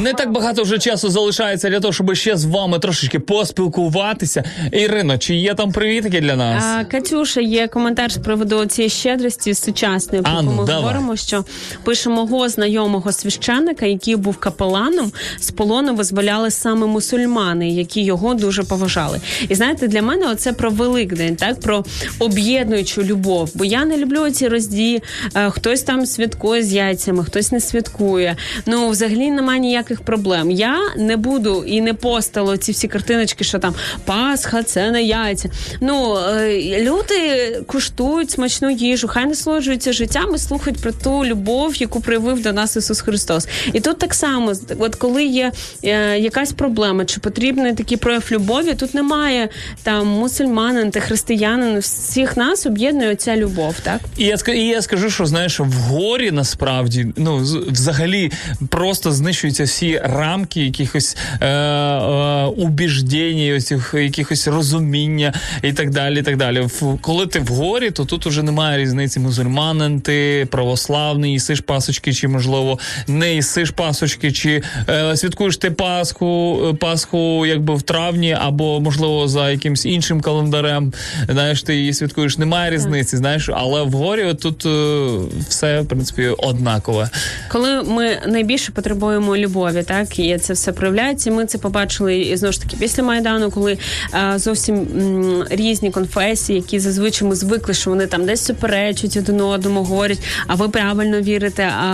Не 0.00 0.12
так 0.12 0.32
багато 0.32 0.62
вже 0.62 0.78
часу 0.78 1.10
залишається 1.10 1.70
для 1.70 1.80
того, 1.80 1.92
щоб 1.92 2.14
ще 2.14 2.36
з 2.36 2.44
вами 2.44 2.78
трошечки 2.78 3.18
поспілкуватися. 3.18 4.44
Ірино, 4.72 5.18
чи 5.18 5.34
є 5.34 5.54
там 5.54 5.72
привітики 5.72 6.20
для 6.20 6.36
нас? 6.36 6.64
А, 6.64 6.84
Катюша, 6.84 7.40
є 7.40 7.68
коментар 7.68 8.12
з 8.12 8.16
приводу 8.16 8.66
цієї 8.66 8.90
щедрості 8.90 9.54
сучасної, 9.54 10.22
про 10.22 10.42
ну, 10.42 10.52
ми 10.52 10.64
давай. 10.64 10.82
говоримо, 10.82 11.16
що 11.16 11.44
пише 11.84 12.10
мого 12.10 12.48
знайомого 12.48 13.12
священника, 13.12 13.86
який 13.86 14.16
був 14.16 14.36
капеланом, 14.36 15.12
з 15.38 15.50
полону 15.50 15.94
визволяли 15.94 16.50
саме 16.50 16.86
мусульмани, 16.86 17.70
які 17.70 18.02
його 18.02 18.34
дуже 18.34 18.62
поважали. 18.62 19.20
І 19.48 19.54
знаєте, 19.54 19.88
для 19.88 20.02
мене 20.02 20.26
оце 20.32 20.52
про 20.52 20.70
Великдень, 20.70 21.36
так 21.36 21.60
про 21.60 21.84
об'єднуючу 22.18 23.02
любов. 23.02 23.50
Бо 23.54 23.64
я 23.64 23.84
не 23.84 23.96
люблю 23.96 24.30
ці 24.30 24.48
розді, 24.48 25.02
е, 25.34 25.50
хтось 25.50 25.82
там 25.82 26.06
святкує 26.06 26.62
з 26.62 26.72
яйцями, 26.72 27.24
хтось 27.24 27.52
не 27.52 27.60
святкує. 27.60 28.36
Ну, 28.66 28.88
взагалі 28.88 29.30
немає 29.30 29.60
ніяких 29.90 30.04
проблем. 30.04 30.50
Я 30.50 30.78
не 30.96 31.16
буду 31.16 31.64
і 31.66 31.80
не 31.80 31.94
постало 31.94 32.56
ці 32.56 32.72
всі 32.72 32.88
картиночки, 32.88 33.44
що 33.44 33.58
там 33.58 33.74
Пасха, 34.04 34.62
це 34.62 34.90
не 34.90 35.02
яйця. 35.02 35.50
Ну 35.80 36.16
е, 36.16 36.82
люди 36.82 37.62
куштують 37.66 38.30
смачну 38.30 38.70
їжу, 38.70 39.08
хай 39.08 39.26
насолоджуються 39.26 39.92
життям 39.92 40.34
і 40.34 40.38
слухають 40.38 40.80
про 40.80 40.92
ту 40.92 41.24
любов, 41.24 41.76
яку 41.76 42.00
проявив 42.00 42.42
до 42.42 42.52
нас 42.52 42.76
Ісус 42.76 43.00
Христос. 43.00 43.48
І 43.72 43.80
тут 43.80 43.98
так 43.98 44.14
само, 44.14 44.52
от 44.78 44.94
коли 44.94 45.24
є 45.24 45.52
е, 45.84 46.18
якась 46.18 46.52
проблема, 46.52 47.04
чи 47.04 47.20
потрібний 47.20 47.74
такий 47.74 47.96
прояв 47.96 48.24
любові, 48.30 48.74
тут 48.74 48.94
немає 48.94 49.48
там 49.82 50.06
мусульманин 50.06 50.90
та 50.90 51.00
християнин. 51.00 51.78
Всіх 51.78 52.36
нас 52.36 52.66
об'єднує 52.66 53.16
ця 53.16 53.36
любов, 53.36 53.74
так? 53.82 54.00
І 54.16 54.24
я 54.24 54.36
і 54.54 54.66
я 54.66 54.82
скажу, 54.82 55.10
що 55.10 55.26
знаєш, 55.26 55.60
в 55.60 55.72
горі 55.72 56.30
насправді 56.30 57.06
ну 57.16 57.36
взагалі 57.70 58.32
просто 58.68 59.12
знищуються 59.12 59.64
всі 59.64 59.79
рамки 60.02 60.64
якихось 60.64 61.16
е, 61.40 61.46
е, 61.46 62.44
убіждень, 62.44 63.56
оцих 63.56 63.94
якихось 63.98 64.48
розуміння 64.48 65.34
і 65.62 65.72
так 65.72 65.90
далі. 65.90 66.20
І 66.20 66.22
так 66.22 66.36
далі. 66.36 66.68
Коли 67.00 67.26
ти 67.26 67.40
в 67.40 67.46
горі, 67.46 67.90
то 67.90 68.04
тут 68.04 68.26
уже 68.26 68.42
немає 68.42 68.78
різниці 68.78 69.20
мусульманин, 69.20 70.00
ти 70.00 70.48
православний, 70.50 71.32
їсиш 71.32 71.60
пасочки, 71.60 72.12
чи 72.12 72.28
можливо 72.28 72.78
не 73.06 73.34
їсиш 73.34 73.70
пасочки, 73.70 74.32
чи 74.32 74.62
е, 74.88 75.16
святкуєш 75.16 75.56
ти 75.56 75.70
Пасху, 75.70 76.60
Пасху 76.80 77.46
якби 77.46 77.74
в 77.74 77.82
травні, 77.82 78.36
або 78.40 78.80
можливо 78.80 79.28
за 79.28 79.50
якимсь 79.50 79.86
іншим 79.86 80.20
календарем. 80.20 80.92
Знаєш, 81.28 81.62
ти 81.62 81.76
її 81.76 81.94
святкуєш. 81.94 82.38
Немає 82.38 82.70
різниці, 82.70 83.16
знаєш, 83.16 83.50
але 83.52 83.82
в 83.82 83.92
горі 83.92 84.34
тут 84.34 84.66
е, 84.66 85.06
все 85.48 85.80
в 85.80 85.88
принципі 85.88 86.26
однакове. 86.38 87.10
Коли 87.48 87.82
ми 87.82 88.18
найбільше 88.26 88.72
потребуємо 88.72 89.36
любові, 89.36 89.69
так 89.72 90.18
і 90.18 90.38
це 90.38 90.52
все 90.52 90.72
проявляється. 90.72 91.30
Ми 91.30 91.46
це 91.46 91.58
побачили 91.58 92.18
і 92.18 92.36
знову 92.36 92.52
ж 92.52 92.62
таки 92.62 92.76
після 92.80 93.02
майдану, 93.02 93.50
коли 93.50 93.78
е, 94.14 94.38
зовсім 94.38 94.74
м, 94.76 95.44
різні 95.50 95.90
конфесії, 95.90 96.58
які 96.58 96.78
зазвичай 96.78 97.28
ми 97.28 97.34
звикли, 97.34 97.74
що 97.74 97.90
вони 97.90 98.06
там 98.06 98.26
десь 98.26 98.44
суперечать 98.44 99.16
один 99.16 99.40
одному, 99.40 99.84
говорять, 99.84 100.18
а 100.46 100.54
ви 100.54 100.68
правильно 100.68 101.20
вірите, 101.20 101.62
а, 101.62 101.86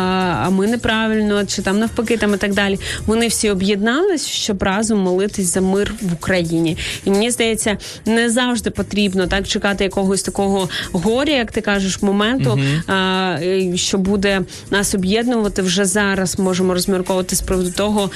а 0.47 0.51
ми 0.51 0.67
неправильно, 0.67 1.47
чи 1.47 1.63
там 1.63 1.79
навпаки, 1.79 2.17
там 2.17 2.35
і 2.35 2.37
так 2.37 2.55
далі. 2.55 2.79
Вони 3.07 3.29
всі 3.29 3.51
об'єднались, 3.51 4.27
щоб 4.27 4.63
разом 4.63 4.99
молитись 4.99 5.53
за 5.53 5.61
мир 5.61 5.95
в 6.03 6.13
Україні. 6.13 6.77
І 7.05 7.11
мені 7.11 7.31
здається, 7.31 7.79
не 8.07 8.31
завжди 8.31 8.71
потрібно 8.71 9.27
так 9.27 9.49
чекати 9.49 9.85
якогось 9.85 10.23
такого 10.23 10.69
горя, 10.93 11.33
як 11.33 11.53
ти 11.53 11.61
кажеш, 11.61 12.03
моменту, 12.03 12.61
а, 12.87 13.37
е, 13.43 13.77
що 13.77 13.99
буде 13.99 14.43
нас 14.71 14.95
об'єднувати 14.95 15.63
вже 15.63 15.85
зараз. 15.85 16.39
Можемо 16.39 16.75
розмірковувати 16.75 17.37
з 17.37 17.41
приводу 17.57 17.71
того, 17.71 18.11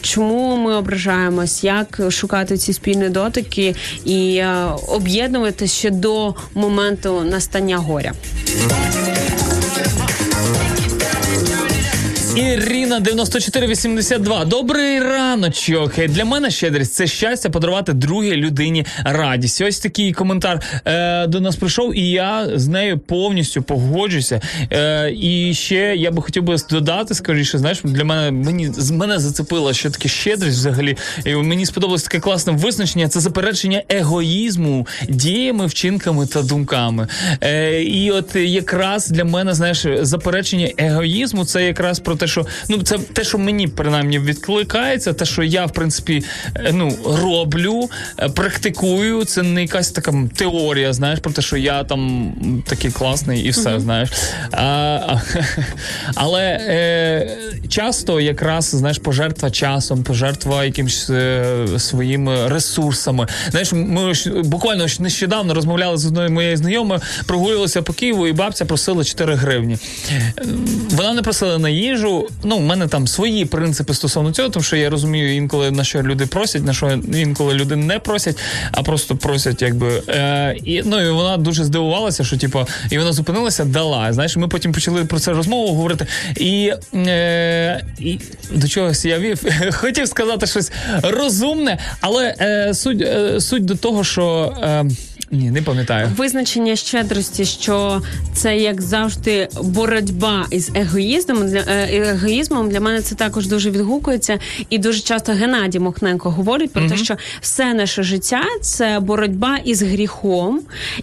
чому 0.00 0.56
ми 0.56 0.74
ображаємось, 0.74 1.64
як 1.64 2.00
шукати 2.10 2.58
ці 2.58 2.72
спільні 2.72 3.08
дотики 3.08 3.74
і 4.04 4.42
об'єднувати 4.88 5.66
ще 5.66 5.90
до 5.90 6.34
моменту 6.54 7.20
настання 7.20 7.76
горя. 7.76 8.12
Ірина 12.38 13.00
9482. 13.00 14.44
Добрий 14.44 15.00
раночок. 15.00 16.06
Для 16.08 16.24
мене 16.24 16.50
щедрість 16.50 16.94
це 16.94 17.06
щастя 17.06 17.50
подарувати 17.50 17.92
другій 17.92 18.36
людині 18.36 18.86
радість. 19.04 19.60
Ось 19.60 19.78
такий 19.78 20.12
коментар 20.12 20.60
е, 20.84 21.26
до 21.26 21.40
нас 21.40 21.56
прийшов, 21.56 21.96
і 21.96 22.10
я 22.10 22.48
з 22.54 22.68
нею 22.68 22.98
повністю 22.98 23.62
погоджуся. 23.62 24.40
Е, 24.72 25.12
і 25.20 25.54
ще 25.54 25.94
я 25.96 26.10
би 26.10 26.22
хотів 26.22 26.42
би 26.42 26.56
додати, 26.70 27.14
скоріше, 27.14 27.58
знаєш, 27.58 27.80
для 27.84 28.04
мене 28.04 28.30
мені 28.30 28.66
з 28.66 28.90
мене 28.90 29.18
зацепила 29.18 29.74
що 29.74 29.90
таке 29.90 30.08
щедрість 30.08 30.58
взагалі. 30.58 30.96
І 31.24 31.34
мені 31.34 31.66
сподобалось 31.66 32.02
таке 32.02 32.20
класне 32.20 32.52
визначення. 32.52 33.08
Це 33.08 33.20
заперечення 33.20 33.82
егоїзму 33.88 34.86
діями, 35.08 35.66
вчинками 35.66 36.26
та 36.26 36.42
думками. 36.42 37.08
Е, 37.40 37.82
і 37.82 38.10
от 38.10 38.36
якраз 38.36 39.08
для 39.08 39.24
мене, 39.24 39.54
знаєш, 39.54 39.86
заперечення 40.00 40.70
егоїзму 40.78 41.44
це 41.44 41.64
якраз 41.64 41.98
про 41.98 42.16
те, 42.16 42.27
що 42.28 42.46
ну 42.68 42.82
це 42.82 42.98
те, 42.98 43.24
що 43.24 43.38
мені 43.38 43.68
принаймні 43.68 44.18
відкликається, 44.18 45.12
те, 45.12 45.24
що 45.24 45.42
я 45.42 45.66
в 45.66 45.72
принципі 45.72 46.24
е, 46.56 46.70
ну 46.72 46.98
роблю, 47.22 47.90
е, 48.18 48.28
практикую. 48.28 49.24
Це 49.24 49.42
не 49.42 49.62
якась 49.62 49.90
така 49.90 50.14
теорія, 50.36 50.92
знаєш, 50.92 51.20
про 51.20 51.32
те, 51.32 51.42
що 51.42 51.56
я 51.56 51.84
там 51.84 52.32
такий 52.66 52.90
класний 52.90 53.42
і 53.42 53.50
все, 53.50 53.80
знаєш. 53.80 54.10
А, 54.52 55.16
але 56.14 56.42
е, 56.42 57.38
часто 57.68 58.20
якраз 58.20 58.64
знаєш, 58.64 58.98
пожертва 58.98 59.50
часом, 59.50 60.02
пожертва 60.02 60.64
якимось 60.64 61.10
е, 61.10 61.66
своїми 61.78 62.48
ресурсами. 62.48 63.26
Знаєш, 63.50 63.72
ми 63.72 64.14
ж 64.14 64.30
буквально 64.30 64.88
ж 64.88 65.02
нещодавно 65.02 65.54
розмовляли 65.54 65.96
з 65.96 66.06
одною 66.06 66.30
моєю 66.30 66.56
знайомою, 66.56 67.00
прогулювалися 67.26 67.82
по 67.82 67.92
Києву, 67.92 68.26
і 68.26 68.32
бабця 68.32 68.64
просила 68.64 69.04
4 69.04 69.34
гривні. 69.34 69.78
Е, 70.10 70.44
Вона 70.90 71.12
не 71.12 71.22
просила 71.22 71.58
на 71.58 71.68
їжу. 71.68 72.07
Ну, 72.44 72.58
в 72.58 72.62
мене 72.62 72.88
там 72.88 73.06
свої 73.06 73.44
принципи 73.44 73.94
стосовно 73.94 74.32
цього, 74.32 74.48
тому 74.48 74.64
що 74.64 74.76
я 74.76 74.90
розумію 74.90 75.36
інколи 75.36 75.70
на 75.70 75.84
що 75.84 76.02
люди 76.02 76.26
просять, 76.26 76.64
на 76.64 76.72
що 76.72 77.00
інколи 77.14 77.54
люди 77.54 77.76
не 77.76 77.98
просять, 77.98 78.38
а 78.72 78.82
просто 78.82 79.16
просять, 79.16 79.62
якби. 79.62 80.02
Е, 80.08 80.56
і, 80.64 80.82
ну, 80.84 81.00
і 81.00 81.10
вона 81.10 81.36
дуже 81.36 81.64
здивувалася, 81.64 82.24
що 82.24 82.36
типу, 82.38 82.66
і 82.90 82.98
вона 82.98 83.12
зупинилася, 83.12 83.64
дала. 83.64 84.12
Знаєш, 84.12 84.36
ми 84.36 84.48
потім 84.48 84.72
почали 84.72 85.04
про 85.04 85.18
це 85.18 85.32
розмову 85.32 85.74
говорити. 85.74 86.06
І, 86.36 86.72
е, 86.94 87.84
і 87.98 88.18
до 88.52 88.68
чогось 88.68 89.04
я 89.04 89.18
вів. 89.18 89.44
Хотів 89.72 90.08
сказати 90.08 90.46
щось 90.46 90.72
розумне, 91.02 91.78
але 92.00 92.34
е, 92.40 92.74
суть, 92.74 93.02
е, 93.02 93.40
суть 93.40 93.64
до 93.64 93.74
того, 93.74 94.04
що. 94.04 94.56
Е, 94.62 94.84
ні, 95.30 95.50
не 95.50 95.62
пам'ятаю. 95.62 96.10
Визначення 96.16 96.76
щедрості, 96.76 97.44
що 97.44 98.02
це 98.34 98.56
як 98.56 98.82
завжди 98.82 99.48
боротьба 99.62 100.46
із 100.50 100.70
егоїзмом 100.74 101.48
для 101.48 101.58
е, 101.58 101.88
егоїзмом. 101.92 102.68
Для 102.70 102.80
мене 102.80 103.02
це 103.02 103.14
також 103.14 103.46
дуже 103.46 103.70
відгукується, 103.70 104.38
і 104.70 104.78
дуже 104.78 105.00
часто 105.00 105.32
Геннадій 105.32 105.78
Мохненко 105.78 106.30
говорить 106.30 106.72
про 106.72 106.88
те, 106.88 106.96
що 106.96 107.16
все 107.40 107.74
наше 107.74 108.02
життя 108.02 108.42
це 108.62 109.00
боротьба 109.00 109.58
із 109.64 109.82
гріхом, 109.82 110.60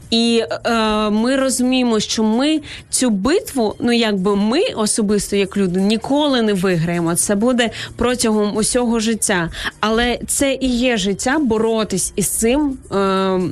і 0.09 0.43
е, 0.65 1.09
ми 1.09 1.35
розуміємо, 1.35 1.99
що 1.99 2.23
ми 2.23 2.61
цю 2.89 3.09
битву, 3.09 3.75
ну 3.79 3.91
якби 3.91 4.35
ми 4.35 4.61
особисто, 4.75 5.35
як 5.35 5.57
люди, 5.57 5.79
ніколи 5.81 6.41
не 6.41 6.53
виграємо. 6.53 7.15
Це 7.15 7.35
буде 7.35 7.69
протягом 7.95 8.57
усього 8.57 8.99
життя. 8.99 9.49
Але 9.79 10.19
це 10.27 10.57
і 10.61 10.67
є 10.67 10.97
життя 10.97 11.39
боротись 11.39 12.13
із 12.15 12.27
цим 12.27 12.77
е, 12.91 12.95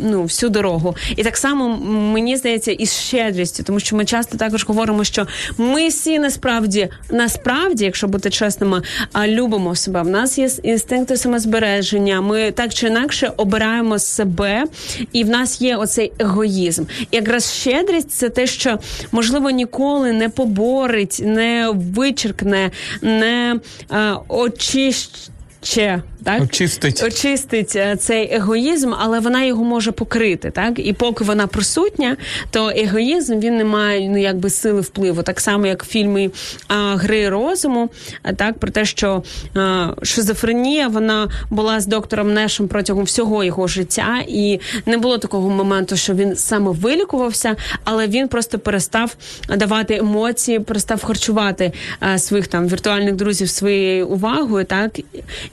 ну 0.04 0.24
всю 0.24 0.50
дорогу. 0.64 0.96
І 1.16 1.24
так 1.24 1.38
само 1.38 1.70
мені 2.14 2.38
здається, 2.38 2.72
із 2.72 2.94
щедрістю, 2.94 3.64
тому 3.64 3.80
що 3.80 3.96
ми 3.96 4.06
часто 4.06 4.38
також 4.38 4.66
говоримо, 4.66 5.04
що 5.04 5.28
ми 5.58 5.88
всі 5.88 6.20
насправді 6.20 6.90
насправді, 7.12 7.86
якщо 7.86 8.08
бути 8.08 8.30
чесними, 8.30 8.82
любимо 9.28 9.76
себе. 9.76 10.02
В 10.02 10.08
нас 10.08 10.38
є 10.38 10.50
інстинкти 10.64 11.18
самозбереження. 11.18 12.22
Ми 12.22 12.52
так 12.52 12.74
чи 12.74 12.88
інакше 12.88 13.32
обираємо 13.38 14.00
себе, 14.00 14.64
і 15.12 15.24
в 15.24 15.30
нас 15.30 15.62
є 15.62 15.76
оцей 15.76 16.12
егоїзм. 16.20 16.84
І 17.12 17.16
якраз 17.16 17.54
щедрість 17.54 18.12
це 18.12 18.30
те, 18.30 18.48
що 18.48 18.80
можливо 19.12 19.50
ніколи 19.50 20.12
не 20.14 20.30
поборить, 20.30 21.22
не 21.26 21.70
вичеркне, 21.76 22.72
не 23.02 23.60
а, 23.90 24.16
очище. 24.28 26.02
Так 26.24 26.42
Очистить. 26.42 27.04
очистить 27.04 27.76
е, 27.76 27.96
цей 27.96 28.34
егоїзм, 28.36 28.94
але 29.00 29.20
вона 29.20 29.44
його 29.44 29.64
може 29.64 29.92
покрити. 29.92 30.52
Так 30.52 30.80
і 30.80 30.94
поки 30.94 31.24
вона 31.24 31.48
присутня, 31.48 32.18
то 32.52 32.70
егоїзм 32.76 33.40
він 33.40 33.58
не 33.58 33.66
має 33.66 34.10
ну 34.10 34.18
якби 34.18 34.50
сили 34.50 34.82
впливу. 34.82 35.24
Так 35.24 35.40
само, 35.40 35.66
як 35.68 35.84
в 35.84 35.88
фільмі 35.88 36.30
а, 36.68 36.96
Гри 36.96 37.30
розуму, 37.30 37.90
а, 38.24 38.34
так 38.34 38.58
про 38.58 38.72
те, 38.72 38.86
що 38.86 39.24
а, 39.56 39.88
шизофренія 40.04 40.88
вона 40.88 41.30
була 41.50 41.80
з 41.80 41.88
доктором 41.88 42.34
Нешем 42.34 42.68
протягом 42.68 43.04
всього 43.04 43.44
його 43.44 43.68
життя, 43.68 44.24
і 44.28 44.60
не 44.86 44.98
було 44.98 45.18
такого 45.18 45.50
моменту, 45.50 45.96
що 45.96 46.14
він 46.14 46.36
саме 46.36 46.72
вилікувався, 46.72 47.56
але 47.84 48.08
він 48.08 48.28
просто 48.28 48.60
перестав 48.60 49.16
давати 49.58 49.96
емоції, 49.96 50.60
перестав 50.60 51.04
харчувати 51.04 51.72
а, 52.00 52.18
своїх 52.18 52.48
там 52.48 52.68
віртуальних 52.68 53.16
друзів 53.16 53.50
своєю 53.50 54.08
увагою, 54.08 54.66
так 54.66 55.00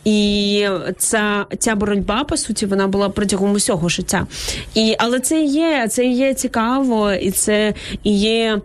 і 0.04 0.59
ця, 0.98 1.46
ця 1.58 1.74
боротьба, 1.74 2.24
по 2.24 2.36
суті, 2.36 2.66
вона 2.66 2.86
була 2.86 3.08
протягом 3.08 3.52
усього 3.52 3.88
життя. 3.88 4.26
І, 4.74 4.96
але 4.98 5.20
це 5.20 5.40
і 5.40 5.46
є, 5.46 5.88
це 5.88 6.04
і 6.04 6.16
є 6.16 6.34
цікаво, 6.34 7.12
і 7.12 7.30
це 7.30 7.74
і 8.02 8.18
є. 8.18 8.60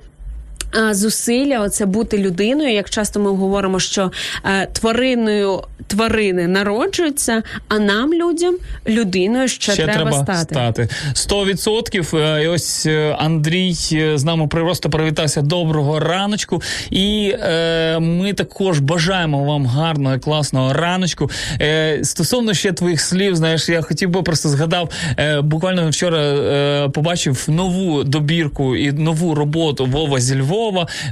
Зусилля, 0.91 1.59
оце 1.59 1.85
бути 1.85 2.17
людиною. 2.17 2.73
Як 2.73 2.89
часто 2.89 3.19
ми 3.19 3.29
говоримо, 3.31 3.79
що 3.79 4.11
е, 4.45 4.67
твариною 4.73 5.61
тварини 5.87 6.47
народжуються, 6.47 7.43
а 7.67 7.79
нам, 7.79 8.13
людям, 8.13 8.55
людиною 8.87 9.47
ще, 9.47 9.73
Ще 9.73 9.83
треба, 9.83 10.11
треба 10.11 10.23
стати. 10.23 10.55
стати. 10.55 10.87
100%. 11.13 12.17
Е, 12.17 12.43
І 12.43 12.47
ось 12.47 12.85
е, 12.85 13.15
Андрій 13.19 13.75
е, 13.93 14.17
з 14.17 14.23
нами 14.23 14.47
просто 14.47 14.89
привітався. 14.89 15.41
Доброго 15.41 15.99
раночку. 15.99 16.61
І 16.91 17.33
е, 17.39 17.99
ми 17.99 18.33
також 18.33 18.79
бажаємо 18.79 19.43
вам 19.43 19.65
гарного 19.65 20.15
і 20.15 20.19
класного 20.19 20.73
раночку. 20.73 21.29
Е, 21.61 21.99
стосовно 22.03 22.53
ще 22.53 22.71
твоїх 22.71 23.01
слів, 23.01 23.35
знаєш, 23.35 23.69
я 23.69 23.81
хотів 23.81 24.09
би 24.09 24.23
просто 24.23 24.49
згадав, 24.49 24.89
е, 25.17 25.41
буквально 25.41 25.89
вчора 25.89 26.17
е, 26.19 26.89
побачив 26.89 27.45
нову 27.47 28.03
добірку 28.03 28.75
і 28.75 28.91
нову 28.91 29.35
роботу 29.35 29.85
Вова 29.85 30.19
зі 30.19 30.39
Львова. 30.39 30.54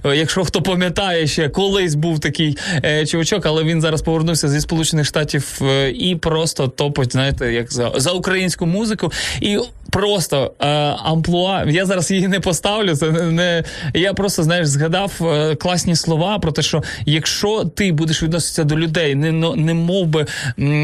Е, 0.05 0.15
якщо 0.15 0.43
хто 0.43 0.61
пам'ятає, 0.61 1.27
ще 1.27 1.49
колись 1.49 1.95
був 1.95 2.19
такий 2.19 2.57
е, 2.85 3.05
чувачок, 3.05 3.45
але 3.45 3.63
він 3.63 3.81
зараз 3.81 4.01
повернувся 4.01 4.47
зі 4.47 4.61
Сполучених 4.61 5.05
Штатів 5.05 5.59
е, 5.61 5.89
і 5.89 6.15
просто 6.15 6.67
топить, 6.67 7.11
знаєте, 7.11 7.53
як 7.53 7.73
за, 7.73 7.91
за 7.95 8.11
українську 8.11 8.65
музику. 8.65 9.11
І 9.41 9.59
просто 9.93 10.51
е, 10.59 10.67
амплуа. 11.03 11.63
Я 11.63 11.85
зараз 11.85 12.11
її 12.11 12.27
не 12.27 12.39
поставлю. 12.39 12.95
Це 12.95 13.11
не, 13.11 13.63
я 13.93 14.13
просто 14.13 14.43
знаєш, 14.43 14.67
згадав 14.67 15.11
е, 15.21 15.55
класні 15.55 15.95
слова 15.95 16.39
про 16.39 16.51
те, 16.51 16.61
що 16.61 16.83
якщо 17.05 17.63
ти 17.65 17.91
будеш 17.91 18.23
відноситися 18.23 18.63
до 18.63 18.77
людей, 18.77 19.15
не, 19.15 19.31
не 19.55 19.73
мов 19.73 20.07
би, 20.07 20.25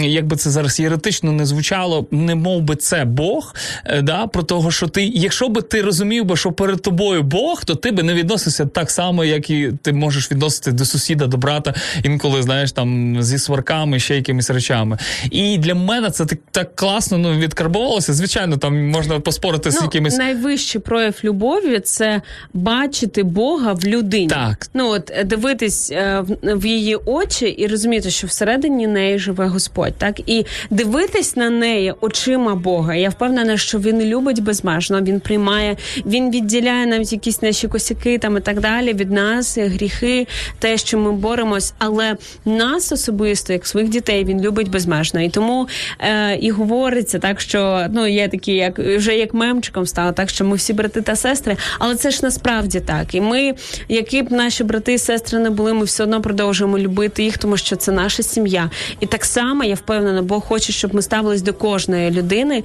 як 0.03 0.37
це 0.37 0.49
зараз 0.49 0.79
єретично 0.79 1.31
не 1.31 1.45
звучало, 1.45 2.07
не 2.11 2.35
мов 2.35 2.61
би 2.61 2.75
це 2.75 3.05
Бог. 3.05 3.55
Е, 3.85 4.01
да, 4.01 4.27
про 4.27 4.43
того, 4.43 4.71
що 4.71 4.87
ти, 4.87 5.05
якщо 5.05 5.49
би 5.49 5.61
ти 5.61 5.81
розумів 5.81 6.25
би, 6.25 6.37
що 6.37 6.51
перед 6.51 6.81
тобою 6.81 7.23
Бог, 7.23 7.65
то 7.65 7.75
ти 7.75 7.91
би 7.91 8.03
не 8.03 8.13
відносився 8.13 8.65
так 8.65 8.91
само, 8.91 9.25
як 9.25 9.49
і 9.49 9.71
ти 9.81 9.93
можеш 9.93 10.31
відносити 10.31 10.71
до 10.71 10.85
сусіда, 10.85 11.27
до 11.27 11.37
брата, 11.37 11.73
інколи 12.03 12.43
знаєш 12.43 12.71
там 12.71 13.17
зі 13.23 13.39
сварками, 13.39 13.99
ще 13.99 14.15
якимись 14.15 14.49
речами. 14.49 14.97
І 15.31 15.57
для 15.57 15.75
мене 15.75 16.09
це 16.09 16.25
так, 16.25 16.39
так 16.51 16.75
класно 16.75 17.17
ну, 17.17 17.37
відкарбовувалося. 17.37 18.13
Звичайно, 18.13 18.57
там 18.57 18.98
можна 18.99 19.19
поспорити 19.19 19.71
з 19.71 19.75
Ну, 19.75 19.81
якимись. 19.81 20.17
найвищий 20.17 20.81
прояв 20.81 21.15
любові 21.23 21.79
це 21.79 22.21
бачити 22.53 23.23
Бога 23.23 23.73
в 23.73 23.83
людині. 23.85 24.27
Так. 24.27 24.67
Ну 24.73 24.89
от 24.89 25.11
е, 25.15 25.23
дивитись 25.23 25.91
е, 25.91 26.23
в, 26.27 26.57
в 26.57 26.65
її 26.65 26.95
очі 26.95 27.45
і 27.45 27.67
розуміти, 27.67 28.09
що 28.09 28.27
всередині 28.27 28.87
неї 28.87 29.19
живе 29.19 29.47
Господь, 29.47 29.93
так 29.97 30.29
і 30.29 30.45
дивитись 30.69 31.35
на 31.35 31.49
неї 31.49 31.93
очима 32.01 32.55
Бога. 32.55 32.95
Я 32.95 33.09
впевнена, 33.09 33.57
що 33.57 33.79
він 33.79 34.01
любить 34.01 34.43
безмежно. 34.43 35.01
Він 35.01 35.19
приймає, 35.19 35.77
він 36.05 36.31
відділяє 36.31 36.85
навіть 36.85 37.11
якісь 37.13 37.41
наші 37.41 37.67
косяки 37.67 38.17
там 38.17 38.37
і 38.37 38.39
так 38.39 38.59
далі 38.59 38.93
від 38.93 39.11
нас, 39.11 39.57
гріхи, 39.57 40.27
те, 40.59 40.77
що 40.77 40.97
ми 40.97 41.11
боремось, 41.11 41.73
але 41.77 42.15
нас 42.45 42.91
особисто, 42.91 43.53
як 43.53 43.67
своїх 43.67 43.89
дітей, 43.89 44.23
він 44.23 44.41
любить 44.41 44.69
безмежно. 44.69 45.21
І 45.21 45.29
тому 45.29 45.67
е, 45.99 46.35
і 46.35 46.51
говориться 46.51 47.19
так, 47.19 47.41
що 47.41 47.85
ну 47.91 48.07
є 48.07 48.27
такі, 48.27 48.51
як 48.53 48.79
вже 48.97 49.15
як 49.15 49.33
мемчиком 49.33 49.85
стало, 49.85 50.11
так 50.11 50.29
що 50.29 50.45
ми 50.45 50.55
всі 50.55 50.73
брати 50.73 51.01
та 51.01 51.15
сестри, 51.15 51.57
але 51.79 51.95
це 51.95 52.11
ж 52.11 52.19
насправді 52.23 52.79
так. 52.79 53.15
І 53.15 53.21
ми, 53.21 53.53
які 53.89 54.21
б 54.21 54.31
наші 54.31 54.63
брати 54.63 54.93
і 54.93 54.97
сестри 54.97 55.39
не 55.39 55.49
були, 55.49 55.73
ми 55.73 55.83
все 55.83 56.03
одно 56.03 56.21
продовжуємо 56.21 56.79
любити 56.79 57.23
їх, 57.23 57.37
тому 57.37 57.57
що 57.57 57.75
це 57.75 57.91
наша 57.91 58.23
сім'я. 58.23 58.69
І 58.99 59.05
так 59.05 59.25
само 59.25 59.63
я 59.63 59.75
впевнена, 59.75 60.21
Бог 60.21 60.43
хоче, 60.43 60.73
щоб 60.73 60.95
ми 60.95 61.01
ставились 61.01 61.41
до 61.41 61.53
кожної 61.53 62.11
людини, 62.11 62.63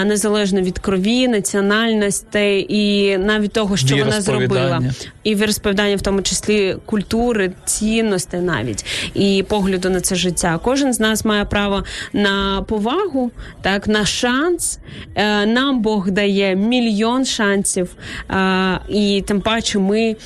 е, 0.00 0.04
незалежно 0.04 0.60
від 0.60 0.78
крові, 0.78 1.28
національності 1.28 2.66
і 2.68 3.16
навіть 3.18 3.52
того, 3.52 3.76
що 3.76 3.96
вона 3.96 4.20
зробила 4.20 4.82
і 5.24 5.34
віросповідання, 5.34 5.96
в 5.96 6.02
тому 6.02 6.22
числі 6.22 6.76
культури, 6.86 7.52
цінностей 7.64 8.40
навіть 8.40 8.84
і 9.14 9.44
погляду 9.48 9.90
на 9.90 10.00
це 10.00 10.14
життя. 10.14 10.60
Кожен 10.62 10.94
з 10.94 11.00
нас 11.00 11.24
має 11.24 11.44
право 11.44 11.84
на 12.12 12.62
повагу, 12.68 13.30
так 13.62 13.86
на 13.86 14.06
шанс, 14.06 14.78
е, 15.14 15.46
нам 15.54 15.82
Бог 15.82 16.10
дає 16.10 16.56
мільйон 16.56 17.24
шансів, 17.24 17.96
а, 18.28 18.78
і 18.88 19.24
тим 19.26 19.40
паче 19.40 19.78
ми 19.78 20.16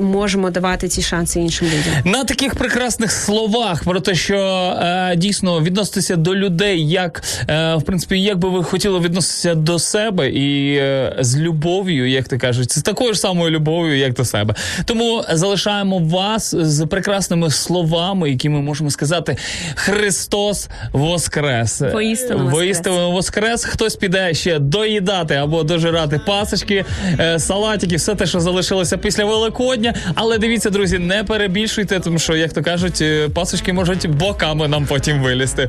можемо 0.00 0.50
давати 0.50 0.88
ці 0.88 1.02
шанси 1.02 1.40
іншим 1.40 1.68
людям. 1.68 2.12
На 2.12 2.24
таких 2.24 2.54
прекрасних 2.54 3.12
словах 3.12 3.84
про 3.84 4.00
те, 4.00 4.14
що 4.14 4.36
е, 4.36 5.16
дійсно 5.16 5.60
відноситися 5.60 6.16
до 6.16 6.36
людей, 6.36 6.88
як 6.88 7.22
е, 7.48 7.74
в 7.74 7.82
принципі, 7.82 8.20
як 8.20 8.38
би 8.38 8.48
ви 8.48 8.64
хотіли 8.64 9.00
відноситися 9.00 9.54
до 9.54 9.78
себе 9.78 10.30
і 10.30 10.76
е, 10.76 11.16
з 11.20 11.38
любов'ю, 11.38 12.08
як 12.08 12.28
ти 12.28 12.38
кажуть, 12.38 12.72
з 12.72 12.82
такою 12.82 13.14
ж 13.14 13.20
самою 13.20 13.50
любов'ю, 13.50 13.98
як 13.98 14.14
до 14.14 14.24
себе. 14.24 14.54
Тому 14.84 15.24
залишаємо 15.32 15.98
вас 15.98 16.54
з 16.54 16.86
прекрасними 16.86 17.50
словами, 17.50 18.30
які 18.30 18.48
ми 18.48 18.60
можемо 18.60 18.90
сказати: 18.90 19.36
Христос 19.74 20.68
Воскрес. 20.92 21.80
Воістину 21.80 22.44
воскрес. 22.44 23.28
Воскрес. 23.28 23.64
Хтось 23.64 23.96
піде 23.96 24.34
ще 24.34 24.58
доїдати 24.68 25.34
або 25.34 25.62
дожирати 25.62 26.20
пасочки, 26.26 26.84
е, 27.20 27.38
салатики, 27.38 27.96
все 27.96 28.14
те, 28.14 28.26
що 28.26 28.40
залишилося 28.40 28.96
після 28.96 29.24
Великодня. 29.24 29.94
Але 30.14 30.38
дивіться, 30.38 30.70
друзі, 30.70 30.98
не 30.98 31.24
перебільшуйте, 31.24 32.00
тому 32.00 32.18
що, 32.18 32.36
як 32.36 32.52
то 32.52 32.62
кажуть, 32.62 32.98
е, 33.00 33.28
пасочки 33.28 33.72
можуть 33.72 34.06
боками 34.06 34.68
нам 34.68 34.86
потім 34.86 35.22
вилізти. 35.22 35.68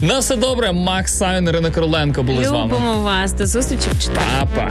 На 0.00 0.18
все 0.18 0.36
добре, 0.36 0.72
Макс 0.72 1.18
Сайн, 1.18 1.48
Ірина 1.48 1.70
Короленко 1.70 2.22
були 2.22 2.44
з 2.44 2.48
вами. 2.48 2.64
Любимо 2.64 3.02
вас. 3.02 3.32
До 3.32 3.46
зустрічі 3.46 3.88
в. 4.00 4.08
Папа. 4.14 4.70